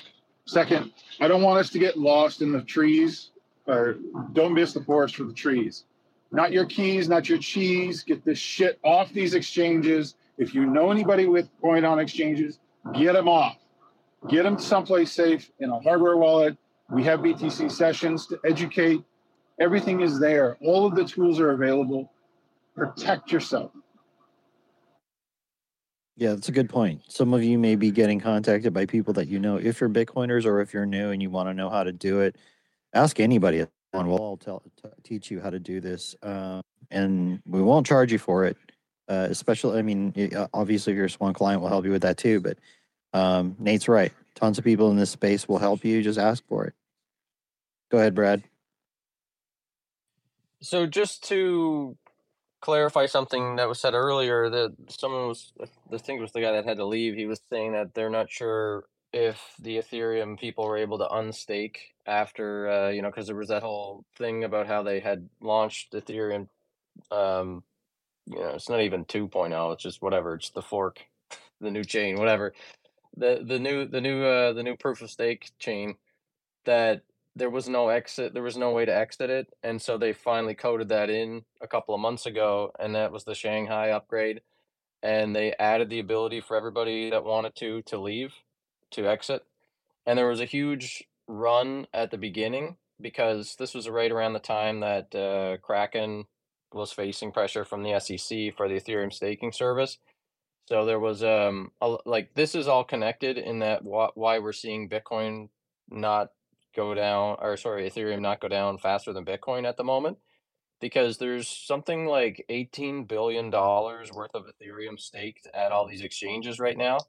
second, 0.46 0.92
I 1.20 1.28
don't 1.28 1.42
want 1.42 1.60
us 1.60 1.70
to 1.72 1.80
get 1.80 1.98
lost 1.98 2.42
in 2.42 2.52
the 2.52 2.62
trees 2.62 3.32
or 3.66 3.98
don't 4.34 4.54
miss 4.54 4.74
the 4.74 4.84
forest 4.84 5.16
for 5.16 5.24
the 5.24 5.34
trees. 5.34 5.86
Not 6.32 6.52
your 6.52 6.66
keys, 6.66 7.08
not 7.08 7.30
your 7.30 7.38
cheese. 7.38 8.04
Get 8.04 8.24
this 8.26 8.38
shit 8.38 8.80
off 8.84 9.12
these 9.14 9.34
exchanges. 9.34 10.16
If 10.38 10.54
you 10.54 10.66
know 10.66 10.92
anybody 10.92 11.28
with 11.28 11.50
coin 11.62 11.86
on 11.86 12.00
exchanges, 12.00 12.60
get 12.94 13.14
them 13.14 13.30
off 13.30 13.58
get 14.30 14.44
them 14.44 14.60
someplace 14.60 15.12
safe 15.12 15.52
in 15.60 15.70
a 15.70 15.80
hardware 15.80 16.18
wallet. 16.18 16.58
We 16.90 17.04
have 17.04 17.22
BTC 17.22 17.72
sessions 17.72 18.28
to 18.28 18.40
educate. 18.46 19.04
Everything 19.60 20.02
is 20.02 20.20
there. 20.20 20.58
All 20.62 20.86
of 20.86 20.96
the 20.96 21.06
tools 21.06 21.40
are 21.40 21.52
available. 21.52 22.12
Protect 22.76 23.32
yourself. 23.32 23.72
Yeah, 26.18 26.30
that's 26.30 26.48
a 26.48 26.54
good 26.54 26.70
point. 26.70 27.02
Some 27.08 27.34
of 27.34 27.44
you 27.44 27.58
may 27.58 27.76
be 27.76 27.92
getting 27.92 28.20
contacted 28.20 28.74
by 28.74 28.86
people 28.86 29.14
that 29.14 29.28
you 29.28 29.40
know. 29.40 29.58
If 29.58 29.82
you're 29.82 29.90
Bitcoiners 29.90 30.46
or 30.46 30.62
if 30.62 30.74
you're 30.74 30.86
new 30.86 31.12
and 31.12 31.22
you 31.22 31.30
want 31.30 31.50
to 31.50 31.54
know 31.54 31.70
how 31.70 31.84
to 31.84 31.92
do 31.92 32.22
it, 32.22 32.38
ask 32.94 33.20
anybody. 33.20 33.66
We'll 33.94 34.18
all 34.18 34.38
tell, 34.38 34.62
t- 34.82 34.90
teach 35.04 35.32
you 35.32 35.40
how 35.40 35.50
to 35.50 35.60
do 35.60 35.80
this, 35.80 36.16
uh, 36.22 36.62
and 36.92 37.40
we 37.46 37.62
won't 37.62 37.86
charge 37.86 38.12
you 38.12 38.20
for 38.20 38.44
it. 38.44 38.58
Uh, 39.08 39.28
especially, 39.30 39.80
I 39.80 39.84
mean, 39.84 40.14
obviously, 40.54 40.98
a 41.00 41.08
Swan 41.08 41.34
client, 41.34 41.62
we'll 41.62 41.70
help 41.70 41.86
you 41.86 41.92
with 41.92 42.02
that 42.02 42.18
too. 42.18 42.42
But 42.42 42.58
um, 43.16 43.56
Nate's 43.60 43.88
right. 43.88 44.12
Tons 44.36 44.58
of 44.58 44.66
people 44.66 44.92
in 44.92 44.98
this 44.98 45.10
space 45.10 45.48
will 45.48 45.58
help 45.58 45.86
you. 45.86 46.04
Just 46.04 46.20
ask 46.20 46.46
for 46.48 46.66
it. 46.66 46.74
Go 47.90 47.98
ahead, 47.98 48.14
Brad. 48.14 48.44
So 50.62 50.86
just 50.86 51.24
to 51.30 51.98
clarify 52.60 53.06
something 53.06 53.56
that 53.56 53.70
was 53.70 53.80
said 53.80 53.94
earlier, 53.94 54.50
that 54.50 54.76
someone 54.90 55.30
was 55.30 55.54
the 55.90 55.98
thing 55.98 56.20
was 56.20 56.34
the 56.34 56.42
guy 56.42 56.52
that 56.52 56.66
had 56.66 56.78
to 56.78 56.86
leave. 56.86 57.16
He 57.16 57.26
was 57.26 57.40
saying 57.50 57.72
that 57.72 57.94
they're 57.94 58.10
not 58.10 58.30
sure 58.30 58.84
if 59.14 59.40
the 59.62 59.78
Ethereum 59.78 60.38
people 60.38 60.68
were 60.68 60.78
able 60.78 60.98
to 60.98 61.06
unstake 61.06 61.78
after 62.06 62.70
uh, 62.70 62.90
you 62.90 63.02
know 63.02 63.10
because 63.10 63.28
there 63.28 63.36
was 63.38 63.48
that 63.48 63.64
whole 63.64 64.04
thing 64.18 64.44
about 64.44 64.68
how 64.68 64.84
they 64.84 65.00
had 65.00 65.30
launched 65.40 65.94
Ethereum. 65.94 66.50
Um, 67.12 67.64
you 68.26 68.40
know, 68.40 68.50
it's 68.50 68.70
not 68.70 68.82
even 68.82 69.06
2.0. 69.06 69.74
It's 69.74 69.84
just 69.84 70.02
whatever. 70.02 70.36
It's 70.36 70.50
the 70.50 70.62
fork, 70.62 71.00
the 71.62 71.72
new 71.72 71.84
chain, 71.84 72.18
whatever 72.18 72.54
the 73.18 73.44
the 73.46 73.60
new 73.60 73.86
the 73.86 74.02
new 74.02 74.24
uh 74.24 74.54
the 74.54 74.64
new 74.64 74.76
proof 74.76 75.02
of 75.02 75.10
stake 75.10 75.52
chain 75.60 75.96
that 76.66 77.02
there 77.36 77.50
was 77.50 77.68
no 77.68 77.90
exit 77.90 78.34
there 78.34 78.44
was 78.44 78.58
no 78.58 78.72
way 78.72 78.86
to 78.86 78.96
exit 78.96 79.30
it 79.30 79.48
and 79.64 79.82
so 79.82 79.98
they 79.98 80.14
finally 80.14 80.56
coded 80.56 80.90
that 80.90 81.10
in 81.10 81.44
a 81.62 81.68
couple 81.68 81.94
of 81.94 82.02
months 82.02 82.26
ago 82.26 82.72
and 82.80 82.96
that 82.96 83.12
was 83.12 83.24
the 83.24 83.36
shanghai 83.36 83.90
upgrade 83.90 84.42
and 85.04 85.36
they 85.36 85.54
added 85.60 85.90
the 85.90 86.00
ability 86.00 86.42
for 86.42 86.58
everybody 86.58 87.10
that 87.10 87.24
wanted 87.24 87.56
to 87.56 87.82
to 87.84 87.98
leave 87.98 88.34
to 88.92 89.08
exit 89.08 89.44
and 90.06 90.18
there 90.18 90.28
was 90.28 90.42
a 90.42 90.46
huge 90.46 91.04
run 91.28 91.88
at 91.94 92.12
the 92.12 92.18
beginning 92.18 92.78
because 93.02 93.56
this 93.58 93.74
was 93.74 93.90
right 93.90 94.12
around 94.12 94.34
the 94.34 94.40
time 94.40 94.80
that 94.80 95.14
uh, 95.16 95.58
kraken 95.58 96.26
was 96.72 96.92
facing 96.92 97.32
pressure 97.32 97.66
from 97.66 97.84
the 97.84 98.00
sec 98.00 98.56
for 98.56 98.68
the 98.68 98.76
ethereum 98.80 99.12
staking 99.12 99.52
service 99.52 99.98
so 100.68 100.86
there 100.86 101.00
was 101.00 101.24
um 101.24 101.72
a, 101.82 101.98
like 102.06 102.34
this 102.36 102.56
is 102.56 102.68
all 102.68 102.84
connected 102.84 103.38
in 103.38 103.60
that 103.60 103.82
wh- 103.84 104.16
why 104.18 104.40
we're 104.40 104.54
seeing 104.54 104.90
Bitcoin 104.90 105.50
not 105.90 106.30
go 106.76 106.94
down 106.94 107.38
or 107.42 107.58
sorry 107.58 107.90
Ethereum 107.90 108.22
not 108.22 108.42
go 108.42 108.48
down 108.48 108.78
faster 108.78 109.14
than 109.14 109.26
Bitcoin 109.26 109.68
at 109.68 109.78
the 109.78 109.84
moment 109.84 110.18
because 110.82 111.18
there's 111.18 111.48
something 111.48 112.06
like 112.06 112.46
18 112.50 113.06
billion 113.06 113.50
dollars 113.50 114.12
worth 114.14 114.32
of 114.36 114.46
Ethereum 114.46 115.00
staked 115.00 115.48
at 115.54 115.72
all 115.72 115.88
these 115.88 116.02
exchanges 116.02 116.60
right 116.60 116.78
now 116.78 117.00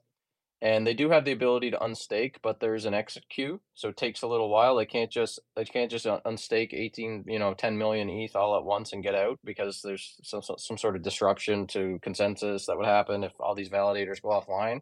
and 0.61 0.87
they 0.87 0.93
do 0.93 1.09
have 1.09 1.25
the 1.25 1.31
ability 1.31 1.71
to 1.71 1.77
unstake 1.77 2.35
but 2.43 2.59
there's 2.59 2.85
an 2.85 2.93
exit 2.93 3.23
queue 3.29 3.61
so 3.75 3.89
it 3.89 3.97
takes 3.97 4.23
a 4.23 4.27
little 4.27 4.49
while 4.49 4.75
they 4.75 4.85
can't 4.85 5.11
just 5.11 5.39
they 5.55 5.65
can't 5.65 5.91
just 5.91 6.05
unstake 6.05 6.73
18 6.73 7.25
you 7.27 7.39
know 7.39 7.53
10 7.53 7.77
million 7.77 8.09
eth 8.09 8.35
all 8.35 8.57
at 8.57 8.65
once 8.65 8.93
and 8.93 9.03
get 9.03 9.15
out 9.15 9.39
because 9.45 9.81
there's 9.83 10.17
some, 10.23 10.41
some 10.41 10.77
sort 10.77 10.95
of 10.95 11.03
disruption 11.03 11.67
to 11.67 11.99
consensus 12.01 12.65
that 12.65 12.77
would 12.77 12.87
happen 12.87 13.23
if 13.23 13.33
all 13.39 13.55
these 13.55 13.69
validators 13.69 14.21
go 14.21 14.29
offline 14.29 14.81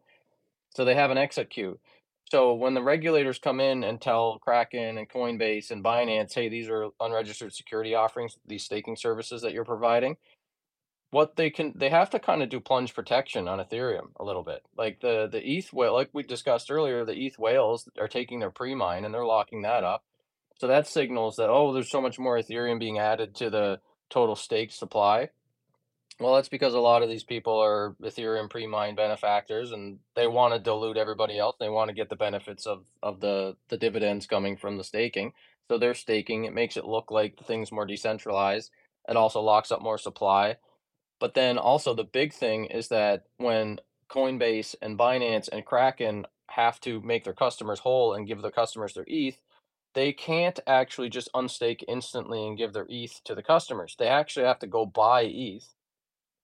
So 0.76 0.86
they 0.86 0.96
have 0.96 1.12
an 1.12 1.18
exit 1.18 1.50
queue. 1.50 1.80
So 2.32 2.54
when 2.56 2.74
the 2.76 2.84
regulators 2.84 3.40
come 3.40 3.60
in 3.60 3.84
and 3.84 4.02
tell 4.02 4.40
Kraken 4.40 4.98
and 4.98 5.10
Coinbase 5.10 5.72
and 5.72 5.84
Binance, 5.84 6.34
hey, 6.34 6.50
these 6.50 6.70
are 6.70 6.90
unregistered 7.00 7.54
security 7.54 7.96
offerings, 7.96 8.38
these 8.48 8.64
staking 8.66 8.96
services 8.98 9.42
that 9.44 9.54
you're 9.54 9.66
providing, 9.66 10.18
what 11.12 11.36
they 11.36 11.50
can 11.50 11.74
they 11.76 11.90
have 11.90 12.10
to 12.12 12.20
kind 12.20 12.44
of 12.44 12.50
do 12.50 12.60
plunge 12.60 12.94
protection 12.94 13.48
on 13.48 13.60
Ethereum 13.60 14.10
a 14.20 14.24
little 14.24 14.44
bit. 14.44 14.64
Like 14.78 15.00
the 15.02 15.28
the 15.32 15.42
ETH 15.42 15.72
whale, 15.72 15.94
like 15.94 16.10
we 16.14 16.24
discussed 16.24 16.72
earlier, 16.72 17.06
the 17.06 17.26
ETH 17.26 17.40
whales 17.40 17.88
are 18.00 18.08
taking 18.08 18.40
their 18.40 18.52
pre-mine 18.52 19.06
and 19.06 19.14
they're 19.14 19.26
locking 19.26 19.62
that 19.62 19.84
up. 19.84 20.04
So 20.60 20.68
that 20.68 20.88
signals 20.88 21.36
that 21.38 21.50
oh, 21.50 21.74
there's 21.74 21.90
so 21.90 22.02
much 22.02 22.20
more 22.20 22.38
Ethereum 22.38 22.80
being 22.80 23.00
added 23.00 23.36
to 23.36 23.50
the 23.50 23.80
total 24.10 24.36
stake 24.36 24.72
supply. 24.72 25.30
Well, 26.20 26.36
that's 26.36 26.48
because 26.50 26.74
a 26.74 26.80
lot 26.80 27.04
of 27.04 27.10
these 27.10 27.26
people 27.26 27.60
are 27.60 27.96
Ethereum 28.02 28.50
pre-mine 28.50 28.96
benefactors, 28.96 29.74
and 29.74 30.00
they 30.16 30.28
want 30.28 30.54
to 30.54 30.60
dilute 30.62 30.96
everybody 30.96 31.38
else. 31.38 31.58
They 31.60 31.68
want 31.68 31.90
to 31.90 31.94
get 31.96 32.10
the 32.10 32.16
benefits 32.16 32.66
of 32.66 32.86
of 33.04 33.20
the 33.20 33.58
the 33.70 33.78
dividends 33.78 34.26
coming 34.26 34.56
from 34.56 34.78
the 34.78 34.84
staking. 34.84 35.34
So 35.68 35.78
they're 35.78 35.94
staking. 35.94 36.46
It 36.46 36.54
makes 36.54 36.78
it 36.78 36.86
look 36.86 37.12
like 37.12 37.38
thing's 37.46 37.72
more 37.72 37.86
decentralized. 37.86 38.72
It 39.10 39.18
also 39.18 39.42
locks 39.42 39.72
up 39.72 39.82
more 39.82 39.98
supply. 39.98 40.58
But 41.20 41.34
then 41.34 41.58
also 41.58 41.94
the 41.94 42.04
big 42.04 42.34
thing 42.34 42.66
is 42.66 42.90
that 42.90 43.26
when 43.38 43.80
Coinbase 44.10 44.76
and 44.82 45.00
Binance 45.00 45.50
and 45.52 45.66
Kraken 45.66 46.26
have 46.52 46.80
to 46.82 47.02
make 47.02 47.24
their 47.24 47.34
customers 47.34 47.80
whole 47.80 48.14
and 48.14 48.28
give 48.28 48.42
their 48.42 48.52
customers 48.52 48.94
their 48.94 49.06
ETH, 49.08 49.42
they 49.94 50.12
can't 50.12 50.60
actually 50.68 51.10
just 51.10 51.32
unstake 51.34 51.84
instantly 51.88 52.46
and 52.46 52.58
give 52.58 52.74
their 52.74 52.86
ETH 52.90 53.22
to 53.24 53.34
the 53.34 53.44
customers. 53.44 53.96
They 53.98 54.08
actually 54.08 54.46
have 54.46 54.60
to 54.60 54.68
go 54.68 54.86
buy 54.86 55.24
ETH. 55.24 55.74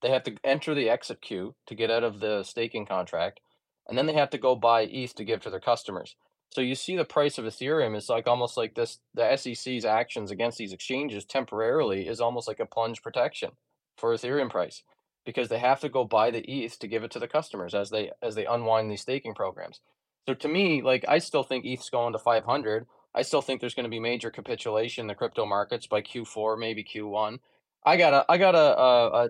They 0.01 0.09
have 0.09 0.23
to 0.23 0.35
enter 0.43 0.73
the 0.73 0.89
exit 0.89 1.21
queue 1.21 1.55
to 1.67 1.75
get 1.75 1.91
out 1.91 2.03
of 2.03 2.21
the 2.21 2.43
staking 2.43 2.85
contract, 2.85 3.41
and 3.87 3.97
then 3.97 4.05
they 4.07 4.13
have 4.13 4.31
to 4.31 4.37
go 4.37 4.55
buy 4.55 4.83
ETH 4.83 5.13
to 5.15 5.25
give 5.25 5.41
to 5.41 5.49
their 5.49 5.59
customers. 5.59 6.15
So 6.49 6.61
you 6.61 6.75
see 6.75 6.95
the 6.95 7.05
price 7.05 7.37
of 7.37 7.45
Ethereum 7.45 7.95
is 7.95 8.09
like 8.09 8.27
almost 8.27 8.57
like 8.57 8.73
this 8.73 8.99
the 9.13 9.35
SEC's 9.37 9.85
actions 9.85 10.31
against 10.31 10.57
these 10.57 10.73
exchanges 10.73 11.23
temporarily 11.23 12.07
is 12.07 12.19
almost 12.19 12.47
like 12.47 12.59
a 12.59 12.65
plunge 12.65 13.01
protection 13.01 13.51
for 13.97 14.13
Ethereum 14.13 14.49
price 14.49 14.83
because 15.25 15.49
they 15.49 15.59
have 15.59 15.79
to 15.81 15.89
go 15.89 16.03
buy 16.03 16.31
the 16.31 16.43
ETH 16.49 16.79
to 16.79 16.87
give 16.87 17.03
it 17.03 17.11
to 17.11 17.19
the 17.19 17.27
customers 17.27 17.73
as 17.73 17.89
they 17.89 18.11
as 18.21 18.35
they 18.35 18.45
unwind 18.45 18.89
these 18.91 19.01
staking 19.01 19.33
programs. 19.33 19.81
So 20.27 20.33
to 20.33 20.47
me, 20.47 20.81
like 20.81 21.05
I 21.07 21.19
still 21.19 21.43
think 21.43 21.65
ETH's 21.65 21.89
going 21.89 22.13
to 22.13 22.19
500. 22.19 22.87
I 23.13 23.23
still 23.23 23.41
think 23.41 23.59
there's 23.59 23.73
going 23.73 23.83
to 23.85 23.89
be 23.89 23.99
major 23.99 24.31
capitulation 24.31 25.03
in 25.03 25.07
the 25.07 25.15
crypto 25.15 25.45
markets 25.45 25.87
by 25.87 26.01
Q4, 26.01 26.57
maybe 26.57 26.83
Q1. 26.83 27.39
I 27.85 27.97
got 27.97 28.13
a 28.13 28.25
I 28.29 28.37
got 28.37 28.55
a 28.55 28.57
a, 28.57 29.29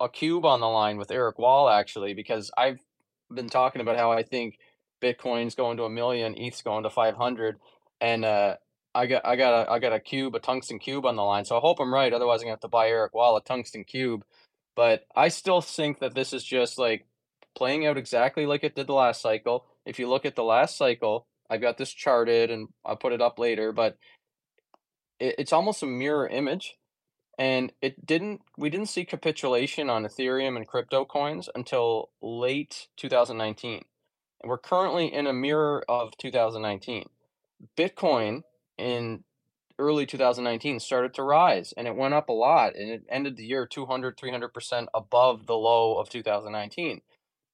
a, 0.00 0.08
cube 0.08 0.44
on 0.44 0.60
the 0.60 0.66
line 0.66 0.96
with 0.96 1.10
Eric 1.10 1.38
Wall 1.38 1.68
actually 1.68 2.14
because 2.14 2.50
I've 2.56 2.80
been 3.32 3.48
talking 3.48 3.82
about 3.82 3.98
how 3.98 4.10
I 4.10 4.22
think 4.22 4.58
Bitcoin's 5.02 5.54
going 5.54 5.76
to 5.76 5.84
a 5.84 5.90
million, 5.90 6.36
ETH's 6.36 6.62
going 6.62 6.84
to 6.84 6.90
500, 6.90 7.58
and 8.00 8.24
uh, 8.24 8.56
I 8.94 9.06
got 9.06 9.26
I 9.26 9.36
got 9.36 9.66
a 9.68 9.70
I 9.72 9.78
got 9.78 9.92
a 9.92 10.00
cube, 10.00 10.34
a 10.34 10.40
tungsten 10.40 10.78
cube 10.78 11.04
on 11.06 11.16
the 11.16 11.22
line. 11.22 11.44
So 11.44 11.56
I 11.56 11.60
hope 11.60 11.80
I'm 11.80 11.92
right. 11.92 12.12
Otherwise, 12.12 12.40
I'm 12.40 12.46
gonna 12.46 12.52
have 12.52 12.60
to 12.60 12.68
buy 12.68 12.88
Eric 12.88 13.14
Wall 13.14 13.36
a 13.36 13.42
tungsten 13.42 13.84
cube. 13.84 14.24
But 14.76 15.06
I 15.14 15.28
still 15.28 15.60
think 15.60 16.00
that 16.00 16.14
this 16.14 16.32
is 16.32 16.44
just 16.44 16.78
like 16.78 17.06
playing 17.56 17.86
out 17.86 17.96
exactly 17.96 18.46
like 18.46 18.64
it 18.64 18.74
did 18.74 18.86
the 18.86 18.94
last 18.94 19.20
cycle. 19.20 19.66
If 19.86 19.98
you 19.98 20.08
look 20.08 20.24
at 20.24 20.36
the 20.36 20.44
last 20.44 20.76
cycle, 20.76 21.26
I've 21.50 21.60
got 21.60 21.78
this 21.78 21.92
charted 21.92 22.50
and 22.50 22.68
I'll 22.84 22.96
put 22.96 23.12
it 23.12 23.20
up 23.20 23.38
later, 23.38 23.72
but 23.72 23.98
it, 25.20 25.36
it's 25.38 25.52
almost 25.52 25.82
a 25.82 25.86
mirror 25.86 26.26
image. 26.26 26.76
And 27.38 27.72
it 27.82 28.06
didn't 28.06 28.42
we 28.56 28.70
didn't 28.70 28.88
see 28.88 29.04
capitulation 29.04 29.90
on 29.90 30.04
Ethereum 30.04 30.56
and 30.56 30.68
crypto 30.68 31.04
coins 31.04 31.48
until 31.54 32.10
late 32.22 32.88
2019. 32.96 33.84
And 34.40 34.50
we're 34.50 34.58
currently 34.58 35.12
in 35.12 35.26
a 35.26 35.32
mirror 35.32 35.84
of 35.88 36.16
2019. 36.16 37.08
Bitcoin 37.76 38.42
in 38.78 39.24
early 39.78 40.06
2019 40.06 40.78
started 40.78 41.14
to 41.14 41.22
rise 41.22 41.74
and 41.76 41.88
it 41.88 41.96
went 41.96 42.14
up 42.14 42.28
a 42.28 42.32
lot 42.32 42.76
and 42.76 42.90
it 42.90 43.02
ended 43.08 43.36
the 43.36 43.44
year 43.44 43.66
200 43.66 44.16
300% 44.16 44.86
above 44.94 45.46
the 45.46 45.54
low 45.54 45.96
of 45.96 46.08
2019 46.08 47.00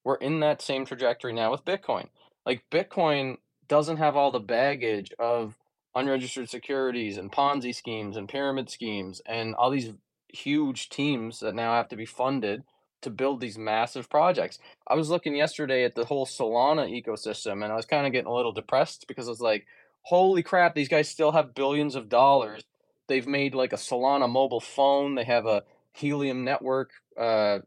we're 0.05 0.17
in 0.17 0.41
that 0.41 0.63
same 0.63 0.85
trajectory 0.85 1.33
now 1.33 1.51
with 1.51 1.65
bitcoin. 1.65 2.09
Like 2.47 2.65
bitcoin 2.71 3.37
doesn't 3.69 3.99
have 3.99 4.17
all 4.17 4.31
the 4.31 4.41
baggage 4.41 5.13
of 5.19 5.57
unregistered 5.95 6.49
securities 6.49 7.17
and 7.17 7.33
ponzi 7.33 7.75
schemes 7.75 8.17
and 8.17 8.29
pyramid 8.29 8.71
schemes 8.71 9.21
and 9.27 9.55
all 9.55 9.71
these 9.71 9.93
huge 10.29 10.89
teams 10.89 11.41
that 11.41 11.55
now 11.55 11.75
have 11.75 11.89
to 11.89 11.97
be 11.97 12.07
funded 12.07 12.63
to 13.03 13.11
build 13.11 13.41
these 13.41 13.59
massive 13.59 14.09
projects. 14.09 14.59
I 14.87 14.95
was 14.95 15.11
looking 15.11 15.35
yesterday 15.35 15.85
at 15.85 15.95
the 15.95 16.05
whole 16.05 16.27
solana 16.27 16.89
ecosystem 16.91 17.65
and 17.65 17.73
i 17.73 17.77
was 17.77 17.87
kind 17.87 18.07
of 18.07 18.13
getting 18.13 18.31
a 18.31 18.35
little 18.35 18.53
depressed 18.53 19.07
because 19.09 19.27
i 19.27 19.31
was 19.31 19.41
like 19.41 19.67
holy 20.03 20.43
crap, 20.43 20.75
these 20.75 20.89
guys 20.89 21.09
still 21.09 21.33
have 21.33 21.55
billions 21.55 21.95
of 21.95 22.09
dollars. 22.09 22.63
They've 23.09 23.27
made 23.27 23.55
like 23.55 23.73
a 23.73 23.77
Solana 23.77 24.29
mobile 24.29 24.61
phone. 24.61 25.15
They 25.15 25.25
have 25.25 25.47
a 25.47 25.65
Helium 25.93 26.45
network 26.45 26.91
uh, 27.19 27.61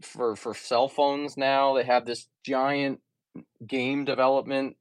for 0.00 0.36
for 0.36 0.54
cell 0.54 0.88
phones 0.88 1.36
now. 1.36 1.74
They 1.74 1.84
have 1.84 2.04
this 2.04 2.26
giant 2.44 3.00
game 3.66 4.04
development 4.04 4.76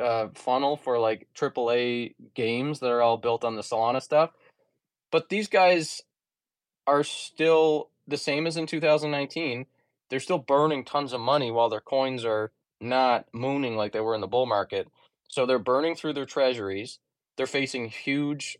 uh, 0.00 0.28
funnel 0.34 0.76
for 0.76 0.98
like 0.98 1.28
AAA 1.34 2.14
games 2.34 2.80
that 2.80 2.90
are 2.90 3.02
all 3.02 3.18
built 3.18 3.44
on 3.44 3.56
the 3.56 3.62
Solana 3.62 4.00
stuff. 4.02 4.30
But 5.10 5.28
these 5.28 5.48
guys 5.48 6.00
are 6.86 7.04
still 7.04 7.90
the 8.08 8.16
same 8.16 8.46
as 8.46 8.56
in 8.56 8.66
2019. 8.66 9.66
They're 10.08 10.20
still 10.20 10.38
burning 10.38 10.84
tons 10.84 11.12
of 11.12 11.20
money 11.20 11.50
while 11.50 11.68
their 11.68 11.80
coins 11.80 12.24
are 12.24 12.52
not 12.80 13.26
mooning 13.32 13.76
like 13.76 13.92
they 13.92 14.00
were 14.00 14.14
in 14.14 14.20
the 14.20 14.26
bull 14.26 14.46
market. 14.46 14.88
So 15.32 15.46
they're 15.46 15.58
burning 15.58 15.96
through 15.96 16.12
their 16.12 16.26
treasuries. 16.26 16.98
They're 17.36 17.46
facing 17.46 17.88
huge 17.88 18.58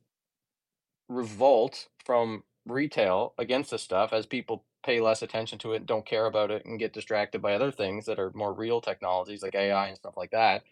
revolt 1.09 1.89
from 2.05 2.45
retail 2.67 3.35
against 3.39 3.71
this 3.71 3.83
stuff 3.83 4.15
as 4.15 4.25
people 4.25 4.65
pay 4.83 4.99
less 4.99 5.21
attention 5.21 5.59
to 5.59 5.75
it, 5.75 5.85
don't 5.85 6.07
care 6.07 6.25
about 6.25 6.51
it, 6.51 6.65
and 6.65 6.79
get 6.79 6.95
distracted 6.95 7.43
by 7.43 7.55
other 7.55 7.71
things 7.71 8.07
that 8.07 8.19
are 8.19 8.33
more 8.35 8.55
real 8.55 8.81
technologies 8.81 9.43
like 9.43 9.55
AI 9.55 9.89
and 9.89 9.99
stuff 9.99 10.17
like 10.17 10.31
that. 10.31 10.65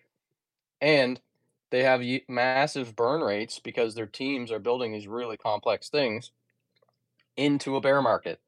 And 0.81 1.21
they 1.71 1.83
have 1.85 2.03
massive 2.29 2.97
burn 2.97 3.21
rates 3.21 3.59
because 3.59 3.95
their 3.95 4.07
teams 4.07 4.51
are 4.51 4.59
building 4.59 4.93
these 4.93 5.07
really 5.07 5.37
complex 5.37 5.91
things 5.91 6.33
into 7.37 7.77
a 7.77 7.81
bear 7.81 8.01
market. 8.01 8.41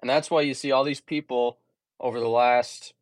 And 0.00 0.08
that's 0.08 0.30
why 0.30 0.42
you 0.42 0.54
see 0.54 0.70
all 0.72 0.84
these 0.84 1.00
people 1.00 1.58
over 1.98 2.20
the 2.20 2.28
last 2.28 2.94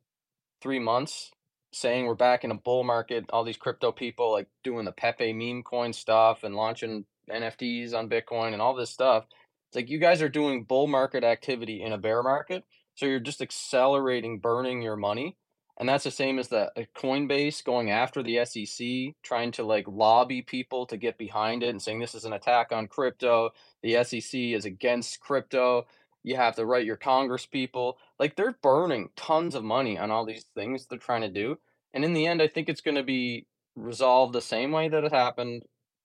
three 0.60 0.78
months 0.78 1.32
saying 1.72 2.06
we're 2.06 2.14
back 2.14 2.44
in 2.44 2.50
a 2.50 2.56
bull 2.56 2.84
market, 2.84 3.24
all 3.30 3.44
these 3.44 3.56
crypto 3.56 3.92
people 3.92 4.32
like 4.32 4.48
doing 4.64 4.84
the 4.84 4.92
Pepe 4.92 5.32
meme 5.32 5.62
coin 5.62 5.92
stuff 5.92 6.42
and 6.42 6.54
launching 6.54 7.04
NFTs 7.30 7.94
on 7.94 8.08
Bitcoin 8.08 8.52
and 8.52 8.62
all 8.62 8.74
this 8.74 8.90
stuff. 8.90 9.24
It's 9.68 9.76
like 9.76 9.90
you 9.90 9.98
guys 9.98 10.20
are 10.20 10.28
doing 10.28 10.64
bull 10.64 10.88
market 10.88 11.22
activity 11.22 11.82
in 11.82 11.92
a 11.92 11.98
bear 11.98 12.22
market. 12.22 12.64
So 12.96 13.06
you're 13.06 13.20
just 13.20 13.40
accelerating 13.40 14.40
burning 14.40 14.82
your 14.82 14.96
money. 14.96 15.36
And 15.78 15.88
that's 15.88 16.04
the 16.04 16.10
same 16.10 16.38
as 16.38 16.48
the 16.48 16.70
uh, 16.76 16.84
Coinbase 16.94 17.64
going 17.64 17.90
after 17.90 18.22
the 18.22 18.44
SEC, 18.44 19.14
trying 19.22 19.52
to 19.52 19.62
like 19.62 19.86
lobby 19.88 20.42
people 20.42 20.84
to 20.86 20.98
get 20.98 21.16
behind 21.16 21.62
it 21.62 21.70
and 21.70 21.80
saying 21.80 22.00
this 22.00 22.14
is 22.14 22.26
an 22.26 22.34
attack 22.34 22.70
on 22.70 22.86
crypto. 22.86 23.50
The 23.82 24.04
SEC 24.04 24.38
is 24.38 24.66
against 24.66 25.20
crypto 25.20 25.86
you 26.22 26.36
have 26.36 26.56
to 26.56 26.64
write 26.64 26.84
your 26.84 26.96
congress 26.96 27.46
people 27.46 27.98
like 28.18 28.36
they're 28.36 28.56
burning 28.62 29.08
tons 29.16 29.54
of 29.54 29.64
money 29.64 29.98
on 29.98 30.10
all 30.10 30.24
these 30.24 30.44
things 30.54 30.86
they're 30.86 30.98
trying 30.98 31.22
to 31.22 31.28
do 31.28 31.58
and 31.94 32.04
in 32.04 32.12
the 32.12 32.26
end 32.26 32.42
i 32.42 32.46
think 32.46 32.68
it's 32.68 32.80
going 32.80 32.96
to 32.96 33.02
be 33.02 33.46
resolved 33.76 34.32
the 34.32 34.40
same 34.40 34.72
way 34.72 34.88
that 34.88 35.04
it 35.04 35.12
happened 35.12 35.62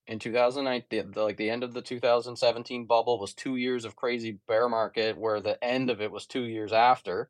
in 0.07 0.19
2009 0.19 0.83
the, 0.89 1.01
the, 1.01 1.23
like 1.23 1.37
the 1.37 1.49
end 1.49 1.63
of 1.63 1.73
the 1.73 1.81
2017 1.81 2.85
bubble 2.85 3.19
was 3.19 3.33
two 3.33 3.55
years 3.55 3.85
of 3.85 3.95
crazy 3.95 4.39
bear 4.47 4.69
market 4.69 5.17
where 5.17 5.41
the 5.41 5.61
end 5.63 5.89
of 5.89 6.01
it 6.01 6.11
was 6.11 6.25
two 6.25 6.43
years 6.43 6.71
after 6.71 7.29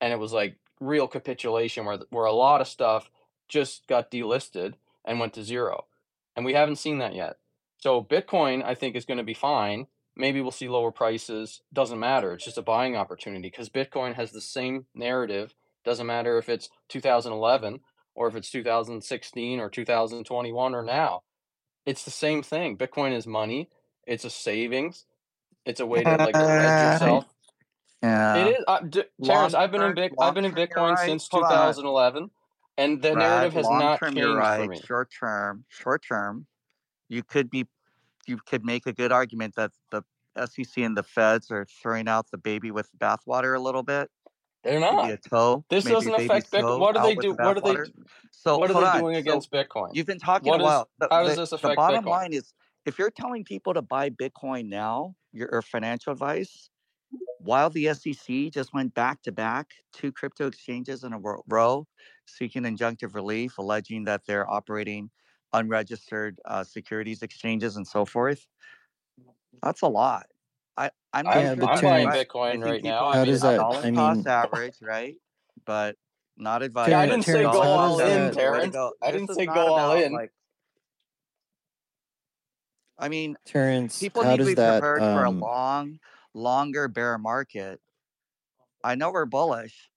and 0.00 0.12
it 0.12 0.18
was 0.18 0.32
like 0.32 0.56
real 0.80 1.06
capitulation 1.06 1.84
where 1.84 1.98
where 2.10 2.24
a 2.24 2.32
lot 2.32 2.60
of 2.60 2.68
stuff 2.68 3.10
just 3.48 3.86
got 3.86 4.10
delisted 4.10 4.74
and 5.04 5.20
went 5.20 5.32
to 5.32 5.44
zero 5.44 5.84
and 6.36 6.44
we 6.44 6.54
haven't 6.54 6.76
seen 6.76 6.98
that 6.98 7.14
yet. 7.14 7.36
So 7.78 8.02
bitcoin 8.02 8.64
i 8.64 8.74
think 8.74 8.96
is 8.96 9.04
going 9.04 9.18
to 9.18 9.24
be 9.24 9.34
fine 9.34 9.86
maybe 10.20 10.40
we'll 10.40 10.50
see 10.52 10.68
lower 10.68 10.92
prices. 10.92 11.62
Doesn't 11.72 11.98
matter. 11.98 12.32
It's 12.32 12.44
just 12.44 12.58
a 12.58 12.62
buying 12.62 12.96
opportunity 12.96 13.48
because 13.48 13.68
Bitcoin 13.68 14.14
has 14.14 14.30
the 14.30 14.40
same 14.40 14.86
narrative. 14.94 15.54
Doesn't 15.84 16.06
matter 16.06 16.38
if 16.38 16.48
it's 16.48 16.68
2011 16.88 17.80
or 18.14 18.28
if 18.28 18.36
it's 18.36 18.50
2016 18.50 19.60
or 19.60 19.70
2021 19.70 20.74
or 20.74 20.82
now. 20.82 21.22
It's 21.86 22.04
the 22.04 22.10
same 22.10 22.42
thing. 22.42 22.76
Bitcoin 22.76 23.16
is 23.16 23.26
money. 23.26 23.70
It's 24.06 24.24
a 24.24 24.30
savings. 24.30 25.06
It's 25.64 25.80
a 25.80 25.86
way 25.86 26.04
to 26.04 26.16
like 26.16 26.36
hedge 26.36 26.92
yourself. 27.00 27.24
Yeah. 28.02 28.36
It 28.36 28.50
is. 28.58 28.64
Uh, 28.66 28.80
d- 28.80 29.02
Terrence, 29.24 29.54
I've 29.54 29.70
been 29.70 29.82
in 29.82 29.94
Bit- 29.94 30.12
I've 30.18 30.34
been 30.34 30.44
in 30.44 30.52
Bitcoin 30.52 30.96
right. 30.96 31.06
since 31.06 31.28
2011, 31.28 32.30
and 32.78 33.02
the 33.02 33.12
Brad, 33.12 33.18
narrative 33.18 33.52
has 33.54 33.68
not 33.68 34.00
changed 34.00 34.18
you're 34.18 34.42
for 34.42 34.66
me. 34.66 34.80
Short 34.80 35.10
term, 35.18 35.64
short 35.68 36.02
term, 36.06 36.46
you 37.08 37.22
could 37.22 37.50
be, 37.50 37.66
you 38.26 38.38
could 38.46 38.64
make 38.64 38.86
a 38.86 38.92
good 38.92 39.12
argument 39.12 39.54
that 39.56 39.72
the 39.90 40.02
SEC 40.46 40.78
and 40.78 40.96
the 40.96 41.02
Feds 41.02 41.50
are 41.50 41.66
throwing 41.82 42.08
out 42.08 42.30
the 42.30 42.38
baby 42.38 42.70
with 42.70 42.90
the 42.90 42.98
bathwater 42.98 43.56
a 43.56 43.60
little 43.60 43.82
bit. 43.82 44.08
They're 44.62 44.80
maybe 44.80 44.96
not. 44.96 45.10
a 45.10 45.16
toe. 45.16 45.64
This 45.70 45.84
maybe 45.84 45.94
doesn't 45.94 46.14
affect 46.14 46.50
Bitcoin. 46.52 46.80
What 46.80 46.94
do 46.94 47.00
they 47.02 47.14
do? 47.16 47.32
the 47.32 47.44
What 47.44 47.54
do 47.54 47.60
they? 47.62 47.76
So 48.30 48.58
What 48.58 48.70
are 48.70 48.74
they 48.74 48.80
on. 48.80 49.00
doing 49.00 49.16
So 49.16 49.20
against 49.20 49.50
Bitcoin? 49.50 49.94
you've 49.94 50.06
been 50.06 50.18
talking 50.18 50.48
What 50.48 50.60
a 50.60 50.62
is? 50.62 50.66
while. 50.66 50.90
The, 50.98 51.08
How 51.10 51.22
does 51.22 51.36
the, 51.36 51.42
this 51.42 51.52
the 51.52 51.56
affect 51.56 51.76
bottom 51.76 52.04
Bitcoin? 52.04 52.10
line 52.10 52.32
is 52.32 52.52
if 52.86 52.98
you're 52.98 53.10
telling 53.10 53.44
people 53.44 53.74
to 53.74 53.82
buy 53.82 54.10
Bitcoin 54.10 54.68
now, 54.68 55.14
your 55.32 55.62
financial 55.62 56.12
advice, 56.12 56.68
while 57.38 57.70
the 57.70 57.92
SEC 57.94 58.50
just 58.50 58.74
went 58.74 58.94
back 58.94 59.22
to 59.22 59.32
back 59.32 59.68
two 59.92 60.12
crypto 60.12 60.48
exchanges 60.48 61.04
in 61.04 61.12
a 61.12 61.20
row 61.48 61.86
seeking 62.26 62.62
injunctive 62.62 63.14
relief, 63.14 63.58
alleging 63.58 64.04
that 64.04 64.22
they're 64.26 64.48
operating 64.48 65.10
unregistered 65.52 66.38
uh, 66.44 66.64
securities 66.64 67.22
exchanges 67.22 67.76
and 67.76 67.86
so 67.86 68.04
forth. 68.04 68.46
That's 69.62 69.82
a 69.82 69.88
lot. 69.88 70.26
I, 70.76 70.90
I'm 71.12 71.26
not 71.26 71.36
I'm 71.36 71.42
Yeah, 71.42 71.54
sure 71.54 71.64
but 71.64 71.76
I'm 71.76 71.84
buying 71.84 72.06
Terrence, 72.06 72.16
right. 72.16 72.20
I 72.20 72.24
Bitcoin 72.24 72.64
right 72.64 72.84
now. 72.84 73.06
I 73.06 73.12
how 73.12 73.18
have 73.18 73.26
does 73.26 73.42
that? 73.42 73.56
dollar 73.58 73.82
I 73.82 73.90
cost 73.90 74.18
mean, 74.18 74.26
average, 74.26 74.74
right? 74.82 75.16
But 75.66 75.96
not 76.36 76.62
yeah, 76.62 77.00
I 77.00 77.06
didn't 77.06 77.24
say 77.24 77.42
go 77.42 77.48
how 77.48 77.52
Dollar 77.52 77.64
does 77.64 78.00
all 78.00 78.00
in, 78.00 78.00
cost 78.00 78.00
average 78.00 78.22
that? 78.22 78.30
is 78.30 78.36
the 78.36 78.52
way 78.52 78.60
to 78.60 78.66
Terrence. 78.70 78.76
I 79.02 79.10
didn't 79.10 79.34
say 79.34 79.46
go 79.46 79.52
all 79.52 79.92
about 79.92 80.04
in. 80.04 80.12
like. 80.12 80.32
I 82.98 83.08
mean, 83.08 83.36
Terrence, 83.46 83.98
people 83.98 84.22
how 84.22 84.30
need 84.32 84.38
to 84.38 84.44
be 84.44 84.54
that? 84.54 84.80
prepared 84.80 85.02
for 85.02 85.24
a 85.24 85.30
Um, 85.30 85.40
long, 85.40 85.98
longer 86.34 86.88
bear 86.88 87.18
market. 87.18 87.80
I 88.84 88.94
know 88.94 89.10
we're 89.10 89.26
bullish, 89.26 89.88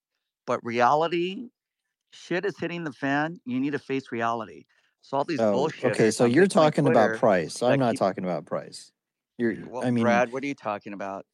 but 0.45 0.63
reality, 0.63 1.49
shit 2.11 2.45
is 2.45 2.57
hitting 2.57 2.83
the 2.83 2.91
fan. 2.93 3.39
You 3.45 3.59
need 3.59 3.71
to 3.71 3.79
face 3.79 4.11
reality. 4.11 4.65
So 5.03 5.17
all 5.17 5.25
these 5.25 5.39
oh, 5.41 5.69
okay. 5.83 6.11
So 6.11 6.23
you're 6.23 6.45
Bitcoin 6.45 6.49
talking 6.49 6.87
about 6.87 7.19
price. 7.19 7.61
I'm 7.61 7.77
not 7.77 7.91
keep 7.91 7.99
talking 7.99 8.23
about 8.23 8.45
price. 8.45 8.91
You're. 9.37 9.55
well, 9.67 9.85
I 9.85 9.91
mean, 9.91 10.03
Brad, 10.03 10.31
what 10.31 10.43
are 10.43 10.47
you 10.47 10.55
talking 10.55 10.93
about? 10.93 11.25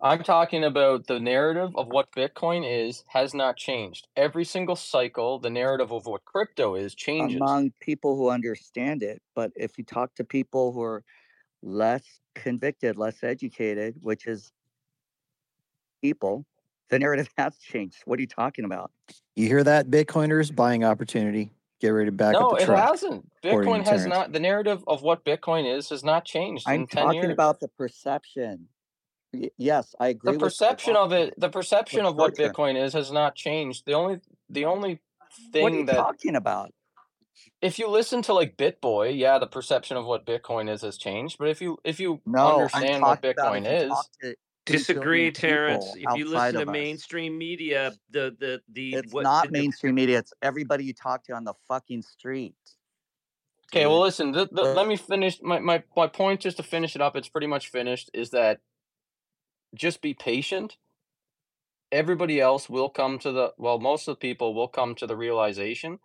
I'm 0.00 0.24
talking 0.24 0.64
about 0.64 1.06
the 1.06 1.20
narrative 1.20 1.70
of 1.76 1.86
what 1.86 2.10
Bitcoin 2.10 2.64
is 2.66 3.04
has 3.06 3.32
not 3.32 3.56
changed. 3.56 4.08
Every 4.16 4.44
single 4.44 4.74
cycle, 4.74 5.38
the 5.38 5.50
narrative 5.50 5.92
of 5.92 6.04
what 6.06 6.24
crypto 6.24 6.74
is 6.74 6.96
changes. 6.96 7.36
Among 7.36 7.72
people 7.78 8.16
who 8.16 8.28
understand 8.28 9.04
it, 9.04 9.22
but 9.36 9.52
if 9.54 9.78
you 9.78 9.84
talk 9.84 10.12
to 10.16 10.24
people 10.24 10.72
who 10.72 10.82
are 10.82 11.04
less 11.62 12.02
convicted, 12.34 12.96
less 12.96 13.22
educated, 13.22 13.94
which 14.00 14.26
is 14.26 14.50
people, 16.02 16.44
the 16.92 16.98
narrative 17.00 17.28
has 17.36 17.56
changed. 17.56 18.02
What 18.04 18.18
are 18.18 18.22
you 18.22 18.28
talking 18.28 18.64
about? 18.64 18.92
you 19.34 19.48
hear 19.48 19.64
that, 19.64 19.90
Bitcoiners 19.90 20.54
buying 20.54 20.84
opportunity. 20.84 21.50
Get 21.80 21.88
ready 21.88 22.06
to 22.06 22.12
back 22.12 22.34
No, 22.34 22.50
up 22.50 22.58
the 22.58 22.62
it 22.62 22.66
truck. 22.66 22.78
hasn't. 22.90 23.28
Bitcoin 23.42 23.78
has 23.78 23.86
Terrence. 23.86 24.06
not. 24.06 24.32
The 24.32 24.38
narrative 24.38 24.84
of 24.86 25.02
what 25.02 25.24
Bitcoin 25.24 25.66
is 25.76 25.88
has 25.88 26.04
not 26.04 26.24
changed 26.24 26.68
I'm 26.68 26.82
in 26.82 26.86
ten 26.86 27.02
talking 27.02 27.22
years. 27.24 27.32
about 27.32 27.58
the 27.58 27.66
perception. 27.66 28.68
Y- 29.32 29.50
Yes, 29.56 29.96
I 29.98 30.06
The 30.06 30.10
agree 30.10 30.32
with 30.34 30.40
perception 30.42 30.94
of 30.94 31.12
it, 31.12 31.34
the 31.38 31.48
perception 31.48 32.04
of 32.04 32.14
what. 32.14 32.36
Bitcoin 32.36 32.80
is, 32.80 32.92
has 32.92 33.10
not 33.10 33.34
changed. 33.34 33.84
The 33.86 33.94
only, 33.94 34.20
the 34.48 34.66
only 34.66 35.00
thing 35.52 35.62
What 35.62 35.72
are 35.72 35.76
you 35.76 35.78
thing 35.78 35.86
that 35.86 35.96
talking 35.96 36.36
about? 36.36 36.72
if 37.60 37.78
you 37.78 37.88
listen 37.88 38.22
to 38.22 38.34
like 38.34 38.56
BitBoy, 38.56 39.16
yeah, 39.16 39.38
the 39.38 39.46
perception 39.46 39.96
of 39.96 40.04
what 40.04 40.26
Bitcoin 40.26 40.68
is 40.68 40.82
has 40.82 40.96
changed. 40.98 41.38
But 41.38 41.48
if 41.48 41.60
you 41.60 41.78
if 41.84 41.98
you 41.98 42.20
No, 42.26 42.60
understand 42.60 43.02
what 43.02 43.22
Bitcoin 43.22 43.66
is, 43.66 43.88
talk 43.88 44.06
to 44.20 44.30
two 44.30 44.36
Disagree, 44.64 45.30
Terrence. 45.32 45.94
If 45.96 46.16
you 46.16 46.28
listen 46.28 46.54
to 46.54 46.62
of 46.62 46.68
us. 46.68 46.72
mainstream 46.72 47.36
media, 47.36 47.92
the 48.10 48.36
the 48.38 48.60
the 48.72 48.94
It's 48.94 49.12
what 49.12 49.22
not 49.22 49.46
the, 49.46 49.48
the 49.48 49.58
mainstream 49.58 49.94
media. 49.94 50.18
It's 50.18 50.32
everybody 50.40 50.84
you 50.84 50.94
talk 50.94 51.24
to 51.24 51.32
on 51.32 51.44
the 51.44 51.54
fucking 51.68 52.02
street. 52.02 52.54
Okay, 53.72 53.86
well, 53.86 54.00
listen. 54.00 54.32
Th- 54.32 54.48
th- 54.50 54.76
let 54.76 54.86
me 54.86 54.96
finish 54.96 55.40
my, 55.42 55.58
my 55.58 55.82
my 55.96 56.06
point. 56.06 56.40
Just 56.40 56.58
to 56.58 56.62
finish 56.62 56.94
it 56.94 57.02
up, 57.02 57.16
it's 57.16 57.28
pretty 57.28 57.46
much 57.48 57.68
finished. 57.68 58.10
Is 58.14 58.30
that 58.30 58.60
just 59.74 60.00
be 60.00 60.14
patient. 60.14 60.76
Everybody 61.90 62.40
else 62.40 62.70
will 62.70 62.88
come 62.88 63.18
to 63.20 63.32
the 63.32 63.52
well. 63.58 63.80
Most 63.80 64.06
of 64.06 64.14
the 64.14 64.20
people 64.20 64.54
will 64.54 64.68
come 64.68 64.94
to 64.96 65.06
the 65.06 65.16
realization 65.16 65.98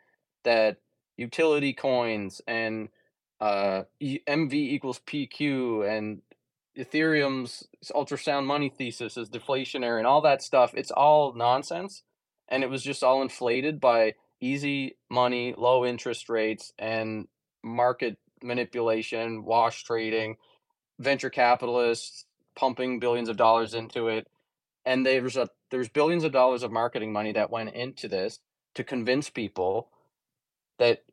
that 0.44 0.78
utility 1.18 1.74
coins 1.74 2.42
and 2.48 2.90
uh, 3.40 3.84
MV 4.02 4.54
equals 4.54 5.00
PQ 5.06 5.88
and 5.88 6.22
Ethereum's 6.78 7.68
ultrasound 7.96 8.46
money 8.46 8.70
thesis 8.70 9.18
is 9.18 9.30
deflationary 9.30 9.98
and 9.98 10.08
all 10.08 10.22
that 10.22 10.42
stuff. 10.42 10.74
It's 10.76 10.92
all 10.92 11.34
nonsense, 11.34 12.04
and 12.48 12.64
it 12.64 12.70
was 12.70 12.84
just 12.84 13.04
all 13.04 13.22
inflated 13.22 13.80
by 13.80 14.14
easy 14.40 14.96
money, 15.10 15.56
low 15.58 15.86
interest 15.86 16.30
rates, 16.30 16.72
and 16.78 17.28
market 17.64 18.18
manipulation, 18.44 19.44
wash 19.44 19.84
trading, 19.84 20.38
venture 21.00 21.30
capitalists 21.30 22.26
pumping 22.56 23.00
billions 23.00 23.30
of 23.30 23.38
dollars 23.38 23.74
into 23.74 24.08
it, 24.08 24.28
and 24.86 25.06
there's 25.06 25.38
a 25.38 25.50
there's 25.70 25.90
billions 25.90 26.24
of 26.24 26.32
dollars 26.32 26.64
of 26.64 26.72
marketing 26.72 27.12
money 27.12 27.32
that 27.34 27.52
went 27.52 27.74
into 27.74 28.08
this 28.08 28.40
to 28.76 28.84
convince 28.84 29.30
people 29.30 29.90
that 30.80 31.04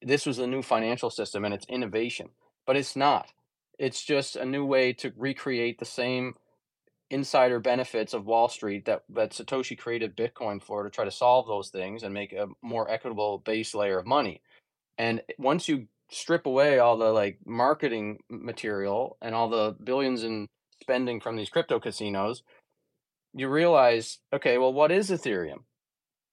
this 0.00 0.24
was 0.24 0.38
a 0.38 0.46
new 0.46 0.62
financial 0.62 1.10
system 1.10 1.44
and 1.44 1.52
it's 1.52 1.66
innovation, 1.68 2.30
but 2.66 2.76
it's 2.76 2.96
not. 2.96 3.32
It's 3.78 4.02
just 4.02 4.36
a 4.36 4.44
new 4.44 4.64
way 4.64 4.92
to 4.94 5.12
recreate 5.16 5.78
the 5.78 5.84
same 5.84 6.34
insider 7.10 7.58
benefits 7.58 8.12
of 8.12 8.26
Wall 8.26 8.48
Street 8.48 8.84
that 8.84 9.02
that 9.10 9.32
Satoshi 9.32 9.78
created 9.78 10.16
Bitcoin 10.16 10.62
for 10.62 10.82
to 10.84 10.90
try 10.90 11.04
to 11.04 11.10
solve 11.10 11.46
those 11.46 11.70
things 11.70 12.02
and 12.02 12.12
make 12.12 12.32
a 12.32 12.48
more 12.62 12.90
equitable 12.90 13.38
base 13.38 13.74
layer 13.74 13.98
of 13.98 14.06
money. 14.06 14.42
And 14.98 15.22
once 15.38 15.68
you 15.68 15.86
strip 16.10 16.46
away 16.46 16.78
all 16.78 16.96
the 16.96 17.12
like 17.12 17.38
marketing 17.46 18.18
material 18.28 19.16
and 19.22 19.34
all 19.34 19.48
the 19.48 19.76
billions 19.82 20.24
in 20.24 20.48
spending 20.80 21.20
from 21.20 21.36
these 21.36 21.50
crypto 21.50 21.78
casinos, 21.78 22.42
you 23.34 23.48
realize, 23.48 24.18
okay, 24.32 24.58
well, 24.58 24.72
what 24.72 24.90
is 24.90 25.10
Ethereum? 25.10 25.64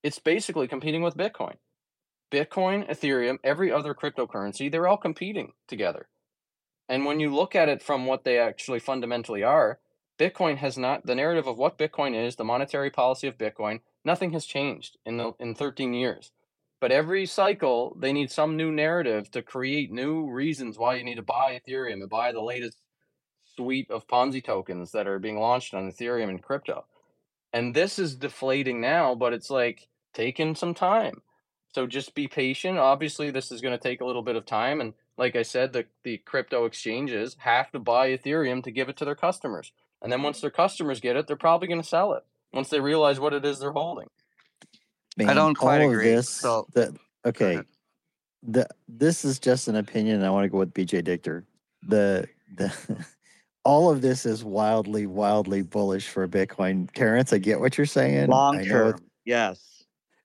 It's 0.02 0.18
basically 0.18 0.68
competing 0.68 1.02
with 1.02 1.16
Bitcoin. 1.16 1.56
Bitcoin, 2.32 2.88
Ethereum, 2.90 3.38
every 3.44 3.70
other 3.70 3.94
cryptocurrency, 3.94 4.70
they're 4.70 4.88
all 4.88 4.96
competing 4.96 5.52
together. 5.68 6.08
And 6.88 7.04
when 7.04 7.20
you 7.20 7.34
look 7.34 7.54
at 7.54 7.68
it 7.68 7.82
from 7.82 8.06
what 8.06 8.24
they 8.24 8.38
actually 8.38 8.78
fundamentally 8.78 9.42
are, 9.42 9.80
Bitcoin 10.18 10.56
has 10.58 10.78
not 10.78 11.04
the 11.04 11.14
narrative 11.14 11.46
of 11.46 11.58
what 11.58 11.78
Bitcoin 11.78 12.14
is, 12.14 12.36
the 12.36 12.44
monetary 12.44 12.90
policy 12.90 13.26
of 13.26 13.36
Bitcoin, 13.36 13.80
nothing 14.04 14.32
has 14.32 14.46
changed 14.46 14.96
in 15.04 15.16
the 15.18 15.32
in 15.38 15.54
13 15.54 15.92
years. 15.92 16.30
But 16.80 16.92
every 16.92 17.26
cycle, 17.26 17.96
they 17.98 18.12
need 18.12 18.30
some 18.30 18.56
new 18.56 18.70
narrative 18.70 19.30
to 19.32 19.42
create 19.42 19.90
new 19.90 20.30
reasons 20.30 20.78
why 20.78 20.96
you 20.96 21.04
need 21.04 21.16
to 21.16 21.22
buy 21.22 21.60
Ethereum 21.60 22.00
and 22.00 22.08
buy 22.08 22.32
the 22.32 22.42
latest 22.42 22.78
suite 23.56 23.90
of 23.90 24.06
Ponzi 24.06 24.44
tokens 24.44 24.92
that 24.92 25.06
are 25.06 25.18
being 25.18 25.38
launched 25.38 25.74
on 25.74 25.90
Ethereum 25.90 26.28
and 26.28 26.42
crypto. 26.42 26.84
And 27.52 27.74
this 27.74 27.98
is 27.98 28.14
deflating 28.14 28.80
now, 28.80 29.14
but 29.14 29.32
it's 29.32 29.50
like 29.50 29.88
taking 30.12 30.54
some 30.54 30.74
time. 30.74 31.22
So 31.74 31.86
just 31.86 32.14
be 32.14 32.28
patient. 32.28 32.78
Obviously, 32.78 33.30
this 33.30 33.50
is 33.50 33.60
going 33.60 33.76
to 33.76 33.82
take 33.82 34.00
a 34.00 34.04
little 34.04 34.22
bit 34.22 34.36
of 34.36 34.44
time. 34.46 34.80
And 34.80 34.94
like 35.18 35.36
I 35.36 35.42
said, 35.42 35.72
the, 35.72 35.86
the 36.02 36.18
crypto 36.18 36.64
exchanges 36.64 37.36
have 37.40 37.70
to 37.72 37.78
buy 37.78 38.10
Ethereum 38.10 38.62
to 38.64 38.70
give 38.70 38.88
it 38.88 38.96
to 38.98 39.04
their 39.04 39.14
customers. 39.14 39.72
And 40.02 40.12
then 40.12 40.22
once 40.22 40.40
their 40.40 40.50
customers 40.50 41.00
get 41.00 41.16
it, 41.16 41.26
they're 41.26 41.36
probably 41.36 41.68
going 41.68 41.80
to 41.80 41.86
sell 41.86 42.12
it 42.14 42.24
once 42.52 42.68
they 42.68 42.80
realize 42.80 43.18
what 43.18 43.32
it 43.32 43.44
is 43.44 43.58
they're 43.58 43.72
holding. 43.72 44.08
Man, 45.16 45.30
I 45.30 45.34
don't 45.34 45.54
quite 45.54 45.78
agree. 45.78 46.10
Of 46.10 46.16
this, 46.16 46.28
So 46.28 46.66
the, 46.74 46.94
okay, 47.24 47.60
the 48.42 48.68
this 48.86 49.24
is 49.24 49.38
just 49.38 49.68
an 49.68 49.76
opinion. 49.76 50.16
and 50.16 50.26
I 50.26 50.30
want 50.30 50.44
to 50.44 50.48
go 50.48 50.58
with 50.58 50.74
BJ 50.74 51.02
Dichter. 51.02 51.44
The 51.82 52.28
the 52.54 52.72
all 53.64 53.90
of 53.90 54.02
this 54.02 54.26
is 54.26 54.44
wildly, 54.44 55.06
wildly 55.06 55.62
bullish 55.62 56.08
for 56.08 56.28
Bitcoin. 56.28 56.90
Terrence, 56.92 57.32
I 57.32 57.38
get 57.38 57.60
what 57.60 57.78
you're 57.78 57.86
saying. 57.86 58.28
Long 58.28 58.58
I 58.58 58.58
know. 58.58 58.64
It, 58.64 58.68
term, 58.68 59.00
yes. 59.24 59.84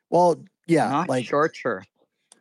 well, 0.09 0.43
yeah, 0.67 0.89
Not 0.89 1.09
like 1.09 1.25
short 1.25 1.55
term. 1.61 1.83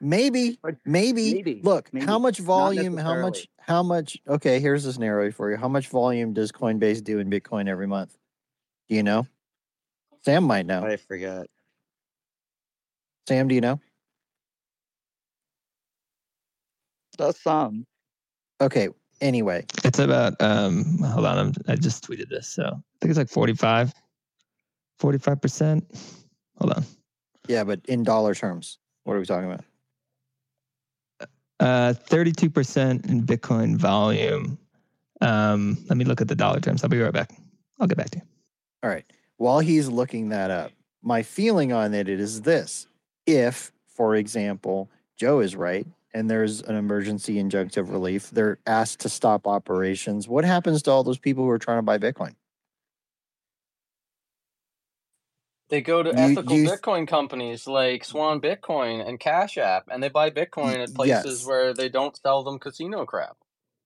Maybe, 0.01 0.59
But 0.63 0.77
maybe. 0.85 1.35
maybe, 1.35 1.61
Look, 1.63 1.91
how 2.03 2.19
much 2.19 2.39
volume? 2.39 2.97
How 2.97 3.21
much? 3.21 3.49
How 3.61 3.83
much? 3.83 4.19
Okay, 4.27 4.59
here's 4.61 4.85
this 4.85 4.95
scenario 4.95 5.31
for 5.31 5.51
you. 5.51 5.57
How 5.57 5.69
much 5.69 5.89
volume 5.89 6.33
does 6.33 6.51
Coinbase 6.51 7.05
do 7.05 7.19
in 7.19 7.31
Bitcoin 7.31 7.69
every 7.69 7.87
month? 7.87 8.17
Do 8.89 8.97
you 8.97 9.03
know? 9.03 9.27
Sam 10.25 10.45
might 10.45 10.67
know. 10.67 10.85
I 10.85 10.97
forgot. 10.97 11.47
Sam, 13.29 13.49
do 13.49 13.55
you 13.55 13.61
know? 13.61 13.81
Does 17.17 17.39
some. 17.41 17.87
Okay. 18.61 18.89
Anyway, 19.21 19.67
It's 19.85 19.99
about 19.99 20.41
um 20.41 20.99
hold 20.99 21.27
on, 21.27 21.39
I'm, 21.39 21.53
I 21.69 21.77
just 21.77 22.07
tweeted 22.09 22.31
this. 22.31 22.49
So 22.49 22.63
I 22.65 22.73
think 23.01 23.11
it's 23.11 23.19
like 23.19 23.29
45 23.29 23.93
45%. 24.99 25.83
Hold 26.59 26.73
on. 26.73 26.85
yeah, 27.49 27.65
but 27.65 27.81
in 27.87 28.03
dollar 28.03 28.35
terms, 28.35 28.79
what 29.05 29.15
are 29.15 29.19
we 29.19 29.27
talking 29.27 29.51
about? 29.51 29.65
Uh 31.61 31.93
32% 32.09 33.09
in 33.09 33.23
Bitcoin 33.23 33.77
volume. 33.77 34.59
Um 35.21 35.79
let 35.89 35.97
me 35.97 36.05
look 36.05 36.21
at 36.21 36.29
the 36.29 36.35
dollar 36.35 36.59
terms. 36.61 36.83
I'll 36.83 36.91
be 36.91 37.01
right 37.01 37.13
back. 37.13 37.31
I'll 37.79 37.87
get 37.87 37.99
back 37.99 38.11
to 38.11 38.19
you. 38.19 38.25
All 38.83 38.91
right. 38.91 39.05
While 39.37 39.61
he's 39.61 39.89
looking 39.89 40.31
that 40.31 40.51
up, 40.51 40.73
my 41.03 41.23
feeling 41.23 41.73
on 41.73 41.95
it 41.95 42.09
is 42.09 42.43
this. 42.43 42.87
If, 43.27 43.73
for 43.87 44.17
example, 44.17 44.91
Joe 45.17 45.41
is 45.41 45.55
right 45.55 45.87
and 46.13 46.29
there's 46.29 46.63
an 46.63 46.77
emergency 46.77 47.37
injunctive 47.37 47.91
relief, 47.91 48.31
they're 48.31 48.59
asked 48.67 49.01
to 49.01 49.09
stop 49.09 49.47
operations. 49.47 50.29
What 50.29 50.45
happens 50.45 50.83
to 50.83 50.91
all 50.91 51.05
those 51.05 51.19
people 51.19 51.45
who 51.45 51.51
are 51.51 51.59
trying 51.59 51.79
to 51.79 51.83
buy 51.83 51.99
Bitcoin? 51.99 52.35
They 55.71 55.81
go 55.81 56.03
to 56.03 56.11
You- 56.11 56.17
ethical 56.17 56.57
you- 56.57 56.69
Bitcoin 56.69 57.07
companies 57.07 57.67
like 57.67 58.05
Swan 58.05 58.41
Bitcoin 58.41 59.07
and 59.07 59.19
Cash 59.21 59.57
App, 59.57 59.85
and 59.91 60.03
they 60.03 60.09
buy 60.09 60.31
Bitcoin 60.31 60.83
at 60.83 60.93
places 60.95 61.41
yes. 61.41 61.47
where 61.47 61.73
they 61.73 61.89
don't 61.89 62.17
sell 62.17 62.43
them 62.43 62.59
casino 62.59 63.07
crap. 63.07 63.37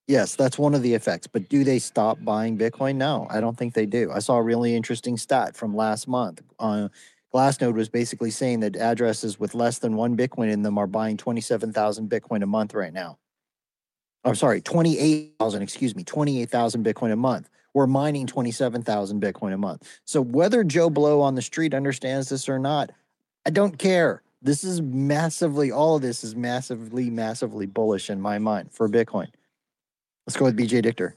Yes, 0.08 0.34
that's 0.34 0.58
one 0.58 0.74
of 0.74 0.82
the 0.82 0.94
effects. 0.94 1.26
But 1.26 1.48
do 1.48 1.62
they 1.62 1.78
stop 1.78 2.22
buying 2.22 2.58
Bitcoin? 2.58 2.96
No, 2.96 3.26
I 3.30 3.40
don't 3.40 3.56
think 3.56 3.74
they 3.74 3.86
do. 3.86 4.10
I 4.12 4.18
saw 4.18 4.36
a 4.36 4.42
really 4.42 4.74
interesting 4.74 5.16
stat 5.16 5.56
from 5.56 5.76
last 5.76 6.08
month. 6.08 6.42
Uh, 6.58 6.88
Glassnode 7.34 7.74
was 7.74 7.88
basically 7.88 8.30
saying 8.30 8.60
that 8.60 8.76
addresses 8.76 9.40
with 9.40 9.54
less 9.54 9.78
than 9.78 9.96
one 9.96 10.16
Bitcoin 10.16 10.52
in 10.52 10.62
them 10.62 10.78
are 10.78 10.86
buying 10.86 11.16
27,000 11.16 12.08
Bitcoin 12.08 12.42
a 12.42 12.46
month 12.46 12.74
right 12.74 12.92
now. 12.92 13.18
I'm 14.24 14.34
sorry, 14.34 14.62
28,000, 14.62 15.60
excuse 15.60 15.94
me, 15.94 16.04
28,000 16.04 16.84
Bitcoin 16.84 17.12
a 17.12 17.16
month. 17.16 17.50
We're 17.74 17.88
mining 17.88 18.28
27,000 18.28 19.20
Bitcoin 19.20 19.52
a 19.52 19.58
month. 19.58 20.00
So 20.04 20.20
whether 20.20 20.62
Joe 20.62 20.88
Blow 20.88 21.20
on 21.20 21.34
the 21.34 21.42
street 21.42 21.74
understands 21.74 22.28
this 22.28 22.48
or 22.48 22.60
not, 22.60 22.92
I 23.44 23.50
don't 23.50 23.76
care. 23.76 24.22
This 24.40 24.62
is 24.62 24.80
massively, 24.80 25.72
all 25.72 25.96
of 25.96 26.02
this 26.02 26.22
is 26.22 26.36
massively, 26.36 27.10
massively 27.10 27.66
bullish 27.66 28.10
in 28.10 28.20
my 28.20 28.38
mind 28.38 28.70
for 28.72 28.88
Bitcoin. 28.88 29.28
Let's 30.26 30.36
go 30.36 30.44
with 30.44 30.56
BJ 30.56 30.82
Dichter. 30.82 31.16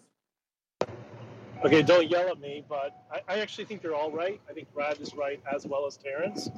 Okay, 1.63 1.81
don't 1.81 2.09
yell 2.09 2.27
at 2.29 2.39
me, 2.39 2.63
but 2.67 3.03
I, 3.11 3.35
I 3.35 3.39
actually 3.39 3.65
think 3.65 3.81
they're 3.81 3.95
all 3.95 4.11
right. 4.11 4.39
I 4.49 4.53
think 4.53 4.73
Brad 4.73 4.99
is 4.99 5.13
right 5.13 5.41
as 5.53 5.65
well 5.65 5.85
as 5.85 5.97
Terrence. 5.97 6.49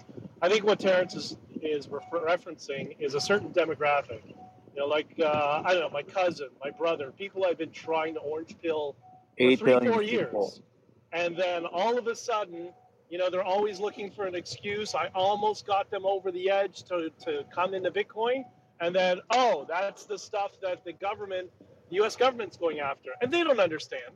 I 0.41 0.49
think 0.49 0.63
what 0.63 0.79
Terrence 0.79 1.15
is 1.15 1.37
is 1.61 1.89
refer- 1.89 2.25
referencing 2.25 2.95
is 2.99 3.15
a 3.15 3.19
certain 3.19 3.49
demographic. 3.49 4.21
You 4.27 4.81
know, 4.81 4.87
like 4.87 5.13
uh, 5.19 5.61
I 5.65 5.73
don't 5.73 5.81
know, 5.81 5.89
my 5.89 6.03
cousin, 6.03 6.49
my 6.63 6.71
brother, 6.71 7.11
people 7.11 7.45
I've 7.45 7.57
been 7.57 7.71
trying 7.71 8.13
to 8.15 8.19
orange 8.19 8.55
pill 8.61 8.95
for 9.39 9.43
Eight 9.45 9.59
three, 9.59 9.71
billion 9.71 9.93
four 9.93 10.01
people. 10.01 10.41
years, 10.41 10.61
and 11.13 11.35
then 11.37 11.65
all 11.65 11.97
of 11.97 12.07
a 12.07 12.15
sudden, 12.15 12.73
you 13.09 13.17
know, 13.17 13.29
they're 13.29 13.43
always 13.43 13.79
looking 13.79 14.11
for 14.11 14.25
an 14.25 14.35
excuse. 14.35 14.93
I 14.93 15.09
almost 15.15 15.65
got 15.65 15.89
them 15.89 16.05
over 16.05 16.31
the 16.31 16.49
edge 16.49 16.83
to 16.83 17.09
to 17.25 17.45
come 17.53 17.73
into 17.73 17.89
Bitcoin, 17.89 18.43
and 18.81 18.93
then 18.93 19.21
oh, 19.31 19.65
that's 19.67 20.05
the 20.05 20.17
stuff 20.19 20.51
that 20.61 20.83
the 20.83 20.93
government, 20.93 21.49
the 21.89 21.95
U.S. 21.97 22.15
government's 22.17 22.57
going 22.57 22.79
after, 22.81 23.11
and 23.21 23.31
they 23.31 23.43
don't 23.43 23.59
understand 23.59 24.11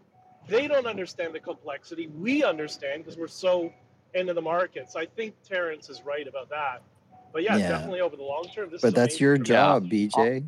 they 0.49 0.67
don't 0.67 0.85
understand 0.85 1.33
the 1.33 1.39
complexity. 1.39 2.07
We 2.07 2.43
understand 2.43 3.03
because 3.03 3.17
we're 3.17 3.27
so 3.29 3.71
into 4.13 4.33
the 4.33 4.41
markets. 4.41 4.95
I 4.95 5.05
think 5.05 5.35
Terrence 5.43 5.89
is 5.89 6.01
right 6.03 6.27
about 6.27 6.49
that. 6.49 6.81
But 7.31 7.43
yeah, 7.43 7.57
Yeah. 7.57 7.69
definitely 7.69 8.01
over 8.01 8.17
the 8.17 8.23
long 8.23 8.45
term. 8.53 8.69
This 8.69 8.81
But 8.81 8.93
that's 8.93 9.21
your 9.21 9.37
job, 9.37 9.89
BJ. 9.89 10.43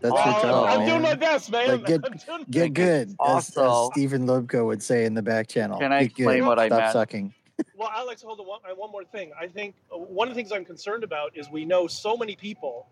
That's 0.00 0.14
your 0.24 0.34
Oh, 0.34 0.42
job, 0.42 0.70
I'm 0.70 0.78
man. 0.78 0.88
doing 0.88 1.02
my 1.02 1.14
best, 1.14 1.50
man. 1.50 1.68
Like, 1.82 1.86
get 1.86 2.00
I'm 2.04 2.12
doing 2.12 2.38
my 2.40 2.44
get 2.50 2.74
good, 2.74 3.08
as, 3.08 3.14
as 3.14 3.18
Also- 3.58 3.90
Stephen 3.92 4.26
Lubka 4.26 4.64
would 4.64 4.82
say 4.82 5.04
in 5.04 5.14
the 5.14 5.22
back 5.22 5.48
channel. 5.48 5.78
Can 5.78 5.92
I 5.92 6.00
Get 6.00 6.06
explain 6.06 6.38
good. 6.40 6.46
what 6.46 6.58
I 6.58 6.62
meant? 6.68 6.74
Stop 6.74 6.92
sucking. 6.92 7.34
Well, 7.76 7.90
Alex, 7.94 8.20
hold 8.20 8.40
on. 8.40 8.46
One, 8.46 8.60
one 8.76 8.90
more 8.90 9.04
thing. 9.04 9.32
I 9.40 9.46
think 9.46 9.74
uh, 9.94 9.96
one 9.96 10.28
of 10.28 10.34
the 10.34 10.38
things 10.38 10.52
I'm 10.52 10.66
concerned 10.66 11.02
about 11.02 11.34
is 11.34 11.48
we 11.50 11.64
know 11.64 11.86
so 11.86 12.14
many 12.14 12.36
people 12.36 12.86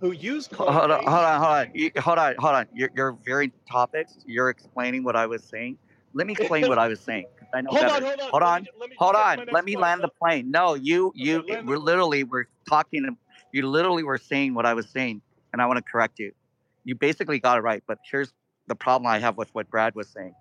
who 0.00 0.12
use 0.12 0.48
Hold 0.48 0.68
on, 0.68 0.74
hold 0.74 0.90
on, 0.90 1.40
hold 1.40 1.50
on. 1.50 1.70
You, 1.72 1.90
hold 1.98 2.18
on, 2.18 2.34
hold 2.38 2.54
on. 2.54 2.66
You're, 2.74 2.90
you're 2.94 3.12
veering 3.24 3.52
topics. 3.70 4.18
You're 4.26 4.50
explaining 4.50 5.02
what 5.02 5.16
I 5.16 5.24
was 5.26 5.44
saying. 5.44 5.78
Let 6.12 6.26
me 6.26 6.34
explain 6.38 6.68
what 6.68 6.78
I 6.78 6.88
was 6.88 7.00
saying. 7.00 7.24
I 7.54 7.62
know 7.62 7.70
Hold 7.70 7.82
better. 7.82 7.94
on, 7.94 8.02
hold 8.02 8.20
on. 8.20 8.28
Hold 8.30 8.42
Let 8.42 8.48
on. 8.48 8.62
me- 8.62 8.68
let 8.80 8.90
me 8.90 8.96
hold 8.98 9.14
on. 9.16 9.38
Let 9.38 9.46
next 9.52 9.64
me 9.64 9.72
point. 9.76 9.82
land 9.82 10.02
the 10.02 10.08
plane. 10.08 10.50
No, 10.50 10.74
you, 10.74 11.12
you, 11.14 11.42
land 11.48 11.66
the 11.66 11.70
we're 11.70 11.78
literally 11.78 12.24
were 12.24 12.46
talking. 12.68 13.16
You 13.52 13.66
literally 13.68 14.02
were 14.02 14.18
saying 14.18 14.52
what 14.54 14.66
I 14.66 14.74
was 14.74 14.90
saying, 14.90 15.22
and 15.54 15.62
I 15.62 15.66
want 15.66 15.78
to 15.78 15.82
correct 15.90 16.18
you. 16.18 16.32
You 16.84 16.94
basically 16.94 17.38
got 17.40 17.58
it 17.58 17.62
right, 17.62 17.82
but 17.86 17.98
here's 18.10 18.32
the 18.66 18.74
problem 18.74 19.06
I 19.06 19.18
have 19.18 19.36
with 19.36 19.54
what 19.54 19.68
Brad 19.70 19.94
was 19.94 20.08
saying. 20.08 20.34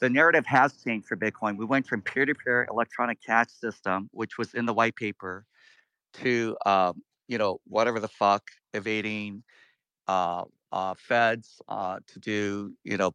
The 0.00 0.08
narrative 0.08 0.46
has 0.46 0.74
changed 0.76 1.08
for 1.08 1.16
Bitcoin. 1.16 1.56
We 1.56 1.64
went 1.64 1.86
from 1.86 2.02
peer-to-peer 2.02 2.68
electronic 2.70 3.20
cash 3.24 3.48
system, 3.50 4.08
which 4.12 4.38
was 4.38 4.54
in 4.54 4.64
the 4.66 4.72
white 4.72 4.94
paper, 4.94 5.44
to 6.14 6.56
um, 6.64 7.02
you 7.26 7.38
know 7.38 7.60
whatever 7.64 7.98
the 7.98 8.08
fuck 8.08 8.42
evading 8.74 9.42
uh, 10.06 10.44
uh, 10.72 10.94
feds 10.96 11.60
uh, 11.68 11.98
to 12.06 12.18
do 12.20 12.74
you 12.84 12.96
know 12.96 13.12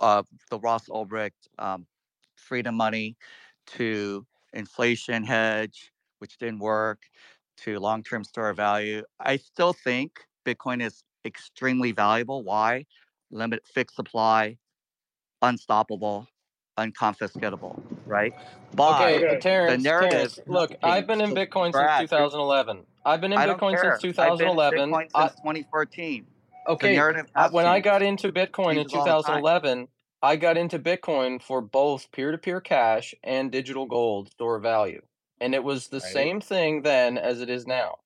uh, 0.00 0.22
the 0.50 0.58
Ross 0.58 0.88
Ulbricht 0.88 1.48
um, 1.58 1.86
freedom 2.36 2.74
money 2.74 3.16
to 3.68 4.26
inflation 4.52 5.24
hedge, 5.24 5.92
which 6.18 6.38
didn't 6.38 6.58
work, 6.58 7.02
to 7.58 7.78
long-term 7.78 8.24
store 8.24 8.50
of 8.50 8.56
value. 8.56 9.02
I 9.20 9.36
still 9.36 9.72
think 9.72 10.20
Bitcoin 10.44 10.82
is 10.82 11.02
extremely 11.24 11.92
valuable. 11.92 12.42
Why? 12.42 12.86
Limit 13.30 13.62
fixed 13.66 13.96
supply, 13.96 14.58
unstoppable, 15.40 16.26
unconfiscatable, 16.78 17.82
right? 18.06 18.34
But 18.74 19.02
Okay, 19.02 19.38
Terrence, 19.40 19.82
narrative 19.84 20.10
Terrence, 20.10 20.40
look, 20.46 20.74
I've 20.82 21.06
been 21.06 21.20
in 21.20 21.34
Bitcoin 21.34 21.72
since 21.72 21.74
you're- 21.74 22.06
2011. 22.06 22.86
I've 23.04 23.20
been 23.20 23.32
in 23.32 23.38
Bitcoin 23.38 24.00
since 24.00 24.18
I've 24.18 24.38
been 24.38 24.48
in 24.48 24.56
2011. 24.56 24.90
Bitcoin 24.90 25.10
I- 25.14 25.28
since 25.28 25.40
2014. 25.40 26.26
okay, 26.68 26.98
I- 27.34 27.48
when 27.48 27.66
I 27.66 27.80
got 27.80 28.02
into 28.02 28.32
Bitcoin 28.32 28.72
in 28.72 28.88
Changes 28.88 28.94
all 28.94 29.04
the 29.04 29.10
time. 29.10 29.42
2011, 29.42 29.88
I 30.22 30.36
got 30.36 30.56
into 30.56 30.78
Bitcoin 30.78 31.42
for 31.42 31.60
both 31.60 32.10
peer-to-peer 32.12 32.60
cash 32.60 33.14
and 33.24 33.50
digital 33.50 33.86
gold 33.86 34.30
store 34.30 34.58
value, 34.58 35.02
and 35.40 35.54
it 35.54 35.64
was 35.64 35.88
the 35.88 35.98
Right. 36.00 36.12
same 36.12 36.40
thing 36.40 36.82
then 36.82 37.18
as 37.18 37.40
it 37.40 37.50
is 37.50 37.66
now. 37.66 37.98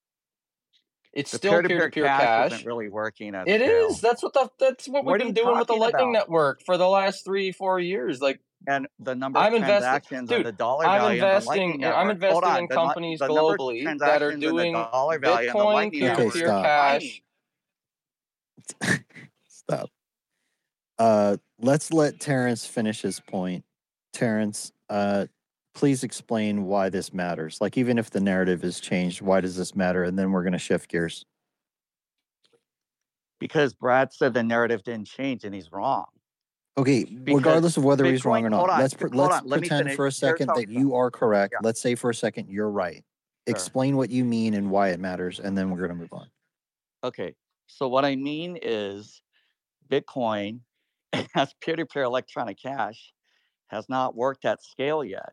It's 1.16 1.30
The 1.32 1.38
still 1.38 1.52
peer-to-peer 1.52 1.78
peer-to-peer 1.78 2.04
cash 2.04 2.20
cash. 2.20 2.52
isn't 2.52 2.66
really 2.66 2.88
working 2.88 3.34
at 3.34 3.48
It 3.48 3.60
scale. 3.62 3.86
is. 3.88 4.00
That's 4.00 4.22
what 4.22 4.34
the 4.34 4.50
that's 4.58 4.86
what 4.86 5.04
What 5.04 5.12
we've 5.14 5.22
are 5.22 5.24
been 5.24 5.34
doing 5.34 5.58
with 5.58 5.66
the 5.66 5.72
Lightning 5.74 6.10
about? 6.10 6.28
Network 6.28 6.62
for 6.64 6.76
the 6.76 6.86
last 6.88 7.24
three, 7.24 7.52
four 7.52 7.80
years. 7.80 8.20
Like 8.20 8.40
and 8.68 8.86
the 8.98 9.14
number 9.14 9.38
of 9.38 9.44
I'm 9.46 9.54
investing, 9.54 9.80
transactions 9.80 10.30
and 10.30 10.38
dude. 10.44 10.46
the 10.46 10.52
dollar 10.52 10.86
I'm 10.86 11.00
value 11.00 11.14
and 11.14 11.22
the 11.22 11.26
investing. 11.36 11.80
In- 11.82 11.92
I'm 11.92 12.10
investing 12.10 12.44
on, 12.44 12.58
in 12.58 12.66
the, 12.68 12.74
companies 12.74 13.18
the 13.20 13.28
number 13.28 13.56
globally 13.56 13.84
that 13.84 14.22
are 14.22 14.30
transactions 14.30 14.40
the 14.42 14.50
doing 14.50 14.72
dollar 14.74 15.18
value 15.18 15.48
and 15.48 15.58
the 15.58 15.62
Bitcoin 15.62 15.72
Lightning 15.72 16.04
Okay, 16.04 16.16
peer-to-peer 16.16 16.46
stop. 16.48 16.64
cash. 16.64 17.22
Stop. 19.48 19.90
Uh, 20.98 21.36
let's 21.60 21.92
let 21.92 22.20
Terrence 22.20 22.66
finish 22.66 23.02
his 23.02 23.20
point. 23.20 23.64
Terrence, 24.12 24.72
uh, 24.88 25.26
please 25.76 26.02
explain 26.02 26.64
why 26.64 26.88
this 26.88 27.12
matters. 27.12 27.60
Like, 27.60 27.76
even 27.76 27.98
if 27.98 28.10
the 28.10 28.18
narrative 28.18 28.64
is 28.64 28.80
changed, 28.80 29.20
why 29.20 29.42
does 29.42 29.56
this 29.56 29.76
matter? 29.76 30.04
And 30.04 30.18
then 30.18 30.32
we're 30.32 30.42
going 30.42 30.54
to 30.54 30.58
shift 30.58 30.90
gears. 30.90 31.24
Because 33.38 33.74
Brad 33.74 34.12
said 34.12 34.32
the 34.32 34.42
narrative 34.42 34.82
didn't 34.82 35.06
change 35.06 35.44
and 35.44 35.54
he's 35.54 35.70
wrong. 35.70 36.06
Okay, 36.78 37.04
Because 37.04 37.36
regardless 37.36 37.76
of 37.76 37.84
whether 37.84 38.04
he's 38.04 38.24
wrong 38.24 38.44
or 38.44 38.50
not, 38.50 38.68
on, 38.68 38.80
let's 38.80 38.94
let's 39.00 39.36
on, 39.36 39.46
let 39.46 39.60
pretend 39.60 39.92
for 39.92 40.06
a 40.06 40.12
second 40.12 40.50
that 40.56 40.68
you 40.68 40.94
are 40.94 41.10
correct. 41.10 41.54
Yeah. 41.54 41.60
Let's 41.62 41.80
say 41.80 41.94
for 41.94 42.10
a 42.10 42.14
second 42.14 42.50
you're 42.50 42.70
right. 42.70 42.96
Sure. 42.96 43.02
Explain 43.46 43.96
what 43.96 44.10
you 44.10 44.24
mean 44.24 44.52
and 44.52 44.70
why 44.70 44.88
it 44.88 45.00
matters, 45.00 45.40
and 45.40 45.56
then 45.56 45.70
we're 45.70 45.78
going 45.78 45.90
to 45.90 45.94
move 45.94 46.12
on. 46.12 46.26
Okay. 47.02 47.34
So 47.66 47.88
what 47.88 48.04
I 48.04 48.16
mean 48.16 48.58
is 48.60 49.22
Bitcoin 49.90 50.60
as 51.34 51.54
peer-to-peer 51.62 52.02
electronic 52.02 52.60
cash 52.60 53.12
has 53.68 53.88
not 53.88 54.14
worked 54.14 54.44
at 54.44 54.62
scale 54.62 55.02
yet. 55.02 55.32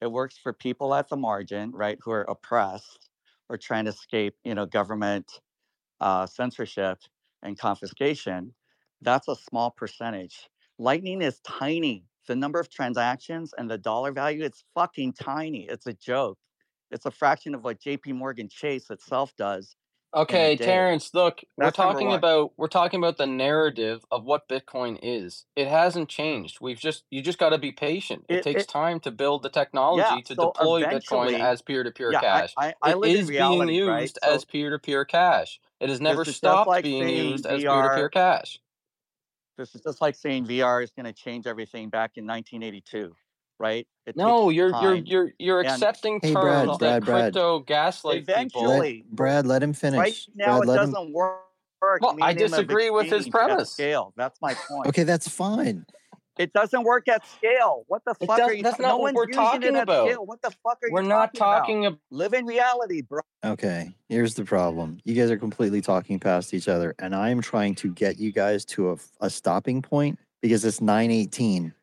It 0.00 0.12
works 0.12 0.38
for 0.38 0.52
people 0.52 0.94
at 0.94 1.08
the 1.08 1.16
margin, 1.16 1.72
right, 1.72 1.98
who 2.02 2.12
are 2.12 2.22
oppressed 2.22 3.10
or 3.48 3.56
trying 3.56 3.84
to 3.86 3.90
escape, 3.90 4.34
you 4.44 4.54
know, 4.54 4.66
government 4.66 5.40
uh, 6.00 6.26
censorship 6.26 6.98
and 7.42 7.58
confiscation. 7.58 8.54
That's 9.02 9.28
a 9.28 9.36
small 9.36 9.70
percentage. 9.70 10.48
Lightning 10.78 11.22
is 11.22 11.40
tiny. 11.40 12.04
The 12.26 12.36
number 12.36 12.60
of 12.60 12.68
transactions 12.70 13.54
and 13.56 13.70
the 13.70 13.78
dollar 13.78 14.12
value, 14.12 14.44
it's 14.44 14.64
fucking 14.74 15.14
tiny. 15.14 15.66
It's 15.68 15.86
a 15.86 15.94
joke. 15.94 16.38
It's 16.90 17.06
a 17.06 17.10
fraction 17.10 17.54
of 17.54 17.64
what 17.64 17.80
JP 17.80 18.14
Morgan 18.14 18.48
Chase 18.48 18.90
itself 18.90 19.34
does. 19.36 19.76
Okay. 20.14 20.56
Terrence, 20.56 21.12
look, 21.12 21.42
we're 21.56 21.66
That's 21.66 21.78
number 21.78 21.92
talking 21.92 22.08
one. 22.08 22.16
about 22.18 22.52
we're 22.56 22.66
talking 22.68 22.98
about 22.98 23.18
the 23.18 23.26
narrative 23.26 24.04
of 24.10 24.24
what 24.24 24.48
Bitcoin 24.48 24.98
is. 25.02 25.44
It 25.54 25.68
hasn't 25.68 26.08
changed. 26.08 26.58
We've 26.60 26.78
just 26.78 27.04
you 27.10 27.20
just 27.20 27.38
got 27.38 27.50
to 27.50 27.58
be 27.58 27.72
patient. 27.72 28.24
It, 28.28 28.36
It- 28.36 28.42
takes 28.42 28.62
it- 28.62 28.68
time 28.68 29.00
to 29.00 29.10
build 29.10 29.42
the 29.42 29.50
technology 29.50 30.22
to 30.22 30.34
so 30.34 30.52
deploy 30.54 30.82
Bitcoin 30.82 30.86
eventually- 31.26 31.34
as 31.36 31.60
peer-to-peer 31.62 32.12
yeah, 32.12 32.18
I- 32.18 32.22
cash. 32.22 32.54
I- 32.56 32.74
I 32.82 32.90
It 32.92 32.98
live 32.98 33.10
in 33.16 33.20
is 33.22 33.28
reality, 33.28 33.66
being 33.72 33.88
right? 33.88 34.00
used 34.02 34.18
So- 34.22 34.30
as 34.34 34.44
peer-to-peer 34.46 35.04
cash. 35.04 35.60
It 35.80 35.90
has 35.90 36.00
never 36.00 36.22
is 36.22 36.28
just 36.28 36.38
stopped 36.38 36.68
like 36.68 36.84
being 36.84 37.02
saying 37.04 37.28
used 37.30 37.46
as 37.46 37.62
VR 37.62 37.82
peer-to-peer 37.82 38.08
cash. 38.08 38.60
This 39.58 39.74
is 39.74 39.82
just 39.82 40.00
like 40.00 40.14
saying 40.14 40.46
VR 40.46 40.82
is 40.82 40.90
going 40.92 41.06
to 41.06 41.12
change 41.12 41.46
everything 41.46 41.90
back 41.90 42.12
in 42.16 42.24
1982, 42.26 43.14
right? 43.58 43.86
It 44.06 44.16
No, 44.16 44.50
you're 44.50 44.70
you're 44.82 44.94
you're 44.94 45.32
you're 45.38 45.60
And 45.60 45.68
accepting 45.70 46.18
Hey, 46.22 46.32
terms 46.32 46.44
Brad, 46.44 46.68
that 46.68 46.78
Brad, 46.78 47.04
Brad. 47.04 47.32
crypto 47.34 47.60
gaslight 47.60 48.26
people. 48.26 48.34
Let, 48.34 48.40
Eventually, 48.78 49.04
Brad, 49.10 49.46
let 49.46 49.62
him 49.62 49.72
finish. 49.72 49.98
right 49.98 50.18
now 50.34 50.60
Brad, 50.60 50.68
it 50.68 50.80
doesn't 50.80 51.12
work. 51.12 51.40
Well, 52.00 52.16
I 52.20 52.32
disagree 52.32 52.90
with 52.90 53.06
his 53.10 53.28
premise. 53.28 53.70
scale. 53.70 54.12
That's 54.16 54.40
my 54.42 54.54
point. 54.54 54.88
Okay, 54.88 55.04
that's 55.04 55.28
fine. 55.28 55.86
It 56.36 56.52
doesn't 56.52 56.82
work 56.84 57.08
at 57.08 57.26
scale. 57.26 57.84
What 57.88 58.02
the 58.04 58.14
fuck 58.14 58.36
does- 58.38 58.48
are 58.48 58.52
you? 58.54 58.62
that's 58.62 58.78
not 58.78 58.88
no 58.88 58.96
what 58.98 59.14
one's 59.14 59.16
we're 59.16 59.26
talking 59.32 59.76
about. 59.76 60.08
scale. 60.08 60.24
What 60.26 60.40
the 60.42 60.50
fuck 60.50 60.78
are 60.82 60.88
We're 60.90 61.02
you 61.02 61.08
We're 61.08 61.14
not 61.14 61.34
talking 61.34 61.82
talking 61.82 61.86
about? 61.86 61.94
ab- 61.96 62.00
Live 62.10 62.32
in 62.34 62.46
reality, 62.46 63.02
bro. 63.02 63.20
Okay, 63.44 63.92
here's 64.08 64.34
the 64.34 64.44
problem. 64.44 64.98
You 65.04 65.14
guys 65.14 65.30
are 65.32 65.36
completely 65.36 65.80
talking 65.80 66.18
past 66.18 66.52
each 66.54 66.68
other, 66.68 66.94
and 67.00 67.14
I'm 67.14 67.40
trying 67.40 67.74
to 67.76 67.92
get 67.92 68.18
you 68.18 68.32
guys 68.32 68.64
to 68.66 68.92
a, 68.92 68.96
a 69.20 69.30
stopping 69.30 69.82
point 69.82 70.18
because 70.40 70.64
it's 70.64 70.80
918. 70.80 71.74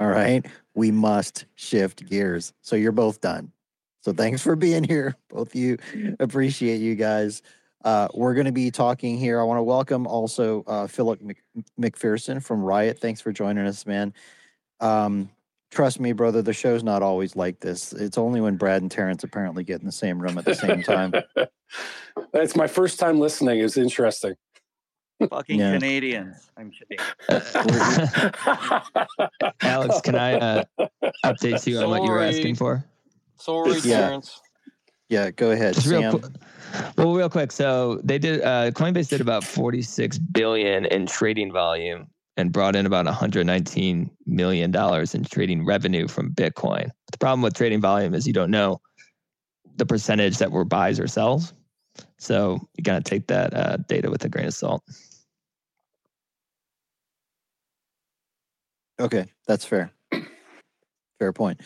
All 0.00 0.08
right. 0.08 0.44
We 0.74 0.90
must 0.90 1.44
shift 1.56 2.08
gears. 2.08 2.54
So 2.62 2.74
you're 2.74 2.90
both 2.90 3.20
done. 3.20 3.52
So 4.00 4.12
thanks 4.14 4.40
for 4.40 4.56
being 4.56 4.82
here. 4.82 5.14
Both 5.28 5.48
of 5.48 5.54
you 5.54 5.76
appreciate 6.18 6.80
you 6.80 6.94
guys. 6.94 7.42
Uh, 7.84 8.08
we're 8.14 8.32
going 8.32 8.46
to 8.46 8.52
be 8.52 8.70
talking 8.70 9.18
here. 9.18 9.38
I 9.40 9.44
want 9.44 9.58
to 9.58 9.62
welcome 9.62 10.06
also 10.06 10.64
uh, 10.66 10.86
Philip 10.86 11.20
Mc- 11.20 11.42
McPherson 11.78 12.42
from 12.42 12.62
Riot. 12.62 12.98
Thanks 12.98 13.20
for 13.20 13.30
joining 13.30 13.66
us, 13.66 13.86
man. 13.86 14.14
Um, 14.80 15.30
trust 15.70 16.00
me, 16.00 16.12
brother, 16.12 16.40
the 16.40 16.54
show's 16.54 16.82
not 16.82 17.02
always 17.02 17.36
like 17.36 17.60
this. 17.60 17.92
It's 17.92 18.16
only 18.16 18.40
when 18.40 18.56
Brad 18.56 18.80
and 18.80 18.90
Terrence 18.90 19.22
apparently 19.22 19.64
get 19.64 19.80
in 19.80 19.86
the 19.86 19.92
same 19.92 20.18
room 20.18 20.38
at 20.38 20.46
the 20.46 20.54
same 20.54 20.82
time. 20.82 21.12
It's 22.34 22.56
my 22.56 22.66
first 22.66 22.98
time 22.98 23.20
listening. 23.20 23.60
It's 23.60 23.76
interesting. 23.76 24.34
Fucking 25.28 25.58
Yeah. 25.58 25.74
Canadians. 25.74 26.50
I'm 26.56 26.70
kidding. 26.70 26.98
Alex, 29.62 30.00
can 30.00 30.14
I 30.14 30.34
uh, 30.34 30.64
update 31.24 31.66
you 31.66 31.80
on 31.80 31.90
what 31.90 32.02
you 32.02 32.10
were 32.10 32.22
asking 32.22 32.54
for? 32.54 32.84
Sorry, 33.36 33.78
Yeah. 33.80 34.00
Terrence. 34.00 34.40
Yeah, 35.08 35.30
go 35.32 35.50
ahead, 35.50 35.74
Just 35.74 35.88
real 35.88 36.20
Sam. 36.20 36.34
Well, 36.96 37.14
real 37.14 37.28
quick. 37.28 37.50
So 37.50 38.00
they 38.04 38.18
did. 38.18 38.42
Uh, 38.42 38.70
Coinbase 38.70 39.08
did 39.08 39.20
about 39.20 39.42
46 39.42 40.18
billion 40.18 40.84
in 40.86 41.06
trading 41.06 41.50
volume 41.50 42.06
and 42.36 42.52
brought 42.52 42.76
in 42.76 42.86
about 42.86 43.06
119 43.06 44.08
million 44.26 44.70
dollars 44.70 45.16
in 45.16 45.24
trading 45.24 45.64
revenue 45.64 46.06
from 46.06 46.32
Bitcoin. 46.32 46.90
The 47.10 47.18
problem 47.18 47.42
with 47.42 47.54
trading 47.54 47.80
volume 47.80 48.14
is 48.14 48.24
you 48.24 48.32
don't 48.32 48.52
know 48.52 48.80
the 49.76 49.84
percentage 49.84 50.38
that 50.38 50.52
were 50.52 50.64
buys 50.64 51.00
or 51.00 51.08
sells. 51.08 51.54
So 52.18 52.60
you 52.76 52.84
gotta 52.84 53.02
take 53.02 53.26
that 53.26 53.52
uh, 53.52 53.78
data 53.88 54.10
with 54.10 54.24
a 54.24 54.28
grain 54.28 54.46
of 54.46 54.54
salt. 54.54 54.84
Okay, 59.00 59.26
that's 59.46 59.64
fair. 59.64 59.92
Fair 61.18 61.32
point. 61.32 61.60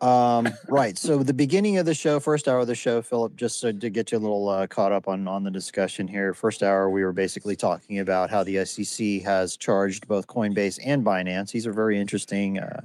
Um, 0.00 0.48
right. 0.68 0.98
So 0.98 1.22
the 1.22 1.32
beginning 1.32 1.78
of 1.78 1.86
the 1.86 1.94
show, 1.94 2.20
first 2.20 2.48
hour 2.48 2.58
of 2.58 2.66
the 2.66 2.74
show, 2.74 3.00
Philip, 3.00 3.36
just 3.36 3.60
so 3.60 3.72
to 3.72 3.90
get 3.90 4.12
you 4.12 4.18
a 4.18 4.20
little 4.20 4.48
uh, 4.48 4.66
caught 4.66 4.92
up 4.92 5.08
on 5.08 5.26
on 5.28 5.44
the 5.44 5.50
discussion 5.50 6.08
here. 6.08 6.34
First 6.34 6.62
hour, 6.62 6.90
we 6.90 7.02
were 7.02 7.12
basically 7.12 7.56
talking 7.56 8.00
about 8.00 8.28
how 8.28 8.44
the 8.44 8.64
SEC 8.64 9.22
has 9.22 9.56
charged 9.56 10.06
both 10.08 10.26
Coinbase 10.26 10.78
and 10.84 11.04
Binance. 11.04 11.52
These 11.52 11.66
are 11.66 11.72
very 11.72 11.98
interesting 11.98 12.58
uh, 12.58 12.82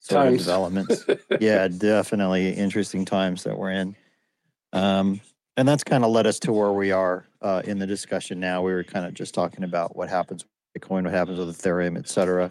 sort 0.00 0.28
of 0.28 0.38
developments. 0.38 1.04
yeah, 1.40 1.68
definitely 1.68 2.50
interesting 2.50 3.04
times 3.04 3.44
that 3.44 3.56
we're 3.56 3.72
in. 3.72 3.96
Um, 4.72 5.20
and 5.56 5.68
that's 5.68 5.84
kind 5.84 6.04
of 6.04 6.10
led 6.10 6.26
us 6.26 6.38
to 6.40 6.52
where 6.52 6.72
we 6.72 6.90
are 6.90 7.26
uh, 7.42 7.62
in 7.64 7.78
the 7.78 7.86
discussion 7.86 8.40
now. 8.40 8.62
We 8.62 8.72
were 8.72 8.84
kind 8.84 9.06
of 9.06 9.14
just 9.14 9.34
talking 9.34 9.62
about 9.62 9.96
what 9.96 10.08
happens 10.08 10.44
with 10.44 10.82
Bitcoin, 10.82 11.04
what 11.04 11.12
happens 11.12 11.38
with 11.38 11.56
Ethereum, 11.56 11.96
et 11.96 12.08
cetera. 12.08 12.50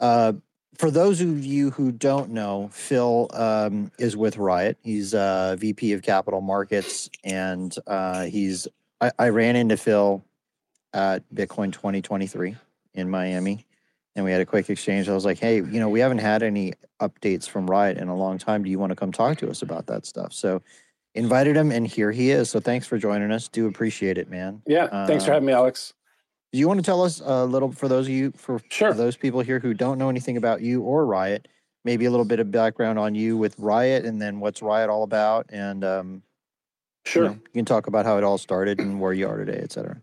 Uh, 0.00 0.34
for 0.78 0.90
those 0.90 1.20
of 1.20 1.44
you 1.44 1.70
who 1.70 1.90
don't 1.90 2.30
know, 2.30 2.68
Phil 2.72 3.28
um, 3.32 3.90
is 3.98 4.16
with 4.16 4.36
Riot. 4.36 4.76
He's 4.82 5.14
uh, 5.14 5.56
VP 5.58 5.92
of 5.94 6.02
Capital 6.02 6.40
Markets, 6.40 7.08
and 7.24 7.74
uh, 7.86 8.24
he's. 8.24 8.68
I, 9.00 9.10
I 9.18 9.28
ran 9.28 9.56
into 9.56 9.76
Phil 9.76 10.24
at 10.92 11.22
Bitcoin 11.34 11.72
2023 11.72 12.56
in 12.94 13.10
Miami, 13.10 13.66
and 14.14 14.24
we 14.24 14.32
had 14.32 14.40
a 14.40 14.46
quick 14.46 14.68
exchange. 14.68 15.08
I 15.08 15.14
was 15.14 15.24
like, 15.24 15.38
"Hey, 15.38 15.56
you 15.56 15.80
know, 15.80 15.88
we 15.88 16.00
haven't 16.00 16.18
had 16.18 16.42
any 16.42 16.74
updates 17.00 17.48
from 17.48 17.70
Riot 17.70 17.96
in 17.96 18.08
a 18.08 18.16
long 18.16 18.36
time. 18.38 18.62
Do 18.62 18.70
you 18.70 18.78
want 18.78 18.90
to 18.90 18.96
come 18.96 19.12
talk 19.12 19.38
to 19.38 19.48
us 19.50 19.62
about 19.62 19.86
that 19.86 20.04
stuff?" 20.04 20.32
So, 20.34 20.60
invited 21.14 21.56
him, 21.56 21.72
and 21.72 21.86
here 21.86 22.12
he 22.12 22.30
is. 22.30 22.50
So, 22.50 22.60
thanks 22.60 22.86
for 22.86 22.98
joining 22.98 23.32
us. 23.32 23.48
Do 23.48 23.66
appreciate 23.66 24.18
it, 24.18 24.30
man. 24.30 24.60
Yeah. 24.66 25.06
Thanks 25.06 25.24
for 25.24 25.30
Uh, 25.30 25.34
having 25.34 25.46
me, 25.46 25.52
Alex. 25.54 25.94
Do 26.56 26.60
you 26.60 26.66
want 26.68 26.80
to 26.80 26.82
tell 26.82 27.02
us 27.02 27.20
a 27.22 27.44
little 27.44 27.70
for 27.70 27.86
those 27.86 28.06
of 28.06 28.14
you 28.14 28.32
for, 28.34 28.58
Sure. 28.70 28.92
for 28.92 28.96
those 28.96 29.14
people 29.14 29.40
here 29.40 29.58
who 29.58 29.74
don't 29.74 29.98
know 29.98 30.08
anything 30.08 30.38
about 30.38 30.62
you 30.62 30.80
or 30.80 31.04
Riot, 31.04 31.48
maybe 31.84 32.06
a 32.06 32.10
little 32.10 32.24
bit 32.24 32.40
of 32.40 32.50
background 32.50 32.98
on 32.98 33.14
you 33.14 33.36
with 33.36 33.58
Riot 33.58 34.06
and 34.06 34.22
then 34.22 34.40
what's 34.40 34.62
Riot 34.62 34.88
all 34.88 35.02
about 35.02 35.44
and 35.50 35.84
um 35.84 36.22
you, 37.04 37.10
Sure. 37.12 37.24
know, 37.24 37.32
you 37.32 37.52
can 37.52 37.66
talk 37.66 37.88
about 37.88 38.06
how 38.06 38.16
it 38.16 38.24
all 38.24 38.38
started 38.38 38.80
and 38.80 38.98
where 38.98 39.12
you 39.12 39.28
are 39.28 39.36
today, 39.36 39.60
et 39.62 39.70
cetera. 39.70 40.00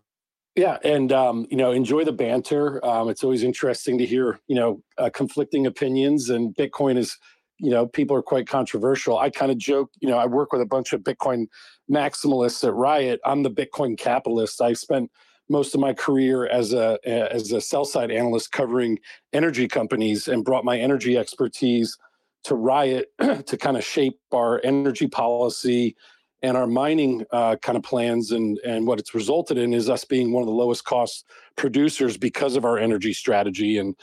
Yeah, 0.54 0.78
and 0.84 1.10
um, 1.10 1.44
you 1.50 1.56
know, 1.56 1.72
enjoy 1.72 2.04
the 2.04 2.12
banter. 2.12 2.82
Um, 2.86 3.08
it's 3.08 3.24
always 3.24 3.42
interesting 3.42 3.98
to 3.98 4.06
hear, 4.06 4.38
you 4.46 4.54
know, 4.54 4.80
uh, 4.96 5.10
conflicting 5.12 5.66
opinions. 5.66 6.30
And 6.30 6.54
Bitcoin 6.54 6.96
is, 6.96 7.18
you 7.58 7.70
know, 7.70 7.84
people 7.84 8.16
are 8.16 8.22
quite 8.22 8.46
controversial. 8.46 9.18
I 9.18 9.30
kind 9.30 9.50
of 9.50 9.58
joke, 9.58 9.90
you 10.00 10.08
know, 10.08 10.18
I 10.18 10.26
work 10.26 10.52
with 10.52 10.62
a 10.62 10.66
bunch 10.66 10.92
of 10.92 11.00
Bitcoin 11.00 11.48
maximalists 11.90 12.62
at 12.62 12.72
Riot. 12.72 13.18
I'm 13.24 13.42
the 13.42 13.50
Bitcoin 13.50 13.98
capitalist. 13.98 14.62
I 14.62 14.74
spent 14.74 15.10
most 15.48 15.74
of 15.74 15.80
my 15.80 15.92
career 15.92 16.46
as 16.46 16.72
a 16.72 16.98
as 17.04 17.52
a 17.52 17.60
sell 17.60 17.84
side 17.84 18.10
analyst 18.10 18.52
covering 18.52 18.98
energy 19.32 19.68
companies 19.68 20.28
and 20.28 20.44
brought 20.44 20.64
my 20.64 20.78
energy 20.78 21.18
expertise 21.18 21.96
to 22.44 22.54
Riot 22.54 23.12
to 23.46 23.56
kind 23.56 23.76
of 23.76 23.84
shape 23.84 24.18
our 24.32 24.60
energy 24.64 25.06
policy 25.06 25.96
and 26.42 26.56
our 26.56 26.66
mining 26.66 27.24
uh, 27.30 27.56
kind 27.56 27.76
of 27.76 27.82
plans 27.82 28.30
and 28.30 28.58
and 28.58 28.86
what 28.86 28.98
it's 28.98 29.14
resulted 29.14 29.58
in 29.58 29.74
is 29.74 29.88
us 29.90 30.04
being 30.04 30.32
one 30.32 30.42
of 30.42 30.46
the 30.46 30.52
lowest 30.52 30.84
cost 30.84 31.26
producers 31.56 32.16
because 32.16 32.56
of 32.56 32.64
our 32.64 32.78
energy 32.78 33.12
strategy. 33.12 33.78
And 33.78 33.94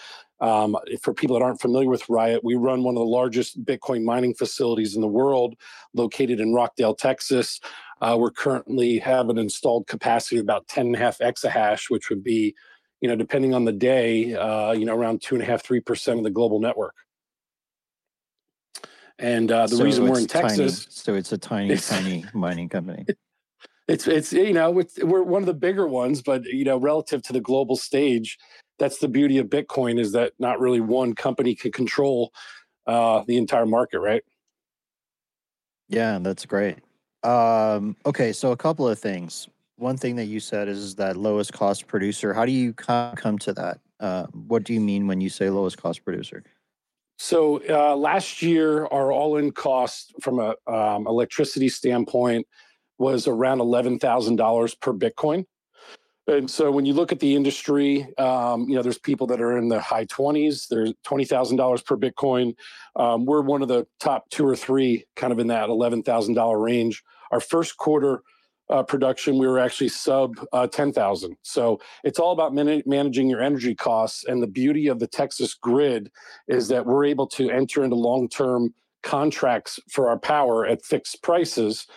um, 0.41 0.75
for 1.03 1.13
people 1.13 1.37
that 1.37 1.43
aren't 1.43 1.61
familiar 1.61 1.87
with 1.87 2.09
riot 2.09 2.43
we 2.43 2.55
run 2.55 2.81
one 2.81 2.95
of 2.95 2.99
the 2.99 3.05
largest 3.05 3.63
bitcoin 3.63 4.03
mining 4.03 4.33
facilities 4.33 4.95
in 4.95 5.01
the 5.01 5.07
world 5.07 5.55
located 5.93 6.39
in 6.39 6.51
rockdale 6.51 6.95
texas 6.95 7.59
uh, 8.01 8.17
we're 8.19 8.31
currently 8.31 8.97
have 8.99 9.29
an 9.29 9.37
installed 9.37 9.87
capacity 9.87 10.37
of 10.37 10.43
about 10.43 10.67
10 10.67 10.87
and 10.87 10.95
a 10.95 10.99
half 10.99 11.19
exahash 11.19 11.89
which 11.89 12.09
would 12.09 12.23
be 12.23 12.55
you 12.99 13.07
know 13.07 13.15
depending 13.15 13.53
on 13.53 13.65
the 13.65 13.71
day 13.71 14.33
uh, 14.35 14.71
you 14.71 14.85
know 14.85 14.95
around 14.95 15.21
two 15.21 15.35
and 15.35 15.43
a 15.43 15.45
half 15.45 15.63
three 15.63 15.79
percent 15.79 16.17
of 16.17 16.23
the 16.23 16.29
global 16.31 16.59
network 16.59 16.95
and 19.19 19.51
uh, 19.51 19.67
the 19.67 19.75
So 19.75 19.83
reason 19.83 20.07
we're 20.07 20.19
in 20.19 20.27
tiny- 20.27 20.47
texas 20.47 20.87
so 20.89 21.15
it's 21.15 21.31
a 21.31 21.37
tiny, 21.37 21.71
It's- 21.73 21.89
tiny 21.89 22.25
mining 22.33 22.69
company. 22.69 23.05
it's 23.87 24.07
it's 24.07 24.31
you 24.33 24.53
know 24.53 24.79
it's, 24.79 24.97
we're 25.03 25.23
one 25.23 25.41
of 25.41 25.47
the 25.47 25.53
bigger 25.53 25.87
ones 25.87 26.21
but 26.21 26.45
you 26.45 26.63
know 26.63 26.77
relative 26.77 27.21
to 27.23 27.33
the 27.33 27.41
global 27.41 27.75
stage 27.75 28.37
that's 28.79 28.99
the 28.99 29.07
beauty 29.07 29.37
of 29.37 29.47
bitcoin 29.47 29.99
is 29.99 30.11
that 30.13 30.33
not 30.39 30.59
really 30.59 30.79
one 30.79 31.13
company 31.13 31.53
can 31.55 31.71
control 31.71 32.31
uh 32.87 33.23
the 33.27 33.37
entire 33.37 33.65
market 33.65 33.99
right 33.99 34.23
Yeah, 35.89 36.19
that's 36.21 36.45
great. 36.45 36.77
Um, 37.23 37.95
okay, 38.05 38.33
so 38.33 38.51
a 38.51 38.57
couple 38.57 38.87
of 38.87 38.99
things. 38.99 39.47
One 39.77 39.97
thing 39.97 40.15
that 40.17 40.25
you 40.25 40.39
said 40.39 40.67
is 40.67 40.95
that 40.95 41.17
lowest 41.17 41.53
cost 41.53 41.87
producer. 41.87 42.33
How 42.33 42.45
do 42.45 42.51
you 42.51 42.73
come 42.73 43.37
to 43.39 43.53
that? 43.53 43.79
Uh, 43.99 44.25
what 44.47 44.63
do 44.63 44.73
you 44.73 44.79
mean 44.79 45.07
when 45.07 45.21
you 45.21 45.29
say 45.29 45.49
lowest 45.49 45.77
cost 45.77 46.03
producer? 46.03 46.43
so 47.17 47.61
uh, 47.69 47.95
last 47.95 48.41
year 48.41 48.87
our 48.87 49.11
all-in 49.11 49.51
cost 49.51 50.11
from 50.21 50.39
a 50.39 50.55
um, 50.65 51.05
electricity 51.05 51.69
standpoint 51.69 52.47
was 52.97 53.27
around 53.27 53.59
$11000 53.59 54.79
per 54.79 54.91
bitcoin 54.91 55.45
and 56.27 56.49
so 56.49 56.71
when 56.71 56.85
you 56.85 56.93
look 56.93 57.11
at 57.11 57.19
the 57.19 57.35
industry, 57.35 58.07
um, 58.17 58.69
you 58.69 58.75
know, 58.75 58.81
there's 58.81 58.99
people 58.99 59.27
that 59.27 59.41
are 59.41 59.57
in 59.57 59.69
the 59.69 59.81
high 59.81 60.05
20s. 60.05 60.67
There's 60.69 60.93
$20,000 61.05 61.85
per 61.85 61.97
Bitcoin. 61.97 62.55
Um, 62.95 63.25
we're 63.25 63.41
one 63.41 63.61
of 63.61 63.67
the 63.67 63.87
top 63.99 64.29
two 64.29 64.47
or 64.47 64.55
three, 64.55 65.05
kind 65.15 65.33
of 65.33 65.39
in 65.39 65.47
that 65.47 65.69
$11,000 65.69 66.63
range. 66.63 67.03
Our 67.31 67.39
first 67.39 67.77
quarter 67.77 68.23
uh, 68.69 68.83
production, 68.83 69.37
we 69.37 69.47
were 69.47 69.59
actually 69.59 69.89
sub 69.89 70.35
uh, 70.53 70.67
10,000. 70.67 71.35
So 71.41 71.79
it's 72.03 72.19
all 72.19 72.31
about 72.31 72.53
man- 72.53 72.83
managing 72.85 73.29
your 73.29 73.41
energy 73.41 73.75
costs. 73.75 74.23
And 74.25 74.41
the 74.41 74.47
beauty 74.47 74.87
of 74.87 74.99
the 74.99 75.07
Texas 75.07 75.53
grid 75.53 76.11
is 76.47 76.69
that 76.69 76.85
we're 76.85 77.05
able 77.05 77.27
to 77.27 77.49
enter 77.49 77.83
into 77.83 77.95
long-term 77.95 78.73
contracts 79.03 79.79
for 79.89 80.09
our 80.09 80.17
power 80.17 80.65
at 80.65 80.85
fixed 80.85 81.23
prices 81.23 81.87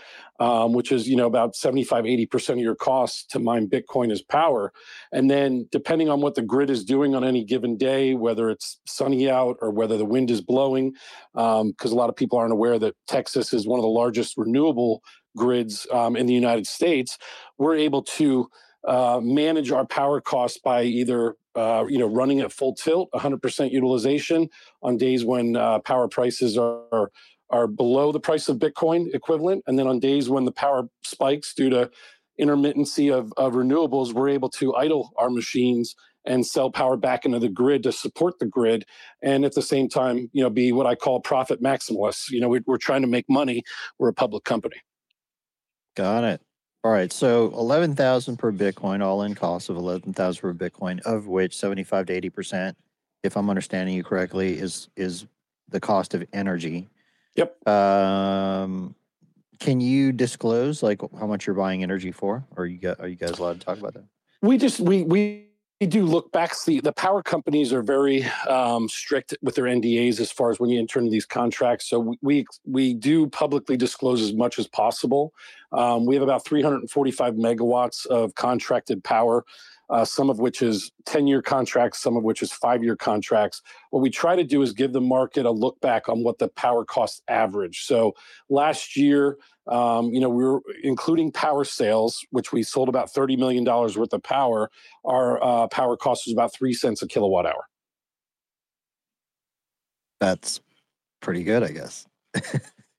um, 0.40 0.72
which 0.72 0.90
is 0.90 1.08
you 1.08 1.16
know 1.16 1.26
about 1.26 1.54
75 1.54 2.04
80% 2.04 2.50
of 2.50 2.58
your 2.58 2.74
costs 2.74 3.24
to 3.26 3.38
mine 3.38 3.68
bitcoin 3.68 4.10
as 4.10 4.22
power 4.22 4.72
and 5.12 5.30
then 5.30 5.68
depending 5.70 6.08
on 6.08 6.20
what 6.20 6.34
the 6.34 6.42
grid 6.42 6.70
is 6.70 6.84
doing 6.84 7.14
on 7.14 7.22
any 7.22 7.44
given 7.44 7.76
day 7.76 8.14
whether 8.14 8.50
it's 8.50 8.80
sunny 8.86 9.30
out 9.30 9.56
or 9.60 9.70
whether 9.70 9.96
the 9.96 10.04
wind 10.04 10.30
is 10.30 10.40
blowing 10.40 10.94
because 11.34 11.92
a 11.92 11.94
lot 11.94 12.08
of 12.08 12.16
people 12.16 12.38
aren't 12.38 12.52
aware 12.52 12.78
that 12.78 12.96
texas 13.06 13.52
is 13.52 13.66
one 13.66 13.78
of 13.78 13.84
the 13.84 13.88
largest 13.88 14.36
renewable 14.36 15.02
grids 15.36 15.86
um, 15.92 16.16
in 16.16 16.26
the 16.26 16.34
united 16.34 16.66
states 16.66 17.18
we're 17.58 17.76
able 17.76 18.02
to 18.02 18.48
uh, 18.86 19.18
manage 19.22 19.70
our 19.70 19.86
power 19.86 20.20
costs 20.20 20.58
by 20.58 20.82
either 20.82 21.36
uh, 21.54 21.84
you 21.88 21.98
know 21.98 22.06
running 22.06 22.40
at 22.40 22.52
full 22.52 22.74
tilt 22.74 23.08
100% 23.14 23.70
utilization 23.70 24.48
on 24.82 24.96
days 24.96 25.24
when 25.24 25.56
uh, 25.56 25.78
power 25.80 26.08
prices 26.08 26.58
are 26.58 27.10
are 27.50 27.66
below 27.66 28.10
the 28.10 28.20
price 28.20 28.48
of 28.48 28.58
Bitcoin 28.58 29.14
equivalent. 29.14 29.62
And 29.66 29.78
then 29.78 29.86
on 29.86 30.00
days 30.00 30.28
when 30.28 30.44
the 30.44 30.52
power 30.52 30.88
spikes 31.02 31.54
due 31.54 31.70
to 31.70 31.90
intermittency 32.40 33.12
of, 33.16 33.32
of 33.36 33.52
renewables, 33.52 34.12
we're 34.12 34.30
able 34.30 34.48
to 34.50 34.74
idle 34.74 35.12
our 35.16 35.30
machines 35.30 35.94
and 36.26 36.44
sell 36.44 36.70
power 36.70 36.96
back 36.96 37.24
into 37.24 37.38
the 37.38 37.48
grid 37.48 37.82
to 37.82 37.92
support 37.92 38.38
the 38.38 38.46
grid. 38.46 38.84
And 39.22 39.44
at 39.44 39.54
the 39.54 39.62
same 39.62 39.88
time, 39.88 40.30
you 40.32 40.42
know, 40.42 40.50
be 40.50 40.72
what 40.72 40.86
I 40.86 40.94
call 40.94 41.20
profit 41.20 41.62
maximalists. 41.62 42.30
You 42.30 42.40
know, 42.40 42.48
we, 42.48 42.60
we're 42.66 42.78
trying 42.78 43.02
to 43.02 43.08
make 43.08 43.28
money. 43.28 43.62
We're 43.98 44.08
a 44.08 44.14
public 44.14 44.44
company. 44.44 44.76
Got 45.94 46.24
it. 46.24 46.40
All 46.82 46.92
right. 46.92 47.12
So 47.12 47.52
11,000 47.56 48.36
per 48.36 48.52
Bitcoin, 48.52 49.02
all 49.02 49.22
in 49.22 49.34
cost 49.34 49.70
of 49.70 49.76
11,000 49.76 50.40
per 50.40 50.52
Bitcoin, 50.52 51.00
of 51.02 51.26
which 51.26 51.56
75 51.56 52.06
to 52.06 52.20
80% 52.20 52.74
if 53.24 53.36
I'm 53.36 53.50
understanding 53.50 53.96
you 53.96 54.04
correctly, 54.04 54.56
is 54.58 54.88
is 54.94 55.26
the 55.70 55.80
cost 55.80 56.14
of 56.14 56.24
energy. 56.32 56.88
Yep. 57.34 57.66
Um, 57.66 58.94
can 59.58 59.80
you 59.80 60.12
disclose 60.12 60.82
like 60.82 61.00
how 61.18 61.26
much 61.26 61.46
you're 61.46 61.56
buying 61.56 61.82
energy 61.82 62.12
for? 62.12 62.44
Or 62.56 62.66
you 62.66 62.78
got 62.78 63.00
are 63.00 63.08
you 63.08 63.16
guys 63.16 63.38
allowed 63.38 63.58
to 63.58 63.66
talk 63.66 63.78
about 63.78 63.94
that? 63.94 64.04
We 64.42 64.58
just 64.58 64.78
we 64.78 65.02
we 65.02 65.46
we 65.84 65.90
do 65.90 66.06
look 66.06 66.32
back. 66.32 66.54
The 66.64 66.80
the 66.80 66.94
power 66.94 67.22
companies 67.22 67.70
are 67.70 67.82
very 67.82 68.24
um, 68.48 68.88
strict 68.88 69.36
with 69.42 69.54
their 69.54 69.66
NDAs 69.66 70.18
as 70.18 70.32
far 70.32 70.50
as 70.50 70.58
when 70.58 70.70
you 70.70 70.78
enter 70.78 70.98
into 70.98 71.10
these 71.10 71.26
contracts. 71.26 71.90
So 71.90 71.98
we 72.00 72.18
we, 72.22 72.46
we 72.64 72.94
do 72.94 73.26
publicly 73.26 73.76
disclose 73.76 74.22
as 74.22 74.32
much 74.32 74.58
as 74.58 74.66
possible. 74.66 75.34
Um, 75.72 76.06
we 76.06 76.14
have 76.14 76.22
about 76.22 76.42
345 76.46 77.34
megawatts 77.34 78.06
of 78.06 78.34
contracted 78.34 79.04
power. 79.04 79.44
Uh, 79.90 80.04
some 80.04 80.30
of 80.30 80.38
which 80.38 80.62
is 80.62 80.90
10 81.04 81.26
year 81.26 81.42
contracts, 81.42 82.00
some 82.00 82.16
of 82.16 82.22
which 82.24 82.42
is 82.42 82.52
five 82.52 82.82
year 82.82 82.96
contracts. 82.96 83.60
What 83.90 84.00
we 84.00 84.10
try 84.10 84.34
to 84.34 84.44
do 84.44 84.62
is 84.62 84.72
give 84.72 84.92
the 84.92 85.00
market 85.00 85.44
a 85.44 85.50
look 85.50 85.80
back 85.80 86.08
on 86.08 86.22
what 86.24 86.38
the 86.38 86.48
power 86.48 86.84
cost 86.84 87.22
average. 87.28 87.84
So 87.84 88.14
last 88.48 88.96
year, 88.96 89.36
um, 89.66 90.12
you 90.12 90.20
know, 90.20 90.28
we 90.28 90.44
were 90.44 90.60
including 90.82 91.32
power 91.32 91.64
sales, 91.64 92.24
which 92.30 92.52
we 92.52 92.62
sold 92.62 92.88
about 92.88 93.12
$30 93.12 93.38
million 93.38 93.64
worth 93.64 94.12
of 94.12 94.22
power. 94.22 94.70
Our 95.04 95.42
uh, 95.42 95.66
power 95.68 95.96
cost 95.96 96.26
was 96.26 96.32
about 96.32 96.54
three 96.54 96.74
cents 96.74 97.02
a 97.02 97.06
kilowatt 97.06 97.46
hour. 97.46 97.66
That's 100.20 100.60
pretty 101.20 101.44
good, 101.44 101.62
I 101.62 101.72
guess. 101.72 102.06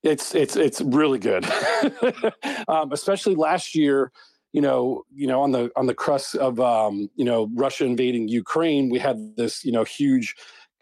it's 0.03 0.35
it's 0.35 0.55
it's 0.55 0.81
really 0.81 1.19
good, 1.19 1.45
um, 2.67 2.91
especially 2.91 3.35
last 3.35 3.75
year. 3.75 4.11
You 4.55 4.61
know, 4.61 5.03
you 5.13 5.27
know, 5.27 5.41
on 5.41 5.51
the 5.51 5.69
on 5.75 5.85
the 5.85 5.93
crust 5.93 6.35
of 6.35 6.61
um, 6.61 7.09
you 7.17 7.25
know 7.25 7.49
Russia 7.53 7.83
invading 7.83 8.29
Ukraine, 8.29 8.89
we 8.89 8.99
had 8.99 9.17
this 9.35 9.65
you 9.65 9.71
know 9.73 9.83
huge 9.83 10.33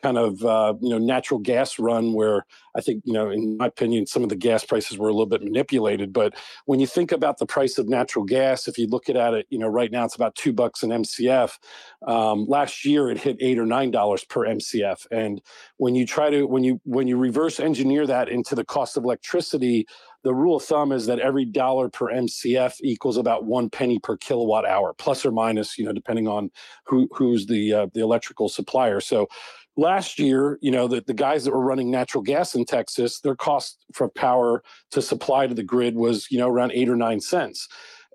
kind 0.04 0.18
of 0.18 0.44
uh, 0.44 0.74
you 0.82 0.90
know 0.90 0.98
natural 1.00 1.40
gas 1.40 1.80
run 1.80 2.14
where 2.14 2.46
I 2.76 2.82
think 2.82 3.02
you 3.06 3.14
know 3.14 3.32
in 3.32 3.58
my 3.58 3.68
opinion 3.68 4.06
some 4.06 4.22
of 4.22 4.30
the 4.30 4.36
gas 4.36 4.64
prices 4.66 4.98
were 4.98 5.08
a 5.08 5.12
little 5.12 5.26
bit 5.26 5.42
manipulated. 5.42 6.12
But 6.12 6.36
when 6.66 6.80
you 6.80 6.86
think 6.86 7.12
about 7.12 7.38
the 7.40 7.46
price 7.46 7.78
of 7.78 7.88
natural 7.88 8.26
gas, 8.26 8.68
if 8.68 8.78
you 8.78 8.86
look 8.88 9.10
at 9.10 9.34
it, 9.34 9.48
you 9.50 9.58
know 9.58 9.68
right 9.68 9.92
now 9.92 10.04
it's 10.04 10.16
about 10.16 10.36
two 10.36 10.54
bucks 10.54 10.84
an 10.84 10.92
MCF. 10.92 11.58
Um, 12.06 12.46
last 12.48 12.86
year 12.86 13.10
it 13.10 13.18
hit 13.18 13.38
eight 13.40 13.58
or 13.58 13.66
nine 13.66 13.90
dollars 13.90 14.26
per 14.26 14.46
MCF, 14.46 15.08
and 15.10 15.42
when 15.78 15.96
you 15.96 16.06
try 16.06 16.30
to 16.30 16.46
when 16.46 16.64
you 16.64 16.82
when 16.84 17.08
you 17.08 17.18
reverse 17.18 17.60
engineer 17.60 18.06
that 18.06 18.30
into 18.30 18.54
the 18.54 18.66
cost 18.66 18.98
of 18.98 19.06
electricity. 19.06 19.88
The 20.24 20.34
rule 20.34 20.58
of 20.58 20.64
thumb 20.64 20.92
is 20.92 21.06
that 21.08 21.20
every 21.20 21.46
dollar 21.46 21.90
per 21.90 22.08
MCF 22.12 22.78
equals 22.82 23.18
about 23.18 23.46
one 23.46 23.70
penny 23.70 24.00
per 24.00 24.18
kilowatt 24.18 24.66
hour, 24.66 24.94
plus 24.94 25.26
or 25.26 25.32
minus, 25.32 25.78
you 25.78 25.86
know, 25.86 25.92
depending 25.92 26.28
on 26.28 26.50
who 26.86 27.10
who's 27.14 27.46
the 27.46 27.74
uh, 27.74 27.88
the 27.94 28.02
electrical 28.02 28.48
supplier. 28.48 29.02
So, 29.02 29.28
last 29.76 30.20
year, 30.20 30.60
you 30.62 30.72
know, 30.72 30.88
the, 30.88 31.04
the 31.06 31.14
guys 31.14 31.44
that 31.44 31.52
were 31.52 31.64
running 31.64 31.92
natural 31.92 32.22
gas 32.22 32.56
in 32.56 32.66
Texas, 32.66 33.20
their 33.20 33.36
cost 33.36 33.86
for 33.94 34.10
power 34.10 34.64
to 34.92 35.02
supply 35.02 35.48
to 35.48 35.54
the 35.54 35.64
grid 35.64 35.96
was, 35.96 36.28
you 36.32 36.38
know, 36.38 36.48
around 36.48 36.72
eight 36.74 36.90
or 36.90 36.96
nine 36.96 37.20
cents. 37.20 37.68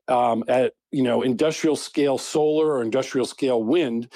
Um, 0.08 0.42
at, 0.48 0.72
you 0.90 1.02
know, 1.02 1.20
industrial 1.20 1.76
scale 1.76 2.16
solar 2.16 2.72
or 2.72 2.82
industrial 2.82 3.26
scale 3.26 3.62
wind, 3.62 4.10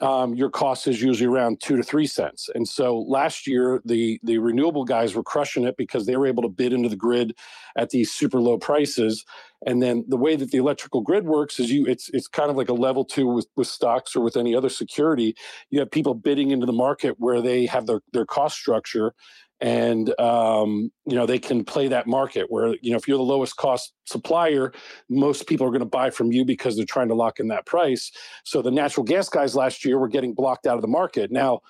um, 0.00 0.34
your 0.34 0.50
cost 0.50 0.86
is 0.86 1.02
usually 1.02 1.26
around 1.26 1.60
two 1.60 1.76
to 1.76 1.82
three 1.82 2.06
cents. 2.06 2.48
And 2.54 2.68
so 2.68 3.00
last 3.00 3.46
year, 3.46 3.82
the 3.84 4.20
the 4.22 4.38
renewable 4.38 4.84
guys 4.84 5.14
were 5.14 5.22
crushing 5.22 5.64
it 5.64 5.76
because 5.76 6.06
they 6.06 6.16
were 6.16 6.26
able 6.26 6.42
to 6.42 6.48
bid 6.48 6.72
into 6.72 6.88
the 6.88 6.96
grid 6.96 7.34
at 7.76 7.90
these 7.90 8.12
super 8.12 8.40
low 8.40 8.58
prices. 8.58 9.24
And 9.66 9.82
then 9.82 10.04
the 10.06 10.16
way 10.16 10.36
that 10.36 10.52
the 10.52 10.58
electrical 10.58 11.00
grid 11.00 11.24
works 11.26 11.58
is 11.58 11.70
you 11.70 11.84
it's 11.86 12.10
it's 12.10 12.28
kind 12.28 12.50
of 12.50 12.56
like 12.56 12.68
a 12.68 12.74
level 12.74 13.04
two 13.04 13.26
with, 13.26 13.48
with 13.56 13.66
stocks 13.66 14.14
or 14.14 14.20
with 14.20 14.36
any 14.36 14.54
other 14.54 14.68
security. 14.68 15.34
You 15.70 15.80
have 15.80 15.90
people 15.90 16.14
bidding 16.14 16.52
into 16.52 16.66
the 16.66 16.72
market 16.72 17.16
where 17.18 17.42
they 17.42 17.66
have 17.66 17.86
their, 17.86 18.00
their 18.12 18.26
cost 18.26 18.56
structure 18.56 19.14
and 19.60 20.18
um, 20.20 20.90
you 21.06 21.16
know 21.16 21.26
they 21.26 21.38
can 21.38 21.64
play 21.64 21.88
that 21.88 22.06
market 22.06 22.46
where 22.48 22.76
you 22.80 22.90
know 22.90 22.96
if 22.96 23.08
you're 23.08 23.18
the 23.18 23.22
lowest 23.24 23.56
cost 23.56 23.92
supplier 24.04 24.72
most 25.08 25.46
people 25.46 25.66
are 25.66 25.70
going 25.70 25.80
to 25.80 25.86
buy 25.86 26.10
from 26.10 26.32
you 26.32 26.44
because 26.44 26.76
they're 26.76 26.84
trying 26.84 27.08
to 27.08 27.14
lock 27.14 27.40
in 27.40 27.48
that 27.48 27.66
price. 27.66 28.10
So 28.44 28.62
the 28.62 28.70
natural 28.70 29.04
gas 29.04 29.28
guys 29.28 29.54
last 29.54 29.84
year 29.84 29.98
were 29.98 30.08
getting 30.08 30.34
blocked 30.34 30.66
out 30.66 30.76
of 30.76 30.82
the 30.82 30.88
market. 30.88 31.30
Now 31.30 31.60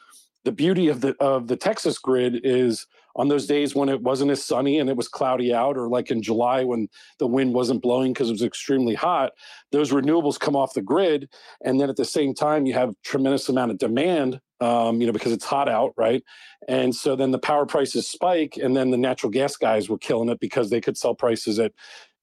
the 0.44 0.52
beauty 0.52 0.88
of 0.88 1.00
the 1.00 1.14
of 1.20 1.48
the 1.48 1.56
texas 1.56 1.98
grid 1.98 2.40
is 2.44 2.86
on 3.16 3.26
those 3.28 3.46
days 3.46 3.74
when 3.74 3.88
it 3.88 4.00
wasn't 4.00 4.30
as 4.30 4.44
sunny 4.44 4.78
and 4.78 4.88
it 4.88 4.96
was 4.96 5.08
cloudy 5.08 5.52
out 5.52 5.76
or 5.76 5.88
like 5.88 6.10
in 6.12 6.22
july 6.22 6.62
when 6.62 6.88
the 7.18 7.26
wind 7.26 7.52
wasn't 7.52 7.82
blowing 7.82 8.12
because 8.12 8.28
it 8.28 8.32
was 8.32 8.42
extremely 8.42 8.94
hot 8.94 9.32
those 9.72 9.90
renewables 9.90 10.38
come 10.38 10.56
off 10.56 10.74
the 10.74 10.82
grid. 10.82 11.28
And 11.64 11.80
then 11.80 11.90
at 11.90 11.96
the 11.96 12.04
same 12.04 12.34
time 12.34 12.66
you 12.66 12.74
have 12.74 12.94
tremendous 13.04 13.48
amount 13.48 13.70
of 13.70 13.78
demand 13.78 14.40
um, 14.60 15.00
you 15.00 15.06
know, 15.06 15.12
because 15.12 15.32
it's 15.32 15.44
hot 15.44 15.68
out, 15.68 15.94
right? 15.96 16.22
And 16.66 16.94
so 16.94 17.16
then 17.16 17.30
the 17.30 17.38
power 17.38 17.66
prices 17.66 18.08
spike, 18.08 18.56
and 18.56 18.76
then 18.76 18.90
the 18.90 18.96
natural 18.96 19.30
gas 19.30 19.56
guys 19.56 19.88
were 19.88 19.98
killing 19.98 20.28
it 20.28 20.40
because 20.40 20.70
they 20.70 20.80
could 20.80 20.96
sell 20.96 21.14
prices 21.14 21.58
at, 21.58 21.72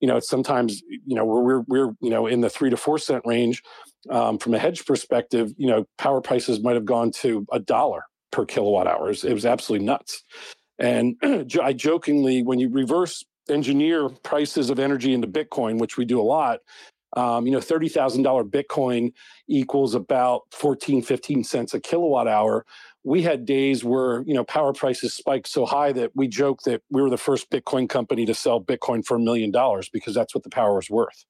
you 0.00 0.08
know, 0.08 0.20
sometimes, 0.20 0.82
you 0.88 1.14
know, 1.14 1.24
we're 1.24 1.60
we're, 1.60 1.96
you 2.00 2.10
know 2.10 2.26
in 2.26 2.40
the 2.40 2.50
three 2.50 2.70
to 2.70 2.76
four 2.76 2.98
cent 2.98 3.22
range. 3.26 3.62
Um, 4.08 4.38
from 4.38 4.54
a 4.54 4.58
hedge 4.58 4.86
perspective, 4.86 5.52
you 5.56 5.66
know, 5.66 5.84
power 5.98 6.20
prices 6.20 6.60
might 6.60 6.74
have 6.74 6.84
gone 6.84 7.10
to 7.10 7.44
a 7.50 7.58
dollar 7.58 8.04
per 8.30 8.44
kilowatt 8.44 8.86
hours. 8.86 9.24
It 9.24 9.32
was 9.32 9.44
absolutely 9.44 9.84
nuts. 9.84 10.22
And 10.78 11.16
I 11.60 11.72
jokingly, 11.72 12.42
when 12.42 12.58
you 12.58 12.68
reverse 12.68 13.24
engineer 13.48 14.08
prices 14.08 14.70
of 14.70 14.78
energy 14.78 15.12
into 15.12 15.26
Bitcoin, 15.26 15.78
which 15.78 15.96
we 15.96 16.04
do 16.04 16.20
a 16.20 16.22
lot, 16.22 16.60
um, 17.14 17.46
you 17.46 17.52
know, 17.52 17.58
$30,000 17.58 18.50
Bitcoin 18.50 19.12
equals 19.48 19.94
about 19.94 20.42
14, 20.52 21.02
15 21.02 21.44
cents 21.44 21.74
a 21.74 21.80
kilowatt 21.80 22.28
hour. 22.28 22.66
We 23.04 23.22
had 23.22 23.46
days 23.46 23.84
where, 23.84 24.22
you 24.22 24.34
know, 24.34 24.44
power 24.44 24.72
prices 24.72 25.14
spiked 25.14 25.48
so 25.48 25.64
high 25.64 25.92
that 25.92 26.10
we 26.14 26.28
joke 26.28 26.62
that 26.62 26.82
we 26.90 27.00
were 27.00 27.10
the 27.10 27.16
first 27.16 27.50
Bitcoin 27.50 27.88
company 27.88 28.26
to 28.26 28.34
sell 28.34 28.60
Bitcoin 28.60 29.04
for 29.04 29.16
a 29.16 29.20
million 29.20 29.50
dollars 29.50 29.88
because 29.88 30.14
that's 30.14 30.34
what 30.34 30.44
the 30.44 30.50
power 30.50 30.74
was 30.74 30.90
worth 30.90 31.24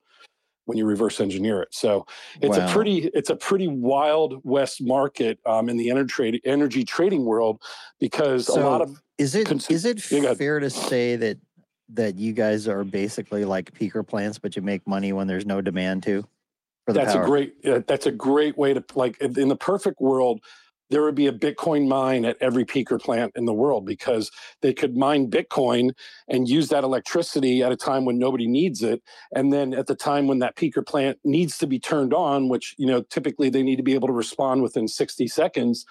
when 0.67 0.77
you 0.77 0.85
reverse 0.85 1.21
engineer 1.21 1.63
it. 1.63 1.69
So 1.73 2.07
it's 2.41 2.59
wow. 2.59 2.67
a 2.67 2.73
pretty 2.73 3.11
it's 3.15 3.31
a 3.31 3.37
pretty 3.37 3.69
wild 3.69 4.41
west 4.45 4.83
market 4.83 5.39
um, 5.47 5.69
in 5.69 5.77
the 5.77 5.91
energy 5.91 6.41
energy 6.45 6.85
trading 6.85 7.25
world 7.25 7.63
because 8.01 8.47
so 8.47 8.61
a 8.61 8.69
lot 8.69 8.83
of 8.83 9.01
is 9.17 9.35
it 9.35 9.51
is 9.71 9.85
it 9.85 10.01
fair 10.01 10.61
to 10.61 10.69
say 10.69 11.17
that 11.17 11.39
that 11.91 12.19
you 12.19 12.33
guys 12.33 12.69
are 12.69 12.85
basically 12.85 13.45
like 13.45 13.73
peaker 13.73 14.07
plants, 14.07 14.39
but 14.39 14.57
you 14.57 14.63
make 14.63 14.87
money 14.87 15.13
when 15.13 15.27
there's 15.27 15.47
no 15.47 15.61
demand 15.61 16.03
to. 16.05 16.25
that's 16.87 17.15
power. 17.15 17.23
a 17.23 17.27
great. 17.27 17.55
Uh, 17.65 17.81
that's 17.87 18.07
a 18.07 18.13
great 18.13 18.57
way 18.59 18.75
to 18.75 18.85
like 18.95 19.19
in 19.21 19.49
the 19.49 19.57
perfect 19.57 20.01
world. 20.01 20.41
There 20.89 21.03
would 21.03 21.17
be 21.17 21.27
a 21.27 21.33
Bitcoin 21.33 21.89
mine 21.89 22.25
at 22.25 22.37
every 22.41 22.65
peaker 22.65 23.01
plant 23.01 23.33
in 23.35 23.45
the 23.45 23.53
world 23.53 23.85
because 23.85 24.31
they 24.63 24.73
could 24.73 24.97
mine 24.97 25.29
Bitcoin 25.29 25.91
and 26.29 26.49
use 26.49 26.69
that 26.69 26.85
electricity 26.85 27.61
at 27.65 27.73
a 27.73 27.77
time 27.77 28.05
when 28.05 28.21
nobody 28.21 28.47
needs 28.47 28.85
it. 28.85 29.03
And 29.33 29.53
then 29.53 29.75
at 29.75 29.89
the 29.89 29.97
time 29.97 30.29
when 30.29 30.39
that 30.39 30.55
peaker 30.55 30.87
plant 30.87 31.19
needs 31.25 31.59
to 31.59 31.67
be 31.67 31.81
turned 31.81 32.15
on, 32.15 32.49
which, 32.49 32.77
you 32.79 32.87
know, 32.87 33.03
typically 33.03 33.51
they 33.51 33.65
need 33.65 33.77
to 33.77 33.83
be 33.83 33.95
able 33.95 34.07
to 34.07 34.15
respond 34.15 34.63
within 34.63 34.87
60 34.87 35.27
seconds, 35.27 35.87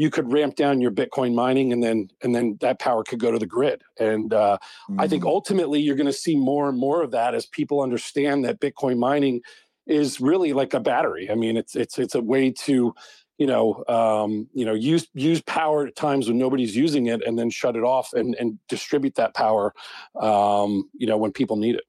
you 0.00 0.08
could 0.08 0.32
ramp 0.32 0.54
down 0.54 0.80
your 0.80 0.90
Bitcoin 0.90 1.34
mining, 1.34 1.74
and 1.74 1.82
then 1.82 2.08
and 2.22 2.34
then 2.34 2.56
that 2.62 2.78
power 2.78 3.04
could 3.04 3.20
go 3.20 3.30
to 3.30 3.38
the 3.38 3.44
grid. 3.44 3.82
And 3.98 4.32
uh, 4.32 4.56
mm-hmm. 4.88 4.98
I 4.98 5.06
think 5.06 5.24
mm. 5.24 5.28
ultimately 5.28 5.78
you're 5.78 5.94
going 5.94 6.06
to 6.06 6.12
see 6.26 6.36
more 6.36 6.70
and 6.70 6.78
more 6.78 7.02
of 7.02 7.10
that 7.10 7.34
as 7.34 7.44
people 7.44 7.82
understand 7.82 8.46
that 8.46 8.62
Bitcoin 8.62 8.96
mining 8.96 9.42
is 9.86 10.18
really 10.18 10.54
like 10.54 10.72
a 10.72 10.80
battery. 10.80 11.30
I 11.30 11.34
mean, 11.34 11.58
it's 11.58 11.76
it's 11.76 11.98
it's 11.98 12.14
a 12.14 12.22
way 12.22 12.50
to 12.50 12.94
you 13.36 13.46
know, 13.46 13.84
um, 13.88 14.48
you 14.54 14.64
know, 14.64 14.72
use 14.72 15.06
use 15.12 15.42
power 15.42 15.86
at 15.86 15.96
times 15.96 16.28
when 16.28 16.38
nobody's 16.38 16.74
using 16.74 17.08
it, 17.08 17.22
and 17.26 17.38
then 17.38 17.50
shut 17.50 17.76
it 17.76 17.84
off 17.84 18.14
and 18.14 18.34
and 18.40 18.58
distribute 18.70 19.16
that 19.16 19.34
power, 19.34 19.74
um, 20.18 20.88
you 20.94 21.06
know, 21.06 21.18
when 21.18 21.30
people 21.30 21.56
need 21.56 21.74
it. 21.74 21.84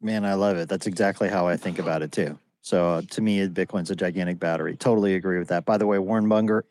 Man, 0.00 0.24
I 0.24 0.34
love 0.34 0.56
it. 0.56 0.68
That's 0.68 0.88
exactly 0.88 1.28
how 1.28 1.46
I 1.46 1.56
think 1.56 1.78
about 1.78 2.02
it 2.02 2.10
too. 2.10 2.40
So 2.62 2.90
uh, 2.90 3.02
to 3.10 3.20
me, 3.20 3.46
Bitcoin's 3.48 3.90
a 3.90 3.96
gigantic 3.96 4.38
battery. 4.38 4.76
Totally 4.76 5.16
agree 5.16 5.38
with 5.38 5.48
that. 5.48 5.64
By 5.64 5.78
the 5.78 5.86
way, 5.86 5.98
Warren 5.98 6.26
Munger, 6.26 6.64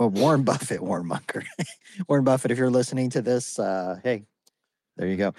uh, 0.00 0.08
Warren 0.08 0.42
Buffett, 0.44 0.82
Warren 0.82 1.06
Munger, 1.06 1.44
Warren 2.08 2.24
Buffett. 2.24 2.50
If 2.50 2.58
you're 2.58 2.68
listening 2.68 3.10
to 3.10 3.22
this, 3.22 3.58
uh, 3.58 4.00
hey, 4.02 4.24
there 4.96 5.06
you 5.06 5.16
go. 5.16 5.34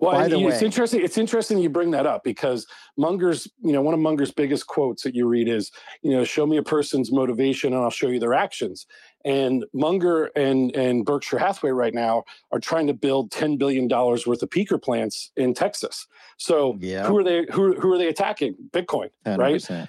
Well, 0.00 0.12
By 0.12 0.28
the 0.28 0.38
it's 0.38 0.60
way, 0.60 0.66
interesting. 0.66 1.02
It's 1.02 1.18
interesting 1.18 1.58
you 1.58 1.70
bring 1.70 1.90
that 1.92 2.06
up 2.06 2.24
because 2.24 2.66
Munger's, 2.96 3.48
you 3.62 3.72
know, 3.72 3.82
one 3.82 3.94
of 3.94 4.00
Munger's 4.00 4.30
biggest 4.30 4.66
quotes 4.66 5.02
that 5.02 5.14
you 5.14 5.26
read 5.26 5.48
is, 5.48 5.70
you 6.02 6.12
know, 6.12 6.24
show 6.24 6.46
me 6.46 6.56
a 6.56 6.62
person's 6.62 7.12
motivation 7.12 7.72
and 7.72 7.82
I'll 7.82 7.90
show 7.90 8.08
you 8.08 8.18
their 8.18 8.34
actions. 8.34 8.86
And 9.24 9.64
Munger 9.72 10.30
and 10.36 10.74
and 10.74 11.04
Berkshire 11.04 11.38
Hathaway 11.38 11.70
right 11.70 11.94
now 11.94 12.24
are 12.50 12.58
trying 12.58 12.86
to 12.88 12.94
build 12.94 13.30
ten 13.30 13.56
billion 13.56 13.88
dollars 13.88 14.26
worth 14.26 14.42
of 14.42 14.50
peaker 14.50 14.82
plants 14.82 15.30
in 15.36 15.54
Texas. 15.54 16.06
So 16.36 16.76
yeah. 16.80 17.06
who 17.06 17.18
are 17.18 17.24
they? 17.24 17.46
Who 17.52 17.78
who 17.80 17.92
are 17.92 17.98
they 17.98 18.08
attacking? 18.08 18.56
Bitcoin, 18.70 19.10
100%. 19.26 19.38
right? 19.38 19.88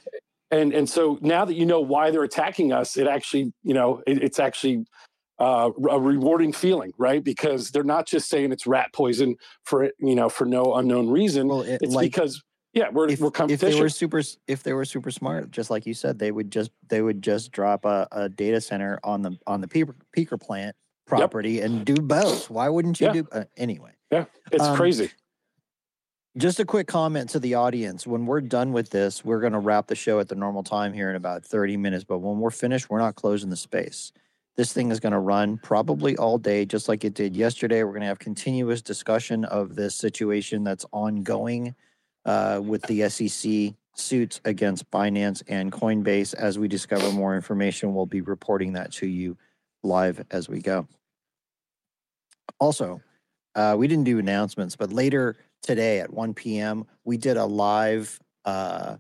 And 0.52 0.72
and 0.72 0.88
so 0.88 1.18
now 1.22 1.46
that 1.46 1.56
you 1.56 1.66
know 1.66 1.82
why 1.82 2.12
they're 2.12 2.24
attacking 2.24 2.72
us, 2.72 2.96
it 2.96 3.08
actually 3.08 3.54
you 3.64 3.74
know 3.74 4.04
it, 4.06 4.22
it's 4.22 4.40
actually 4.40 4.86
uh, 5.40 5.72
a 5.90 6.00
rewarding 6.00 6.54
feeling, 6.54 6.94
right? 6.98 7.24
Because 7.24 7.72
they're 7.72 7.84
not 7.84 8.06
just 8.06 8.30
saying 8.30 8.52
it's 8.52 8.68
rat 8.68 8.94
poison 8.94 9.36
for 9.64 9.86
you 10.00 10.16
know 10.16 10.30
for 10.30 10.46
no 10.46 10.76
unknown 10.76 11.10
reason. 11.10 11.48
Well, 11.48 11.62
it, 11.62 11.82
it's 11.82 11.96
like, 11.96 12.12
because 12.12 12.42
Yeah, 12.74 12.90
we're 12.90 13.10
if, 13.10 13.20
we're 13.20 13.32
if 13.50 13.60
they 13.60 13.76
were 13.76 13.90
super 13.90 14.22
if 14.48 14.64
they 14.64 14.74
were 14.74 14.86
super 14.86 15.12
smart, 15.12 15.52
just 15.52 15.70
like 15.70 15.86
you 15.86 15.94
said, 15.94 16.20
they 16.20 16.32
would 16.32 16.52
just 16.52 16.72
they 16.88 17.02
would 17.02 17.22
just 17.22 17.52
drop 17.52 17.86
a, 17.86 18.08
a 18.12 18.30
data 18.30 18.62
center 18.62 19.00
on 19.04 19.22
the 19.22 19.38
on 19.48 19.62
the 19.62 19.68
peaker, 19.68 19.96
peaker 20.16 20.40
plant 20.40 20.76
property 21.06 21.60
and 21.62 21.86
do 21.86 21.96
both. 21.96 22.50
Why 22.50 22.70
wouldn't 22.70 23.00
you 23.00 23.08
Yeah. 23.08 23.14
do 23.14 23.28
uh, 23.32 23.44
anyway? 23.58 23.92
yeah, 24.12 24.26
it's 24.52 24.66
Um, 24.66 24.76
crazy. 24.76 25.12
Just 26.36 26.60
a 26.60 26.66
quick 26.66 26.88
comment 26.88 27.30
to 27.32 27.40
the 27.40 27.54
audience. 27.54 28.08
When 28.08 28.26
we're 28.26 28.42
done 28.42 28.72
with 28.74 28.90
this, 28.90 29.24
we're 29.24 29.40
going 29.40 29.54
to 29.54 29.60
wrap 29.60 29.86
the 29.86 29.96
show 29.96 30.20
at 30.20 30.30
the 30.30 30.36
normal 30.36 30.64
time 30.64 30.92
here 30.92 31.12
in 31.12 31.16
about 31.16 31.46
30 31.46 31.78
minutes. 31.78 32.04
But 32.04 32.20
when 32.20 32.40
we're 32.40 32.50
finished, 32.50 32.90
we're 32.90 32.98
not 32.98 33.14
closing 33.14 33.52
the 33.52 33.56
space. 33.56 34.12
This 34.56 34.72
thing 34.72 34.92
is 34.92 35.00
going 35.00 35.14
to 35.14 35.20
run 35.20 35.58
probably 35.58 36.16
all 36.18 36.38
day, 36.38 36.66
just 36.66 36.88
like 36.88 37.04
it 37.04 37.16
did 37.16 37.36
yesterday. 37.36 37.84
We're 37.84 37.92
going 37.92 38.02
to 38.02 38.08
have 38.08 38.20
continuous 38.20 38.82
discussion 38.84 39.46
of 39.46 39.76
this 39.76 39.96
situation 39.96 40.64
that's 40.64 40.86
ongoing 40.92 41.74
uh, 42.26 42.62
with 42.64 42.84
the 42.84 43.10
SEC 43.10 43.74
suits 43.96 44.42
against 44.46 44.90
Binance 44.92 45.42
and 45.48 45.72
Coinbase. 45.72 46.36
As 46.36 46.60
we 46.60 46.68
discover 46.68 47.12
more 47.12 47.36
information, 47.36 47.96
we'll 47.96 48.06
be 48.06 48.22
reporting 48.22 48.74
that 48.74 48.92
to 48.94 49.08
you 49.08 49.38
live 49.82 50.24
as 50.30 50.48
we 50.48 50.60
go. 50.60 50.88
Also, 52.60 53.02
uh, 53.56 53.76
we 53.78 53.88
didn't 53.88 54.06
do 54.06 54.20
announcements, 54.20 54.76
but 54.76 54.94
later 54.94 55.36
today 55.64 56.00
at 56.00 56.14
1 56.14 56.34
p.m. 56.36 56.86
we 57.06 57.18
did 57.18 57.38
a 57.38 57.46
live 57.46 58.20
uh, 58.46 58.98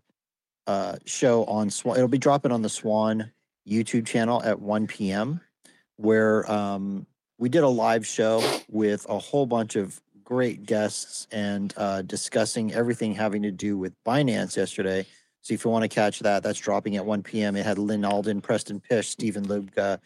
uh, 0.65 0.95
show 1.05 1.45
on 1.45 1.69
Swan. 1.69 1.97
It'll 1.97 2.07
be 2.07 2.17
dropping 2.17 2.51
on 2.51 2.61
the 2.61 2.69
Swan 2.69 3.31
YouTube 3.67 4.05
channel 4.05 4.41
at 4.43 4.59
1 4.59 4.87
p.m. 4.87 5.41
where 5.97 6.49
um, 6.51 7.05
we 7.37 7.49
did 7.49 7.63
a 7.63 7.67
live 7.67 8.05
show 8.05 8.43
with 8.69 9.05
a 9.09 9.17
whole 9.17 9.45
bunch 9.45 9.75
of 9.75 10.01
great 10.23 10.65
guests 10.65 11.27
and 11.31 11.73
uh, 11.77 12.01
discussing 12.01 12.73
everything 12.73 13.13
having 13.13 13.41
to 13.43 13.51
do 13.51 13.77
with 13.77 13.93
Binance 14.03 14.55
yesterday. 14.55 15.05
So 15.41 15.53
if 15.53 15.65
you 15.65 15.71
want 15.71 15.83
to 15.83 15.89
catch 15.89 16.19
that, 16.19 16.41
that's 16.41 16.59
dropping 16.59 16.95
at 16.95 17.05
1 17.05 17.23
p.m. 17.23 17.55
It 17.55 17.65
had 17.65 17.77
Lyn 17.77 18.05
Alden, 18.05 18.41
Preston 18.41 18.79
Pysh, 18.79 19.09
Stephen 19.09 19.45
Lubka, 19.45 19.99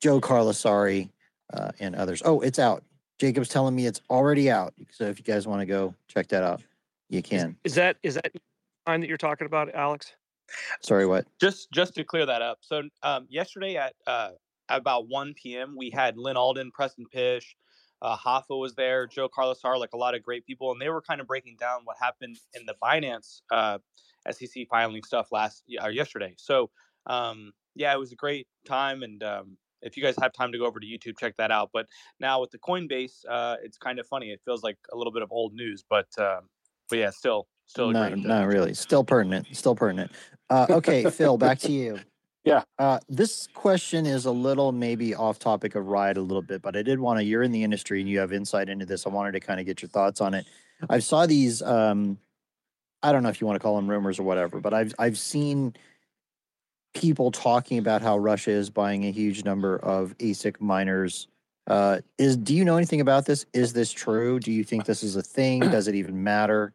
Joe 0.00 0.20
Carlasare, 0.20 1.08
uh, 1.52 1.70
and 1.80 1.94
others. 1.94 2.22
Oh, 2.24 2.40
it's 2.40 2.58
out. 2.58 2.84
Jacob's 3.18 3.48
telling 3.48 3.74
me 3.74 3.86
it's 3.86 4.00
already 4.10 4.50
out. 4.50 4.74
So 4.90 5.04
if 5.04 5.18
you 5.18 5.24
guys 5.24 5.46
want 5.46 5.60
to 5.60 5.66
go 5.66 5.94
check 6.08 6.28
that 6.28 6.42
out, 6.42 6.62
you 7.08 7.22
can. 7.22 7.56
Is 7.64 7.74
that 7.76 7.96
is 8.02 8.14
that 8.14 8.32
time 8.86 9.00
that 9.00 9.08
you're 9.08 9.16
talking 9.16 9.46
about, 9.46 9.74
Alex? 9.74 10.12
Sorry, 10.82 11.06
what? 11.06 11.26
just 11.40 11.70
just 11.72 11.94
to 11.94 12.04
clear 12.04 12.26
that 12.26 12.42
up. 12.42 12.58
So 12.60 12.82
um, 13.02 13.26
yesterday 13.28 13.76
at 13.76 13.94
uh, 14.06 14.30
about 14.68 15.08
1 15.08 15.34
p.m. 15.34 15.74
we 15.76 15.90
had 15.90 16.16
Lyn 16.16 16.36
Alden, 16.36 16.70
Preston 16.72 17.06
Pysh, 17.12 17.56
uh, 18.02 18.16
Hoffa 18.16 18.58
was 18.58 18.74
there, 18.74 19.06
Joe 19.06 19.28
Carlos 19.28 19.60
Carlasare, 19.62 19.78
like 19.78 19.92
a 19.94 19.96
lot 19.96 20.14
of 20.14 20.22
great 20.22 20.46
people, 20.46 20.72
and 20.72 20.80
they 20.80 20.90
were 20.90 21.02
kind 21.02 21.20
of 21.20 21.26
breaking 21.26 21.56
down 21.58 21.80
what 21.84 21.96
happened 22.00 22.38
in 22.54 22.66
the 22.66 22.74
Binance 22.82 23.40
uh, 23.50 23.78
SEC 24.30 24.66
filing 24.68 25.02
stuff 25.02 25.28
last 25.32 25.64
or 25.82 25.90
yesterday. 25.90 26.34
So 26.36 26.70
um, 27.06 27.52
yeah, 27.74 27.92
it 27.94 27.98
was 27.98 28.12
a 28.12 28.16
great 28.16 28.46
time, 28.66 29.02
and 29.02 29.22
um, 29.22 29.56
if 29.82 29.96
you 29.96 30.02
guys 30.02 30.16
have 30.20 30.32
time 30.32 30.52
to 30.52 30.58
go 30.58 30.66
over 30.66 30.80
to 30.80 30.86
YouTube, 30.86 31.18
check 31.18 31.36
that 31.36 31.50
out. 31.50 31.70
But 31.72 31.86
now 32.20 32.40
with 32.40 32.50
the 32.50 32.58
Coinbase, 32.58 33.24
uh, 33.28 33.56
it's 33.62 33.78
kind 33.78 33.98
of 33.98 34.06
funny. 34.06 34.30
It 34.30 34.40
feels 34.44 34.62
like 34.62 34.78
a 34.92 34.96
little 34.96 35.12
bit 35.12 35.22
of 35.22 35.30
old 35.30 35.54
news, 35.54 35.84
but 35.88 36.08
um, 36.18 36.48
but 36.88 36.98
yeah, 36.98 37.10
still 37.10 37.46
still 37.66 37.90
a 37.90 37.92
not, 37.92 38.12
great. 38.12 38.24
uh, 38.24 38.28
not 38.28 38.46
really. 38.46 38.74
Still 38.74 39.04
pertinent. 39.04 39.46
Still 39.52 39.74
pertinent. 39.74 40.12
Uh, 40.50 40.66
okay, 40.70 41.08
Phil, 41.10 41.38
back 41.38 41.58
to 41.60 41.72
you. 41.72 41.98
Yeah. 42.44 42.62
Uh, 42.78 42.98
this 43.08 43.48
question 43.54 44.04
is 44.04 44.26
a 44.26 44.30
little 44.30 44.70
maybe 44.70 45.14
off 45.14 45.38
topic 45.38 45.74
of 45.76 45.86
ride 45.86 46.18
a 46.18 46.20
little 46.20 46.42
bit, 46.42 46.60
but 46.60 46.76
I 46.76 46.82
did 46.82 47.00
want 47.00 47.18
to. 47.18 47.24
You're 47.24 47.42
in 47.42 47.52
the 47.52 47.64
industry 47.64 48.00
and 48.00 48.08
you 48.08 48.18
have 48.18 48.34
insight 48.34 48.68
into 48.68 48.84
this. 48.84 49.06
I 49.06 49.08
wanted 49.08 49.32
to 49.32 49.40
kind 49.40 49.60
of 49.60 49.66
get 49.66 49.80
your 49.80 49.88
thoughts 49.88 50.20
on 50.20 50.34
it. 50.34 50.44
I 50.90 50.98
saw 50.98 51.24
these. 51.24 51.62
Um, 51.62 52.18
I 53.02 53.12
don't 53.12 53.22
know 53.22 53.30
if 53.30 53.40
you 53.40 53.46
want 53.46 53.56
to 53.56 53.62
call 53.62 53.76
them 53.76 53.88
rumors 53.88 54.18
or 54.18 54.24
whatever, 54.24 54.60
but 54.60 54.74
I've 54.74 54.94
I've 54.98 55.16
seen 55.16 55.74
people 56.94 57.30
talking 57.30 57.78
about 57.78 58.02
how 58.02 58.18
Russia 58.18 58.50
is 58.50 58.70
buying 58.70 59.06
a 59.06 59.10
huge 59.10 59.44
number 59.44 59.76
of 59.76 60.16
ASIC 60.18 60.60
miners. 60.60 61.28
Uh, 61.66 62.00
is 62.18 62.36
do 62.36 62.54
you 62.54 62.64
know 62.64 62.76
anything 62.76 63.00
about 63.00 63.24
this? 63.24 63.46
Is 63.54 63.72
this 63.72 63.90
true? 63.90 64.38
Do 64.38 64.52
you 64.52 64.64
think 64.64 64.84
this 64.84 65.02
is 65.02 65.16
a 65.16 65.22
thing? 65.22 65.60
Does 65.70 65.88
it 65.88 65.94
even 65.94 66.22
matter? 66.22 66.74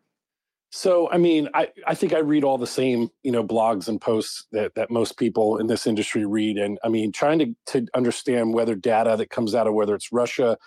So, 0.71 1.09
I 1.09 1.17
mean, 1.17 1.49
I, 1.53 1.69
I 1.87 1.95
think 1.95 2.13
I 2.13 2.19
read 2.19 2.43
all 2.43 2.59
the 2.59 2.67
same, 2.67 3.09
you 3.23 3.31
know, 3.31 3.43
blogs 3.43 3.87
and 3.87 3.99
posts 3.99 4.45
that, 4.51 4.75
that 4.75 4.91
most 4.91 5.17
people 5.17 5.57
in 5.57 5.67
this 5.67 5.87
industry 5.87 6.25
read. 6.25 6.57
And 6.57 6.77
I 6.83 6.89
mean, 6.89 7.11
trying 7.11 7.39
to, 7.39 7.55
to 7.67 7.87
understand 7.95 8.53
whether 8.53 8.75
data 8.75 9.15
that 9.17 9.31
comes 9.31 9.55
out 9.55 9.65
of 9.65 9.73
whether 9.73 9.95
it's 9.95 10.11
Russia, 10.11 10.57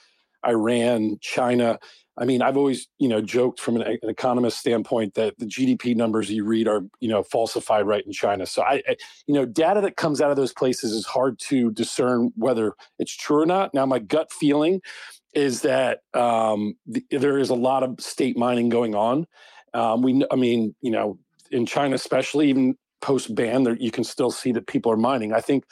Iran, 0.44 1.18
China. 1.20 1.78
I 2.18 2.24
mean, 2.24 2.42
I've 2.42 2.56
always, 2.56 2.88
you 2.98 3.08
know, 3.08 3.20
joked 3.20 3.60
from 3.60 3.76
an, 3.76 3.82
an 3.82 4.10
economist 4.10 4.58
standpoint 4.58 5.14
that 5.14 5.38
the 5.38 5.46
GDP 5.46 5.94
numbers 5.94 6.30
you 6.30 6.44
read 6.44 6.66
are, 6.66 6.82
you 6.98 7.08
know, 7.08 7.22
falsified 7.22 7.86
right 7.86 8.04
in 8.04 8.12
China. 8.12 8.44
So 8.44 8.62
I, 8.62 8.82
I, 8.88 8.96
you 9.26 9.34
know, 9.34 9.46
data 9.46 9.80
that 9.82 9.96
comes 9.96 10.20
out 10.20 10.30
of 10.30 10.36
those 10.36 10.52
places 10.52 10.92
is 10.92 11.06
hard 11.06 11.38
to 11.48 11.70
discern 11.70 12.32
whether 12.34 12.74
it's 12.98 13.16
true 13.16 13.42
or 13.42 13.46
not. 13.46 13.72
Now, 13.72 13.86
my 13.86 14.00
gut 14.00 14.32
feeling 14.32 14.82
is 15.32 15.62
that 15.62 16.00
um, 16.12 16.74
the, 16.86 17.04
there 17.10 17.38
is 17.38 17.50
a 17.50 17.54
lot 17.54 17.82
of 17.82 18.00
state 18.00 18.36
mining 18.36 18.68
going 18.68 18.94
on. 18.94 19.26
Um, 19.74 20.02
we, 20.02 20.24
I 20.30 20.36
mean, 20.36 20.74
you 20.80 20.90
know, 20.90 21.18
in 21.50 21.66
China, 21.66 21.94
especially 21.94 22.48
even 22.48 22.76
post 23.00 23.34
ban, 23.34 23.64
there 23.64 23.76
you 23.76 23.90
can 23.90 24.04
still 24.04 24.30
see 24.30 24.52
that 24.52 24.66
people 24.66 24.92
are 24.92 24.96
mining. 24.96 25.32
I 25.32 25.40
think 25.40 25.64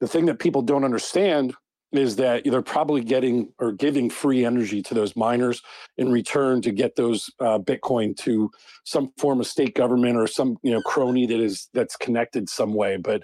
the 0.00 0.08
thing 0.08 0.26
that 0.26 0.38
people 0.38 0.62
don't 0.62 0.84
understand 0.84 1.54
is 1.92 2.16
that 2.16 2.42
they're 2.44 2.60
probably 2.60 3.02
getting 3.02 3.52
or 3.58 3.72
giving 3.72 4.10
free 4.10 4.44
energy 4.44 4.82
to 4.82 4.94
those 4.94 5.16
miners 5.16 5.62
in 5.96 6.12
return 6.12 6.60
to 6.62 6.70
get 6.70 6.96
those 6.96 7.30
uh, 7.40 7.58
Bitcoin 7.58 8.16
to 8.18 8.50
some 8.84 9.10
form 9.16 9.40
of 9.40 9.46
state 9.46 9.74
government 9.74 10.16
or 10.16 10.26
some 10.26 10.58
you 10.62 10.70
know 10.70 10.82
crony 10.82 11.26
that 11.26 11.40
is 11.40 11.68
that's 11.72 11.96
connected 11.96 12.48
some 12.48 12.74
way. 12.74 12.96
But 12.98 13.22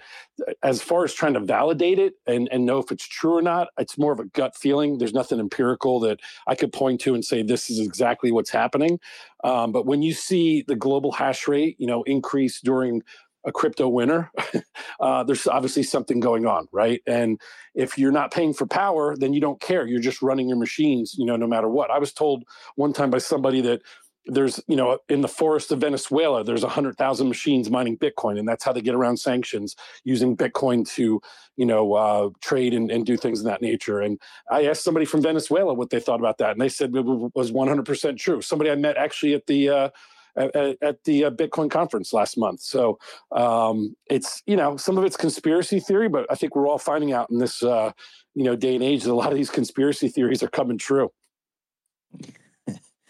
uh, 0.49 0.53
as 0.63 0.83
far 0.83 1.05
as 1.05 1.13
trying 1.13 1.35
to 1.35 1.41
validate 1.41 1.99
it 1.99 2.15
and 2.27 2.49
and 2.51 2.65
know 2.65 2.79
if 2.79 2.91
it's 2.91 3.07
true 3.07 3.37
or 3.37 3.43
not, 3.43 3.69
it's 3.79 3.99
more 3.99 4.13
of 4.13 4.21
a 4.21 4.27
gut 4.27 4.57
feeling. 4.57 4.97
There's 4.97 5.15
nothing 5.15 5.41
empirical 5.41 6.01
that 6.01 6.21
I 6.47 6.55
could 6.55 6.73
point 6.73 7.01
to 7.03 7.15
and 7.15 7.25
say 7.25 7.43
this 7.43 7.69
is 7.69 7.81
exactly 7.81 8.33
what's 8.33 8.51
happening. 8.51 8.99
Um, 9.45 9.73
but 9.73 9.85
when 9.85 10.01
you 10.01 10.15
see 10.15 10.65
the 10.67 10.75
global 10.75 11.13
hash 11.13 11.47
rate, 11.47 11.77
you 11.79 11.87
know, 11.87 12.03
increase 12.05 12.63
during 12.63 13.03
a 13.47 13.53
crypto 13.53 13.89
winner, 13.89 14.31
uh, 15.01 15.25
there's 15.25 15.47
obviously 15.47 15.83
something 15.83 16.21
going 16.21 16.47
on, 16.47 16.69
right? 16.73 17.03
And 17.07 17.41
if 17.75 17.99
you're 17.99 18.13
not 18.13 18.33
paying 18.33 18.55
for 18.55 18.67
power, 18.67 19.17
then 19.17 19.33
you 19.33 19.41
don't 19.41 19.61
care. 19.61 19.87
You're 19.87 20.01
just 20.01 20.23
running 20.23 20.49
your 20.49 20.59
machines, 20.59 21.15
you 21.19 21.27
know, 21.27 21.37
no 21.37 21.47
matter 21.47 21.69
what. 21.69 21.91
I 21.91 21.99
was 21.99 22.13
told 22.13 22.45
one 22.77 22.93
time 22.93 23.11
by 23.11 23.19
somebody 23.19 23.61
that 23.63 23.83
there's, 24.27 24.63
you 24.69 24.77
know, 24.77 24.99
in 25.09 25.21
the 25.21 25.29
forest 25.29 25.71
of 25.71 25.81
Venezuela, 25.81 26.43
there's 26.43 26.63
100,000 26.63 27.29
machines 27.29 27.71
mining 27.71 27.99
Bitcoin, 27.99 28.39
and 28.39 28.49
that's 28.49 28.65
how 28.65 28.73
they 28.73 28.81
get 28.81 28.95
around 28.95 29.19
sanctions 29.19 29.77
using 30.03 30.37
Bitcoin 30.37 30.89
to, 30.95 31.21
you 31.57 31.67
know, 31.67 31.93
uh, 31.93 32.31
trade 32.41 32.73
and, 32.73 32.91
and 32.91 33.05
do 33.05 33.17
things 33.17 33.41
of 33.41 33.45
that 33.45 33.61
nature. 33.61 34.01
And 34.01 34.19
I 34.51 34.65
asked 34.65 34.83
somebody 34.83 35.05
from 35.05 35.21
Venezuela 35.21 35.75
what 35.75 35.91
they 35.91 36.01
thought 36.01 36.21
about 36.21 36.39
that, 36.39 36.53
and 36.53 36.61
they 36.61 36.71
said 36.71 36.95
it 36.95 37.05
was 37.05 37.53
100% 37.53 38.19
true. 38.19 38.41
Somebody 38.41 38.71
I 38.71 38.77
met 38.77 38.97
actually 38.97 39.35
at 39.35 39.47
the, 39.47 39.69
uh, 39.69 39.89
at, 40.37 40.55
at- 40.83 41.05
the 41.05 41.27
uh, 41.27 41.31
Bitcoin 41.31 41.71
conference 41.71 42.13
last 42.13 42.39
month. 42.39 42.61
So 42.61 42.99
um, 43.33 43.95
it's 44.09 44.43
you 44.47 44.57
know 44.57 44.77
some 44.77 44.97
of 44.97 45.05
it's 45.05 45.17
conspiracy 45.17 45.81
theory, 45.81 46.09
but 46.09 46.27
I 46.31 46.35
think 46.35 46.57
we're 46.57 46.69
all 46.69 46.79
finding 46.79 47.13
out 47.13 47.31
in 47.31 47.39
this 47.39 47.63
uh, 47.63 47.93
you 48.35 48.45
know 48.45 48.57
day 48.57 48.75
and 48.75 48.85
age 48.85 49.05
that 49.05 49.13
a 49.13 49.15
lot 49.15 49.33
of 49.33 49.37
these 49.37 49.51
conspiracy 49.51 50.09
theories 50.09 50.43
are 50.43 50.49
coming 50.49 50.79
true. 50.79 51.11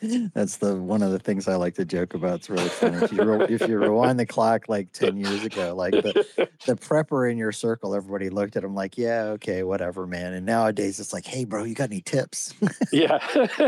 That's 0.34 0.56
the 0.58 0.76
one 0.76 1.02
of 1.02 1.12
the 1.12 1.18
things 1.18 1.48
I 1.48 1.54
like 1.54 1.74
to 1.76 1.84
joke 1.84 2.14
about. 2.14 2.36
It's 2.36 2.50
really 2.50 2.68
funny. 2.68 2.98
If 2.98 3.12
you 3.12 3.22
re- 3.22 3.46
if 3.48 3.66
you 3.68 3.78
rewind 3.78 4.18
the 4.18 4.26
clock 4.26 4.68
like 4.68 4.92
ten 4.92 5.16
years 5.16 5.44
ago, 5.44 5.74
like 5.74 5.92
the 5.92 6.26
the 6.66 6.74
prepper 6.74 7.30
in 7.30 7.38
your 7.38 7.52
circle, 7.52 7.94
everybody 7.94 8.28
looked 8.28 8.56
at 8.56 8.64
him 8.64 8.74
like, 8.74 8.98
"Yeah, 8.98 9.24
okay, 9.34 9.62
whatever, 9.62 10.06
man." 10.06 10.34
And 10.34 10.44
nowadays, 10.44 11.00
it's 11.00 11.12
like, 11.12 11.24
"Hey, 11.24 11.44
bro, 11.44 11.64
you 11.64 11.74
got 11.74 11.90
any 11.90 12.02
tips?" 12.02 12.52
yeah 12.92 13.18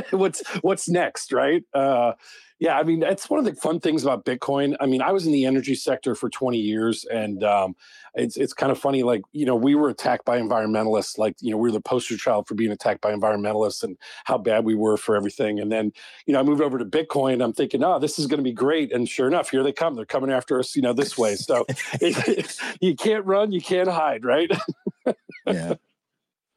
what's 0.10 0.46
what's 0.60 0.88
next 0.88 1.32
right 1.32 1.62
uh 1.74 2.12
yeah 2.58 2.78
i 2.78 2.82
mean 2.82 3.00
that's 3.00 3.28
one 3.28 3.38
of 3.38 3.44
the 3.44 3.54
fun 3.54 3.80
things 3.80 4.02
about 4.02 4.24
bitcoin 4.24 4.76
i 4.80 4.86
mean 4.86 5.02
i 5.02 5.12
was 5.12 5.26
in 5.26 5.32
the 5.32 5.44
energy 5.44 5.74
sector 5.74 6.14
for 6.14 6.28
20 6.30 6.58
years 6.58 7.04
and 7.06 7.44
um 7.44 7.74
it's 8.14 8.36
it's 8.36 8.52
kind 8.52 8.72
of 8.72 8.78
funny 8.78 9.02
like 9.02 9.22
you 9.32 9.44
know 9.44 9.54
we 9.54 9.74
were 9.74 9.88
attacked 9.88 10.24
by 10.24 10.38
environmentalists 10.38 11.18
like 11.18 11.36
you 11.40 11.50
know 11.50 11.56
we 11.56 11.68
were 11.68 11.72
the 11.72 11.80
poster 11.80 12.16
child 12.16 12.46
for 12.46 12.54
being 12.54 12.72
attacked 12.72 13.00
by 13.00 13.12
environmentalists 13.12 13.82
and 13.82 13.96
how 14.24 14.38
bad 14.38 14.64
we 14.64 14.74
were 14.74 14.96
for 14.96 15.16
everything 15.16 15.60
and 15.60 15.70
then 15.70 15.92
you 16.26 16.32
know 16.32 16.40
i 16.40 16.42
moved 16.42 16.62
over 16.62 16.78
to 16.78 16.84
bitcoin 16.84 17.42
i'm 17.42 17.52
thinking 17.52 17.84
oh 17.84 17.98
this 17.98 18.18
is 18.18 18.26
going 18.26 18.38
to 18.38 18.44
be 18.44 18.52
great 18.52 18.92
and 18.92 19.08
sure 19.08 19.26
enough 19.26 19.50
here 19.50 19.62
they 19.62 19.72
come 19.72 19.94
they're 19.94 20.06
coming 20.06 20.30
after 20.30 20.58
us 20.58 20.74
you 20.74 20.82
know 20.82 20.92
this 20.92 21.18
way 21.18 21.36
so 21.36 21.66
it, 22.00 22.58
you 22.80 22.94
can't 22.94 23.24
run 23.26 23.52
you 23.52 23.60
can't 23.60 23.88
hide 23.88 24.24
right 24.24 24.50
yeah, 25.46 25.74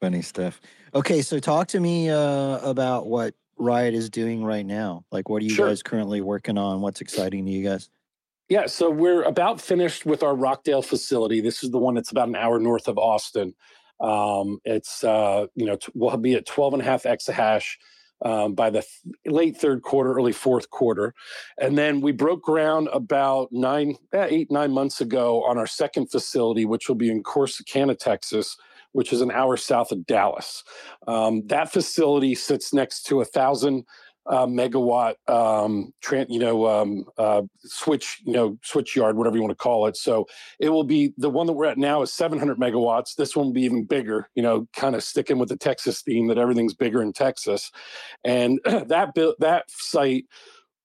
funny 0.00 0.22
stuff. 0.22 0.60
Okay, 0.94 1.22
so 1.22 1.38
talk 1.38 1.68
to 1.68 1.80
me 1.80 2.10
uh, 2.10 2.58
about 2.58 3.06
what 3.06 3.34
Riot 3.60 3.94
is 3.94 4.10
doing 4.10 4.42
right 4.42 4.64
now. 4.64 5.04
Like, 5.12 5.28
what 5.28 5.42
are 5.42 5.44
you 5.44 5.50
Sure. 5.54 5.68
guys 5.68 5.82
currently 5.82 6.20
working 6.20 6.58
on? 6.58 6.80
What's 6.80 7.00
exciting 7.00 7.44
to 7.46 7.52
you 7.52 7.62
guys? 7.62 7.90
Yeah, 8.48 8.66
so 8.66 8.90
we're 8.90 9.22
about 9.22 9.60
finished 9.60 10.04
with 10.06 10.22
our 10.22 10.34
Rockdale 10.34 10.82
facility. 10.82 11.40
This 11.40 11.62
is 11.62 11.70
the 11.70 11.78
one 11.78 11.94
that's 11.94 12.10
about 12.10 12.28
an 12.28 12.34
hour 12.36 12.58
north 12.58 12.88
of 12.88 12.98
Austin. 12.98 13.54
Um, 14.00 14.58
it's 14.64 15.04
uh, 15.04 15.46
you 15.54 15.66
know 15.66 15.76
t- 15.76 15.92
we'll 15.94 16.16
be 16.16 16.34
at 16.34 16.46
12 16.46 16.72
and 16.74 16.82
a 16.82 16.84
half 16.84 17.04
exahash 17.04 17.76
um, 18.24 18.54
by 18.54 18.70
the 18.70 18.80
th- 18.80 19.14
late 19.26 19.56
third 19.58 19.82
quarter, 19.82 20.12
early 20.14 20.32
fourth 20.32 20.70
quarter. 20.70 21.14
And 21.60 21.76
then 21.78 22.00
we 22.00 22.12
broke 22.12 22.42
ground 22.42 22.88
about 22.92 23.52
nine, 23.52 23.96
eh, 24.12 24.26
eight, 24.30 24.50
nine 24.50 24.72
months 24.72 25.00
ago 25.00 25.44
on 25.44 25.58
our 25.58 25.66
second 25.66 26.10
facility, 26.10 26.64
which 26.64 26.88
will 26.88 26.96
be 26.96 27.10
in 27.10 27.22
Corsicana, 27.22 27.96
Texas, 27.96 28.56
which 28.92 29.12
is 29.12 29.20
an 29.20 29.30
hour 29.30 29.56
south 29.56 29.92
of 29.92 30.06
Dallas. 30.06 30.64
Um, 31.06 31.46
that 31.46 31.72
facility 31.72 32.34
sits 32.34 32.72
next 32.72 33.04
to 33.04 33.20
a 33.20 33.24
thousand 33.24 33.84
uh, 34.26 34.46
megawatt, 34.46 35.14
um, 35.28 35.92
you 36.28 36.38
know, 36.38 36.66
um, 36.66 37.04
uh, 37.18 37.42
switch, 37.64 38.20
you 38.24 38.32
know, 38.32 38.56
switch 38.62 38.94
yard, 38.94 39.16
whatever 39.16 39.36
you 39.36 39.42
want 39.42 39.50
to 39.50 39.62
call 39.62 39.86
it. 39.86 39.96
So 39.96 40.26
it 40.58 40.68
will 40.68 40.84
be 40.84 41.12
the 41.16 41.30
one 41.30 41.46
that 41.46 41.54
we're 41.54 41.66
at 41.66 41.78
now 41.78 42.02
is 42.02 42.12
700 42.12 42.58
megawatts. 42.58 43.16
This 43.16 43.34
one 43.34 43.46
will 43.46 43.52
be 43.52 43.62
even 43.62 43.84
bigger, 43.84 44.28
you 44.34 44.42
know, 44.42 44.68
kind 44.74 44.94
of 44.94 45.02
sticking 45.02 45.38
with 45.38 45.48
the 45.48 45.56
Texas 45.56 46.02
theme 46.02 46.28
that 46.28 46.38
everything's 46.38 46.74
bigger 46.74 47.02
in 47.02 47.12
Texas. 47.12 47.72
And 48.22 48.60
that 48.64 49.14
built 49.14 49.40
that 49.40 49.70
site 49.70 50.26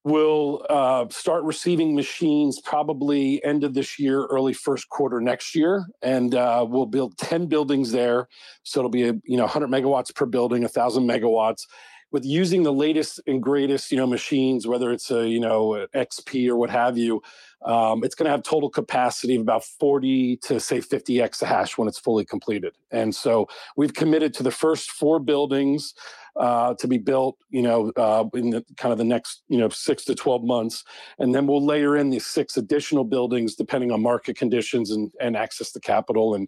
will 0.06 0.64
uh, 0.70 1.06
start 1.10 1.44
receiving 1.44 1.96
machines 1.96 2.62
probably 2.62 3.44
end 3.44 3.64
of 3.64 3.74
this 3.74 4.00
year, 4.00 4.26
early 4.28 4.54
first 4.54 4.88
quarter 4.88 5.20
next 5.20 5.56
year, 5.56 5.88
and 6.04 6.36
uh, 6.36 6.64
we'll 6.68 6.86
build 6.86 7.18
ten 7.18 7.48
buildings 7.48 7.92
there. 7.92 8.30
So 8.64 8.80
it'll 8.80 8.92
be 8.92 9.10
a 9.10 9.14
you 9.26 9.36
know 9.36 9.44
100 9.44 9.68
megawatts 9.68 10.16
per 10.16 10.26
building, 10.26 10.64
a 10.64 10.70
thousand 10.70 11.06
megawatts. 11.06 11.64
With 12.16 12.24
using 12.24 12.64
the 12.64 12.72
latest 12.72 13.20
and 13.28 13.44
greatest, 13.44 13.92
you 13.92 13.98
know, 13.98 14.08
machines, 14.08 14.66
whether 14.66 14.90
it's 14.94 15.12
a 15.12 15.28
you 15.28 15.42
know 15.42 15.86
XP 15.94 16.48
or 16.48 16.56
what 16.56 16.70
have 16.70 16.98
you, 16.98 17.22
um, 17.66 18.06
it's 18.06 18.16
going 18.16 18.24
to 18.24 18.32
have 18.32 18.42
total 18.42 18.70
capacity 18.70 19.36
of 19.36 19.42
about 19.42 19.66
40 19.66 20.38
to 20.44 20.62
say 20.62 20.80
50 20.80 21.18
exahash 21.18 21.78
when 21.78 21.90
it's 21.90 22.00
fully 22.00 22.24
completed. 22.24 22.74
And 22.90 23.14
so 23.14 23.50
we've 23.76 23.94
committed 23.94 24.34
to 24.36 24.44
the 24.44 24.52
first 24.52 24.92
four 24.92 25.20
buildings 25.20 25.94
uh, 26.40 26.76
to 26.76 26.88
be 26.88 26.98
built, 26.98 27.38
you 27.50 27.62
know, 27.62 27.92
uh, 27.98 28.24
in 28.34 28.52
the 28.52 28.64
kind 28.78 28.94
of 28.94 28.98
the 28.98 29.04
next, 29.04 29.44
you 29.50 29.58
know, 29.58 29.68
six 29.68 30.06
to 30.06 30.16
12 30.16 30.42
months. 30.46 30.86
And 31.20 31.36
then 31.36 31.48
we'll 31.48 31.66
layer 31.66 31.98
in 31.98 32.12
these 32.12 32.26
six 32.26 32.56
additional 32.56 33.04
buildings 33.04 33.56
depending 33.56 33.92
on 33.92 34.02
market 34.02 34.38
conditions 34.38 34.90
and, 34.90 35.12
and 35.20 35.36
access 35.36 35.74
to 35.74 35.82
capital 35.82 36.34
and, 36.34 36.48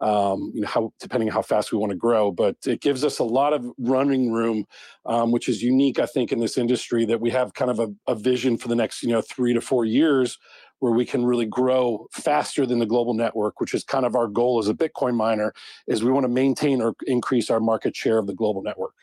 um, 0.00 0.52
you 0.54 0.60
know, 0.60 0.68
how, 0.68 0.92
depending 1.00 1.28
on 1.28 1.34
how 1.34 1.42
fast 1.42 1.72
we 1.72 1.78
want 1.78 1.90
to 1.90 1.96
grow. 1.96 2.30
But 2.30 2.56
it 2.66 2.80
gives 2.80 3.04
us 3.04 3.18
a 3.18 3.24
lot 3.24 3.52
of 3.52 3.66
running 3.78 4.32
room, 4.32 4.66
um, 5.06 5.32
which 5.32 5.48
is 5.48 5.62
unique, 5.62 5.98
I 5.98 6.06
think, 6.06 6.32
in 6.32 6.40
this 6.40 6.58
industry 6.58 7.04
that 7.06 7.20
we 7.20 7.30
have 7.30 7.54
kind 7.54 7.70
of 7.70 7.80
a, 7.80 7.88
a 8.06 8.14
vision 8.14 8.56
for 8.56 8.68
the 8.68 8.76
next, 8.76 9.02
you 9.02 9.10
know, 9.10 9.22
three 9.22 9.52
to 9.54 9.60
four 9.60 9.84
years 9.84 10.38
where 10.80 10.92
we 10.92 11.04
can 11.04 11.24
really 11.24 11.46
grow 11.46 12.06
faster 12.12 12.64
than 12.64 12.78
the 12.78 12.86
global 12.86 13.14
network, 13.14 13.60
which 13.60 13.74
is 13.74 13.82
kind 13.82 14.06
of 14.06 14.14
our 14.14 14.28
goal 14.28 14.58
as 14.58 14.68
a 14.68 14.74
Bitcoin 14.74 15.14
miner, 15.14 15.52
is 15.88 16.04
we 16.04 16.12
want 16.12 16.24
to 16.24 16.28
maintain 16.28 16.80
or 16.80 16.94
increase 17.06 17.50
our 17.50 17.60
market 17.60 17.96
share 17.96 18.18
of 18.18 18.26
the 18.26 18.34
global 18.34 18.62
network. 18.62 18.94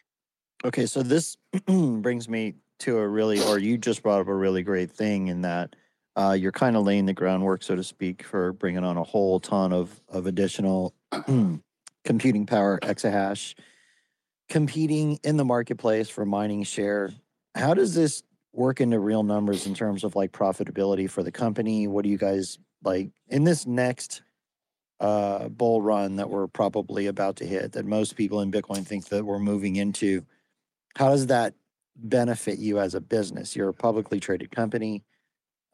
Okay, 0.63 0.85
so 0.85 1.03
this 1.03 1.37
brings 1.67 2.29
me 2.29 2.55
to 2.79 2.97
a 2.97 3.07
really, 3.07 3.41
or 3.41 3.59
you 3.59 3.77
just 3.77 4.03
brought 4.03 4.21
up 4.21 4.27
a 4.27 4.35
really 4.35 4.63
great 4.63 4.91
thing 4.91 5.27
in 5.27 5.41
that 5.41 5.75
uh, 6.15 6.35
you're 6.37 6.51
kind 6.51 6.75
of 6.75 6.83
laying 6.83 7.05
the 7.05 7.13
groundwork, 7.13 7.63
so 7.63 7.75
to 7.75 7.83
speak, 7.83 8.23
for 8.23 8.53
bringing 8.53 8.83
on 8.83 8.97
a 8.97 9.03
whole 9.03 9.39
ton 9.39 9.73
of 9.73 10.01
of 10.09 10.27
additional 10.27 10.93
computing 12.05 12.45
power, 12.45 12.79
exahash, 12.81 13.55
competing 14.49 15.19
in 15.23 15.37
the 15.37 15.45
marketplace 15.45 16.09
for 16.09 16.25
mining 16.25 16.63
share. 16.63 17.11
How 17.55 17.73
does 17.73 17.93
this 17.93 18.23
work 18.53 18.79
into 18.79 18.99
real 18.99 19.23
numbers 19.23 19.67
in 19.67 19.73
terms 19.73 20.03
of 20.03 20.15
like 20.15 20.31
profitability 20.31 21.09
for 21.09 21.23
the 21.23 21.31
company? 21.31 21.87
What 21.87 22.03
do 22.03 22.09
you 22.09 22.17
guys 22.17 22.57
like 22.83 23.09
in 23.27 23.43
this 23.43 23.65
next 23.65 24.21
uh, 25.01 25.49
bull 25.49 25.81
run 25.81 26.15
that 26.15 26.29
we're 26.29 26.47
probably 26.47 27.07
about 27.07 27.37
to 27.37 27.45
hit? 27.45 27.73
That 27.73 27.85
most 27.85 28.15
people 28.15 28.39
in 28.41 28.51
Bitcoin 28.51 28.85
think 28.85 29.09
that 29.09 29.25
we're 29.25 29.39
moving 29.39 29.75
into 29.75 30.25
how 30.95 31.09
does 31.09 31.27
that 31.27 31.53
benefit 31.97 32.59
you 32.59 32.79
as 32.79 32.95
a 32.95 33.01
business? 33.01 33.55
You're 33.55 33.69
a 33.69 33.73
publicly 33.73 34.19
traded 34.19 34.51
company. 34.51 35.03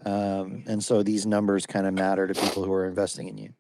Um, 0.05 0.63
and 0.67 0.83
so 0.83 1.03
these 1.03 1.25
numbers 1.25 1.65
kind 1.65 1.85
of 1.85 1.93
matter 1.93 2.27
to 2.27 2.33
people 2.33 2.63
who 2.63 2.73
are 2.73 2.85
investing 2.85 3.27
in 3.27 3.37
you. 3.37 3.53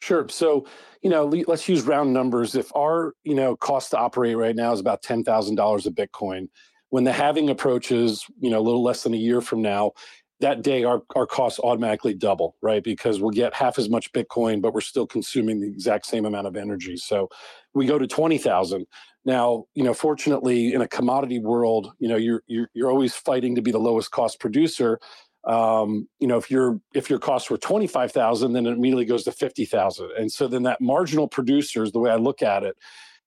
Sure. 0.00 0.28
So, 0.28 0.66
you 1.02 1.10
know, 1.10 1.26
let's 1.26 1.68
use 1.68 1.82
round 1.82 2.12
numbers. 2.12 2.54
If 2.54 2.74
our, 2.74 3.12
you 3.22 3.34
know, 3.34 3.56
cost 3.56 3.90
to 3.90 3.98
operate 3.98 4.36
right 4.36 4.56
now 4.56 4.72
is 4.72 4.80
about 4.80 5.02
$10,000 5.02 5.86
a 5.86 5.90
Bitcoin, 5.90 6.48
when 6.88 7.04
the 7.04 7.12
halving 7.12 7.50
approaches, 7.50 8.24
you 8.40 8.50
know, 8.50 8.58
a 8.58 8.62
little 8.62 8.82
less 8.82 9.02
than 9.02 9.14
a 9.14 9.18
year 9.18 9.40
from 9.40 9.62
now, 9.62 9.92
that 10.40 10.62
day 10.62 10.84
our, 10.84 11.02
our 11.14 11.26
costs 11.26 11.60
automatically 11.60 12.14
double, 12.14 12.56
right? 12.62 12.82
Because 12.82 13.20
we'll 13.20 13.30
get 13.30 13.54
half 13.54 13.78
as 13.78 13.90
much 13.90 14.10
Bitcoin, 14.12 14.62
but 14.62 14.72
we're 14.72 14.80
still 14.80 15.06
consuming 15.06 15.60
the 15.60 15.68
exact 15.68 16.06
same 16.06 16.24
amount 16.24 16.46
of 16.46 16.56
energy. 16.56 16.96
So 16.96 17.28
we 17.74 17.86
go 17.86 17.98
to 17.98 18.06
20,000. 18.06 18.86
Now, 19.26 19.66
you 19.74 19.84
know, 19.84 19.92
fortunately, 19.92 20.72
in 20.72 20.80
a 20.80 20.88
commodity 20.88 21.40
world, 21.40 21.92
you 21.98 22.08
know, 22.08 22.16
you're 22.16 22.42
you're 22.46 22.70
you're 22.72 22.90
always 22.90 23.14
fighting 23.14 23.54
to 23.54 23.60
be 23.60 23.70
the 23.70 23.78
lowest 23.78 24.10
cost 24.10 24.40
producer. 24.40 24.98
Um, 25.44 26.08
you 26.18 26.26
know, 26.26 26.36
if 26.36 26.50
your 26.50 26.80
if 26.94 27.08
your 27.08 27.18
costs 27.18 27.50
were 27.50 27.56
twenty 27.56 27.86
five 27.86 28.12
thousand, 28.12 28.52
then 28.52 28.66
it 28.66 28.72
immediately 28.72 29.06
goes 29.06 29.24
to 29.24 29.32
fifty 29.32 29.64
thousand, 29.64 30.10
and 30.18 30.30
so 30.30 30.48
then 30.48 30.64
that 30.64 30.80
marginal 30.80 31.28
producers, 31.28 31.92
the 31.92 31.98
way 31.98 32.10
I 32.10 32.16
look 32.16 32.42
at 32.42 32.62
it, 32.62 32.76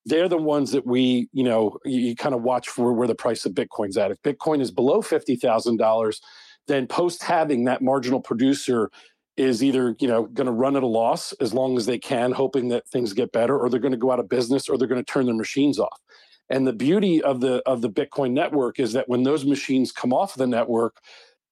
they're 0.06 0.30
the 0.30 0.38
ones 0.38 0.72
that 0.72 0.86
we, 0.86 1.30
you 1.34 1.44
know, 1.44 1.78
you, 1.86 2.00
you 2.00 2.16
kind 2.16 2.36
of 2.36 2.44
watch 2.44 2.70
for 2.70 2.94
where 2.94 3.08
the 3.08 3.16
price 3.16 3.46
of 3.46 3.54
Bitcoin's 3.54 3.98
at. 3.98 4.12
If 4.12 4.22
Bitcoin 4.22 4.62
is 4.62 4.70
below 4.70 5.02
fifty 5.02 5.36
thousand 5.36 5.78
dollars, 5.78 6.22
then 6.68 6.88
post 6.88 7.24
halving 7.24 7.66
that 7.66 7.82
marginal 7.82 8.22
producer 8.22 8.92
is 9.36 9.64
either 9.64 9.96
you 10.00 10.08
know 10.08 10.24
going 10.26 10.46
to 10.46 10.52
run 10.52 10.76
at 10.76 10.84
a 10.84 10.88
loss 10.88 11.34
as 11.42 11.54
long 11.54 11.78
as 11.78 11.86
they 11.86 11.98
can 11.98 12.32
hoping 12.32 12.70
that 12.70 12.88
things 12.90 13.14
get 13.14 13.32
better 13.32 13.58
or 13.58 13.70
they're 13.70 13.80
going 13.80 13.92
to 13.92 13.98
go 13.98 14.12
out 14.12 14.20
of 14.20 14.30
business 14.30 14.70
or 14.70 14.78
they're 14.78 14.88
going 14.88 15.04
to 15.04 15.12
turn 15.12 15.26
their 15.26 15.36
machines 15.36 15.80
off 15.80 16.00
and 16.50 16.68
the 16.68 16.74
beauty 16.74 17.22
of 17.22 17.42
the 17.42 17.62
of 17.66 17.82
the 17.82 17.90
bitcoin 17.90 18.32
network 18.32 18.80
is 18.80 18.94
that 18.94 19.10
when 19.10 19.24
those 19.24 19.44
machines 19.46 19.92
come 19.92 20.14
off 20.14 20.36
the 20.36 20.46
network 20.46 20.98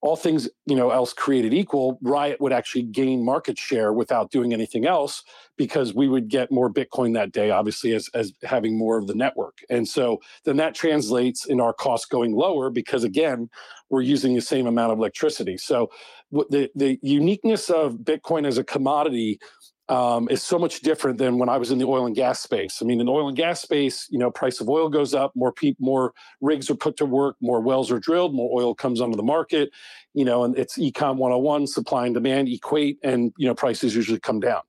all 0.01 0.15
things 0.15 0.49
you 0.65 0.75
know 0.75 0.89
else 0.89 1.13
created 1.13 1.53
equal 1.53 1.97
riot 2.01 2.41
would 2.41 2.51
actually 2.51 2.81
gain 2.81 3.23
market 3.23 3.57
share 3.57 3.93
without 3.93 4.31
doing 4.31 4.53
anything 4.53 4.85
else 4.85 5.23
because 5.57 5.93
we 5.93 6.07
would 6.07 6.27
get 6.27 6.51
more 6.51 6.71
bitcoin 6.71 7.13
that 7.13 7.31
day 7.31 7.51
obviously 7.51 7.93
as, 7.93 8.09
as 8.13 8.33
having 8.43 8.77
more 8.77 8.97
of 8.97 9.07
the 9.07 9.13
network. 9.13 9.59
And 9.69 9.87
so 9.87 10.19
then 10.43 10.57
that 10.57 10.73
translates 10.73 11.45
in 11.45 11.61
our 11.61 11.73
costs 11.73 12.07
going 12.07 12.33
lower 12.33 12.69
because 12.69 13.03
again 13.03 13.49
we're 13.89 14.01
using 14.01 14.33
the 14.33 14.41
same 14.41 14.67
amount 14.67 14.91
of 14.91 14.97
electricity. 14.97 15.57
So 15.57 15.91
the, 16.31 16.71
the 16.75 16.97
uniqueness 17.01 17.69
of 17.69 17.97
bitcoin 17.97 18.47
as 18.47 18.57
a 18.57 18.63
commodity 18.63 19.39
um, 19.91 20.29
is 20.29 20.41
so 20.41 20.57
much 20.57 20.79
different 20.79 21.17
than 21.17 21.37
when 21.37 21.49
I 21.49 21.57
was 21.57 21.69
in 21.69 21.77
the 21.77 21.85
oil 21.85 22.05
and 22.05 22.15
gas 22.15 22.39
space. 22.39 22.81
I 22.81 22.85
mean, 22.85 23.01
in 23.01 23.07
the 23.07 23.11
oil 23.11 23.27
and 23.27 23.35
gas 23.35 23.59
space, 23.59 24.07
you 24.09 24.17
know, 24.17 24.31
price 24.31 24.61
of 24.61 24.69
oil 24.69 24.87
goes 24.87 25.13
up, 25.13 25.33
more 25.35 25.51
people, 25.51 25.85
more 25.85 26.13
rigs 26.39 26.69
are 26.69 26.75
put 26.75 26.95
to 26.97 27.05
work, 27.05 27.35
more 27.41 27.59
wells 27.59 27.91
are 27.91 27.99
drilled, 27.99 28.33
more 28.33 28.49
oil 28.57 28.73
comes 28.73 29.01
onto 29.01 29.17
the 29.17 29.23
market, 29.23 29.69
you 30.13 30.23
know, 30.23 30.45
and 30.45 30.57
it's 30.57 30.77
econ 30.77 31.17
101, 31.17 31.67
supply 31.67 32.05
and 32.05 32.15
demand 32.15 32.47
equate, 32.47 32.99
and 33.03 33.33
you 33.37 33.45
know, 33.45 33.53
prices 33.53 33.93
usually 33.93 34.19
come 34.19 34.39
down. 34.39 34.61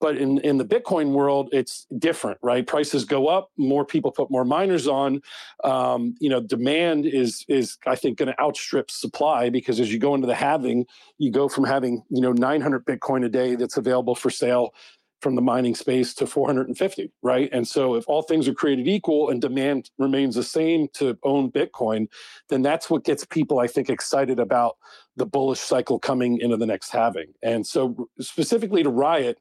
But 0.00 0.16
in, 0.16 0.38
in 0.38 0.56
the 0.56 0.64
Bitcoin 0.64 1.12
world, 1.12 1.50
it's 1.52 1.86
different, 1.98 2.38
right? 2.42 2.66
Prices 2.66 3.04
go 3.04 3.28
up, 3.28 3.50
more 3.56 3.84
people 3.84 4.10
put 4.10 4.30
more 4.30 4.44
miners 4.44 4.88
on. 4.88 5.20
Um, 5.62 6.14
you 6.20 6.30
know, 6.30 6.40
demand 6.40 7.06
is 7.06 7.44
is 7.48 7.76
I 7.86 7.96
think 7.96 8.18
going 8.18 8.32
to 8.32 8.40
outstrip 8.40 8.90
supply 8.90 9.50
because 9.50 9.78
as 9.78 9.92
you 9.92 9.98
go 9.98 10.14
into 10.14 10.26
the 10.26 10.34
halving, 10.34 10.86
you 11.18 11.30
go 11.30 11.48
from 11.48 11.64
having 11.64 12.02
you 12.10 12.20
know 12.20 12.32
900 12.32 12.84
Bitcoin 12.84 13.24
a 13.24 13.28
day 13.28 13.54
that's 13.54 13.76
available 13.76 14.14
for 14.14 14.30
sale 14.30 14.72
from 15.20 15.34
the 15.34 15.42
mining 15.42 15.74
space 15.74 16.14
to 16.14 16.26
450, 16.26 17.12
right? 17.22 17.48
And 17.52 17.66
so 17.68 17.94
if 17.94 18.04
all 18.08 18.22
things 18.22 18.48
are 18.48 18.54
created 18.54 18.88
equal 18.88 19.28
and 19.28 19.40
demand 19.40 19.90
remains 19.98 20.34
the 20.34 20.42
same 20.42 20.88
to 20.94 21.18
own 21.22 21.50
Bitcoin, 21.50 22.08
then 22.48 22.62
that's 22.62 22.88
what 22.88 23.04
gets 23.04 23.24
people, 23.26 23.58
I 23.58 23.66
think, 23.66 23.90
excited 23.90 24.38
about 24.38 24.76
the 25.16 25.26
bullish 25.26 25.60
cycle 25.60 25.98
coming 25.98 26.38
into 26.40 26.56
the 26.56 26.66
next 26.66 26.90
halving. 26.90 27.34
And 27.42 27.66
so 27.66 28.08
specifically 28.18 28.82
to 28.82 28.90
Riot 28.90 29.38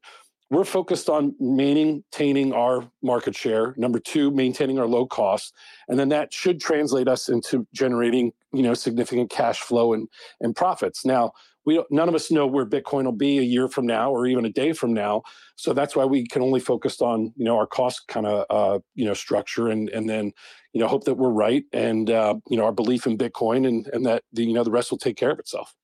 we're 0.49 0.65
focused 0.65 1.09
on 1.09 1.35
maintaining 1.39 2.53
our 2.53 2.89
market 3.03 3.35
share. 3.35 3.75
Number 3.77 3.99
two 3.99 4.31
maintaining 4.31 4.79
our 4.79 4.87
low 4.87 5.05
costs 5.05 5.53
and 5.87 5.99
then 5.99 6.09
that 6.09 6.33
should 6.33 6.59
translate 6.59 7.07
us 7.07 7.29
into 7.29 7.67
generating 7.73 8.31
you 8.51 8.63
know 8.63 8.73
significant 8.73 9.29
cash 9.29 9.59
flow 9.59 9.93
and 9.93 10.07
and 10.41 10.55
profits. 10.55 11.05
Now 11.05 11.33
we 11.65 11.83
none 11.91 12.09
of 12.09 12.15
us 12.15 12.31
know 12.31 12.47
where 12.47 12.65
bitcoin 12.65 13.05
will 13.05 13.11
be 13.11 13.37
a 13.37 13.43
year 13.43 13.67
from 13.67 13.85
now 13.85 14.11
or 14.11 14.25
even 14.25 14.45
a 14.45 14.49
day 14.49 14.73
from 14.73 14.93
now. 14.93 15.23
So 15.55 15.73
that's 15.73 15.95
why 15.95 16.05
we 16.05 16.25
can 16.25 16.41
only 16.41 16.59
focus 16.59 17.01
on 17.01 17.33
you 17.35 17.45
know 17.45 17.57
our 17.57 17.67
cost 17.67 18.07
kind 18.07 18.25
of 18.25 18.45
uh, 18.49 18.79
you 18.95 19.05
know 19.05 19.13
structure 19.13 19.67
and 19.67 19.89
and 19.89 20.09
then 20.09 20.31
you 20.73 20.79
know 20.79 20.87
hope 20.87 21.03
that 21.05 21.15
we're 21.15 21.29
right 21.29 21.63
and 21.73 22.09
uh, 22.09 22.35
you 22.49 22.57
know 22.57 22.65
our 22.65 22.71
belief 22.71 23.05
in 23.05 23.17
bitcoin 23.17 23.67
and 23.67 23.87
and 23.87 24.05
that 24.05 24.23
the, 24.33 24.45
you 24.45 24.53
know 24.53 24.63
the 24.63 24.71
rest 24.71 24.91
will 24.91 24.97
take 24.97 25.17
care 25.17 25.31
of 25.31 25.39
itself. 25.39 25.75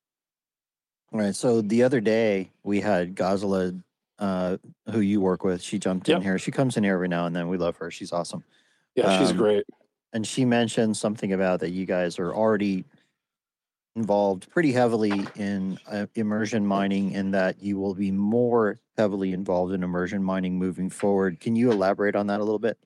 All 1.14 1.20
right. 1.20 1.36
So 1.36 1.62
the 1.62 1.84
other 1.84 2.02
day 2.02 2.52
we 2.64 2.82
had 2.82 3.16
Gazala 3.16 3.82
uh, 4.20 4.58
who 4.92 5.00
you 5.00 5.22
work 5.22 5.44
with. 5.44 5.62
She 5.62 5.78
jumped 5.80 6.10
in 6.10 6.22
here. 6.22 6.38
She 6.40 6.52
comes 6.52 6.78
in 6.78 6.84
here 6.84 6.94
every 6.94 7.08
now 7.08 7.26
and 7.26 7.36
then. 7.36 7.48
We 7.48 7.58
love 7.58 7.78
her. 7.78 7.92
She's 7.92 8.12
awesome. 8.12 8.44
yeah 8.96 9.20
she's 9.20 9.32
Um, 9.32 9.38
great 9.38 9.66
And 10.14 10.26
she 10.26 10.46
mentioned 10.46 10.96
something 10.96 11.34
about 11.34 11.60
that 11.60 11.72
you 11.72 11.86
guys 11.86 12.18
are 12.20 12.34
already 12.34 12.86
involved 13.98 14.50
pretty 14.50 14.72
heavily 14.72 15.26
in 15.36 15.80
uh, 15.88 16.06
immersion 16.16 16.66
mining 16.66 17.16
and 17.16 17.34
that 17.34 17.62
you 17.62 17.78
will 17.78 17.94
be 17.96 18.12
more 18.12 18.78
heavily 18.98 19.32
involved 19.34 19.74
in 19.74 19.84
immersion 19.84 20.24
mining 20.24 20.58
moving 20.58 20.90
forward. 20.90 21.40
Can 21.40 21.56
you 21.56 21.72
elaborate 21.72 22.16
on 22.16 22.28
that 22.28 22.40
a 22.40 22.44
little 22.44 22.60
bit? 22.60 22.78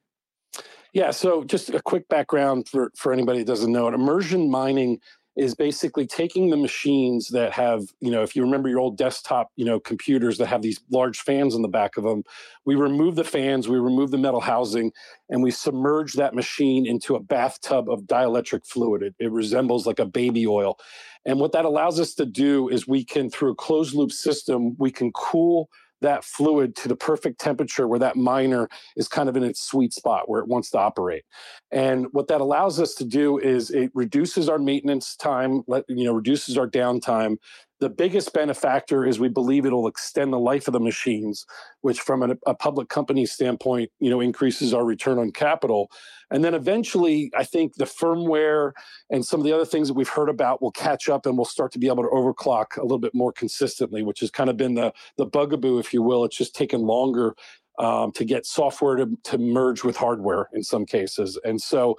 Yeah, 0.94 1.12
so 1.12 1.44
just 1.44 1.70
a 1.70 1.82
quick 1.82 2.08
background 2.10 2.68
for, 2.68 2.92
for 2.96 3.14
anybody 3.14 3.40
that 3.40 3.46
doesn't 3.46 3.72
know 3.72 3.88
it. 3.88 3.94
Immersion 3.94 4.50
mining 4.50 5.00
is 5.40 5.56
basically 5.56 6.06
taking 6.06 6.50
the 6.50 6.58
machines 6.58 7.30
that 7.30 7.54
have, 7.54 7.84
you 8.02 8.12
know, 8.12 8.22
if 8.22 8.36
you 8.36 8.42
remember 8.42 8.68
your 8.68 8.80
old 8.80 8.98
desktop, 8.98 9.52
you 9.56 9.64
know, 9.64 9.80
computers 9.80 10.38
that 10.38 10.48
have 10.48 10.62
these 10.62 10.82
large 10.92 11.22
fans 11.22 11.56
in 11.56 11.62
the 11.62 11.70
back 11.70 11.96
of 11.96 12.04
them, 12.04 12.24
we 12.66 12.76
remove 12.76 13.16
the 13.16 13.24
fans, 13.24 13.70
we 13.70 13.80
remove 13.80 14.12
the 14.12 14.18
metal 14.18 14.42
housing, 14.42 14.92
and 15.30 15.42
we 15.42 15.50
submerge 15.50 16.14
that 16.14 16.36
machine 16.36 16.86
into 16.86 17.16
a 17.16 17.22
bathtub 17.22 17.90
of 17.90 18.02
dielectric 18.02 18.68
fluid. 18.68 19.02
It, 19.02 19.16
it 19.18 19.32
resembles 19.32 19.88
like 19.88 20.00
a 20.00 20.06
baby 20.06 20.46
oil. 20.46 20.78
And 21.26 21.40
what 21.40 21.54
that 21.54 21.66
allows 21.66 22.00
us 22.00 22.14
to 22.16 22.26
do 22.26 22.68
is 22.68 22.88
we 22.88 23.06
can, 23.06 23.30
through 23.30 23.52
a 23.52 23.56
closed 23.56 23.96
loop 23.96 24.12
system, 24.12 24.76
we 24.78 24.92
can 24.92 25.12
cool 25.14 25.70
that 26.02 26.24
fluid 26.24 26.76
to 26.78 26.88
the 26.88 26.96
perfect 26.96 27.40
temperature 27.40 27.88
where 27.88 28.00
that 28.00 28.16
miner 28.16 28.70
is 28.96 29.08
kind 29.08 29.30
of 29.30 29.36
in 29.36 29.44
its 29.44 29.64
sweet 29.64 29.94
spot 29.94 30.30
where 30.30 30.42
it 30.42 30.48
wants 30.48 30.70
to 30.72 30.80
operate. 30.80 31.24
And 31.72 32.08
what 32.12 32.28
that 32.28 32.42
allows 32.42 32.80
us 32.80 32.94
to 32.96 33.06
do 33.06 33.38
is 33.38 33.70
it 33.72 33.92
reduces 33.94 34.50
our 34.50 34.60
maintenance 34.60 35.16
time, 35.16 35.64
you 35.88 36.06
know, 36.06 36.14
reduces 36.14 36.58
our 36.58 36.68
downtime. 36.68 37.38
The 37.80 37.90
biggest 37.90 38.34
benefactor 38.34 39.06
is 39.06 39.20
we 39.20 39.30
believe 39.30 39.66
it'll 39.66 39.88
extend 39.88 40.34
the 40.34 40.40
life 40.40 40.68
of 40.68 40.74
the 40.74 40.80
machines, 40.80 41.46
which 41.82 42.02
from 42.02 42.24
a, 42.24 42.36
a 42.46 42.54
public 42.54 42.90
company 42.90 43.26
standpoint, 43.26 43.90
you 44.00 44.10
know, 44.10 44.20
increases 44.20 44.74
our 44.74 44.84
return 44.84 45.18
on 45.18 45.32
capital. 45.32 45.90
And 46.30 46.44
then 46.44 46.54
eventually, 46.54 47.32
I 47.36 47.46
think 47.46 47.76
the 47.76 47.86
firmware 47.86 48.74
and 49.10 49.26
some 49.26 49.40
of 49.40 49.46
the 49.46 49.54
other 49.54 49.66
things 49.66 49.88
that 49.88 49.94
we've 49.94 50.10
heard 50.10 50.30
about 50.30 50.62
will 50.62 50.72
catch 50.72 51.08
up 51.08 51.26
and 51.26 51.38
we'll 51.38 51.46
start 51.46 51.72
to 51.72 51.80
be 51.80 51.88
able 51.88 52.04
to 52.04 52.10
overclock 52.10 52.78
a 52.78 52.82
little 52.82 53.00
bit 53.00 53.16
more 53.16 53.32
consistently, 53.32 54.04
which 54.04 54.20
has 54.20 54.30
kind 54.30 54.50
of 54.50 54.58
been 54.58 54.76
the, 54.76 54.94
the 55.18 55.26
bugaboo, 55.26 55.80
if 55.80 55.94
you 55.94 56.02
will. 56.02 56.26
It's 56.26 56.38
just 56.38 56.56
taken 56.56 56.82
longer 56.82 57.36
um, 57.80 58.12
to 58.12 58.26
get 58.26 58.46
software 58.46 58.98
to, 58.98 59.18
to 59.24 59.38
merge 59.38 59.86
with 59.86 59.96
hardware 59.96 60.50
in 60.54 60.64
some 60.64 60.86
cases. 60.86 61.40
And 61.46 61.62
so 61.62 61.98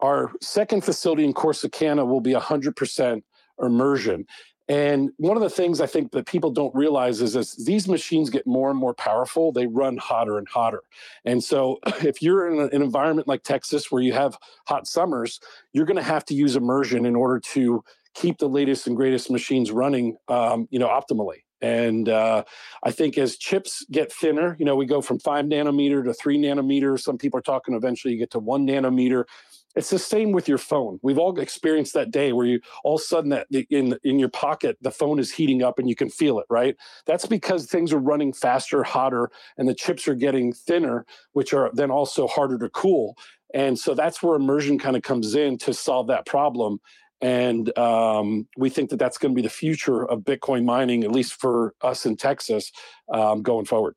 our 0.00 0.30
second 0.40 0.84
facility 0.84 1.24
in 1.24 1.34
Corsicana 1.34 2.06
will 2.06 2.20
be 2.20 2.32
100% 2.32 3.22
immersion. 3.60 4.24
And 4.68 5.10
one 5.16 5.36
of 5.36 5.42
the 5.42 5.48
things 5.48 5.80
I 5.80 5.86
think 5.86 6.12
that 6.12 6.26
people 6.26 6.50
don't 6.50 6.74
realize 6.74 7.22
is 7.22 7.34
as 7.34 7.52
these 7.52 7.88
machines 7.88 8.28
get 8.28 8.46
more 8.46 8.68
and 8.70 8.78
more 8.78 8.92
powerful, 8.92 9.50
they 9.50 9.66
run 9.66 9.96
hotter 9.96 10.36
and 10.36 10.46
hotter. 10.46 10.82
And 11.24 11.42
so 11.42 11.78
if 12.02 12.20
you're 12.20 12.50
in 12.50 12.60
an 12.60 12.82
environment 12.82 13.28
like 13.28 13.42
Texas 13.42 13.90
where 13.90 14.02
you 14.02 14.12
have 14.12 14.36
hot 14.66 14.86
summers, 14.86 15.40
you're 15.72 15.86
going 15.86 15.96
to 15.96 16.02
have 16.02 16.24
to 16.26 16.34
use 16.34 16.54
immersion 16.54 17.06
in 17.06 17.16
order 17.16 17.40
to 17.40 17.82
keep 18.14 18.38
the 18.38 18.48
latest 18.48 18.86
and 18.86 18.96
greatest 18.96 19.30
machines 19.30 19.70
running, 19.70 20.16
um, 20.28 20.68
you 20.70 20.78
know, 20.78 20.88
optimally. 20.88 21.42
And 21.60 22.08
uh, 22.08 22.44
I 22.84 22.92
think 22.92 23.18
as 23.18 23.36
chips 23.36 23.84
get 23.90 24.12
thinner, 24.12 24.56
you 24.58 24.64
know, 24.64 24.76
we 24.76 24.86
go 24.86 25.00
from 25.00 25.18
five 25.18 25.44
nanometer 25.44 26.04
to 26.04 26.14
three 26.14 26.38
nanometer. 26.38 27.00
Some 27.00 27.18
people 27.18 27.38
are 27.38 27.42
talking 27.42 27.74
eventually 27.74 28.14
you 28.14 28.18
get 28.18 28.30
to 28.32 28.38
one 28.38 28.66
nanometer. 28.66 29.24
It's 29.78 29.90
the 29.90 29.98
same 30.00 30.32
with 30.32 30.48
your 30.48 30.58
phone. 30.58 30.98
We've 31.04 31.18
all 31.18 31.38
experienced 31.38 31.94
that 31.94 32.10
day 32.10 32.32
where 32.32 32.46
you 32.46 32.58
all 32.82 32.96
of 32.96 33.00
a 33.00 33.04
sudden 33.04 33.30
that 33.30 33.46
in 33.70 33.96
in 34.02 34.18
your 34.18 34.28
pocket 34.28 34.76
the 34.80 34.90
phone 34.90 35.20
is 35.20 35.30
heating 35.30 35.62
up 35.62 35.78
and 35.78 35.88
you 35.88 35.94
can 35.94 36.10
feel 36.10 36.40
it, 36.40 36.46
right? 36.50 36.74
That's 37.06 37.26
because 37.26 37.66
things 37.66 37.92
are 37.92 37.98
running 37.98 38.32
faster, 38.32 38.82
hotter, 38.82 39.30
and 39.56 39.68
the 39.68 39.74
chips 39.76 40.08
are 40.08 40.16
getting 40.16 40.52
thinner, 40.52 41.06
which 41.32 41.54
are 41.54 41.70
then 41.74 41.92
also 41.92 42.26
harder 42.26 42.58
to 42.58 42.68
cool. 42.70 43.16
And 43.54 43.78
so 43.78 43.94
that's 43.94 44.20
where 44.20 44.34
immersion 44.34 44.80
kind 44.80 44.96
of 44.96 45.02
comes 45.02 45.36
in 45.36 45.58
to 45.58 45.72
solve 45.72 46.08
that 46.08 46.26
problem. 46.26 46.80
And 47.20 47.76
um, 47.78 48.48
we 48.56 48.70
think 48.70 48.90
that 48.90 48.98
that's 48.98 49.16
going 49.16 49.32
to 49.32 49.36
be 49.36 49.46
the 49.46 49.48
future 49.48 50.04
of 50.04 50.22
Bitcoin 50.22 50.64
mining, 50.64 51.04
at 51.04 51.12
least 51.12 51.34
for 51.34 51.74
us 51.82 52.04
in 52.04 52.16
Texas, 52.16 52.72
um, 53.14 53.42
going 53.42 53.64
forward. 53.64 53.94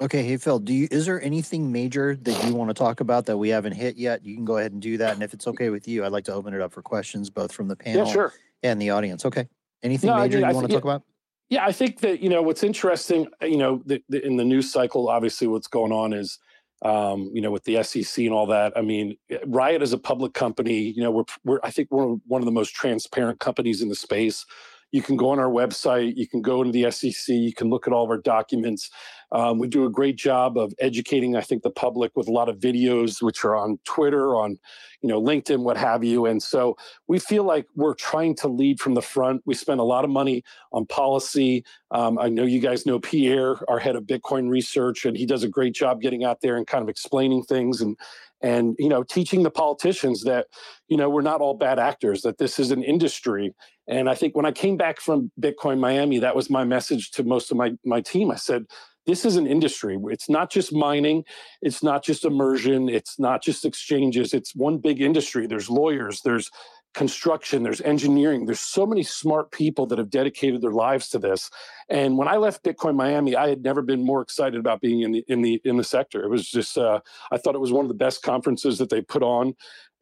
Okay, 0.00 0.24
hey 0.24 0.36
Phil, 0.38 0.58
do 0.58 0.72
you 0.74 0.88
is 0.90 1.06
there 1.06 1.22
anything 1.22 1.70
major 1.70 2.16
that 2.16 2.44
you 2.44 2.54
want 2.54 2.68
to 2.68 2.74
talk 2.74 2.98
about 3.00 3.26
that 3.26 3.36
we 3.36 3.48
haven't 3.50 3.74
hit 3.74 3.96
yet? 3.96 4.24
You 4.24 4.34
can 4.34 4.44
go 4.44 4.56
ahead 4.56 4.72
and 4.72 4.82
do 4.82 4.96
that. 4.98 5.14
And 5.14 5.22
if 5.22 5.32
it's 5.32 5.46
okay 5.46 5.70
with 5.70 5.86
you, 5.86 6.04
I'd 6.04 6.10
like 6.10 6.24
to 6.24 6.34
open 6.34 6.52
it 6.52 6.60
up 6.60 6.72
for 6.72 6.82
questions 6.82 7.30
both 7.30 7.52
from 7.52 7.68
the 7.68 7.76
panel 7.76 8.04
Yeah, 8.06 8.12
sure. 8.12 8.32
and 8.64 8.82
the 8.82 8.90
audience. 8.90 9.24
Okay. 9.24 9.46
Anything 9.84 10.10
No, 10.10 10.16
major 10.16 10.38
mean, 10.38 10.44
I 10.46 10.48
you 10.50 10.54
want 10.56 10.64
to 10.66 10.72
think- 10.72 10.82
talk 10.82 10.90
about? 10.90 11.02
Yeah, 11.50 11.64
I 11.64 11.72
think 11.72 12.00
that 12.00 12.20
you 12.20 12.28
know 12.30 12.42
what's 12.42 12.64
interesting. 12.64 13.28
uh, 13.40 13.46
You 13.46 13.58
know, 13.58 13.82
the, 13.86 14.02
the, 14.08 14.24
in 14.26 14.36
the 14.36 14.44
news 14.44 14.72
cycle, 14.72 15.08
obviously, 15.08 15.46
what's 15.46 15.66
going 15.68 15.92
on 15.92 16.12
is, 16.14 16.38
um, 16.82 17.30
you 17.34 17.40
know, 17.42 17.50
with 17.52 17.62
the 17.64 17.82
SEC 17.84 18.24
and 18.24 18.32
all 18.34 18.46
that. 18.46 18.72
I 18.76 18.80
mean, 18.80 19.16
eh, 19.30 19.38
Riot 19.46 19.82
is 19.82 19.92
a 19.92 19.98
public 19.98 20.32
company. 20.32 20.80
You 20.80 21.02
know, 21.02 21.10
we're 21.12 21.24
we're 21.44 21.60
I 21.62 21.70
think 21.70 21.88
we're 21.92 22.14
one 22.26 22.40
of 22.40 22.46
the 22.46 22.50
most 22.52 22.74
transparent 22.74 23.38
companies 23.40 23.82
in 23.82 23.90
the 23.90 23.94
space. 23.94 24.44
You 24.90 25.02
can 25.02 25.16
go 25.16 25.30
on 25.30 25.38
our 25.38 25.50
website. 25.50 26.16
You 26.16 26.26
can 26.26 26.40
go 26.40 26.62
into 26.62 26.72
the 26.72 26.90
SEC. 26.90 27.34
You 27.34 27.52
can 27.52 27.68
look 27.68 27.86
at 27.86 27.92
all 27.92 28.04
of 28.04 28.10
our 28.10 28.18
documents. 28.18 28.90
Um, 29.34 29.58
we 29.58 29.66
do 29.66 29.84
a 29.84 29.90
great 29.90 30.14
job 30.14 30.56
of 30.56 30.72
educating, 30.78 31.34
I 31.36 31.40
think, 31.40 31.64
the 31.64 31.70
public 31.70 32.12
with 32.14 32.28
a 32.28 32.32
lot 32.32 32.48
of 32.48 32.58
videos, 32.58 33.20
which 33.20 33.44
are 33.44 33.56
on 33.56 33.80
Twitter, 33.84 34.36
on 34.36 34.58
you 35.02 35.08
know 35.08 35.20
LinkedIn, 35.20 35.58
what 35.58 35.76
have 35.76 36.04
you. 36.04 36.24
And 36.24 36.40
so 36.40 36.76
we 37.08 37.18
feel 37.18 37.42
like 37.42 37.66
we're 37.74 37.94
trying 37.94 38.36
to 38.36 38.48
lead 38.48 38.80
from 38.80 38.94
the 38.94 39.02
front. 39.02 39.42
We 39.44 39.54
spend 39.54 39.80
a 39.80 39.84
lot 39.84 40.04
of 40.04 40.10
money 40.10 40.44
on 40.72 40.86
policy. 40.86 41.64
Um, 41.90 42.16
I 42.18 42.28
know 42.28 42.44
you 42.44 42.60
guys 42.60 42.86
know 42.86 43.00
Pierre, 43.00 43.56
our 43.68 43.80
head 43.80 43.96
of 43.96 44.04
Bitcoin 44.04 44.48
research, 44.48 45.04
and 45.04 45.16
he 45.16 45.26
does 45.26 45.42
a 45.42 45.48
great 45.48 45.74
job 45.74 46.00
getting 46.00 46.24
out 46.24 46.40
there 46.40 46.56
and 46.56 46.66
kind 46.66 46.82
of 46.82 46.88
explaining 46.88 47.42
things 47.42 47.80
and 47.80 47.98
and 48.40 48.76
you 48.78 48.88
know 48.88 49.02
teaching 49.02 49.42
the 49.42 49.50
politicians 49.50 50.22
that 50.22 50.46
you 50.88 50.96
know 50.96 51.08
we're 51.08 51.22
not 51.22 51.40
all 51.40 51.54
bad 51.54 51.78
actors 51.78 52.22
that 52.22 52.38
this 52.38 52.58
is 52.58 52.70
an 52.70 52.82
industry 52.82 53.54
and 53.88 54.08
i 54.08 54.14
think 54.14 54.36
when 54.36 54.44
i 54.44 54.52
came 54.52 54.76
back 54.76 55.00
from 55.00 55.30
bitcoin 55.40 55.78
miami 55.78 56.18
that 56.18 56.36
was 56.36 56.50
my 56.50 56.64
message 56.64 57.10
to 57.12 57.22
most 57.22 57.50
of 57.50 57.56
my 57.56 57.72
my 57.84 58.00
team 58.00 58.30
i 58.30 58.34
said 58.34 58.66
this 59.06 59.24
is 59.24 59.36
an 59.36 59.46
industry. 59.46 59.98
It's 60.10 60.28
not 60.28 60.50
just 60.50 60.72
mining 60.72 61.24
it's 61.62 61.82
not 61.82 62.02
just 62.02 62.24
immersion 62.24 62.88
it's 62.88 63.18
not 63.18 63.42
just 63.42 63.64
exchanges 63.64 64.34
it's 64.34 64.54
one 64.54 64.78
big 64.78 65.00
industry. 65.00 65.46
There's 65.46 65.70
lawyers 65.70 66.20
there's 66.22 66.50
construction 66.94 67.64
there's 67.64 67.80
engineering 67.80 68.46
there's 68.46 68.60
so 68.60 68.86
many 68.86 69.02
smart 69.02 69.50
people 69.50 69.84
that 69.84 69.98
have 69.98 70.10
dedicated 70.10 70.62
their 70.62 70.70
lives 70.70 71.08
to 71.08 71.18
this. 71.18 71.50
And 71.88 72.16
when 72.16 72.28
i 72.28 72.36
left 72.36 72.62
bitcoin 72.62 72.94
miami 72.94 73.34
i 73.34 73.48
had 73.48 73.62
never 73.62 73.82
been 73.82 74.04
more 74.04 74.22
excited 74.22 74.60
about 74.60 74.80
being 74.80 75.00
in 75.00 75.12
the 75.12 75.24
in 75.28 75.42
the 75.42 75.60
in 75.64 75.76
the 75.76 75.84
sector. 75.84 76.22
It 76.22 76.30
was 76.30 76.48
just 76.48 76.78
uh, 76.78 77.00
i 77.32 77.38
thought 77.38 77.54
it 77.54 77.60
was 77.60 77.72
one 77.72 77.84
of 77.84 77.88
the 77.88 77.94
best 77.94 78.22
conferences 78.22 78.78
that 78.78 78.90
they 78.90 79.00
put 79.00 79.22
on. 79.22 79.54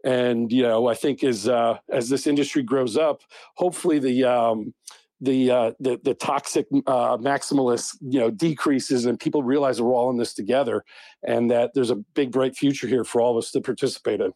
And 0.05 0.53
you 0.53 0.63
know 0.63 0.89
i 0.89 0.95
think 0.95 1.25
as 1.25 1.49
uh, 1.49 1.79
as 1.91 2.09
this 2.09 2.27
industry 2.27 2.63
grows 2.63 2.97
up 2.97 3.23
hopefully 3.55 3.99
the 3.99 4.25
um, 4.25 4.75
the, 5.23 5.51
uh, 5.51 5.73
the 5.81 6.01
the 6.03 6.15
toxic 6.15 6.67
uh, 6.87 7.17
maximalist 7.17 7.97
you 8.03 8.19
know 8.21 8.31
decreases 8.31 9.07
and 9.07 9.19
people 9.19 9.43
realize 9.43 9.81
we're 9.81 9.95
all 9.95 10.11
in 10.11 10.19
this 10.19 10.35
together 10.35 10.85
and 11.23 11.51
that 11.51 11.73
there's 11.75 11.91
a 11.91 11.97
big 12.15 12.33
bright 12.33 12.57
future 12.57 12.89
here 12.89 13.05
for 13.05 13.21
all 13.23 13.31
of 13.31 13.37
us 13.43 13.53
to 13.53 13.61
participate 13.61 14.21
in 14.21 14.33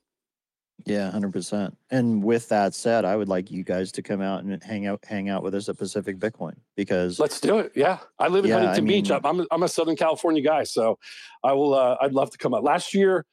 Yeah, 0.84 1.10
hundred 1.10 1.32
percent. 1.32 1.76
And 1.90 2.22
with 2.22 2.48
that 2.50 2.72
said, 2.74 3.04
I 3.04 3.16
would 3.16 3.28
like 3.28 3.50
you 3.50 3.64
guys 3.64 3.90
to 3.92 4.02
come 4.02 4.20
out 4.22 4.44
and 4.44 4.62
hang 4.62 4.86
out 4.86 5.04
hang 5.04 5.28
out 5.28 5.42
with 5.42 5.54
us 5.56 5.68
at 5.68 5.76
Pacific 5.76 6.18
Bitcoin 6.18 6.54
because 6.76 7.18
Let's 7.18 7.40
do 7.40 7.58
it. 7.58 7.72
Yeah, 7.74 7.98
I 8.20 8.28
live 8.28 8.44
in 8.44 8.50
Yeah, 8.50 8.58
I 8.58 8.60
Huntington 8.60 8.86
Beach. 8.86 9.10
mean- 9.10 9.20
I'm 9.24 9.26
I'm 9.26 9.40
a, 9.40 9.46
I'm 9.50 9.62
a 9.64 9.68
Southern 9.68 9.96
California 9.96 10.42
guy, 10.42 10.62
so 10.64 10.98
I 11.42 11.52
will. 11.52 11.74
Uh, 11.74 11.96
I'd 12.00 12.12
love 12.12 12.30
to 12.30 12.38
come 12.38 12.54
out. 12.54 12.62
Last 12.62 12.94
year, 12.94 13.24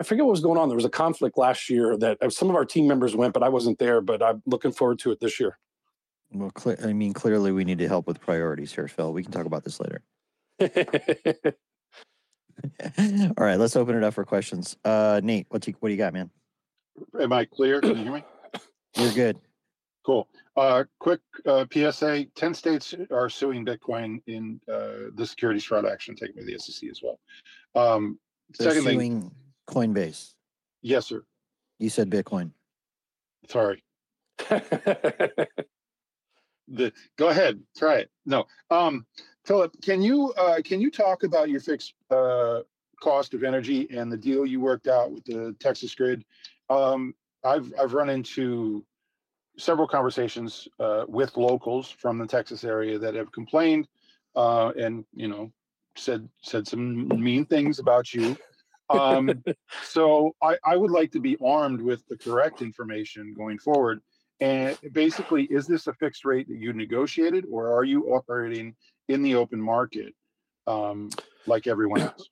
I 0.00 0.04
forget 0.04 0.24
what 0.24 0.30
was 0.30 0.40
going 0.40 0.58
on. 0.58 0.68
There 0.68 0.76
was 0.76 0.84
a 0.84 0.90
conflict 0.90 1.36
last 1.36 1.68
year 1.68 1.96
that 1.98 2.18
some 2.32 2.48
of 2.48 2.54
our 2.54 2.64
team 2.64 2.86
members 2.86 3.16
went, 3.16 3.34
but 3.34 3.42
I 3.42 3.48
wasn't 3.48 3.78
there. 3.80 4.00
But 4.00 4.22
I'm 4.22 4.40
looking 4.46 4.70
forward 4.72 5.00
to 5.00 5.10
it 5.10 5.18
this 5.20 5.40
year. 5.40 5.58
Well, 6.34 6.50
cle 6.50 6.76
I 6.82 6.92
mean, 6.92 7.12
clearly 7.12 7.52
we 7.52 7.64
need 7.64 7.78
to 7.78 7.88
help 7.88 8.06
with 8.06 8.20
priorities 8.20 8.72
here, 8.72 8.88
Phil. 8.88 9.12
We 9.12 9.22
can 9.22 9.32
talk 9.32 9.46
about 9.46 9.64
this 9.64 9.80
later. 9.80 10.02
All 12.98 13.44
right, 13.44 13.58
let's 13.58 13.76
open 13.76 13.96
it 13.96 14.04
up 14.04 14.14
for 14.14 14.24
questions. 14.24 14.76
Uh, 14.84 15.20
Nate, 15.22 15.46
what 15.48 15.66
you 15.66 15.74
what 15.80 15.88
do 15.88 15.92
you 15.92 15.98
got, 15.98 16.12
man? 16.12 16.30
Am 17.20 17.32
I 17.32 17.44
clear? 17.44 17.80
Can 17.80 17.96
you 17.96 18.04
hear 18.04 18.12
me? 18.12 18.24
You're 18.96 19.12
good. 19.12 19.38
Cool. 20.04 20.28
Uh, 20.56 20.84
quick 20.98 21.20
uh, 21.46 21.64
PSA: 21.72 22.26
Ten 22.34 22.54
states 22.54 22.94
are 23.10 23.28
suing 23.28 23.64
Bitcoin 23.64 24.20
in 24.26 24.60
uh, 24.70 25.10
the 25.14 25.26
securities 25.26 25.64
fraud 25.64 25.86
action 25.86 26.14
taken 26.14 26.36
by 26.36 26.42
the 26.42 26.58
SEC 26.58 26.90
as 26.90 27.00
well. 27.02 27.18
Um, 27.74 28.18
They're 28.58 28.70
second 28.70 28.84
suing 28.84 29.30
Coinbase. 29.68 30.34
yes, 30.82 31.06
sir. 31.06 31.24
You 31.78 31.88
said 31.88 32.10
Bitcoin. 32.10 32.50
Sorry. 33.48 33.82
the 36.72 36.92
go 37.16 37.28
ahead, 37.28 37.60
try 37.76 37.96
it. 37.96 38.10
No, 38.26 38.46
um, 38.70 39.06
Philip, 39.44 39.74
can 39.82 40.02
you 40.02 40.32
uh, 40.32 40.60
can 40.64 40.80
you 40.80 40.90
talk 40.90 41.22
about 41.22 41.48
your 41.48 41.60
fixed 41.60 41.94
uh, 42.10 42.60
cost 43.00 43.34
of 43.34 43.44
energy 43.44 43.88
and 43.90 44.10
the 44.10 44.16
deal 44.16 44.46
you 44.46 44.60
worked 44.60 44.88
out 44.88 45.12
with 45.12 45.24
the 45.24 45.54
Texas 45.60 45.94
Grid? 45.94 46.24
Um, 46.70 47.14
I've 47.44 47.72
I've 47.78 47.94
run 47.94 48.08
into 48.08 48.84
several 49.58 49.86
conversations 49.86 50.66
uh, 50.80 51.04
with 51.08 51.36
locals 51.36 51.90
from 51.90 52.18
the 52.18 52.26
Texas 52.26 52.64
area 52.64 52.98
that 52.98 53.14
have 53.14 53.30
complained 53.32 53.86
uh, 54.34 54.72
and 54.78 55.04
you 55.14 55.28
know 55.28 55.52
said 55.96 56.28
said 56.42 56.66
some 56.66 57.08
mean 57.08 57.44
things 57.44 57.78
about 57.78 58.14
you. 58.14 58.36
Um, 58.88 59.42
so 59.82 60.34
I, 60.42 60.56
I 60.64 60.76
would 60.76 60.90
like 60.90 61.12
to 61.12 61.20
be 61.20 61.36
armed 61.44 61.80
with 61.80 62.06
the 62.08 62.16
correct 62.16 62.62
information 62.62 63.34
going 63.34 63.58
forward. 63.58 64.00
And 64.42 64.76
basically, 64.92 65.44
is 65.44 65.68
this 65.68 65.86
a 65.86 65.92
fixed 65.94 66.24
rate 66.24 66.48
that 66.48 66.58
you 66.58 66.72
negotiated, 66.72 67.44
or 67.48 67.72
are 67.72 67.84
you 67.84 68.06
operating 68.12 68.74
in 69.08 69.22
the 69.22 69.36
open 69.36 69.60
market 69.60 70.14
um, 70.66 71.10
like 71.46 71.68
everyone 71.68 72.00
else? 72.00 72.28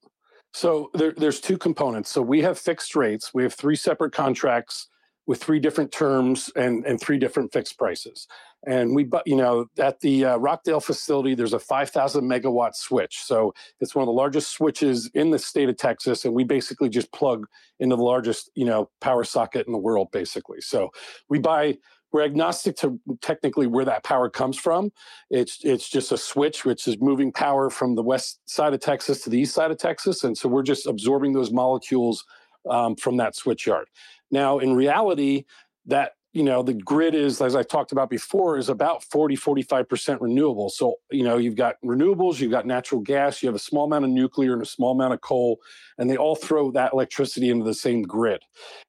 So 0.53 0.91
there, 0.93 1.13
there's 1.13 1.41
two 1.41 1.57
components. 1.57 2.11
So 2.11 2.21
we 2.21 2.43
have 2.43 2.59
fixed 2.59 2.97
rates. 2.97 3.33
We 3.33 3.45
have 3.45 3.55
three 3.55 3.77
separate 3.77 4.13
contracts 4.13 4.89
with 5.29 5.41
three 5.41 5.61
different 5.61 5.93
terms 5.93 6.51
and, 6.57 6.85
and 6.85 7.01
three 7.01 7.17
different 7.17 7.53
fixed 7.53 7.79
prices. 7.79 8.27
And 8.67 8.97
we, 8.97 9.09
you 9.25 9.37
know, 9.37 9.67
at 9.79 10.01
the 10.01 10.25
uh, 10.25 10.37
Rockdale 10.39 10.81
facility, 10.81 11.37
there's 11.37 11.53
a 11.53 11.59
5,000 11.61 12.25
megawatt 12.25 12.75
switch. 12.75 13.23
So 13.23 13.55
it's 13.79 13.95
one 13.95 14.03
of 14.03 14.07
the 14.07 14.13
largest 14.13 14.51
switches 14.51 15.09
in 15.15 15.31
the 15.31 15.39
state 15.39 15.69
of 15.69 15.77
Texas, 15.77 16.25
and 16.25 16.35
we 16.35 16.43
basically 16.43 16.89
just 16.89 17.13
plug 17.13 17.47
into 17.79 17.95
the 17.95 18.03
largest, 18.03 18.51
you 18.57 18.65
know, 18.65 18.91
power 19.01 19.23
socket 19.23 19.69
in 19.69 19.73
the 19.73 19.79
world, 19.79 20.11
basically. 20.11 20.61
So 20.61 20.91
we 21.29 21.39
buy. 21.39 21.79
We're 22.13 22.25
agnostic 22.25 22.77
to 22.79 22.99
technically 23.21 23.67
where 23.67 23.85
that 23.85 24.03
power 24.03 24.29
comes 24.29 24.59
from. 24.59 24.93
It's 25.31 25.59
it's 25.63 25.89
just 25.89 26.13
a 26.13 26.19
switch 26.19 26.65
which 26.65 26.89
is 26.89 26.99
moving 27.01 27.33
power 27.33 27.71
from 27.71 27.95
the 27.95 28.03
west 28.03 28.41
side 28.47 28.75
of 28.75 28.81
Texas 28.81 29.23
to 29.23 29.31
the 29.31 29.39
east 29.39 29.55
side 29.55 29.71
of 29.71 29.79
Texas, 29.79 30.25
and 30.25 30.37
so 30.37 30.49
we're 30.49 30.63
just 30.63 30.87
absorbing 30.87 31.33
those 31.33 31.53
molecules 31.53 32.25
um, 32.69 32.97
from 32.97 33.17
that 33.19 33.37
switch 33.37 33.67
yard. 33.67 33.87
Now, 34.31 34.59
in 34.59 34.75
reality, 34.75 35.45
that 35.87 36.13
you 36.33 36.43
know 36.45 36.63
the 36.63 36.75
grid 36.75 37.15
is 37.15 37.41
as 37.41 37.57
i 37.57 37.63
talked 37.63 37.93
about 37.93 38.09
before 38.09 38.57
is 38.57 38.69
about 38.69 39.03
40 39.05 39.37
45% 39.37 40.21
renewable 40.21 40.71
so 40.71 40.95
you 41.11 41.25
know 41.25 41.39
you've 41.39 41.57
got 41.57 41.75
renewables 41.85 42.39
you've 42.39 42.51
got 42.51 42.67
natural 42.67 43.01
gas 43.01 43.43
you 43.43 43.49
have 43.49 43.57
a 43.57 43.61
small 43.61 43.85
amount 43.85 44.05
of 44.05 44.11
nuclear 44.11 44.53
and 44.53 44.63
a 44.63 44.67
small 44.67 44.93
amount 44.93 45.13
of 45.13 45.21
coal 45.21 45.59
and 45.99 46.09
they 46.09 46.17
all 46.17 46.37
throw 46.37 46.71
that 46.71 46.93
electricity 46.93 47.51
into 47.51 47.65
the 47.65 47.75
same 47.75 48.03
grid 48.03 48.43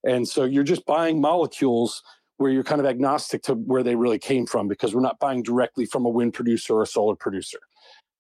and 0.04 0.28
so 0.28 0.44
you're 0.44 0.64
just 0.64 0.86
buying 0.86 1.20
molecules 1.20 2.04
where 2.42 2.52
you're 2.52 2.64
kind 2.64 2.82
of 2.82 2.88
agnostic 2.88 3.44
to 3.44 3.54
where 3.54 3.84
they 3.84 3.96
really 3.96 4.20
came 4.20 4.46
from 4.46 4.68
because 4.68 4.94
we're 4.94 5.02
not 5.02 5.20
buying 5.20 5.44
directly 5.44 5.86
from 5.86 6.06
a 6.06 6.10
wind 6.10 6.34
producer 6.34 6.74
or 6.74 6.84
a 6.84 6.88
solar 6.88 7.16
producer. 7.16 7.60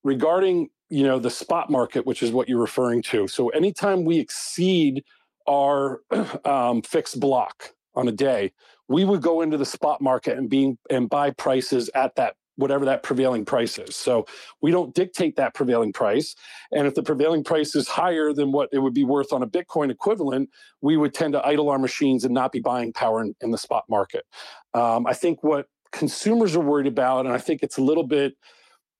Regarding 0.03 0.69
you 0.89 1.03
know 1.03 1.19
the 1.19 1.29
spot 1.29 1.69
market 1.69 2.05
which 2.05 2.21
is 2.21 2.31
what 2.31 2.49
you're 2.49 2.59
referring 2.59 3.01
to 3.01 3.25
so 3.25 3.47
anytime 3.49 4.03
we 4.03 4.19
exceed 4.19 5.01
our 5.47 6.01
um, 6.45 6.81
fixed 6.81 7.19
block 7.19 7.73
on 7.95 8.07
a 8.07 8.11
day, 8.11 8.51
we 8.87 9.03
would 9.05 9.21
go 9.21 9.41
into 9.41 9.57
the 9.57 9.65
spot 9.65 10.01
market 10.01 10.37
and 10.37 10.49
being 10.49 10.77
and 10.89 11.09
buy 11.09 11.31
prices 11.31 11.89
at 11.95 12.15
that 12.15 12.35
whatever 12.61 12.85
that 12.85 13.03
prevailing 13.03 13.43
price 13.43 13.77
is. 13.77 13.95
So 13.95 14.25
we 14.61 14.71
don't 14.71 14.93
dictate 14.93 15.35
that 15.35 15.53
prevailing 15.53 15.91
price. 15.91 16.35
And 16.71 16.87
if 16.87 16.95
the 16.95 17.03
prevailing 17.03 17.43
price 17.43 17.75
is 17.75 17.87
higher 17.87 18.31
than 18.33 18.51
what 18.51 18.69
it 18.71 18.79
would 18.79 18.93
be 18.93 19.03
worth 19.03 19.33
on 19.33 19.43
a 19.43 19.47
Bitcoin 19.47 19.91
equivalent, 19.91 20.49
we 20.81 20.95
would 20.95 21.13
tend 21.13 21.33
to 21.33 21.45
idle 21.45 21.69
our 21.69 21.79
machines 21.79 22.23
and 22.23 22.33
not 22.33 22.51
be 22.51 22.59
buying 22.59 22.93
power 22.93 23.21
in, 23.21 23.35
in 23.41 23.51
the 23.51 23.57
spot 23.57 23.83
market. 23.89 24.25
Um, 24.73 25.05
I 25.07 25.13
think 25.13 25.43
what 25.43 25.67
consumers 25.91 26.55
are 26.55 26.61
worried 26.61 26.87
about, 26.87 27.25
and 27.25 27.33
I 27.33 27.39
think 27.39 27.63
it's 27.63 27.77
a 27.77 27.81
little 27.81 28.05
bit 28.05 28.35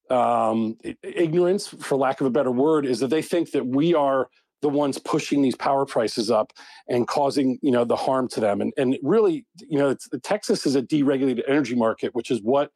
um, 0.09 0.77
ignorance, 1.03 1.67
for 1.67 1.95
lack 1.95 2.19
of 2.19 2.27
a 2.27 2.31
better 2.31 2.51
word, 2.51 2.85
is 2.85 2.99
that 2.99 3.09
they 3.09 3.21
think 3.21 3.51
that 3.51 3.65
we 3.65 3.93
are 3.93 4.27
the 4.61 4.69
ones 4.69 4.97
pushing 4.97 5.41
these 5.41 5.55
power 5.55 5.85
prices 5.85 6.29
up 6.29 6.53
and 6.87 7.07
causing 7.07 7.57
you 7.61 7.71
know 7.71 7.83
the 7.83 7.95
harm 7.95 8.27
to 8.27 8.39
them 8.39 8.61
and 8.61 8.71
and 8.77 8.97
really 9.01 9.45
you 9.67 9.77
know 9.77 9.95
Texas 10.23 10.65
is 10.65 10.75
a 10.75 10.81
deregulated 10.81 11.41
energy 11.47 11.75
market 11.75 12.13
which 12.13 12.31
is 12.31 12.41
what 12.41 12.71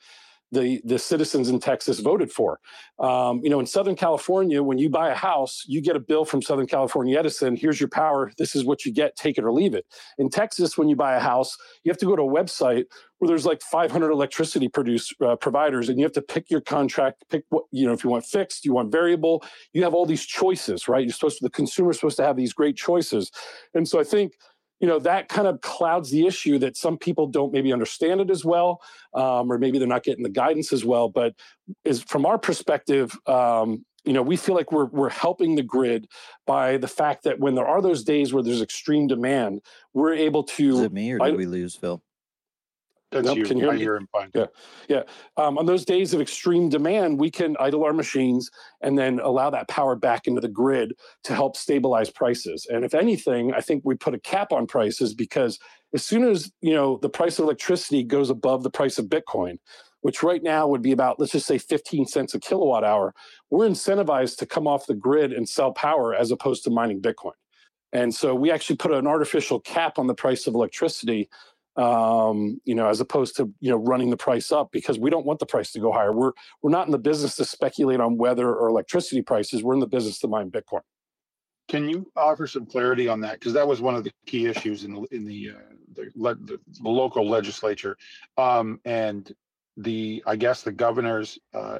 the 0.56 0.82
the 0.86 0.98
citizens 0.98 1.50
in 1.50 1.60
Texas 1.60 2.00
voted 2.00 2.32
for. 2.32 2.60
Um, 2.98 3.42
you 3.44 3.50
know, 3.50 3.60
in 3.60 3.66
Southern 3.66 3.96
California, 3.96 4.64
when 4.64 4.78
you 4.78 4.90
buy 4.90 5.10
a 5.10 5.16
house, 5.16 5.64
you 5.68 5.82
get 5.82 5.96
a 5.96 6.00
bill 6.00 6.26
from 6.26 6.42
Southern 6.42 6.66
California 6.66 7.20
Edison. 7.20 7.56
Here's 7.56 7.80
your 7.80 7.90
power. 7.90 8.32
This 8.38 8.56
is 8.56 8.66
what 8.66 8.86
you 8.86 8.94
get. 8.94 9.16
Take 9.16 9.38
it 9.38 9.44
or 9.44 9.52
leave 9.52 9.76
it. 9.76 9.86
In 10.18 10.30
Texas, 10.30 10.78
when 10.78 10.88
you 10.88 10.96
buy 10.96 11.16
a 11.16 11.20
house, 11.20 11.58
you 11.84 11.92
have 11.92 11.98
to 12.00 12.06
go 12.06 12.16
to 12.16 12.24
a 12.24 12.26
website 12.26 12.86
where 13.20 13.28
there's 13.28 13.46
like 13.46 13.62
500 13.62 14.12
electricity 14.12 14.68
produce 14.68 15.14
uh, 15.22 15.36
providers, 15.36 15.90
and 15.90 16.00
you 16.00 16.06
have 16.06 16.14
to 16.14 16.22
pick 16.22 16.50
your 16.50 16.62
contract. 16.62 17.26
Pick 17.30 17.44
what 17.50 17.66
you 17.72 17.86
know 17.86 17.94
if 17.94 18.04
you 18.04 18.10
want 18.10 18.26
fixed, 18.26 18.66
you 18.66 18.74
want 18.74 18.92
variable. 18.92 19.44
You 19.74 19.84
have 19.84 19.94
all 19.94 20.06
these 20.06 20.26
choices, 20.26 20.88
right? 20.88 21.04
You're 21.04 21.14
supposed 21.14 21.38
to 21.40 21.44
the 21.44 21.50
consumer's 21.50 21.98
supposed 21.98 22.18
to 22.18 22.24
have 22.24 22.38
these 22.38 22.54
great 22.54 22.78
choices, 22.78 23.32
and 23.74 23.88
so 23.88 24.00
I 24.00 24.04
think 24.04 24.34
you 24.80 24.88
know 24.88 25.00
that 25.00 25.30
kind 25.30 25.48
of 25.48 25.62
clouds 25.62 26.12
the 26.12 26.28
issue 26.28 26.60
that 26.60 26.78
some 26.78 26.98
people 26.98 27.28
don't 27.28 27.54
maybe 27.54 27.72
understand 27.72 28.22
it 28.22 28.30
as 28.30 28.44
well 28.44 28.82
um, 29.14 29.52
or 29.52 29.58
maybe 29.58 29.80
they're 29.80 29.88
not 29.88 30.04
getting 30.04 30.24
the 30.24 30.30
guidance 30.30 30.74
as 30.74 30.84
well. 30.84 31.10
But 31.10 31.34
is 31.84 32.04
from 32.04 32.26
our 32.26 32.38
perspective 32.38 33.18
um, 33.28 33.86
you 34.06 34.14
know 34.14 34.22
we 34.22 34.38
feel 34.38 34.56
like 34.56 34.72
we're 34.72 34.86
we're 34.86 35.10
helping 35.10 35.56
the 35.56 35.64
grid 35.64 36.08
by 36.46 36.78
the 36.78 36.88
fact 36.88 37.24
that 37.24 37.40
when 37.40 37.56
there 37.56 37.68
are 37.68 37.82
those 37.82 38.04
days 38.04 38.34
where 38.34 38.44
there's 38.44 38.62
extreme 38.62 39.08
demand 39.08 39.62
we're 39.94 40.14
able 40.14 40.44
to 40.44 40.78
is 40.78 40.82
it 40.82 40.94
me 40.94 41.12
or 41.12 41.20
did 41.20 41.36
we 41.36 41.46
lose 41.46 41.76
phil 41.76 42.02
that's 43.16 43.28
Nope, 43.28 43.38
you. 43.38 43.44
can 43.46 43.58
you 43.58 43.64
hear 43.64 43.72
I 43.72 43.76
me? 43.76 43.82
hear 43.82 43.96
him 43.96 44.08
fine. 44.12 44.32
Yeah, 44.34 44.46
yeah. 44.90 45.04
Um, 45.38 45.58
on 45.58 45.66
those 45.66 45.86
days 45.86 46.14
of 46.14 46.22
extreme 46.22 46.70
demand, 46.70 47.20
we 47.20 47.32
can 47.32 47.56
idle 47.60 47.84
our 47.84 47.94
machines 47.94 48.52
and 48.82 48.98
then 48.98 49.20
allow 49.20 49.50
that 49.50 49.68
power 49.68 49.96
back 49.96 50.28
into 50.28 50.42
the 50.42 50.50
grid 50.50 50.94
to 51.24 51.34
help 51.34 51.56
stabilize 51.56 52.10
prices. 52.10 52.68
And 52.70 52.84
if 52.84 52.94
anything, 52.94 53.54
I 53.54 53.62
think 53.62 53.84
we 53.86 53.96
put 53.96 54.14
a 54.14 54.20
cap 54.20 54.52
on 54.52 54.68
prices 54.68 55.14
because 55.14 55.58
as 55.94 56.04
soon 56.04 56.26
as 56.26 56.52
you 56.62 56.74
know 56.74 56.98
the 57.02 57.10
price 57.10 57.40
of 57.40 57.44
electricity 57.46 58.04
goes 58.04 58.30
above 58.30 58.64
the 58.64 58.70
price 58.70 58.98
of 58.98 59.06
Bitcoin, 59.06 59.58
which 60.02 60.22
right 60.22 60.44
now 60.44 60.68
would 60.68 60.82
be 60.82 60.92
about 60.92 61.20
let's 61.20 61.32
just 61.32 61.48
say 61.48 61.58
15 61.58 62.06
cents 62.08 62.36
a 62.36 62.40
kilowatt 62.40 62.84
hour, 62.84 63.14
we're 63.50 63.68
incentivized 63.68 64.38
to 64.38 64.46
come 64.46 64.68
off 64.68 64.88
the 64.88 64.94
grid 64.94 65.32
and 65.32 65.48
sell 65.48 65.72
power 65.72 66.14
as 66.14 66.32
opposed 66.32 66.64
to 66.66 66.70
mining 66.70 67.02
Bitcoin. 67.02 67.32
And 67.94 68.14
so 68.14 68.36
we 68.36 68.52
actually 68.52 68.76
put 68.76 68.92
an 68.92 69.08
artificial 69.08 69.62
cap 69.62 69.98
on 69.98 70.08
the 70.08 70.14
price 70.14 70.48
of 70.48 70.54
electricity 70.54 71.30
um, 71.78 72.60
you 72.64 72.76
know, 72.76 72.88
as 72.88 73.02
opposed 73.02 73.36
to 73.38 73.52
you 73.60 73.70
know 73.70 73.78
running 73.78 74.10
the 74.10 74.18
price 74.18 74.52
up 74.52 74.72
because 74.72 74.98
we 74.98 75.10
don't 75.10 75.26
want 75.26 75.40
the 75.40 75.46
price 75.46 75.72
to 75.74 75.80
go 75.80 75.92
higher. 75.92 76.12
We're 76.12 76.32
we're 76.62 76.72
not 76.72 76.88
in 76.88 76.92
the 76.92 76.98
business 76.98 77.36
to 77.38 77.46
speculate 77.46 78.00
on 78.00 78.18
weather 78.18 78.54
or 78.54 78.70
electricity 78.70 79.22
prices. 79.22 79.64
We're 79.64 79.74
in 79.74 79.80
the 79.80 79.88
business 79.88 80.20
to 80.20 80.28
mine 80.28 80.52
Bitcoin. 80.52 80.82
Can 81.68 81.90
you 81.90 82.12
offer 82.16 82.48
some 82.48 82.66
clarity 82.66 83.08
on 83.08 83.22
that? 83.22 83.40
Because 83.40 83.54
that 83.54 83.68
was 83.68 83.82
one 83.82 83.96
of 83.96 84.04
the 84.04 84.12
key 84.26 84.46
issues 84.46 84.84
in 84.84 84.94
the 84.94 85.02
in 85.12 85.26
the 85.26 85.52
uh, 85.52 85.74
the, 85.94 86.12
le- 86.16 86.36
the, 86.36 86.60
local 86.82 87.28
legislature, 87.28 87.98
um, 88.38 88.80
and 88.86 89.34
the 89.78 90.24
I 90.26 90.36
guess 90.36 90.62
the 90.62 90.72
governor's 90.72 91.40
uh, 91.54 91.80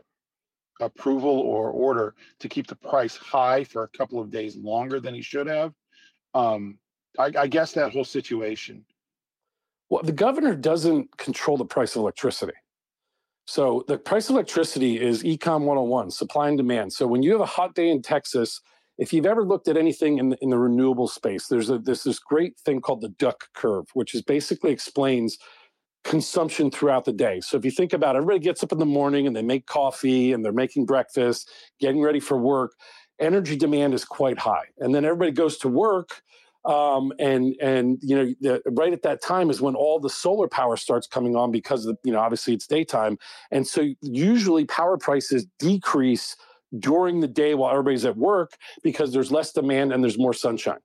approval 0.82 1.40
or 1.40 1.70
order 1.70 2.16
to 2.40 2.50
keep 2.50 2.68
the 2.68 2.76
price 2.76 3.16
high 3.16 3.64
for 3.64 3.84
a 3.84 3.88
couple 3.90 4.20
of 4.20 4.30
days 4.30 4.58
longer 4.58 5.00
than 5.00 5.14
he 5.14 5.22
should 5.22 5.48
have. 5.48 5.74
Um, 6.34 6.80
I, 7.18 7.32
I 7.38 7.48
guess 7.48 7.72
that 7.74 7.94
whole 7.94 8.04
situation. 8.04 8.84
Well, 9.90 10.04
the 10.04 10.12
governor 10.12 10.56
doesn't 10.56 11.18
control 11.18 11.58
the 11.58 11.66
price 11.66 11.96
of 11.96 12.02
electricity. 12.02 12.54
So 13.46 13.84
the 13.88 13.98
price 13.98 14.30
of 14.30 14.36
electricity 14.36 15.00
is 15.00 15.24
Econ 15.24 15.62
101, 15.62 16.12
supply 16.12 16.48
and 16.48 16.58
demand. 16.58 16.94
So 16.94 17.06
when 17.06 17.22
you 17.22 17.32
have 17.32 17.42
a 17.42 17.46
hot 17.46 17.76
day 17.76 17.90
in 17.90 18.02
Texas, 18.02 18.60
if 18.98 19.14
you've 19.14 19.28
ever 19.28 19.46
looked 19.46 19.68
at 19.68 19.78
anything 19.78 20.18
in 20.18 20.30
the, 20.30 20.38
in 20.42 20.50
the 20.50 20.58
renewable 20.58 21.08
space, 21.08 21.48
there's 21.48 21.70
a, 21.70 21.78
there's 21.78 22.04
this 22.04 22.18
great 22.18 22.58
thing 22.58 22.82
called 22.82 23.02
the 23.02 23.10
duck 23.10 23.50
curve, 23.54 23.86
which 23.94 24.16
is 24.16 24.24
basically 24.24 24.72
explains 24.72 25.38
consumption 26.04 26.72
throughout 26.72 27.06
the 27.06 27.14
day. 27.14 27.40
So 27.42 27.58
if 27.58 27.66
you 27.66 27.72
think 27.72 27.94
about 27.94 28.16
it, 28.16 28.20
everybody 28.20 28.40
gets 28.40 28.64
up 28.64 28.72
in 28.72 28.80
the 28.80 28.86
morning 28.86 29.28
and 29.28 29.36
they 29.36 29.42
make 29.42 29.66
coffee 29.66 30.34
and 30.34 30.44
they're 30.44 30.54
making 30.54 30.86
breakfast, 30.86 31.50
getting 31.80 32.02
ready 32.02 32.20
for 32.20 32.38
work. 32.38 32.74
Energy 33.20 33.56
demand 33.56 33.94
is 33.94 34.06
quite 34.06 34.40
high. 34.40 34.66
And 34.80 34.94
then 34.94 35.06
everybody 35.06 35.32
goes 35.32 35.58
to 35.60 35.68
work 35.68 36.22
um, 36.66 37.14
and 37.20 37.56
and 37.62 38.00
you 38.02 38.16
know 38.16 38.34
the, 38.42 38.62
right 38.72 38.92
at 38.92 39.04
that 39.04 39.22
time 39.22 39.50
is 39.50 39.62
when 39.62 39.76
all 39.76 40.00
the 40.00 40.10
solar 40.10 40.48
power 40.48 40.78
starts 40.78 41.06
coming 41.06 41.36
on 41.36 41.52
because 41.52 41.86
of, 41.86 41.98
you 42.04 42.12
know 42.12 42.20
obviously 42.20 42.54
it's 42.54 42.68
daytime. 42.68 43.18
And 43.52 43.68
so 43.68 43.90
usually 44.02 44.66
power 44.66 44.98
prices 44.98 45.46
decrease 45.60 46.36
during 46.80 47.20
the 47.20 47.28
day 47.28 47.54
while 47.54 47.72
everybody's 47.72 48.06
at 48.06 48.18
work 48.18 48.54
because 48.84 49.14
there's 49.14 49.32
less 49.32 49.52
demand 49.52 49.94
and 49.94 50.04
there's 50.04 50.18
more 50.18 50.34
sunshine. 50.34 50.80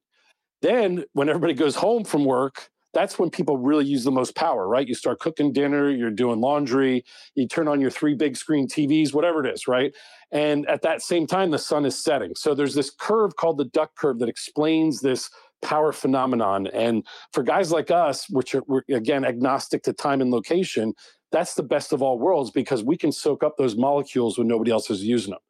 Then 0.62 1.05
when 1.15 1.28
everybody 1.28 1.55
goes 1.55 1.74
home 1.74 2.05
from 2.05 2.24
work 2.24 2.69
that's 2.93 3.20
when 3.20 3.31
people 3.31 3.57
really 3.57 3.85
use 3.85 4.02
the 4.02 4.11
most 4.11 4.35
power 4.35 4.69
right? 4.69 4.86
You 4.86 4.94
start 4.94 5.20
cooking 5.20 5.52
dinner 5.52 5.90
you're 5.90 6.11
doing 6.11 6.40
laundry 6.40 7.05
you 7.35 7.47
turn 7.47 7.69
on 7.69 7.81
your 7.81 7.90
three 7.90 8.15
big 8.15 8.36
screen 8.36 8.66
tvs 8.66 9.15
whatever 9.15 9.44
it 9.47 9.52
is 9.55 9.66
right? 9.66 9.94
And 10.32 10.66
at 10.69 10.82
that 10.82 11.01
same 11.01 11.27
time 11.27 11.51
the 11.51 11.59
sun 11.59 11.86
is 11.86 11.97
setting. 12.02 12.35
So 12.35 12.55
there's 12.55 12.74
this 12.74 12.90
curve 12.90 13.36
called 13.36 13.59
the 13.59 13.65
duck 13.65 13.94
curve 13.97 14.19
that 14.19 14.28
explains 14.28 15.01
this 15.01 15.31
power 15.62 15.93
phenomenon. 15.93 16.66
And 16.69 17.07
for 17.32 17.43
guys 17.43 17.70
like 17.73 17.91
us, 17.91 18.28
which 18.31 18.55
are 18.55 18.62
again 18.91 19.24
agnostic 19.24 19.82
to 19.85 19.93
time 19.93 20.20
and 20.20 20.31
location, 20.31 20.95
that's 21.32 21.55
the 21.55 21.62
best 21.62 21.93
of 21.93 22.03
all 22.03 22.19
worlds 22.19 22.51
because 22.51 22.82
we 22.82 22.97
can 22.97 23.12
soak 23.12 23.43
up 23.43 23.57
those 23.57 23.77
molecules 23.77 24.39
when 24.39 24.49
nobody 24.49 24.70
else 24.70 24.91
is 24.91 25.05
using 25.05 25.32
them. 25.32 25.41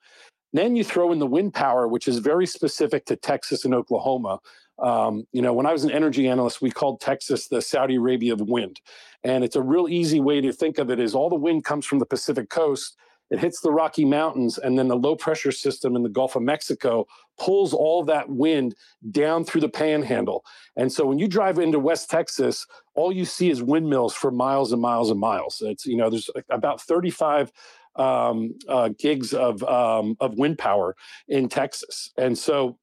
Then 0.53 0.77
you 0.77 0.85
throw 0.85 1.13
in 1.13 1.21
the 1.21 1.27
wind 1.27 1.55
power, 1.55 1.87
which 1.87 2.09
is 2.09 2.19
very 2.19 2.47
specific 2.47 3.07
to 3.07 3.17
Texas 3.17 3.65
and 3.65 3.75
Oklahoma. 3.75 4.41
Um, 4.81 5.25
you 5.33 5.43
know, 5.43 5.53
when 5.53 5.67
I 5.67 5.73
was 5.73 5.85
an 5.85 5.91
energy 5.91 6.29
analyst, 6.29 6.61
we 6.61 6.71
called 6.71 7.01
Texas 7.01 7.49
the 7.49 7.63
Saudi 7.63 7.97
Arabia 7.97 8.33
of 8.33 8.41
wind. 8.41 8.81
And 9.23 9.45
it's 9.45 9.57
a 9.57 9.63
real 9.63 9.89
easy 9.89 10.21
way 10.21 10.41
to 10.41 10.53
think 10.53 10.79
of 10.79 10.91
it 10.91 10.99
is 10.99 11.15
all 11.15 11.29
the 11.29 11.37
wind 11.37 11.65
comes 11.65 11.87
from 11.87 11.99
the 11.99 12.07
Pacific 12.07 12.49
coast 12.49 12.97
it 13.31 13.39
hits 13.39 13.61
the 13.61 13.71
Rocky 13.71 14.05
Mountains, 14.05 14.59
and 14.59 14.79
then 14.79 14.89
the 14.89 14.97
low 14.97 15.15
pressure 15.15 15.53
system 15.53 15.95
in 15.95 16.03
the 16.03 16.09
Gulf 16.09 16.37
of 16.37 16.43
Mexico 16.43 17.07
pulls 17.39 17.73
all 17.73 18.05
that 18.05 18.29
wind 18.29 18.75
down 19.11 19.45
through 19.45 19.61
the 19.61 19.69
panhandle. 19.69 20.45
And 20.77 20.93
so 20.93 21.07
when 21.07 21.19
you 21.19 21.29
drive 21.29 21.59
into 21.59 21.79
West 21.79 22.11
Texas, 22.11 22.67
all 22.95 23.13
you 23.13 23.25
see 23.25 23.51
is 23.51 23.63
windmills 23.63 24.15
for 24.15 24.31
miles 24.31 24.73
and 24.73 24.83
miles 24.83 25.11
and 25.11 25.21
miles. 25.21 25.63
It's, 25.65 25.87
you 25.87 25.97
know, 25.97 26.11
there's 26.11 26.29
about 26.51 26.81
35 26.81 27.53
um, 27.97 28.55
uh, 28.69 28.91
gigs 28.99 29.33
of, 29.33 29.63
um, 29.65 30.17
of 30.21 30.35
wind 30.35 30.59
power 30.59 30.97
in 31.29 31.49
Texas. 31.49 32.11
And 32.19 32.37
so 32.37 32.79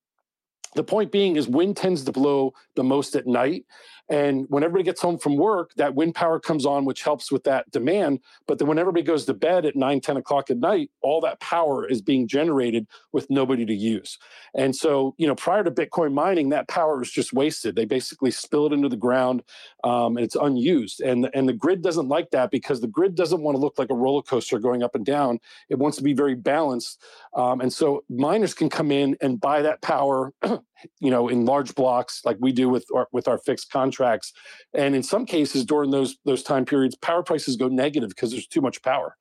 the 0.75 0.83
point 0.83 1.11
being 1.11 1.35
is 1.35 1.47
wind 1.47 1.75
tends 1.75 2.03
to 2.05 2.11
blow 2.11 2.53
the 2.75 2.83
most 2.83 3.15
at 3.15 3.27
night 3.27 3.65
and 4.09 4.45
when 4.49 4.63
everybody 4.63 4.83
gets 4.83 5.01
home 5.01 5.17
from 5.17 5.35
work 5.35 5.73
that 5.75 5.95
wind 5.95 6.15
power 6.15 6.39
comes 6.39 6.65
on 6.65 6.85
which 6.85 7.03
helps 7.03 7.31
with 7.31 7.43
that 7.43 7.69
demand. 7.71 8.19
But 8.47 8.59
then 8.59 8.67
when 8.67 8.79
everybody 8.79 9.03
goes 9.03 9.25
to 9.25 9.33
bed 9.33 9.65
at 9.65 9.75
9 9.75 10.01
10 10.01 10.17
o'clock 10.17 10.49
at 10.49 10.57
night 10.57 10.91
all 11.01 11.21
that 11.21 11.39
power 11.39 11.87
is 11.87 12.01
being 12.01 12.27
generated 12.27 12.87
with 13.11 13.29
nobody 13.29 13.65
to 13.65 13.73
use. 13.73 14.17
And 14.55 14.75
so 14.75 15.15
you 15.17 15.27
know 15.27 15.35
prior 15.35 15.63
to 15.63 15.71
bitcoin 15.71 16.13
mining 16.13 16.49
that 16.49 16.67
power 16.67 17.01
is 17.01 17.11
just 17.11 17.33
wasted. 17.33 17.75
They 17.75 17.85
basically 17.85 18.31
spill 18.31 18.67
it 18.67 18.73
into 18.73 18.89
the 18.89 18.97
ground 18.97 19.43
um, 19.83 20.17
and 20.17 20.25
it's 20.25 20.35
unused. 20.35 21.01
And 21.01 21.29
and 21.33 21.47
the 21.47 21.53
grid 21.53 21.81
doesn't 21.81 22.07
like 22.07 22.31
that 22.31 22.51
because 22.51 22.81
the 22.81 22.87
grid 22.87 23.15
doesn't 23.15 23.41
want 23.41 23.55
to 23.55 23.61
look 23.61 23.77
like 23.77 23.89
a 23.89 23.95
roller 23.95 24.21
coaster 24.21 24.59
going 24.59 24.83
up 24.83 24.95
and 24.95 25.05
down. 25.05 25.39
It 25.69 25.79
wants 25.79 25.97
to 25.97 26.03
be 26.03 26.13
very 26.13 26.35
balanced. 26.35 27.01
Um, 27.35 27.61
and 27.61 27.71
so 27.71 28.03
miners 28.09 28.53
can 28.53 28.69
come 28.69 28.91
in 28.91 29.17
and 29.21 29.39
buy 29.39 29.61
that 29.61 29.81
power 29.81 30.33
you 30.99 31.09
know 31.09 31.27
in 31.27 31.45
large 31.45 31.75
blocks 31.75 32.21
like 32.25 32.37
we 32.39 32.51
do 32.51 32.69
with 32.69 32.85
our, 32.95 33.07
with 33.11 33.27
our 33.27 33.37
fixed 33.37 33.71
contracts. 33.71 34.33
And 34.73 34.95
in 34.95 35.03
some 35.03 35.25
cases 35.25 35.65
during 35.65 35.91
those 35.91 36.17
those 36.25 36.43
time 36.43 36.65
periods 36.65 36.95
power 36.95 37.23
prices 37.23 37.55
go 37.55 37.67
negative 37.67 38.09
because 38.09 38.31
there's 38.31 38.47
too 38.47 38.61
much 38.61 38.81
power. 38.81 39.15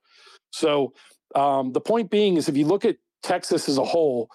So 0.51 0.93
um, 1.35 1.73
the 1.73 1.81
point 1.81 2.11
being 2.11 2.37
is 2.37 2.49
if 2.49 2.57
you 2.57 2.67
look 2.67 2.85
at 2.85 2.97
texas 3.23 3.69
as 3.69 3.79
a 3.79 3.85
whole 3.85 4.29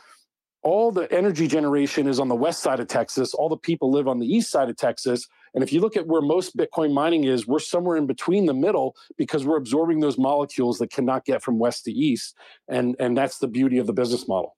all 0.63 0.91
the 0.91 1.11
energy 1.11 1.47
generation 1.47 2.07
is 2.07 2.19
on 2.19 2.27
the 2.27 2.35
west 2.35 2.61
side 2.61 2.79
of 2.79 2.87
texas. 2.87 3.33
All 3.33 3.49
the 3.49 3.57
people 3.57 3.91
live 3.91 4.07
on 4.07 4.19
the 4.19 4.27
east 4.27 4.51
side 4.51 4.69
of 4.69 4.77
texas. 4.77 5.27
And 5.53 5.63
if 5.63 5.73
you 5.73 5.81
look 5.81 5.97
at 5.97 6.07
where 6.07 6.21
most 6.21 6.55
bitcoin 6.55 6.93
mining 6.93 7.23
is 7.23 7.47
we're 7.47 7.59
somewhere 7.59 7.97
in 7.97 8.05
between 8.05 8.45
the 8.45 8.53
middle 8.53 8.95
because 9.17 9.43
we're 9.43 9.57
absorbing 9.57 10.01
those 10.01 10.17
molecules 10.17 10.77
that 10.77 10.91
cannot 10.91 11.25
get 11.25 11.41
from 11.41 11.57
west 11.57 11.85
to 11.85 11.91
east. 11.91 12.35
And 12.67 12.95
and 12.99 13.17
that's 13.17 13.39
the 13.39 13.47
beauty 13.47 13.79
of 13.79 13.87
the 13.87 13.93
business 13.93 14.27
model 14.27 14.55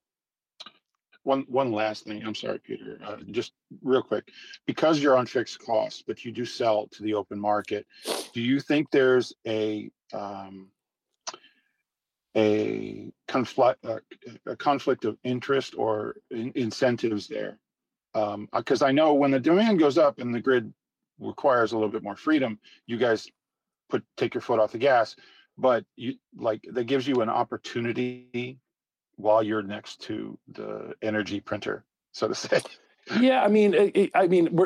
one 1.23 1.45
one 1.47 1.71
last 1.71 2.05
thing. 2.05 2.23
I'm 2.23 2.35
sorry, 2.35 2.59
Peter. 2.59 2.99
Uh, 3.05 3.17
just 3.31 3.53
real 3.81 4.03
quick, 4.03 4.29
because 4.65 4.99
you're 4.99 5.17
on 5.17 5.25
fixed 5.25 5.59
costs, 5.65 6.03
but 6.05 6.23
you 6.23 6.31
do 6.31 6.45
sell 6.45 6.87
to 6.87 7.03
the 7.03 7.13
open 7.13 7.39
market. 7.39 7.85
Do 8.33 8.41
you 8.41 8.59
think 8.59 8.91
there's 8.91 9.33
a 9.47 9.89
um, 10.13 10.69
a 12.35 13.11
conflict 13.27 13.85
uh, 13.85 13.99
a 14.45 14.55
conflict 14.55 15.05
of 15.05 15.17
interest 15.23 15.75
or 15.77 16.15
in- 16.31 16.51
incentives 16.55 17.27
there? 17.27 17.57
Because 18.13 18.81
um, 18.81 18.87
I 18.87 18.91
know 18.91 19.13
when 19.13 19.31
the 19.31 19.39
demand 19.39 19.79
goes 19.79 19.97
up 19.97 20.19
and 20.19 20.33
the 20.33 20.41
grid 20.41 20.71
requires 21.19 21.71
a 21.71 21.75
little 21.75 21.89
bit 21.89 22.03
more 22.03 22.15
freedom, 22.15 22.59
you 22.85 22.97
guys 22.97 23.27
put 23.89 24.03
take 24.17 24.33
your 24.33 24.41
foot 24.41 24.59
off 24.59 24.71
the 24.71 24.77
gas. 24.77 25.15
But 25.57 25.85
you 25.95 26.15
like 26.35 26.65
that 26.71 26.85
gives 26.85 27.07
you 27.07 27.21
an 27.21 27.29
opportunity 27.29 28.59
while 29.15 29.44
you're 29.44 29.61
next 29.61 30.02
to 30.03 30.38
the 30.52 30.94
energy 31.02 31.40
printer, 31.40 31.85
so 32.11 32.27
to 32.27 32.35
say. 32.35 32.61
Yeah, 33.19 33.44
I 33.44 33.48
mean, 33.49 34.10
I 34.15 34.27
mean, 34.27 34.57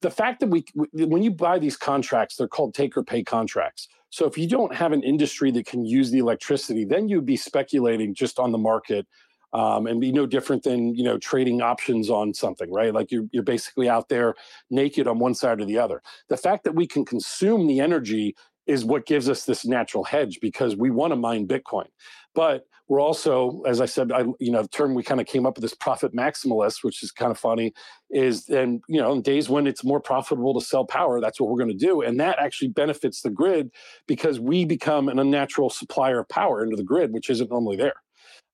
the 0.00 0.10
fact 0.10 0.40
that 0.40 0.48
we, 0.48 0.64
when 0.92 1.22
you 1.22 1.30
buy 1.30 1.58
these 1.58 1.76
contracts, 1.76 2.36
they're 2.36 2.48
called 2.48 2.74
take 2.74 2.96
or 2.96 3.02
pay 3.02 3.22
contracts. 3.22 3.88
So 4.10 4.26
if 4.26 4.36
you 4.36 4.46
don't 4.46 4.74
have 4.74 4.92
an 4.92 5.02
industry 5.02 5.50
that 5.52 5.64
can 5.64 5.86
use 5.86 6.10
the 6.10 6.18
electricity, 6.18 6.84
then 6.84 7.08
you'd 7.08 7.24
be 7.24 7.36
speculating 7.36 8.14
just 8.14 8.38
on 8.38 8.52
the 8.52 8.58
market, 8.58 9.06
um, 9.54 9.86
and 9.86 10.00
be 10.00 10.12
no 10.12 10.26
different 10.26 10.64
than 10.64 10.94
you 10.94 11.04
know 11.04 11.18
trading 11.18 11.62
options 11.62 12.10
on 12.10 12.34
something, 12.34 12.70
right? 12.70 12.92
Like 12.92 13.10
you're 13.10 13.24
you're 13.32 13.42
basically 13.42 13.88
out 13.88 14.08
there 14.08 14.34
naked 14.70 15.06
on 15.06 15.18
one 15.18 15.34
side 15.34 15.60
or 15.60 15.64
the 15.64 15.78
other. 15.78 16.02
The 16.28 16.36
fact 16.36 16.64
that 16.64 16.74
we 16.74 16.86
can 16.86 17.04
consume 17.04 17.66
the 17.66 17.80
energy 17.80 18.36
is 18.66 18.84
what 18.84 19.06
gives 19.06 19.28
us 19.28 19.44
this 19.44 19.64
natural 19.64 20.04
hedge 20.04 20.38
because 20.40 20.76
we 20.76 20.90
want 20.90 21.12
to 21.12 21.16
mine 21.16 21.48
Bitcoin. 21.48 21.86
But 22.34 22.66
we're 22.92 23.00
also, 23.00 23.62
as 23.62 23.80
I 23.80 23.86
said, 23.86 24.12
I, 24.12 24.26
you 24.38 24.52
know, 24.52 24.66
term 24.66 24.92
we 24.92 25.02
kind 25.02 25.18
of 25.18 25.26
came 25.26 25.46
up 25.46 25.56
with 25.56 25.62
this 25.62 25.72
profit 25.72 26.14
maximalist, 26.14 26.84
which 26.84 27.02
is 27.02 27.10
kind 27.10 27.30
of 27.30 27.38
funny, 27.38 27.72
is 28.10 28.44
then, 28.44 28.82
you 28.86 29.00
know, 29.00 29.12
in 29.12 29.22
days 29.22 29.48
when 29.48 29.66
it's 29.66 29.82
more 29.82 29.98
profitable 29.98 30.52
to 30.60 30.60
sell 30.60 30.84
power, 30.84 31.18
that's 31.18 31.40
what 31.40 31.48
we're 31.48 31.56
going 31.56 31.70
to 31.70 31.86
do. 31.86 32.02
And 32.02 32.20
that 32.20 32.38
actually 32.38 32.68
benefits 32.68 33.22
the 33.22 33.30
grid 33.30 33.70
because 34.06 34.38
we 34.38 34.66
become 34.66 35.08
an 35.08 35.18
unnatural 35.18 35.70
supplier 35.70 36.18
of 36.18 36.28
power 36.28 36.62
into 36.62 36.76
the 36.76 36.82
grid, 36.82 37.14
which 37.14 37.30
isn't 37.30 37.48
normally 37.48 37.78
there. 37.78 37.94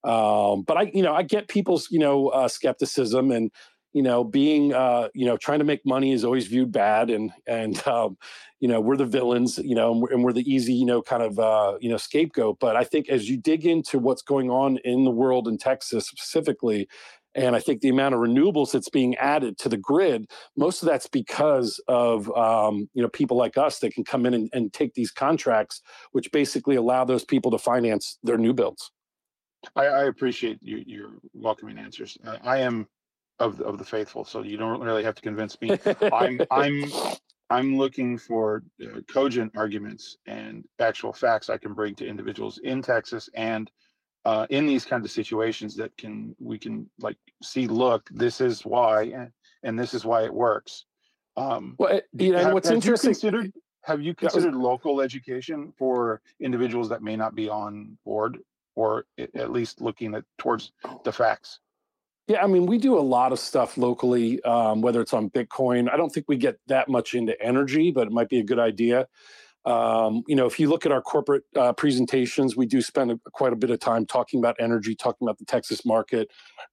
Um, 0.04 0.62
but 0.62 0.76
I, 0.76 0.82
you 0.94 1.02
know, 1.02 1.14
I 1.14 1.24
get 1.24 1.48
people's, 1.48 1.88
you 1.90 1.98
know, 1.98 2.28
uh, 2.28 2.46
skepticism 2.46 3.32
and, 3.32 3.50
you 3.92 4.02
know, 4.02 4.22
being, 4.22 4.74
uh, 4.74 5.08
you 5.14 5.26
know, 5.26 5.36
trying 5.36 5.58
to 5.60 5.64
make 5.64 5.84
money 5.84 6.12
is 6.12 6.24
always 6.24 6.46
viewed 6.46 6.72
bad, 6.72 7.10
and 7.10 7.32
and 7.46 7.86
um, 7.86 8.16
you 8.60 8.68
know, 8.68 8.80
we're 8.80 8.96
the 8.96 9.06
villains, 9.06 9.58
you 9.58 9.74
know, 9.74 9.92
and 9.92 10.02
we're, 10.02 10.12
and 10.12 10.24
we're 10.24 10.32
the 10.32 10.50
easy, 10.50 10.74
you 10.74 10.86
know, 10.86 11.00
kind 11.00 11.22
of, 11.22 11.38
uh, 11.38 11.78
you 11.80 11.88
know, 11.88 11.96
scapegoat. 11.96 12.58
But 12.58 12.76
I 12.76 12.84
think 12.84 13.08
as 13.08 13.28
you 13.28 13.36
dig 13.36 13.64
into 13.64 13.98
what's 13.98 14.22
going 14.22 14.50
on 14.50 14.78
in 14.78 15.04
the 15.04 15.10
world 15.10 15.46
in 15.46 15.58
Texas 15.58 16.06
specifically, 16.08 16.88
and 17.34 17.54
I 17.54 17.60
think 17.60 17.82
the 17.82 17.88
amount 17.88 18.14
of 18.14 18.20
renewables 18.20 18.72
that's 18.72 18.88
being 18.88 19.14
added 19.16 19.58
to 19.58 19.68
the 19.68 19.76
grid, 19.76 20.30
most 20.56 20.82
of 20.82 20.88
that's 20.88 21.06
because 21.06 21.80
of 21.86 22.30
um, 22.36 22.88
you 22.94 23.02
know 23.02 23.08
people 23.08 23.36
like 23.36 23.56
us 23.56 23.78
that 23.78 23.94
can 23.94 24.04
come 24.04 24.26
in 24.26 24.34
and, 24.34 24.50
and 24.52 24.72
take 24.72 24.94
these 24.94 25.10
contracts, 25.10 25.80
which 26.12 26.32
basically 26.32 26.76
allow 26.76 27.04
those 27.04 27.24
people 27.24 27.50
to 27.52 27.58
finance 27.58 28.18
their 28.22 28.38
new 28.38 28.52
builds. 28.52 28.90
I, 29.76 29.86
I 29.86 30.04
appreciate 30.04 30.58
you, 30.62 30.82
your 30.86 31.10
welcoming 31.32 31.78
answers. 31.78 32.16
I 32.42 32.58
am 32.58 32.86
of 33.40 33.58
the, 33.58 33.64
of 33.64 33.78
the 33.78 33.84
faithful. 33.84 34.24
So 34.24 34.42
you 34.42 34.56
don't 34.56 34.80
really 34.80 35.04
have 35.04 35.14
to 35.14 35.22
convince 35.22 35.60
me. 35.60 35.78
I'm 36.12 36.40
I'm 36.50 36.84
I'm 37.50 37.78
looking 37.78 38.18
for 38.18 38.62
uh, 38.82 39.00
cogent 39.10 39.52
arguments 39.56 40.18
and 40.26 40.64
actual 40.78 41.12
facts 41.12 41.48
I 41.48 41.56
can 41.56 41.72
bring 41.72 41.94
to 41.96 42.06
individuals 42.06 42.58
in 42.62 42.82
Texas 42.82 43.28
and 43.34 43.70
uh, 44.24 44.46
in 44.50 44.66
these 44.66 44.84
kinds 44.84 45.04
of 45.04 45.10
situations 45.10 45.74
that 45.76 45.96
can 45.96 46.34
we 46.38 46.58
can 46.58 46.88
like 47.00 47.16
see. 47.42 47.66
Look, 47.66 48.08
this 48.10 48.40
is 48.40 48.64
why, 48.66 49.04
and, 49.04 49.30
and 49.62 49.78
this 49.78 49.94
is 49.94 50.04
why 50.04 50.24
it 50.24 50.34
works. 50.34 50.84
Um, 51.36 51.76
well, 51.78 52.00
you 52.12 52.32
know, 52.32 52.38
have, 52.38 52.52
what's 52.52 52.68
have 52.68 52.74
interesting. 52.74 53.10
You 53.10 53.14
considered, 53.14 53.52
have 53.84 54.02
you 54.02 54.14
considered 54.14 54.54
was, 54.54 54.62
local 54.62 55.00
education 55.00 55.72
for 55.78 56.20
individuals 56.40 56.88
that 56.90 57.02
may 57.02 57.16
not 57.16 57.34
be 57.34 57.48
on 57.48 57.96
board, 58.04 58.38
or 58.74 59.06
at 59.16 59.52
least 59.52 59.80
looking 59.80 60.14
at 60.14 60.24
towards 60.36 60.72
the 61.04 61.12
facts? 61.12 61.60
Yeah, 62.28 62.44
I 62.44 62.46
mean, 62.46 62.66
we 62.66 62.76
do 62.76 62.98
a 62.98 63.00
lot 63.00 63.32
of 63.32 63.38
stuff 63.38 63.78
locally, 63.78 64.42
um, 64.42 64.82
whether 64.82 65.00
it's 65.00 65.14
on 65.14 65.30
Bitcoin. 65.30 65.90
I 65.90 65.96
don't 65.96 66.10
think 66.10 66.26
we 66.28 66.36
get 66.36 66.58
that 66.66 66.90
much 66.90 67.14
into 67.14 67.40
energy, 67.40 67.90
but 67.90 68.06
it 68.06 68.12
might 68.12 68.28
be 68.28 68.38
a 68.38 68.44
good 68.44 68.58
idea. 68.58 69.08
Um, 69.64 70.22
you 70.26 70.36
know, 70.36 70.46
if 70.46 70.60
you 70.60 70.68
look 70.68 70.84
at 70.84 70.92
our 70.92 71.00
corporate 71.00 71.44
uh, 71.56 71.72
presentations, 71.72 72.54
we 72.54 72.66
do 72.66 72.82
spend 72.82 73.12
a, 73.12 73.18
quite 73.32 73.54
a 73.54 73.56
bit 73.56 73.70
of 73.70 73.80
time 73.80 74.04
talking 74.04 74.40
about 74.40 74.56
energy, 74.60 74.94
talking 74.94 75.26
about 75.26 75.38
the 75.38 75.46
Texas 75.46 75.86
market, 75.86 76.28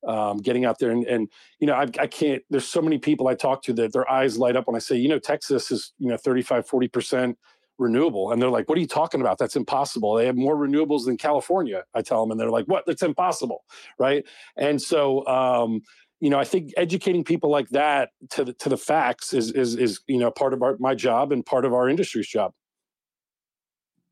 um, 0.06 0.38
getting 0.38 0.66
out 0.66 0.80
there. 0.80 0.92
And, 0.92 1.06
and 1.06 1.30
you 1.60 1.68
know, 1.68 1.74
I, 1.74 1.88
I, 2.00 2.08
can't, 2.08 2.44
there's 2.50 2.68
so 2.68 2.82
many 2.82 2.98
people 2.98 3.30
I 3.30 3.36
talk 3.36 3.64
to 3.64 3.74
that 3.74 3.94
their 3.94 4.10
eyes 4.10 4.38
light 4.38 4.58
up 4.58 4.68
when 4.68 4.76
I 4.76 4.80
say, 4.80 4.98
you 4.98 5.08
know, 5.08 5.20
Texas 5.20 5.72
is, 5.72 5.94
you 6.00 6.10
know, 6.10 6.18
35, 6.18 6.68
40% 6.68 7.36
renewable. 7.78 8.32
And 8.32 8.42
they're 8.42 8.50
like, 8.50 8.70
what 8.70 8.78
are 8.78 8.82
you 8.82 8.88
talking 8.88 9.22
about? 9.22 9.38
That's 9.38 9.56
impossible. 9.56 10.16
They 10.16 10.26
have 10.26 10.36
more 10.36 10.56
renewables 10.56 11.06
than 11.06 11.18
California. 11.18 11.84
I 11.94 12.02
tell 12.02 12.22
them, 12.22 12.32
and 12.32 12.40
they're 12.40 12.50
like, 12.50 12.66
what? 12.66 12.86
That's 12.86 13.04
impossible. 13.04 13.64
Right. 14.00 14.26
And 14.58 14.82
so, 14.82 15.26
um, 15.28 15.82
you 16.22 16.30
know, 16.30 16.40
I 16.40 16.46
think 16.46 16.72
educating 16.78 17.24
people 17.24 17.50
like 17.50 17.70
that 17.70 18.10
to 18.32 18.46
the, 18.46 18.54
to 18.54 18.70
the 18.70 18.78
facts 18.78 19.34
is, 19.34 19.52
is, 19.52 19.76
is, 19.76 20.00
you 20.08 20.18
know, 20.18 20.32
part 20.32 20.54
of 20.54 20.64
our, 20.64 20.78
my 20.80 20.96
job 20.96 21.32
and 21.32 21.46
part 21.46 21.66
of 21.66 21.74
our 21.74 21.90
industry's 21.90 22.28
job. 22.28 22.54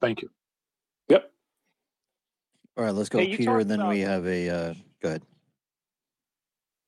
Thank 0.01 0.21
you. 0.21 0.29
Yep. 1.07 1.31
All 2.77 2.83
right, 2.83 2.93
let's 2.93 3.09
go, 3.09 3.19
Hey, 3.19 3.37
Peter, 3.37 3.59
and 3.59 3.69
then 3.69 3.79
about- 3.79 3.89
we 3.89 4.01
have 4.01 4.27
a, 4.27 4.49
uh, 4.49 4.73
go 5.01 5.09
ahead. 5.09 5.23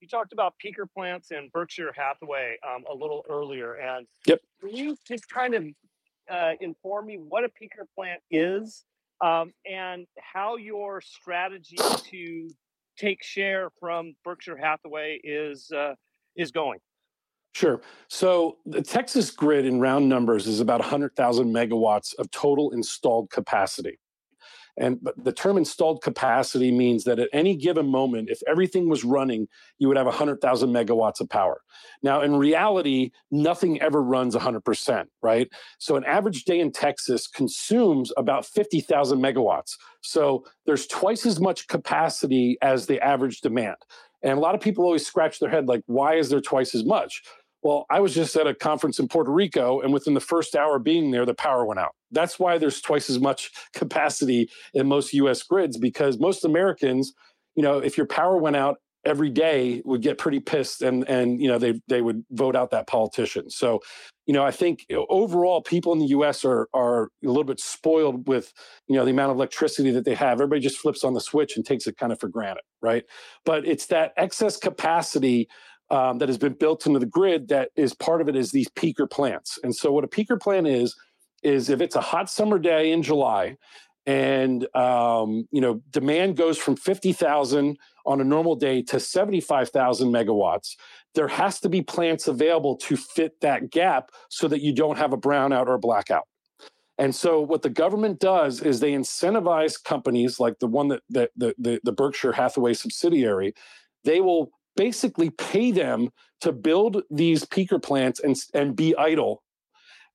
You 0.01 0.09
talked 0.09 0.33
about 0.33 0.53
peaker 0.63 0.85
plants 0.93 1.31
in 1.31 1.49
Berkshire 1.51 1.91
Hathaway 1.95 2.57
um, 2.67 2.83
a 2.91 2.93
little 2.93 3.25
earlier, 3.27 3.73
and 3.75 4.05
Yep. 4.27 4.39
can 4.59 4.75
you 4.75 4.95
just 5.07 5.27
kind 5.29 5.55
of 5.55 5.65
uh, 6.29 6.51
inform 6.61 7.07
me 7.07 7.15
what 7.15 7.43
a 7.43 7.47
peaker 7.47 7.85
plant 7.95 8.21
is 8.31 8.83
um, 9.21 9.53
and 9.69 10.07
how 10.19 10.57
your 10.57 11.01
strategy 11.01 11.77
to 12.09 12.49
take 12.97 13.23
share 13.23 13.69
from 13.79 14.15
Berkshire 14.23 14.57
Hathaway 14.57 15.19
is 15.23 15.71
uh, 15.71 15.93
is 16.35 16.51
going. 16.51 16.79
Sure. 17.53 17.81
So 18.09 18.57
the 18.65 18.81
Texas 18.81 19.31
grid 19.31 19.65
in 19.65 19.79
round 19.79 20.09
numbers 20.09 20.45
is 20.45 20.59
about 20.59 20.81
100,000 20.81 21.53
megawatts 21.53 22.13
of 22.19 22.29
total 22.31 22.71
installed 22.71 23.29
capacity. 23.29 23.97
And 24.77 24.99
the 25.15 25.31
term 25.31 25.57
installed 25.57 26.01
capacity 26.01 26.71
means 26.71 27.05
that 27.05 27.19
at 27.19 27.29
any 27.31 27.55
given 27.55 27.87
moment, 27.87 28.29
if 28.29 28.41
everything 28.47 28.89
was 28.89 29.03
running, 29.03 29.47
you 29.77 29.87
would 29.87 29.97
have 29.97 30.05
100,000 30.05 30.69
megawatts 30.69 31.21
of 31.21 31.29
power. 31.29 31.61
Now, 32.03 32.21
in 32.21 32.35
reality, 32.35 33.11
nothing 33.31 33.81
ever 33.81 34.01
runs 34.01 34.35
100%, 34.35 35.05
right? 35.21 35.49
So 35.79 35.95
an 35.95 36.03
average 36.03 36.43
day 36.43 36.59
in 36.59 36.71
Texas 36.71 37.27
consumes 37.27 38.11
about 38.17 38.45
50,000 38.45 39.19
megawatts. 39.19 39.75
So 40.01 40.45
there's 40.65 40.87
twice 40.87 41.25
as 41.25 41.39
much 41.39 41.67
capacity 41.67 42.57
as 42.61 42.85
the 42.85 42.99
average 43.01 43.41
demand. 43.41 43.77
And 44.23 44.37
a 44.37 44.41
lot 44.41 44.55
of 44.55 44.61
people 44.61 44.83
always 44.83 45.05
scratch 45.05 45.39
their 45.39 45.49
head 45.49 45.67
like, 45.67 45.83
why 45.85 46.15
is 46.15 46.29
there 46.29 46.41
twice 46.41 46.73
as 46.75 46.83
much? 46.83 47.21
Well, 47.65 47.87
I 47.89 47.99
was 47.99 48.13
just 48.13 48.35
at 48.35 48.45
a 48.45 48.53
conference 48.53 48.99
in 48.99 49.07
Puerto 49.07 49.31
Rico, 49.31 49.81
and 49.81 49.91
within 49.91 50.13
the 50.13 50.19
first 50.19 50.55
hour 50.55 50.77
being 50.77 51.09
there, 51.09 51.25
the 51.25 51.33
power 51.33 51.65
went 51.65 51.79
out. 51.79 51.95
That's 52.11 52.37
why 52.37 52.59
there's 52.59 52.79
twice 52.79 53.09
as 53.09 53.19
much 53.19 53.49
capacity 53.73 54.51
in 54.75 54.87
most 54.87 55.13
US 55.13 55.41
grids 55.41 55.79
because 55.79 56.19
most 56.19 56.45
Americans, 56.45 57.11
you 57.55 57.63
know, 57.63 57.79
if 57.79 57.97
your 57.97 58.05
power 58.05 58.37
went 58.37 58.55
out 58.55 58.77
every 59.03 59.31
day 59.31 59.81
would 59.83 60.03
get 60.03 60.19
pretty 60.19 60.39
pissed 60.39 60.83
and 60.83 61.07
and 61.09 61.39
you 61.39 61.47
know 61.47 61.57
they 61.57 61.79
they 61.87 62.01
would 62.01 62.23
vote 62.31 62.55
out 62.55 62.69
that 62.69 62.85
politician. 62.85 63.49
So 63.49 63.81
you 64.25 64.33
know 64.33 64.43
i 64.43 64.49
think 64.49 64.83
overall 65.09 65.61
people 65.61 65.93
in 65.93 65.99
the 65.99 66.07
us 66.07 66.43
are 66.43 66.67
are 66.73 67.03
a 67.03 67.27
little 67.27 67.43
bit 67.43 67.59
spoiled 67.59 68.27
with 68.27 68.51
you 68.87 68.95
know 68.95 69.05
the 69.05 69.11
amount 69.11 69.29
of 69.29 69.37
electricity 69.37 69.91
that 69.91 70.05
they 70.05 70.15
have. 70.15 70.33
Everybody 70.33 70.61
just 70.61 70.79
flips 70.79 71.03
on 71.03 71.13
the 71.13 71.21
switch 71.21 71.55
and 71.55 71.63
takes 71.63 71.85
it 71.85 71.97
kind 71.97 72.11
of 72.11 72.19
for 72.19 72.29
granted 72.29 72.63
right? 72.85 73.03
But 73.45 73.65
it's 73.67 73.87
that 73.87 74.13
excess 74.15 74.57
capacity 74.57 75.49
um, 75.89 76.17
that 76.19 76.29
has 76.29 76.37
been 76.37 76.53
built 76.53 76.85
into 76.85 76.99
the 76.99 77.05
grid 77.05 77.47
that 77.49 77.69
is 77.75 77.93
part 77.93 78.21
of 78.21 78.29
it 78.29 78.35
is 78.35 78.51
these 78.51 78.69
peaker 78.69 79.09
plants. 79.09 79.59
And 79.63 79.75
so 79.75 79.91
what 79.91 80.03
a 80.03 80.07
peaker 80.07 80.39
plant 80.39 80.67
is 80.67 80.95
is 81.43 81.69
if 81.69 81.81
it's 81.81 81.95
a 81.95 82.01
hot 82.01 82.29
summer 82.29 82.57
day 82.57 82.91
in 82.91 83.03
july 83.03 83.55
and 84.07 84.67
um, 84.75 85.47
you 85.51 85.61
know 85.61 85.81
demand 85.91 86.37
goes 86.37 86.57
from 86.57 86.75
50,000 86.75 87.77
on 88.05 88.21
a 88.21 88.23
normal 88.23 88.55
day 88.55 88.81
to 88.83 88.99
75,000 88.99 90.11
megawatts 90.11 90.75
there 91.15 91.27
has 91.29 91.59
to 91.61 91.69
be 91.69 91.81
plants 91.81 92.27
available 92.27 92.75
to 92.75 92.95
fit 92.95 93.39
that 93.41 93.71
gap 93.71 94.11
so 94.29 94.47
that 94.47 94.61
you 94.61 94.73
don't 94.73 94.97
have 94.97 95.13
a 95.13 95.17
brownout 95.17 95.67
or 95.67 95.75
a 95.75 95.79
blackout. 95.79 96.27
And 96.97 97.13
so 97.13 97.41
what 97.41 97.61
the 97.61 97.69
government 97.69 98.19
does 98.19 98.61
is 98.61 98.79
they 98.79 98.91
incentivize 98.91 99.81
companies 99.81 100.39
like 100.39 100.59
the 100.59 100.67
one 100.67 100.89
that, 100.89 101.01
that 101.09 101.31
the, 101.35 101.55
the, 101.57 101.79
the 101.83 101.91
berkshire 101.91 102.31
hathaway 102.31 102.73
subsidiary. 102.73 103.53
They 104.03 104.21
will 104.21 104.51
basically 104.75 105.29
pay 105.29 105.71
them 105.71 106.09
to 106.41 106.51
build 106.51 107.03
these 107.09 107.45
peaker 107.45 107.81
plants 107.81 108.19
and, 108.19 108.35
and 108.53 108.75
be 108.75 108.95
idle 108.95 109.41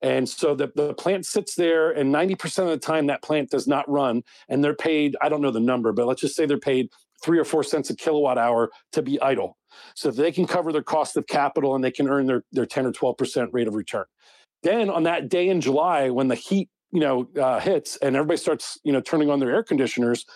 and 0.03 0.29
so 0.29 0.55
the, 0.55 0.73
the 0.75 0.95
plant 0.95 1.27
sits 1.27 1.55
there, 1.55 1.91
and 1.91 2.13
90% 2.15 2.59
of 2.61 2.69
the 2.69 2.79
time 2.79 3.07
that 3.09 3.23
plant 3.23 3.51
does 3.51 3.67
not 3.67 3.89
run. 3.89 4.23
And 4.49 4.65
they're 4.65 4.75
paid, 4.75 5.17
I 5.21 5.29
don't 5.29 5.43
know 5.43 5.51
the 5.51 5.61
number, 5.61 5.93
but 5.93 6.07
let's 6.07 6.23
just 6.23 6.37
say 6.37 6.47
they're 6.47 6.59
paid 6.59 6.89
three 7.23 7.39
or 7.39 7.45
four 7.45 7.63
cents 7.63 7.91
a 7.91 7.97
kilowatt 7.97 8.39
hour 8.39 8.71
to 8.93 9.03
be 9.03 9.21
idle. 9.21 9.59
So 9.95 10.11
they 10.11 10.33
can 10.33 10.47
cover 10.47 10.73
their 10.73 10.83
cost 10.83 11.17
of 11.17 11.27
capital 11.27 11.75
and 11.75 11.85
they 11.85 11.91
can 11.91 12.09
earn 12.09 12.27
their, 12.27 12.45
their 12.51 12.67
10 12.67 12.87
or 12.87 12.93
12% 12.93 13.49
rate 13.53 13.69
of 13.69 13.75
return. 13.75 14.07
Then 14.63 14.89
on 14.89 15.03
that 15.03 15.29
day 15.29 15.49
in 15.49 15.61
July, 15.61 16.11
when 16.11 16.29
the 16.29 16.35
heat 16.35 16.69
you 16.93 17.01
know 17.01 17.29
uh, 17.41 17.61
hits 17.61 17.97
and 17.99 18.17
everybody 18.17 18.37
starts 18.37 18.77
you 18.83 18.93
know 18.93 19.01
turning 19.01 19.31
on 19.31 19.39
their 19.39 19.53
air 19.53 19.63
conditioners 19.63 20.27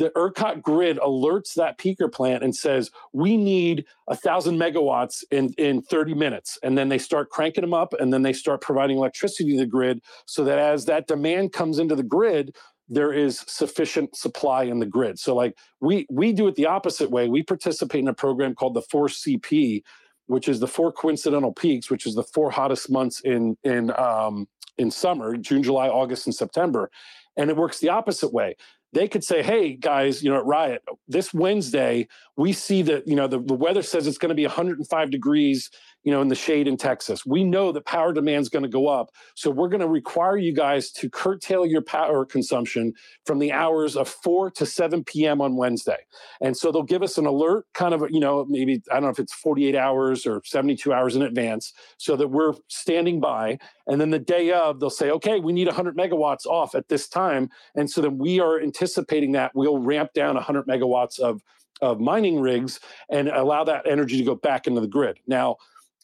the 0.00 0.10
ERCOT 0.16 0.62
grid 0.62 0.98
alerts 0.98 1.52
that 1.54 1.76
peaker 1.76 2.10
plant 2.10 2.42
and 2.42 2.56
says, 2.56 2.90
we 3.12 3.36
need 3.36 3.84
a 4.08 4.16
thousand 4.16 4.58
megawatts 4.58 5.22
in, 5.30 5.52
in 5.58 5.82
30 5.82 6.14
minutes. 6.14 6.58
And 6.62 6.76
then 6.76 6.88
they 6.88 6.96
start 6.96 7.28
cranking 7.28 7.60
them 7.60 7.74
up 7.74 7.92
and 8.00 8.10
then 8.10 8.22
they 8.22 8.32
start 8.32 8.62
providing 8.62 8.96
electricity 8.96 9.52
to 9.52 9.58
the 9.58 9.66
grid 9.66 10.00
so 10.24 10.42
that 10.44 10.58
as 10.58 10.86
that 10.86 11.06
demand 11.06 11.52
comes 11.52 11.78
into 11.78 11.94
the 11.94 12.02
grid, 12.02 12.56
there 12.88 13.12
is 13.12 13.44
sufficient 13.46 14.16
supply 14.16 14.62
in 14.62 14.78
the 14.78 14.86
grid. 14.86 15.18
So 15.18 15.34
like 15.34 15.54
we 15.82 16.06
we 16.10 16.32
do 16.32 16.48
it 16.48 16.54
the 16.54 16.66
opposite 16.66 17.10
way. 17.10 17.28
We 17.28 17.42
participate 17.42 18.00
in 18.00 18.08
a 18.08 18.14
program 18.14 18.54
called 18.54 18.74
the 18.74 18.82
4CP, 18.82 19.82
which 20.28 20.48
is 20.48 20.60
the 20.60 20.66
four 20.66 20.92
coincidental 20.92 21.52
peaks, 21.52 21.90
which 21.90 22.06
is 22.06 22.14
the 22.14 22.24
four 22.24 22.50
hottest 22.50 22.90
months 22.90 23.20
in 23.20 23.56
in 23.64 23.92
um, 23.98 24.48
in 24.78 24.90
summer, 24.90 25.36
June, 25.36 25.62
July, 25.62 25.88
August, 25.88 26.26
and 26.26 26.34
September. 26.34 26.90
And 27.36 27.48
it 27.48 27.56
works 27.56 27.78
the 27.78 27.90
opposite 27.90 28.32
way 28.32 28.56
they 28.92 29.08
could 29.08 29.24
say, 29.24 29.42
hey, 29.42 29.74
guys, 29.74 30.22
you 30.22 30.30
know, 30.30 30.38
at 30.38 30.44
Riot, 30.44 30.82
this 31.06 31.32
Wednesday, 31.32 32.08
we 32.36 32.52
see 32.52 32.82
that, 32.82 33.06
you 33.06 33.14
know, 33.14 33.28
the, 33.28 33.38
the 33.38 33.54
weather 33.54 33.82
says 33.82 34.06
it's 34.06 34.18
going 34.18 34.30
to 34.30 34.34
be 34.34 34.46
105 34.46 35.10
degrees, 35.10 35.70
you 36.02 36.12
know, 36.12 36.22
in 36.22 36.28
the 36.28 36.34
shade 36.34 36.66
in 36.66 36.76
Texas. 36.76 37.26
We 37.26 37.44
know 37.44 37.72
that 37.72 37.84
power 37.84 38.12
demand 38.12 38.42
is 38.42 38.48
going 38.48 38.62
to 38.62 38.68
go 38.68 38.88
up. 38.88 39.10
So 39.34 39.50
we're 39.50 39.68
going 39.68 39.80
to 39.80 39.88
require 39.88 40.36
you 40.36 40.52
guys 40.52 40.90
to 40.92 41.10
curtail 41.10 41.66
your 41.66 41.82
power 41.82 42.24
consumption 42.24 42.94
from 43.26 43.38
the 43.38 43.52
hours 43.52 43.96
of 43.96 44.08
4 44.08 44.50
to 44.52 44.66
7 44.66 45.04
p.m. 45.04 45.40
on 45.40 45.56
Wednesday. 45.56 45.98
And 46.40 46.56
so 46.56 46.72
they'll 46.72 46.82
give 46.82 47.02
us 47.02 47.18
an 47.18 47.26
alert, 47.26 47.66
kind 47.74 47.92
of, 47.92 48.04
you 48.10 48.20
know, 48.20 48.46
maybe, 48.48 48.82
I 48.90 48.94
don't 48.94 49.04
know 49.04 49.08
if 49.10 49.18
it's 49.18 49.34
48 49.34 49.76
hours 49.76 50.26
or 50.26 50.40
72 50.44 50.92
hours 50.92 51.16
in 51.16 51.22
advance, 51.22 51.72
so 51.98 52.16
that 52.16 52.28
we're 52.28 52.54
standing 52.68 53.20
by. 53.20 53.58
And 53.86 54.00
then 54.00 54.10
the 54.10 54.18
day 54.18 54.52
of, 54.52 54.80
they'll 54.80 54.88
say, 54.88 55.10
okay, 55.10 55.38
we 55.40 55.52
need 55.52 55.66
100 55.66 55.96
megawatts 55.96 56.46
off 56.46 56.74
at 56.74 56.88
this 56.88 57.08
time. 57.08 57.50
And 57.74 57.90
so 57.90 58.00
then 58.00 58.16
we 58.16 58.40
are 58.40 58.60
anticipating 58.60 59.32
that 59.32 59.52
we'll 59.54 59.78
ramp 59.78 60.12
down 60.14 60.34
100 60.34 60.66
megawatts 60.66 61.18
of 61.18 61.42
of 61.82 61.98
mining 61.98 62.38
rigs 62.38 62.78
and 63.08 63.28
allow 63.28 63.64
that 63.64 63.86
energy 63.86 64.18
to 64.18 64.24
go 64.24 64.34
back 64.34 64.66
into 64.66 64.82
the 64.82 64.86
grid. 64.86 65.18
Now, 65.26 65.56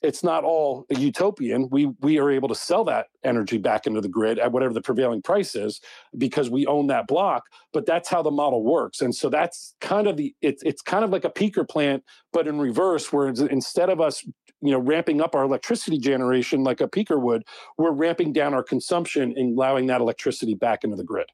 it's 0.02 0.22
not 0.22 0.44
all 0.44 0.86
utopian. 0.90 1.68
We 1.70 1.86
we 2.00 2.18
are 2.18 2.30
able 2.30 2.48
to 2.48 2.54
sell 2.54 2.84
that 2.84 3.06
energy 3.24 3.58
back 3.58 3.86
into 3.86 4.00
the 4.00 4.08
grid 4.08 4.38
at 4.38 4.52
whatever 4.52 4.74
the 4.74 4.82
prevailing 4.82 5.22
price 5.22 5.54
is 5.54 5.80
because 6.16 6.50
we 6.50 6.66
own 6.66 6.88
that 6.88 7.06
block. 7.06 7.44
But 7.72 7.86
that's 7.86 8.08
how 8.08 8.22
the 8.22 8.30
model 8.30 8.62
works, 8.62 9.00
and 9.00 9.14
so 9.14 9.28
that's 9.28 9.74
kind 9.80 10.06
of 10.06 10.16
the 10.16 10.34
it's 10.42 10.62
it's 10.62 10.82
kind 10.82 11.04
of 11.04 11.10
like 11.10 11.24
a 11.24 11.30
peaker 11.30 11.68
plant, 11.68 12.04
but 12.32 12.46
in 12.46 12.58
reverse, 12.58 13.12
where 13.12 13.28
instead 13.28 13.88
of 13.88 14.00
us 14.00 14.22
you 14.62 14.70
know 14.70 14.78
ramping 14.78 15.20
up 15.20 15.34
our 15.34 15.44
electricity 15.44 15.98
generation 15.98 16.64
like 16.64 16.80
a 16.80 16.88
peaker 16.88 17.20
would, 17.20 17.44
we're 17.78 17.92
ramping 17.92 18.32
down 18.32 18.54
our 18.54 18.62
consumption 18.62 19.34
and 19.36 19.56
allowing 19.56 19.86
that 19.86 20.00
electricity 20.00 20.54
back 20.54 20.84
into 20.84 20.96
the 20.96 21.04
grid. 21.04 21.26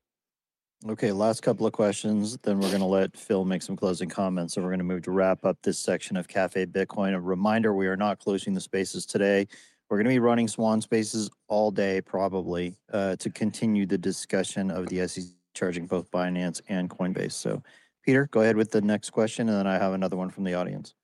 Okay, 0.88 1.12
last 1.12 1.44
couple 1.44 1.64
of 1.64 1.72
questions. 1.72 2.36
Then 2.42 2.58
we're 2.58 2.68
going 2.68 2.80
to 2.80 2.86
let 2.86 3.16
Phil 3.16 3.44
make 3.44 3.62
some 3.62 3.76
closing 3.76 4.08
comments. 4.08 4.54
So 4.54 4.62
we're 4.62 4.70
going 4.70 4.78
to 4.78 4.84
move 4.84 5.02
to 5.02 5.12
wrap 5.12 5.44
up 5.44 5.56
this 5.62 5.78
section 5.78 6.16
of 6.16 6.26
Cafe 6.26 6.66
Bitcoin. 6.66 7.14
A 7.14 7.20
reminder 7.20 7.72
we 7.72 7.86
are 7.86 7.96
not 7.96 8.18
closing 8.18 8.52
the 8.52 8.60
spaces 8.60 9.06
today. 9.06 9.46
We're 9.88 9.98
going 9.98 10.06
to 10.06 10.10
be 10.10 10.18
running 10.18 10.48
Swan 10.48 10.80
spaces 10.80 11.30
all 11.46 11.70
day, 11.70 12.00
probably, 12.00 12.74
uh, 12.92 13.14
to 13.16 13.30
continue 13.30 13.86
the 13.86 13.98
discussion 13.98 14.72
of 14.72 14.88
the 14.88 15.06
SEC 15.06 15.26
charging 15.54 15.86
both 15.86 16.10
Binance 16.10 16.60
and 16.68 16.90
Coinbase. 16.90 17.32
So, 17.32 17.62
Peter, 18.04 18.26
go 18.32 18.40
ahead 18.40 18.56
with 18.56 18.72
the 18.72 18.80
next 18.80 19.10
question. 19.10 19.48
And 19.48 19.58
then 19.58 19.68
I 19.68 19.78
have 19.78 19.92
another 19.92 20.16
one 20.16 20.30
from 20.30 20.42
the 20.42 20.54
audience. 20.54 20.94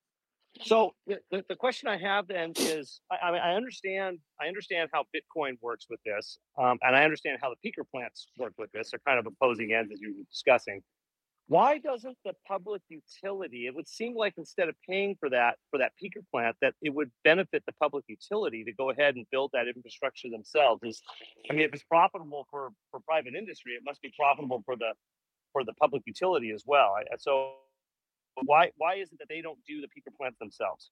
So 0.62 0.94
the, 1.06 1.44
the 1.48 1.56
question 1.56 1.89
I 1.89 1.98
have 1.98 2.26
then 2.26 2.52
is, 2.56 3.01
I, 3.10 3.28
I, 3.28 3.32
mean, 3.32 3.40
I 3.40 3.55
understand, 3.55 4.18
I 4.40 4.47
understand 4.47 4.90
how 4.93 5.05
Bitcoin 5.14 5.56
works 5.60 5.86
with 5.89 6.01
this, 6.05 6.39
um, 6.59 6.78
and 6.82 6.97
I 6.97 7.05
understand 7.05 7.39
how 7.40 7.51
the 7.51 7.70
peaker 7.70 7.89
plants 7.90 8.28
work 8.39 8.55
with 8.59 8.70
this. 8.72 8.90
They're 8.90 9.01
kind 9.06 9.18
of 9.18 9.26
opposing 9.26 9.72
ends 9.72 9.93
as 9.93 10.01
you 10.01 10.14
were 10.16 10.24
discussing. 10.30 10.82
Why 11.47 11.78
doesn't 11.78 12.16
the 12.26 12.35
public 12.47 12.82
utility? 12.90 13.66
It 13.66 13.74
would 13.74 13.89
seem 13.89 14.14
like 14.14 14.35
instead 14.36 14.68
of 14.68 14.74
paying 14.86 15.16
for 15.18 15.30
that 15.30 15.56
for 15.70 15.78
that 15.78 15.93
peaker 16.02 16.22
plant, 16.30 16.56
that 16.60 16.74
it 16.82 16.90
would 16.90 17.10
benefit 17.24 17.62
the 17.66 17.72
public 17.80 18.05
utility 18.06 18.64
to 18.64 18.72
go 18.74 18.90
ahead 18.90 19.14
and 19.14 19.24
build 19.32 19.52
that 19.55 19.66
infrastructure 19.66 20.28
themselves. 20.28 20.82
Is, 20.82 21.01
I 21.51 21.55
mean, 21.55 21.62
if 21.62 21.72
it's 21.72 21.85
profitable 21.85 22.47
for 22.51 22.68
for 22.90 23.01
private 23.01 23.35
industry, 23.35 23.72
it 23.72 23.82
must 23.82 24.02
be 24.02 24.12
profitable 24.18 24.62
for 24.66 24.76
the 24.76 24.93
for 25.55 25.64
the 25.64 25.72
public 25.72 26.02
utility 26.05 26.51
as 26.51 26.64
well. 26.66 26.97
So 27.18 27.55
why 28.44 28.70
why 28.77 28.94
is 28.94 29.12
it 29.12 29.19
that 29.19 29.28
they 29.28 29.40
don't 29.40 29.59
do 29.66 29.81
the 29.81 29.86
peaker 29.86 30.15
plants 30.16 30.39
themselves? 30.39 30.90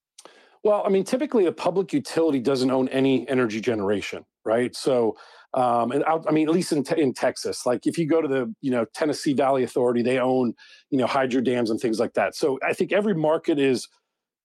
Well, 0.63 0.83
I 0.85 0.89
mean, 0.89 1.05
typically 1.05 1.47
a 1.47 1.53
public 1.53 1.93
utility 1.93 2.41
doesn't 2.41 2.71
own 2.71 2.89
any 2.89 3.29
energy 3.29 3.61
generation, 3.61 4.25
right? 4.45 4.75
So, 4.75 5.17
um, 5.55 5.93
and 5.93 6.05
I, 6.05 6.19
I 6.29 6.33
mean, 6.33 6.49
at 6.49 6.55
least 6.55 6.73
in, 6.73 6.83
te- 6.83 7.01
in 7.01 7.15
Texas, 7.15 7.65
like 7.65 7.87
if 7.87 7.97
you 7.99 8.07
go 8.09 8.21
to 8.21 8.29
the 8.29 8.53
you 8.61 8.71
know 8.71 8.85
Tennessee 8.95 9.33
Valley 9.33 9.63
Authority, 9.63 10.03
they 10.03 10.19
own 10.19 10.55
you 10.91 10.99
know 10.99 11.07
hydro 11.07 11.41
dams 11.41 11.71
and 11.71 11.81
things 11.81 12.01
like 12.01 12.15
that. 12.15 12.35
So 12.35 12.59
I 12.67 12.73
think 12.73 12.93
every 12.93 13.15
market 13.15 13.59
is 13.59 13.89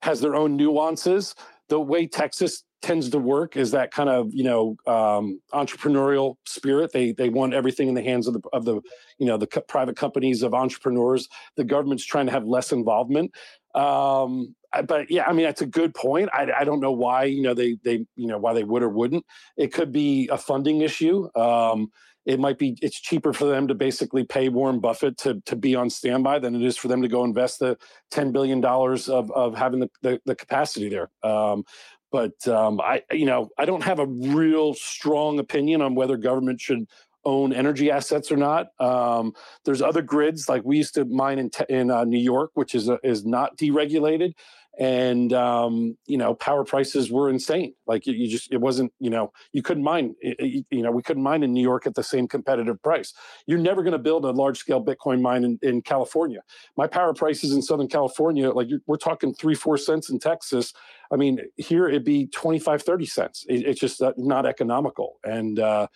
has 0.02 0.22
their 0.22 0.36
own 0.36 0.56
nuances. 0.56 1.36
The 1.69 1.80
way 1.80 2.06
Texas 2.06 2.64
tends 2.82 3.10
to 3.10 3.20
work 3.20 3.56
is 3.56 3.72
that 3.72 3.91
kind 3.91 4.10
of 4.10 4.34
you 4.34 4.44
know 4.44 4.76
um, 4.88 5.41
entrepreneurial 5.53 6.36
spirit. 6.45 6.91
They 6.91 7.12
they 7.12 7.30
want 7.30 7.53
everything 7.53 7.88
in 7.88 7.94
the 7.94 8.03
hands 8.03 8.28
of 8.28 8.34
the 8.34 8.41
of 8.53 8.66
the 8.66 8.82
you 9.18 9.26
know 9.26 9.38
the 9.38 9.48
co- 9.48 9.62
private 9.62 9.95
companies 9.95 10.44
of 10.44 10.53
entrepreneurs. 10.53 11.28
The 11.58 11.64
government's 11.64 12.06
trying 12.06 12.28
to 12.28 12.32
have 12.32 12.45
less 12.45 12.72
involvement. 12.72 13.32
Um, 13.76 14.56
but 14.86 15.12
yeah, 15.12 15.26
I 15.28 15.34
mean 15.34 15.45
that's 15.45 15.62
a 15.62 15.68
good 15.68 15.94
point. 15.94 16.30
I, 16.34 16.52
I 16.60 16.64
don't 16.64 16.80
know 16.80 16.91
why 16.91 17.26
you 17.26 17.41
know 17.41 17.53
they 17.53 17.78
they 17.84 18.06
you 18.16 18.28
know 18.28 18.38
why 18.38 18.53
they 18.53 18.64
would 18.64 18.84
or 18.84 18.90
wouldn't. 18.90 19.26
It 19.58 19.74
could 19.74 19.91
be 19.91 20.30
a 20.32 20.38
funding 20.38 20.82
issue. 20.82 21.30
Um, 21.36 21.91
it 22.26 22.40
might 22.40 22.60
be 22.60 22.78
it's 22.82 22.99
cheaper 22.99 23.34
for 23.34 23.45
them 23.45 23.68
to 23.68 23.74
basically 23.76 24.24
pay 24.24 24.49
Warren 24.49 24.80
Buffett 24.80 25.18
to 25.20 25.41
to 25.45 25.56
be 25.56 25.76
on 25.76 25.90
standby 25.90 26.40
than 26.40 26.56
it 26.56 26.62
is 26.62 26.78
for 26.78 26.88
them 26.88 27.02
to 27.02 27.08
go 27.08 27.24
invest 27.24 27.60
the 27.60 27.78
ten 28.12 28.32
billion 28.32 28.62
dollars 28.62 29.10
of 29.10 29.32
of 29.32 29.56
having 29.56 29.80
the, 29.82 29.90
the, 30.02 30.22
the 30.26 30.36
capacity 30.36 30.90
there. 30.90 31.10
Um, 31.24 31.64
but 32.11 32.47
um, 32.47 32.81
I, 32.81 33.03
you 33.11 33.25
know, 33.25 33.49
I 33.57 33.65
don't 33.65 33.83
have 33.83 33.99
a 33.99 34.05
real 34.05 34.73
strong 34.73 35.39
opinion 35.39 35.81
on 35.81 35.95
whether 35.95 36.17
government 36.17 36.59
should 36.59 36.88
own 37.23 37.53
energy 37.53 37.91
assets 37.91 38.31
or 38.31 38.38
not. 38.38 38.69
Um, 38.79 39.33
there's 39.63 39.81
other 39.81 40.01
grids 40.01 40.49
like 40.49 40.63
we 40.63 40.77
used 40.77 40.95
to 40.95 41.05
mine 41.05 41.39
in 41.39 41.51
in 41.69 41.91
uh, 41.91 42.03
New 42.03 42.19
York, 42.19 42.51
which 42.55 42.75
is 42.75 42.89
is 43.03 43.25
not 43.25 43.57
deregulated, 43.57 44.33
and 44.82 45.32
um, 45.32 45.95
you 46.08 46.18
know 46.18 46.34
power 46.34 46.64
prices 46.64 47.12
were 47.12 47.30
insane. 47.30 47.76
Like 47.86 48.08
you, 48.08 48.14
you, 48.14 48.28
just 48.28 48.52
it 48.52 48.58
wasn't 48.58 48.91
you 48.99 49.12
know 49.12 49.32
you 49.52 49.62
couldn't 49.62 49.84
mine 49.84 50.16
you 50.22 50.66
know 50.72 50.90
we 50.90 51.03
couldn't 51.03 51.22
mine 51.22 51.44
in 51.44 51.53
New 51.53 51.62
York 51.62 51.86
at 51.86 51.94
the 51.94 52.03
same 52.03 52.28
competitive 52.28 52.82
price. 52.82 53.14
You're 53.45 53.60
never 53.60 53.84
going 53.84 53.91
to 53.91 53.99
build 53.99 54.26
a 54.26 54.32
large 54.32 54.58
scale 54.58 54.84
Bitcoin 54.84 55.22
mine 55.22 55.44
in, 55.44 55.60
in 55.62 55.84
California. 55.84 56.41
My 56.78 56.88
power 56.88 57.14
prices 57.14 57.53
in 57.53 57.62
Southern 57.62 57.90
California, 57.90 58.49
like 58.49 58.70
we're 58.88 58.98
talking 58.98 59.36
three 59.36 59.53
four 59.53 59.78
cents 59.78 60.10
in 60.10 60.18
Texas. 60.18 60.74
I 61.12 61.16
mean 61.16 61.40
here 61.58 61.88
it'd 61.88 62.03
be 62.03 62.26
25 62.26 62.82
30 62.82 63.06
cents. 63.06 63.45
It, 63.48 63.68
it's 63.68 63.80
just 63.80 64.02
not 64.18 64.48
economical 64.48 65.20
and. 65.24 65.60
Uh, 65.60 65.88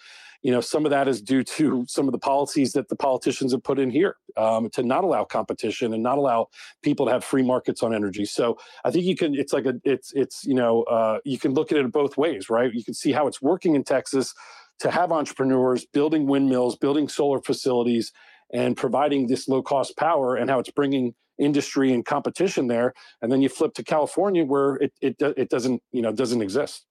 you 0.42 0.52
know 0.52 0.62
some 0.62 0.86
of 0.86 0.92
that 0.92 1.08
is 1.08 1.24
due 1.24 1.44
to 1.44 1.86
some 1.88 2.08
of 2.08 2.12
the 2.12 2.20
policies 2.20 2.74
that 2.74 2.88
the 2.90 2.96
politicians 2.96 3.52
have 3.52 3.64
put 3.64 3.80
in 3.80 3.90
here 3.90 4.18
um, 4.38 4.70
to 4.72 4.84
not 4.84 5.04
allow 5.04 5.24
competition 5.24 5.94
and 5.94 6.04
not 6.04 6.18
allow 6.18 6.48
people 6.84 7.06
to 7.06 7.12
have 7.12 7.24
free 7.24 7.44
markets 7.44 7.84
on 7.84 7.94
energy. 7.94 8.26
So 8.26 8.58
I 8.84 8.92
think 8.92 9.06
you 9.06 9.16
can. 9.16 9.36
It's 9.36 9.54
like 9.54 9.66
a. 9.66 9.76
It's 9.84 10.12
it's 10.14 10.46
you 10.46 10.54
know 10.54 10.84
uh, 10.84 11.20
you 11.24 11.40
can 11.40 11.54
look 11.54 11.72
at 11.72 11.78
it 11.78 11.92
both 11.92 12.18
ways, 12.18 12.50
right? 12.50 12.74
You 12.74 12.84
can 12.84 12.94
see 12.94 13.12
how 13.12 13.28
it's 13.28 13.42
working 13.42 13.76
in 13.76 13.84
Texas 13.84 14.34
to 14.80 14.92
have 14.92 15.12
entrepreneurs 15.12 15.86
building 15.86 16.28
windmills, 16.28 16.76
building 16.76 17.08
solar 17.08 17.42
facilities, 17.42 18.12
and 18.52 18.76
providing 18.76 19.28
this 19.28 19.48
low 19.48 19.62
cost 19.62 19.98
power, 19.98 20.36
and 20.36 20.50
how 20.50 20.60
it's 20.60 20.72
bringing 20.72 21.14
industry 21.38 21.94
and 21.94 22.06
competition 22.06 22.68
there. 22.68 22.94
And 23.22 23.32
then 23.32 23.42
you 23.42 23.50
flip 23.50 23.74
to 23.76 23.84
California 23.84 24.46
where 24.46 24.76
it 24.76 24.94
it 25.02 25.16
it 25.20 25.50
doesn't 25.50 25.82
you 25.92 26.02
know 26.02 26.12
doesn't 26.12 26.42
exist. 26.42 26.86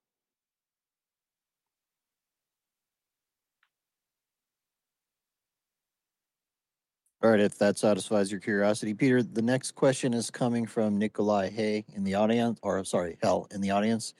All 7.24 7.30
right, 7.30 7.40
if 7.40 7.56
that 7.56 7.78
satisfies 7.78 8.30
your 8.30 8.38
curiosity, 8.38 8.92
Peter, 8.92 9.22
the 9.22 9.40
next 9.40 9.70
question 9.70 10.12
is 10.12 10.30
coming 10.30 10.66
from 10.66 10.98
Nikolai 10.98 11.48
Hay 11.48 11.86
in 11.94 12.04
the 12.04 12.16
audience, 12.16 12.60
or 12.62 12.84
sorry, 12.84 13.16
Hell 13.22 13.48
in 13.50 13.62
the 13.62 13.70
audience. 13.70 14.12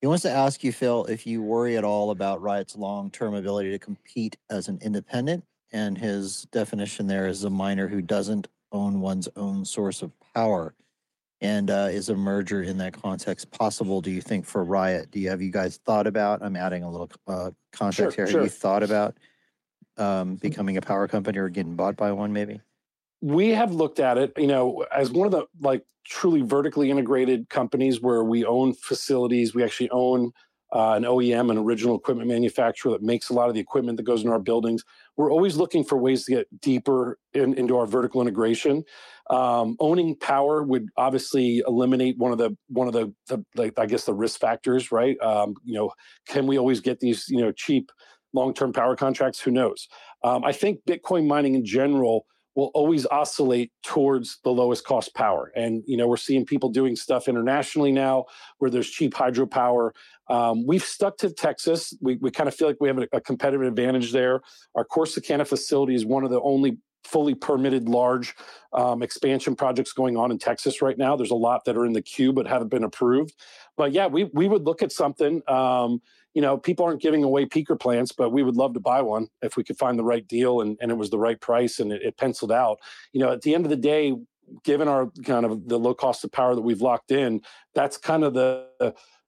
He 0.00 0.06
wants 0.06 0.22
to 0.22 0.30
ask 0.30 0.62
you, 0.62 0.70
Phil, 0.70 1.04
if 1.06 1.26
you 1.26 1.42
worry 1.42 1.76
at 1.76 1.82
all 1.82 2.12
about 2.12 2.40
Riot's 2.40 2.76
long 2.76 3.10
term 3.10 3.34
ability 3.34 3.72
to 3.72 3.78
compete 3.80 4.36
as 4.50 4.68
an 4.68 4.78
independent. 4.82 5.42
And 5.72 5.98
his 5.98 6.46
definition 6.52 7.08
there 7.08 7.26
is 7.26 7.42
a 7.42 7.50
miner 7.50 7.88
who 7.88 8.00
doesn't 8.00 8.46
own 8.70 9.00
one's 9.00 9.28
own 9.34 9.64
source 9.64 10.00
of 10.00 10.12
power. 10.32 10.76
And 11.40 11.72
uh, 11.72 11.88
is 11.90 12.08
a 12.08 12.14
merger 12.14 12.62
in 12.62 12.78
that 12.78 12.92
context 12.92 13.50
possible, 13.50 14.00
do 14.00 14.12
you 14.12 14.20
think, 14.20 14.46
for 14.46 14.62
Riot? 14.62 15.10
Do 15.10 15.18
you 15.18 15.28
have 15.28 15.42
you 15.42 15.50
guys 15.50 15.80
thought 15.84 16.06
about? 16.06 16.40
I'm 16.40 16.54
adding 16.54 16.84
a 16.84 16.90
little 16.90 17.10
uh, 17.26 17.50
context 17.72 18.14
Sure, 18.14 18.26
here. 18.26 18.38
Have 18.38 18.44
you 18.44 18.48
thought 18.48 18.84
about 18.84 19.16
um, 19.96 20.36
becoming 20.36 20.76
a 20.76 20.80
power 20.80 21.08
company 21.08 21.38
or 21.38 21.48
getting 21.48 21.76
bought 21.76 21.96
by 21.96 22.12
one, 22.12 22.32
maybe? 22.32 22.60
we 23.24 23.48
have 23.48 23.72
looked 23.72 24.00
at 24.00 24.18
it 24.18 24.32
you 24.36 24.46
know 24.46 24.84
as 24.94 25.10
one 25.10 25.24
of 25.24 25.32
the 25.32 25.46
like 25.62 25.82
truly 26.04 26.42
vertically 26.42 26.90
integrated 26.90 27.48
companies 27.48 28.02
where 28.02 28.22
we 28.22 28.44
own 28.44 28.74
facilities 28.74 29.54
we 29.54 29.64
actually 29.64 29.88
own 29.90 30.30
uh, 30.74 30.92
an 30.92 31.04
oem 31.04 31.50
an 31.50 31.56
original 31.56 31.96
equipment 31.96 32.28
manufacturer 32.28 32.92
that 32.92 33.02
makes 33.02 33.30
a 33.30 33.32
lot 33.32 33.48
of 33.48 33.54
the 33.54 33.60
equipment 33.60 33.96
that 33.96 34.02
goes 34.02 34.24
in 34.24 34.28
our 34.28 34.40
buildings. 34.40 34.82
We're 35.16 35.30
always 35.30 35.56
looking 35.56 35.84
for 35.84 35.96
ways 35.96 36.24
to 36.24 36.32
get 36.32 36.60
deeper 36.60 37.16
in, 37.32 37.54
into 37.54 37.76
our 37.76 37.86
vertical 37.86 38.20
integration. 38.20 38.82
Um, 39.30 39.76
owning 39.78 40.16
power 40.16 40.64
would 40.64 40.88
obviously 40.96 41.62
eliminate 41.68 42.18
one 42.18 42.32
of 42.32 42.38
the 42.38 42.56
one 42.66 42.88
of 42.88 42.92
the, 42.92 43.14
the 43.28 43.44
like 43.54 43.78
i 43.78 43.86
guess 43.86 44.04
the 44.04 44.14
risk 44.14 44.40
factors 44.40 44.90
right? 44.90 45.16
Um, 45.22 45.54
you 45.64 45.74
know 45.74 45.92
can 46.26 46.46
we 46.46 46.58
always 46.58 46.80
get 46.80 46.98
these 46.98 47.28
you 47.28 47.40
know 47.40 47.52
cheap 47.52 47.92
long-term 48.34 48.72
power 48.72 48.96
contracts 48.96 49.40
who 49.40 49.50
knows 49.50 49.88
um, 50.22 50.44
i 50.44 50.52
think 50.52 50.80
bitcoin 50.86 51.26
mining 51.26 51.54
in 51.54 51.64
general 51.64 52.26
will 52.54 52.70
always 52.74 53.04
oscillate 53.06 53.72
towards 53.82 54.38
the 54.44 54.50
lowest 54.50 54.84
cost 54.84 55.14
power. 55.14 55.52
And 55.56 55.82
you 55.86 55.96
know, 55.96 56.06
we're 56.06 56.16
seeing 56.16 56.44
people 56.44 56.68
doing 56.68 56.94
stuff 56.96 57.28
internationally 57.28 57.92
now 57.92 58.26
where 58.58 58.70
there's 58.70 58.88
cheap 58.88 59.14
hydropower. 59.14 59.90
Um, 60.28 60.66
we've 60.66 60.84
stuck 60.84 61.16
to 61.18 61.30
Texas. 61.30 61.94
We, 62.00 62.16
we 62.16 62.30
kind 62.30 62.48
of 62.48 62.54
feel 62.54 62.68
like 62.68 62.76
we 62.80 62.88
have 62.88 62.98
a, 62.98 63.08
a 63.12 63.20
competitive 63.20 63.66
advantage 63.66 64.12
there. 64.12 64.40
Our 64.74 64.84
Corsicana 64.84 65.46
facility 65.46 65.94
is 65.94 66.04
one 66.04 66.24
of 66.24 66.30
the 66.30 66.40
only 66.40 66.78
fully 67.04 67.34
permitted 67.34 67.86
large 67.86 68.34
um, 68.72 69.02
expansion 69.02 69.54
projects 69.54 69.92
going 69.92 70.16
on 70.16 70.30
in 70.30 70.38
Texas 70.38 70.80
right 70.80 70.96
now. 70.96 71.16
There's 71.16 71.30
a 71.30 71.36
lot 71.36 71.64
that 71.66 71.76
are 71.76 71.84
in 71.84 71.92
the 71.92 72.00
queue 72.00 72.32
but 72.32 72.46
haven't 72.46 72.68
been 72.68 72.84
approved. 72.84 73.34
But 73.76 73.92
yeah, 73.92 74.06
we 74.06 74.24
we 74.32 74.48
would 74.48 74.64
look 74.64 74.82
at 74.82 74.92
something. 74.92 75.42
Um, 75.48 76.00
you 76.34 76.42
know, 76.42 76.58
people 76.58 76.84
aren't 76.84 77.00
giving 77.00 77.24
away 77.24 77.46
peaker 77.46 77.78
plants, 77.78 78.12
but 78.12 78.30
we 78.30 78.42
would 78.42 78.56
love 78.56 78.74
to 78.74 78.80
buy 78.80 79.00
one 79.00 79.28
if 79.40 79.56
we 79.56 79.64
could 79.64 79.78
find 79.78 79.98
the 79.98 80.04
right 80.04 80.26
deal 80.26 80.60
and, 80.60 80.76
and 80.80 80.90
it 80.90 80.96
was 80.96 81.10
the 81.10 81.18
right 81.18 81.40
price 81.40 81.78
and 81.78 81.92
it, 81.92 82.02
it 82.02 82.16
penciled 82.16 82.52
out. 82.52 82.78
You 83.12 83.20
know, 83.20 83.32
at 83.32 83.42
the 83.42 83.54
end 83.54 83.64
of 83.64 83.70
the 83.70 83.76
day, 83.76 84.14
given 84.64 84.88
our 84.88 85.10
kind 85.24 85.46
of 85.46 85.68
the 85.68 85.78
low 85.78 85.94
cost 85.94 86.24
of 86.24 86.32
power 86.32 86.54
that 86.54 86.60
we've 86.60 86.82
locked 86.82 87.12
in, 87.12 87.40
that's 87.74 87.96
kind 87.96 88.24
of 88.24 88.34
the 88.34 88.66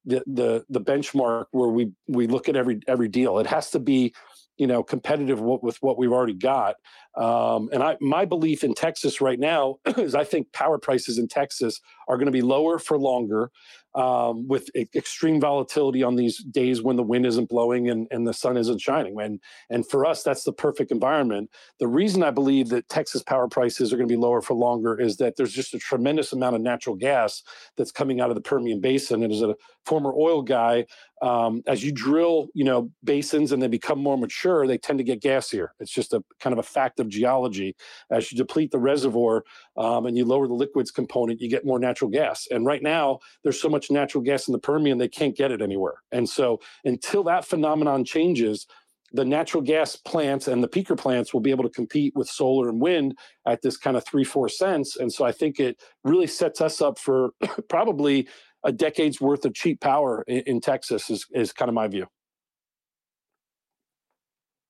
the 0.05 0.23
the, 0.27 0.65
the 0.69 0.81
benchmark 0.81 1.47
where 1.53 1.69
we 1.69 1.93
we 2.09 2.27
look 2.27 2.49
at 2.49 2.57
every 2.57 2.81
every 2.87 3.09
deal. 3.09 3.39
It 3.39 3.47
has 3.47 3.71
to 3.71 3.79
be 3.79 4.13
you 4.57 4.67
know 4.67 4.83
competitive 4.83 5.41
with, 5.41 5.63
with 5.63 5.77
what 5.83 5.99
we've 5.99 6.13
already 6.13 6.35
got 6.35 6.77
um, 7.17 7.71
and 7.73 7.83
I, 7.83 7.97
my 8.01 8.25
belief 8.25 8.63
in 8.63 8.75
Texas 8.75 9.21
right 9.21 9.39
now 9.39 9.77
is 9.97 10.15
I 10.15 10.25
think 10.25 10.53
power 10.53 10.79
prices 10.79 11.19
in 11.19 11.29
Texas 11.29 11.81
are 12.09 12.17
going 12.17 12.27
to 12.27 12.33
be 12.33 12.43
lower 12.43 12.79
for 12.79 12.99
longer 12.99 13.51
um, 13.97 14.47
with 14.47 14.71
e- 14.77 14.87
extreme 14.95 15.41
volatility 15.41 16.03
on 16.03 16.17
these 16.17 16.39
days 16.45 16.83
when 16.83 16.97
the 16.97 17.03
wind 17.03 17.25
isn't 17.25 17.49
blowing 17.49 17.89
and, 17.89 18.07
and 18.11 18.27
the 18.27 18.35
sun 18.35 18.57
isn't 18.57 18.81
shining. 18.81 19.19
And, 19.21 19.41
and 19.71 19.89
for 19.89 20.05
us, 20.05 20.23
that's 20.23 20.45
the 20.45 20.53
perfect 20.53 20.93
environment. 20.93 21.51
The 21.81 21.89
reason 21.89 22.23
I 22.23 22.31
believe 22.31 22.69
that 22.69 22.89
Texas 22.91 23.23
power 23.23 23.49
prices 23.49 23.93
are 23.93 23.97
going 23.97 24.09
to 24.09 24.13
be 24.13 24.21
lower 24.21 24.43
for 24.43 24.55
longer 24.55 25.01
is 25.01 25.17
that 25.17 25.37
there's 25.37 25.53
just 25.53 25.75
a 25.75 25.79
tremendous 25.79 26.33
amount 26.33 26.57
of 26.57 26.63
natural 26.63 26.95
gas 26.95 27.43
that's 27.77 27.91
coming 27.91 28.21
out 28.21 28.29
of 28.29 28.37
the 28.37 28.43
Permian 28.43 28.81
Basin. 28.81 29.23
And 29.23 29.33
as 29.33 29.41
a 29.41 29.57
former 29.87 30.13
oil 30.13 30.43
guy, 30.43 30.85
um, 31.23 31.63
as 31.67 31.83
you 31.83 31.93
drill, 31.93 32.49
you 32.55 32.65
know, 32.65 32.91
basins 33.03 33.53
and 33.53 33.63
they 33.63 33.69
become 33.69 33.99
more 33.99 34.19
mature, 34.19 34.67
they 34.67 34.79
tend 34.79 34.99
to 34.99 35.05
get 35.05 35.23
gassier. 35.23 35.69
It's 35.81 35.91
just 35.91 36.13
a 36.13 36.23
kind 36.41 36.53
of 36.53 36.59
a 36.59 36.63
fact 36.63 37.01
of 37.01 37.09
geology. 37.09 37.75
As 38.11 38.31
you 38.31 38.37
deplete 38.37 38.71
the 38.71 38.79
reservoir 38.79 39.45
um, 39.77 40.07
and 40.07 40.17
you 40.17 40.25
lower 40.25 40.47
the 40.47 40.55
liquids 40.55 40.91
component, 40.91 41.41
you 41.41 41.49
get 41.49 41.65
more 41.65 41.79
natural 41.79 42.11
gas. 42.11 42.47
And 42.51 42.67
right 42.67 42.83
now, 42.83 43.21
there's 43.43 43.61
so 43.61 43.69
much 43.69 43.91
natural 43.91 44.23
gas 44.23 44.47
in 44.49 44.53
the 44.53 44.59
Permian, 44.59 44.99
they 44.99 45.09
can't 45.09 45.37
get 45.37 45.51
it 45.51 45.63
anywhere. 45.63 46.03
And 46.13 46.29
so 46.29 46.61
until 46.85 47.25
that 47.25 47.45
phenomenon 47.45 48.05
changes, 48.05 48.67
the 49.13 49.25
natural 49.25 49.63
gas 49.63 49.97
plants 49.97 50.49
and 50.49 50.63
the 50.63 50.69
peaker 50.69 50.97
plants 50.97 51.33
will 51.33 51.41
be 51.41 51.51
able 51.51 51.65
to 51.65 51.71
compete 51.71 52.15
with 52.15 52.29
solar 52.29 52.69
and 52.69 52.81
wind 52.81 53.17
at 53.47 53.63
this 53.63 53.77
kind 53.77 53.97
of 53.97 54.05
three, 54.05 54.25
four 54.25 54.49
cents. 54.49 54.97
And 54.97 55.13
so 55.13 55.25
I 55.25 55.33
think 55.33 55.61
it 55.61 55.81
really 56.05 56.27
sets 56.27 56.61
us 56.61 56.81
up 56.81 56.99
for 56.99 57.31
probably 57.69 58.29
a 58.65 58.73
decade's 58.73 59.21
worth 59.21 59.45
of 59.45 59.55
cheap 59.55 59.81
power 59.81 60.23
in, 60.27 60.41
in 60.41 60.61
Texas 60.61 61.11
is, 61.11 61.27
is 61.33 61.53
kind 61.53 61.69
of 61.69 61.75
my 61.75 61.87
view. 61.89 62.07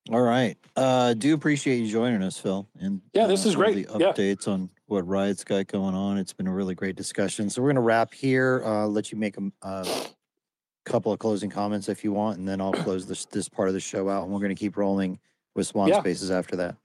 All 0.09 0.21
right. 0.21 0.57
Uh, 0.75 1.13
do 1.13 1.33
appreciate 1.33 1.77
you 1.77 1.87
joining 1.91 2.23
us, 2.23 2.37
Phil. 2.37 2.65
And 2.79 3.01
Yeah, 3.13 3.27
this 3.27 3.45
uh, 3.45 3.49
is 3.49 3.55
great. 3.55 3.87
The 3.87 3.99
Yeah. 3.99 4.11
updates 4.13 4.47
on 4.47 4.69
what 4.85 5.05
Riot's 5.05 5.43
got 5.43 5.67
going 5.67 5.95
on. 5.95 6.17
It's 6.17 6.31
been 6.31 6.47
a 6.47 6.53
really 6.53 6.75
great 6.75 6.95
discussion. 6.95 7.49
So 7.49 7.61
we're 7.61 7.69
gonna 7.69 7.81
wrap 7.81 8.13
here. 8.13 8.63
Uh, 8.63 8.87
let 8.87 9.11
you 9.11 9.17
make 9.17 9.35
a, 9.37 9.51
a 9.63 9.85
couple 10.85 11.11
of 11.11 11.19
closing 11.19 11.49
comments 11.49 11.89
if 11.89 12.05
you 12.05 12.13
want, 12.13 12.39
and 12.39 12.47
then 12.47 12.61
I'll 12.61 12.71
close 12.73 13.05
this 13.05 13.25
this 13.25 13.49
part 13.49 13.67
of 13.67 13.73
the 13.73 13.81
show 13.81 14.07
out. 14.07 14.23
And 14.23 14.33
we're 14.33 14.39
gonna 14.39 14.55
keep 14.55 14.77
rolling 14.77 15.19
with 15.55 15.67
Swan 15.67 15.89
Yeah. 15.89 15.99
Spaces 15.99 16.31
after 16.31 16.55
that. 16.55 16.77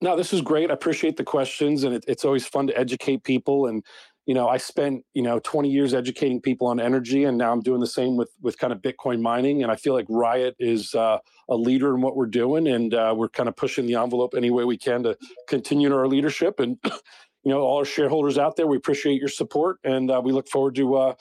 No, 0.00 0.16
this 0.16 0.32
is 0.32 0.40
great. 0.40 0.70
I 0.70 0.74
appreciate 0.74 1.16
the 1.16 1.24
questions, 1.24 1.82
and 1.82 1.96
it, 1.96 2.04
it's 2.06 2.24
always 2.24 2.46
fun 2.46 2.68
to 2.68 2.78
educate 2.78 3.24
people. 3.24 3.66
And 3.66 3.84
you 4.28 4.34
know, 4.34 4.46
I 4.46 4.58
spent 4.58 5.06
you 5.14 5.22
know 5.22 5.38
20 5.42 5.70
years 5.70 5.94
educating 5.94 6.38
people 6.42 6.66
on 6.66 6.78
energy, 6.78 7.24
and 7.24 7.38
now 7.38 7.50
I'm 7.50 7.62
doing 7.62 7.80
the 7.80 7.86
same 7.86 8.18
with 8.18 8.28
with 8.42 8.58
kind 8.58 8.74
of 8.74 8.80
Bitcoin 8.82 9.22
mining. 9.22 9.62
And 9.62 9.72
I 9.72 9.76
feel 9.76 9.94
like 9.94 10.04
Riot 10.10 10.54
is 10.58 10.94
uh, 10.94 11.16
a 11.48 11.56
leader 11.56 11.94
in 11.94 12.02
what 12.02 12.14
we're 12.14 12.26
doing, 12.26 12.68
and 12.68 12.92
uh, 12.92 13.14
we're 13.16 13.30
kind 13.30 13.48
of 13.48 13.56
pushing 13.56 13.86
the 13.86 13.94
envelope 13.94 14.34
any 14.36 14.50
way 14.50 14.64
we 14.64 14.76
can 14.76 15.02
to 15.04 15.16
continue 15.48 15.90
our 15.96 16.06
leadership. 16.06 16.60
And 16.60 16.76
you 16.84 17.50
know, 17.50 17.60
all 17.60 17.78
our 17.78 17.86
shareholders 17.86 18.36
out 18.36 18.56
there, 18.56 18.66
we 18.66 18.76
appreciate 18.76 19.18
your 19.18 19.30
support, 19.30 19.78
and 19.82 20.10
uh, 20.10 20.20
we 20.22 20.32
look 20.32 20.46
forward 20.46 20.74
to 20.74 20.94
uh, 20.96 21.14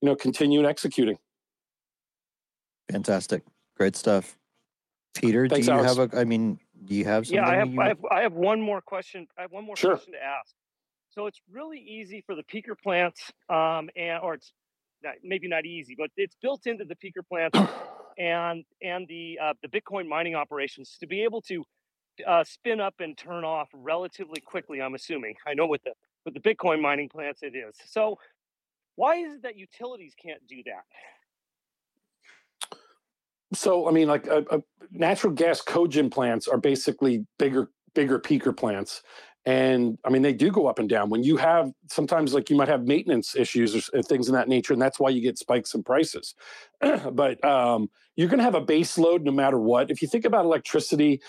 you 0.00 0.08
know 0.08 0.14
continuing 0.14 0.64
executing. 0.64 1.18
Fantastic. 2.88 3.42
Great 3.76 3.96
stuff. 3.96 4.36
Peter, 5.16 5.48
Thanks, 5.48 5.66
do 5.66 5.72
you 5.72 5.78
Alex. 5.80 5.96
have 5.96 6.12
a? 6.14 6.20
I 6.20 6.22
mean, 6.24 6.60
do 6.84 6.94
you 6.94 7.04
have 7.04 7.26
something? 7.26 7.42
Yeah, 7.42 7.50
I 7.50 7.56
have, 7.56 7.72
you- 7.72 7.80
I 7.80 7.88
have, 7.88 7.98
I 8.12 8.20
have 8.20 8.32
one 8.34 8.60
more 8.60 8.80
question. 8.80 9.26
I 9.36 9.42
have 9.42 9.50
one 9.50 9.64
more 9.64 9.74
Sure. 9.76 9.96
question 9.96 10.12
to 10.12 10.22
ask. 10.22 10.54
So 11.14 11.26
it's 11.26 11.40
really 11.50 11.78
easy 11.78 12.24
for 12.26 12.34
the 12.34 12.42
peaker 12.42 12.76
plants, 12.80 13.32
um, 13.48 13.88
and 13.96 14.18
or 14.20 14.34
it's 14.34 14.52
not, 15.04 15.14
maybe 15.22 15.46
not 15.46 15.64
easy, 15.64 15.94
but 15.96 16.10
it's 16.16 16.36
built 16.42 16.66
into 16.66 16.84
the 16.84 16.96
peaker 16.96 17.26
plants 17.26 17.56
and 18.18 18.64
and 18.82 19.06
the 19.06 19.38
uh, 19.40 19.52
the 19.62 19.68
Bitcoin 19.68 20.08
mining 20.08 20.34
operations 20.34 20.96
to 20.98 21.06
be 21.06 21.22
able 21.22 21.40
to 21.42 21.64
uh, 22.26 22.42
spin 22.42 22.80
up 22.80 22.94
and 22.98 23.16
turn 23.16 23.44
off 23.44 23.68
relatively 23.72 24.40
quickly. 24.40 24.82
I'm 24.82 24.94
assuming. 24.94 25.34
I 25.46 25.54
know 25.54 25.66
with 25.66 25.84
the 25.84 25.92
with 26.24 26.34
the 26.34 26.40
Bitcoin 26.40 26.80
mining 26.80 27.08
plants 27.08 27.42
it 27.42 27.54
is. 27.54 27.76
So 27.86 28.18
why 28.96 29.16
is 29.16 29.34
it 29.34 29.42
that 29.42 29.56
utilities 29.56 30.14
can't 30.20 30.44
do 30.48 30.62
that? 30.66 30.84
So 33.52 33.88
I 33.88 33.92
mean, 33.92 34.08
like 34.08 34.26
uh, 34.28 34.42
uh, 34.50 34.58
natural 34.90 35.32
gas 35.32 35.62
cogen 35.62 36.10
plants 36.10 36.48
are 36.48 36.58
basically 36.58 37.24
bigger, 37.38 37.70
bigger 37.94 38.18
peaker 38.18 38.56
plants, 38.56 39.02
and 39.46 39.98
I 40.04 40.10
mean 40.10 40.22
they 40.22 40.32
do 40.32 40.50
go 40.50 40.66
up 40.66 40.78
and 40.78 40.88
down. 40.88 41.10
When 41.10 41.22
you 41.22 41.36
have 41.36 41.70
sometimes 41.90 42.32
like 42.34 42.50
you 42.50 42.56
might 42.56 42.68
have 42.68 42.84
maintenance 42.84 43.36
issues 43.36 43.90
or 43.92 44.02
things 44.02 44.28
in 44.28 44.34
that 44.34 44.48
nature, 44.48 44.72
and 44.72 44.80
that's 44.80 44.98
why 44.98 45.10
you 45.10 45.20
get 45.20 45.38
spikes 45.38 45.74
in 45.74 45.82
prices. 45.82 46.34
but 47.12 47.44
um, 47.44 47.90
you're 48.16 48.28
going 48.28 48.38
to 48.38 48.44
have 48.44 48.54
a 48.54 48.60
base 48.60 48.96
load 48.96 49.22
no 49.22 49.32
matter 49.32 49.58
what. 49.58 49.90
If 49.90 50.00
you 50.00 50.08
think 50.08 50.24
about 50.24 50.44
electricity, 50.44 51.20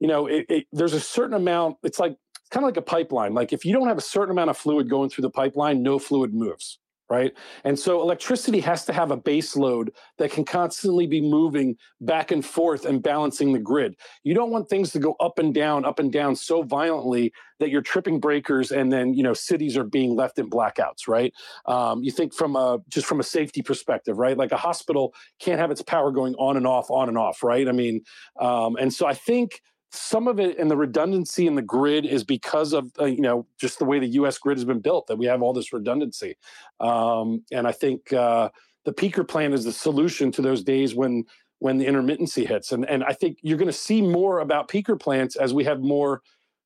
you 0.00 0.08
know 0.08 0.26
it, 0.26 0.46
it, 0.48 0.66
there's 0.72 0.94
a 0.94 1.00
certain 1.00 1.34
amount. 1.34 1.78
It's 1.82 1.98
like 1.98 2.16
kind 2.50 2.64
of 2.64 2.68
like 2.68 2.76
a 2.76 2.82
pipeline. 2.82 3.34
Like 3.34 3.52
if 3.52 3.64
you 3.64 3.72
don't 3.72 3.88
have 3.88 3.98
a 3.98 4.02
certain 4.02 4.30
amount 4.30 4.50
of 4.50 4.56
fluid 4.56 4.88
going 4.88 5.10
through 5.10 5.22
the 5.22 5.30
pipeline, 5.30 5.82
no 5.82 5.98
fluid 5.98 6.32
moves 6.32 6.78
right? 7.10 7.32
And 7.64 7.78
so 7.78 8.00
electricity 8.00 8.60
has 8.60 8.84
to 8.86 8.92
have 8.92 9.10
a 9.10 9.16
base 9.16 9.56
load 9.56 9.92
that 10.18 10.30
can 10.30 10.44
constantly 10.44 11.06
be 11.06 11.20
moving 11.20 11.76
back 12.00 12.30
and 12.30 12.44
forth 12.44 12.86
and 12.86 13.02
balancing 13.02 13.52
the 13.52 13.58
grid. 13.58 13.96
You 14.22 14.34
don't 14.34 14.50
want 14.50 14.68
things 14.68 14.90
to 14.92 14.98
go 14.98 15.14
up 15.20 15.38
and 15.38 15.54
down, 15.54 15.84
up 15.84 15.98
and 15.98 16.10
down 16.10 16.34
so 16.34 16.62
violently 16.62 17.32
that 17.60 17.70
you're 17.70 17.82
tripping 17.82 18.20
breakers 18.20 18.72
and 18.72 18.92
then 18.92 19.14
you 19.14 19.22
know 19.22 19.34
cities 19.34 19.76
are 19.76 19.84
being 19.84 20.16
left 20.16 20.38
in 20.38 20.50
blackouts, 20.50 21.06
right? 21.06 21.32
Um, 21.66 22.02
you 22.02 22.10
think 22.10 22.34
from 22.34 22.56
a 22.56 22.78
just 22.88 23.06
from 23.06 23.20
a 23.20 23.24
safety 23.24 23.62
perspective, 23.62 24.18
right? 24.18 24.36
Like 24.36 24.52
a 24.52 24.56
hospital 24.56 25.14
can't 25.40 25.60
have 25.60 25.70
its 25.70 25.82
power 25.82 26.10
going 26.10 26.34
on 26.36 26.56
and 26.56 26.66
off, 26.66 26.90
on 26.90 27.08
and 27.08 27.18
off, 27.18 27.42
right? 27.42 27.68
I 27.68 27.72
mean, 27.72 28.02
um, 28.40 28.76
and 28.76 28.92
so 28.92 29.06
I 29.06 29.14
think 29.14 29.60
some 29.94 30.28
of 30.28 30.40
it 30.40 30.58
and 30.58 30.70
the 30.70 30.76
redundancy 30.76 31.46
in 31.46 31.54
the 31.54 31.62
grid 31.62 32.04
is 32.04 32.24
because 32.24 32.72
of 32.72 32.90
uh, 33.00 33.04
you 33.04 33.20
know 33.20 33.46
just 33.58 33.78
the 33.78 33.84
way 33.84 33.98
the 33.98 34.08
U.S. 34.08 34.38
grid 34.38 34.58
has 34.58 34.64
been 34.64 34.80
built 34.80 35.06
that 35.06 35.16
we 35.16 35.26
have 35.26 35.42
all 35.42 35.52
this 35.52 35.72
redundancy, 35.72 36.36
um, 36.80 37.44
and 37.52 37.66
I 37.66 37.72
think 37.72 38.12
uh, 38.12 38.50
the 38.84 38.92
peaker 38.92 39.26
plan 39.26 39.52
is 39.52 39.64
the 39.64 39.72
solution 39.72 40.32
to 40.32 40.42
those 40.42 40.62
days 40.62 40.94
when 40.94 41.24
when 41.60 41.78
the 41.78 41.86
intermittency 41.86 42.46
hits, 42.46 42.72
and 42.72 42.88
and 42.88 43.04
I 43.04 43.12
think 43.12 43.38
you're 43.42 43.58
going 43.58 43.66
to 43.66 43.72
see 43.72 44.02
more 44.02 44.40
about 44.40 44.68
peaker 44.68 44.98
plants 44.98 45.36
as 45.36 45.54
we 45.54 45.64
have 45.64 45.80
more 45.80 46.22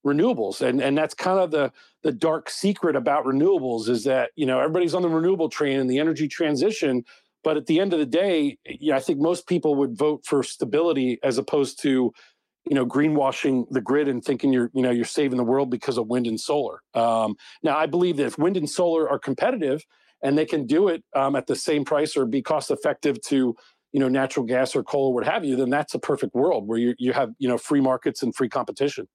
renewables, 0.07 0.61
and 0.61 0.81
and 0.81 0.97
that's 0.97 1.15
kind 1.15 1.39
of 1.39 1.51
the 1.51 1.73
the 2.03 2.13
dark 2.13 2.49
secret 2.51 2.97
about 2.97 3.25
renewables 3.25 3.89
is 3.89 4.05
that 4.05 4.31
you 4.37 4.47
know 4.47 4.59
everybody's 4.59 4.95
on 4.95 5.03
the 5.03 5.09
renewable 5.09 5.49
train 5.49 5.79
and 5.79 5.91
the 5.91 5.99
energy 5.99 6.29
transition. 6.29 7.05
But 7.45 7.57
at 7.57 7.67
the 7.67 7.79
end 7.79 7.93
of 7.93 8.01
the 8.01 8.07
day, 8.07 8.59
you 8.67 8.91
know, 8.91 8.97
I 8.97 9.01
think 9.01 9.21
most 9.21 9.47
people 9.47 9.77
would 9.77 9.97
vote 9.97 10.27
for 10.27 10.43
stability 10.43 11.21
as 11.23 11.39
opposed 11.39 11.81
to 11.83 12.13
you 12.69 12.75
know 12.75 12.87
greenwashing 12.87 13.67
the 13.71 13.81
grid 13.81 14.09
and 14.09 14.25
thinking 14.25 14.53
you're 14.53 14.71
you 14.75 14.83
know 14.83 14.91
you're 14.91 15.05
saving 15.05 15.39
the 15.39 15.45
world 15.45 15.71
because 15.71 15.99
of 15.99 16.07
wind 16.07 16.27
and 16.27 16.41
solar. 16.41 16.83
Um, 16.95 17.37
now 17.63 17.77
i 17.77 17.87
believe 17.87 18.17
that 18.19 18.27
if 18.27 18.39
wind 18.39 18.57
and 18.57 18.69
solar 18.69 19.09
are 19.09 19.19
competitive 19.19 19.85
and 20.23 20.37
they 20.37 20.47
can 20.47 20.67
do 20.67 20.89
it 20.89 21.05
um, 21.15 21.37
at 21.37 21.47
the 21.47 21.57
same 21.57 21.85
price 21.85 22.17
or 22.17 22.27
be 22.27 22.43
cost 22.43 22.71
effective 22.71 23.21
to 23.23 23.57
you 23.93 24.01
know 24.01 24.09
natural 24.09 24.45
gas 24.45 24.77
or 24.77 24.83
coal 24.83 25.09
or 25.09 25.15
what 25.15 25.25
have 25.25 25.45
you 25.45 25.57
then 25.57 25.71
that's 25.71 25.95
a 25.95 25.99
perfect 25.99 26.35
world 26.35 26.69
where 26.69 26.79
you, 26.79 26.95
you 26.99 27.13
have 27.13 27.31
you 27.39 27.49
know 27.49 27.59
free 27.59 27.81
markets 27.81 28.23
and 28.23 28.35
free 28.35 28.49
competition. 28.49 29.09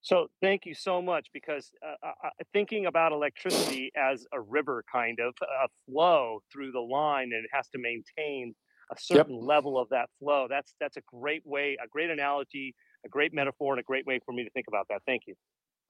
So 0.00 0.28
thank 0.40 0.64
you 0.64 0.74
so 0.74 1.02
much 1.02 1.26
because 1.34 1.72
uh, 1.82 2.06
uh, 2.24 2.30
thinking 2.52 2.86
about 2.86 3.12
electricity 3.12 3.90
as 3.96 4.26
a 4.32 4.40
river 4.40 4.84
kind 4.90 5.18
of 5.20 5.34
a 5.42 5.68
flow 5.84 6.40
through 6.50 6.72
the 6.72 6.80
line 6.80 7.32
and 7.34 7.44
it 7.44 7.50
has 7.52 7.68
to 7.70 7.78
maintain 7.78 8.54
a 8.90 8.96
certain 8.98 9.36
yep. 9.36 9.44
level 9.44 9.78
of 9.78 9.88
that 9.90 10.08
flow. 10.18 10.46
That's 10.48 10.74
that's 10.80 10.96
a 10.96 11.02
great 11.06 11.46
way, 11.46 11.76
a 11.82 11.88
great 11.88 12.10
analogy, 12.10 12.74
a 13.04 13.08
great 13.08 13.32
metaphor, 13.32 13.72
and 13.72 13.80
a 13.80 13.84
great 13.84 14.06
way 14.06 14.20
for 14.24 14.32
me 14.32 14.44
to 14.44 14.50
think 14.50 14.66
about 14.68 14.86
that. 14.88 15.02
Thank 15.06 15.22
you. 15.26 15.34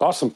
Awesome. 0.01 0.35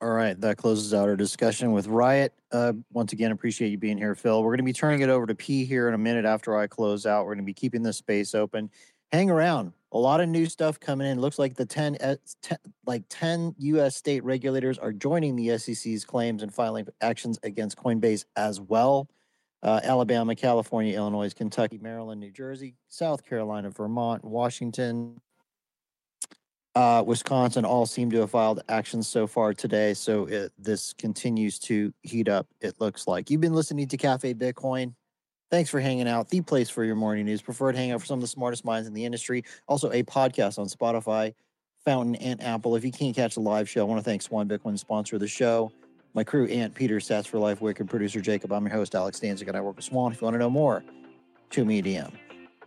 All 0.00 0.10
right, 0.10 0.38
that 0.40 0.58
closes 0.58 0.92
out 0.92 1.08
our 1.08 1.16
discussion 1.16 1.72
with 1.72 1.86
Riot. 1.86 2.34
Uh, 2.52 2.74
once 2.92 3.12
again, 3.12 3.30
appreciate 3.30 3.70
you 3.70 3.78
being 3.78 3.96
here, 3.96 4.14
Phil. 4.14 4.42
We're 4.42 4.50
going 4.50 4.58
to 4.58 4.64
be 4.64 4.72
turning 4.72 5.00
it 5.00 5.08
over 5.08 5.24
to 5.26 5.34
P 5.34 5.64
here 5.64 5.88
in 5.88 5.94
a 5.94 5.98
minute 5.98 6.24
after 6.24 6.56
I 6.56 6.66
close 6.66 7.06
out. 7.06 7.24
We're 7.24 7.34
going 7.34 7.44
to 7.44 7.46
be 7.46 7.54
keeping 7.54 7.82
this 7.82 7.96
space 7.98 8.34
open. 8.34 8.70
Hang 9.12 9.30
around. 9.30 9.72
A 9.92 9.98
lot 9.98 10.20
of 10.20 10.28
new 10.28 10.46
stuff 10.46 10.80
coming 10.80 11.06
in. 11.06 11.20
Looks 11.20 11.38
like 11.38 11.54
the 11.54 11.64
10, 11.64 11.96
uh, 12.02 12.16
10 12.42 12.58
like 12.84 13.04
10 13.08 13.54
U.S. 13.58 13.96
state 13.96 14.24
regulators 14.24 14.76
are 14.76 14.92
joining 14.92 15.36
the 15.36 15.56
SEC's 15.56 16.04
claims 16.04 16.42
and 16.42 16.52
filing 16.52 16.86
actions 17.00 17.38
against 17.44 17.78
Coinbase 17.78 18.24
as 18.36 18.60
well 18.60 19.08
uh, 19.64 19.80
Alabama, 19.82 20.34
California, 20.34 20.94
Illinois, 20.94 21.32
Kentucky, 21.32 21.78
Maryland, 21.78 22.20
New 22.20 22.30
Jersey, 22.30 22.76
South 22.88 23.24
Carolina, 23.24 23.70
Vermont, 23.70 24.22
Washington, 24.22 25.20
uh, 26.74 27.02
Wisconsin 27.06 27.64
all 27.64 27.86
seem 27.86 28.10
to 28.10 28.20
have 28.20 28.30
filed 28.30 28.62
actions 28.68 29.08
so 29.08 29.26
far 29.26 29.54
today. 29.54 29.94
So 29.94 30.26
it, 30.26 30.52
this 30.58 30.92
continues 30.92 31.58
to 31.60 31.94
heat 32.02 32.28
up, 32.28 32.46
it 32.60 32.80
looks 32.80 33.06
like. 33.06 33.30
You've 33.30 33.40
been 33.40 33.54
listening 33.54 33.88
to 33.88 33.96
Cafe 33.96 34.34
Bitcoin. 34.34 34.94
Thanks 35.50 35.70
for 35.70 35.78
hanging 35.78 36.08
out. 36.08 36.28
The 36.28 36.40
place 36.40 36.68
for 36.68 36.84
your 36.84 36.96
morning 36.96 37.26
news, 37.26 37.40
preferred 37.40 37.76
hangout 37.76 38.00
for 38.00 38.06
some 38.06 38.18
of 38.18 38.22
the 38.22 38.28
smartest 38.28 38.64
minds 38.64 38.88
in 38.88 38.94
the 38.94 39.04
industry. 39.04 39.44
Also, 39.68 39.90
a 39.92 40.02
podcast 40.02 40.58
on 40.58 40.66
Spotify, 40.66 41.32
Fountain, 41.84 42.16
and 42.16 42.42
Apple. 42.42 42.74
If 42.74 42.84
you 42.84 42.90
can't 42.90 43.14
catch 43.14 43.34
the 43.34 43.40
live 43.40 43.68
show, 43.68 43.80
I 43.82 43.84
want 43.84 44.00
to 44.00 44.04
thank 44.04 44.22
Swan 44.22 44.48
Bitcoin, 44.48 44.76
sponsor 44.78 45.16
of 45.16 45.20
the 45.20 45.28
show 45.28 45.70
my 46.14 46.22
crew, 46.22 46.46
Ant, 46.46 46.74
Peter, 46.74 46.98
Stats 47.00 47.26
for 47.26 47.38
Life, 47.38 47.60
Wicked, 47.60 47.88
producer 47.88 48.20
Jacob. 48.20 48.52
I'm 48.52 48.64
your 48.64 48.74
host, 48.74 48.94
Alex 48.94 49.18
Stanczyk, 49.18 49.48
and 49.48 49.56
I 49.56 49.60
work 49.60 49.76
with 49.76 49.84
Swan. 49.84 50.12
If 50.12 50.20
you 50.20 50.24
want 50.24 50.34
to 50.34 50.38
know 50.38 50.48
more, 50.48 50.84
shoot 51.50 51.66
me 51.66 51.82
DM. 51.82 52.12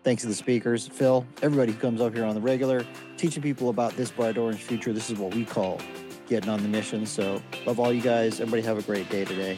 Thanks 0.04 0.22
to 0.22 0.28
the 0.28 0.36
speakers, 0.36 0.88
Phil, 0.88 1.26
everybody 1.42 1.72
who 1.72 1.80
comes 1.80 2.02
up 2.02 2.14
here 2.14 2.26
on 2.26 2.36
the 2.36 2.42
regular, 2.42 2.86
teaching 3.18 3.42
people 3.42 3.70
about 3.70 3.96
this 3.96 4.12
bright 4.12 4.38
orange 4.38 4.62
future. 4.62 4.94
This 4.94 5.10
is 5.10 5.18
what 5.18 5.34
we 5.34 5.44
call 5.44 5.80
getting 6.28 6.50
on 6.50 6.62
the 6.62 6.70
mission. 6.70 7.06
So, 7.06 7.42
love 7.66 7.80
all 7.80 7.92
you 7.92 8.02
guys. 8.02 8.40
Everybody 8.40 8.62
have 8.64 8.78
a 8.78 8.82
great 8.82 9.10
day 9.10 9.26
today. 9.26 9.58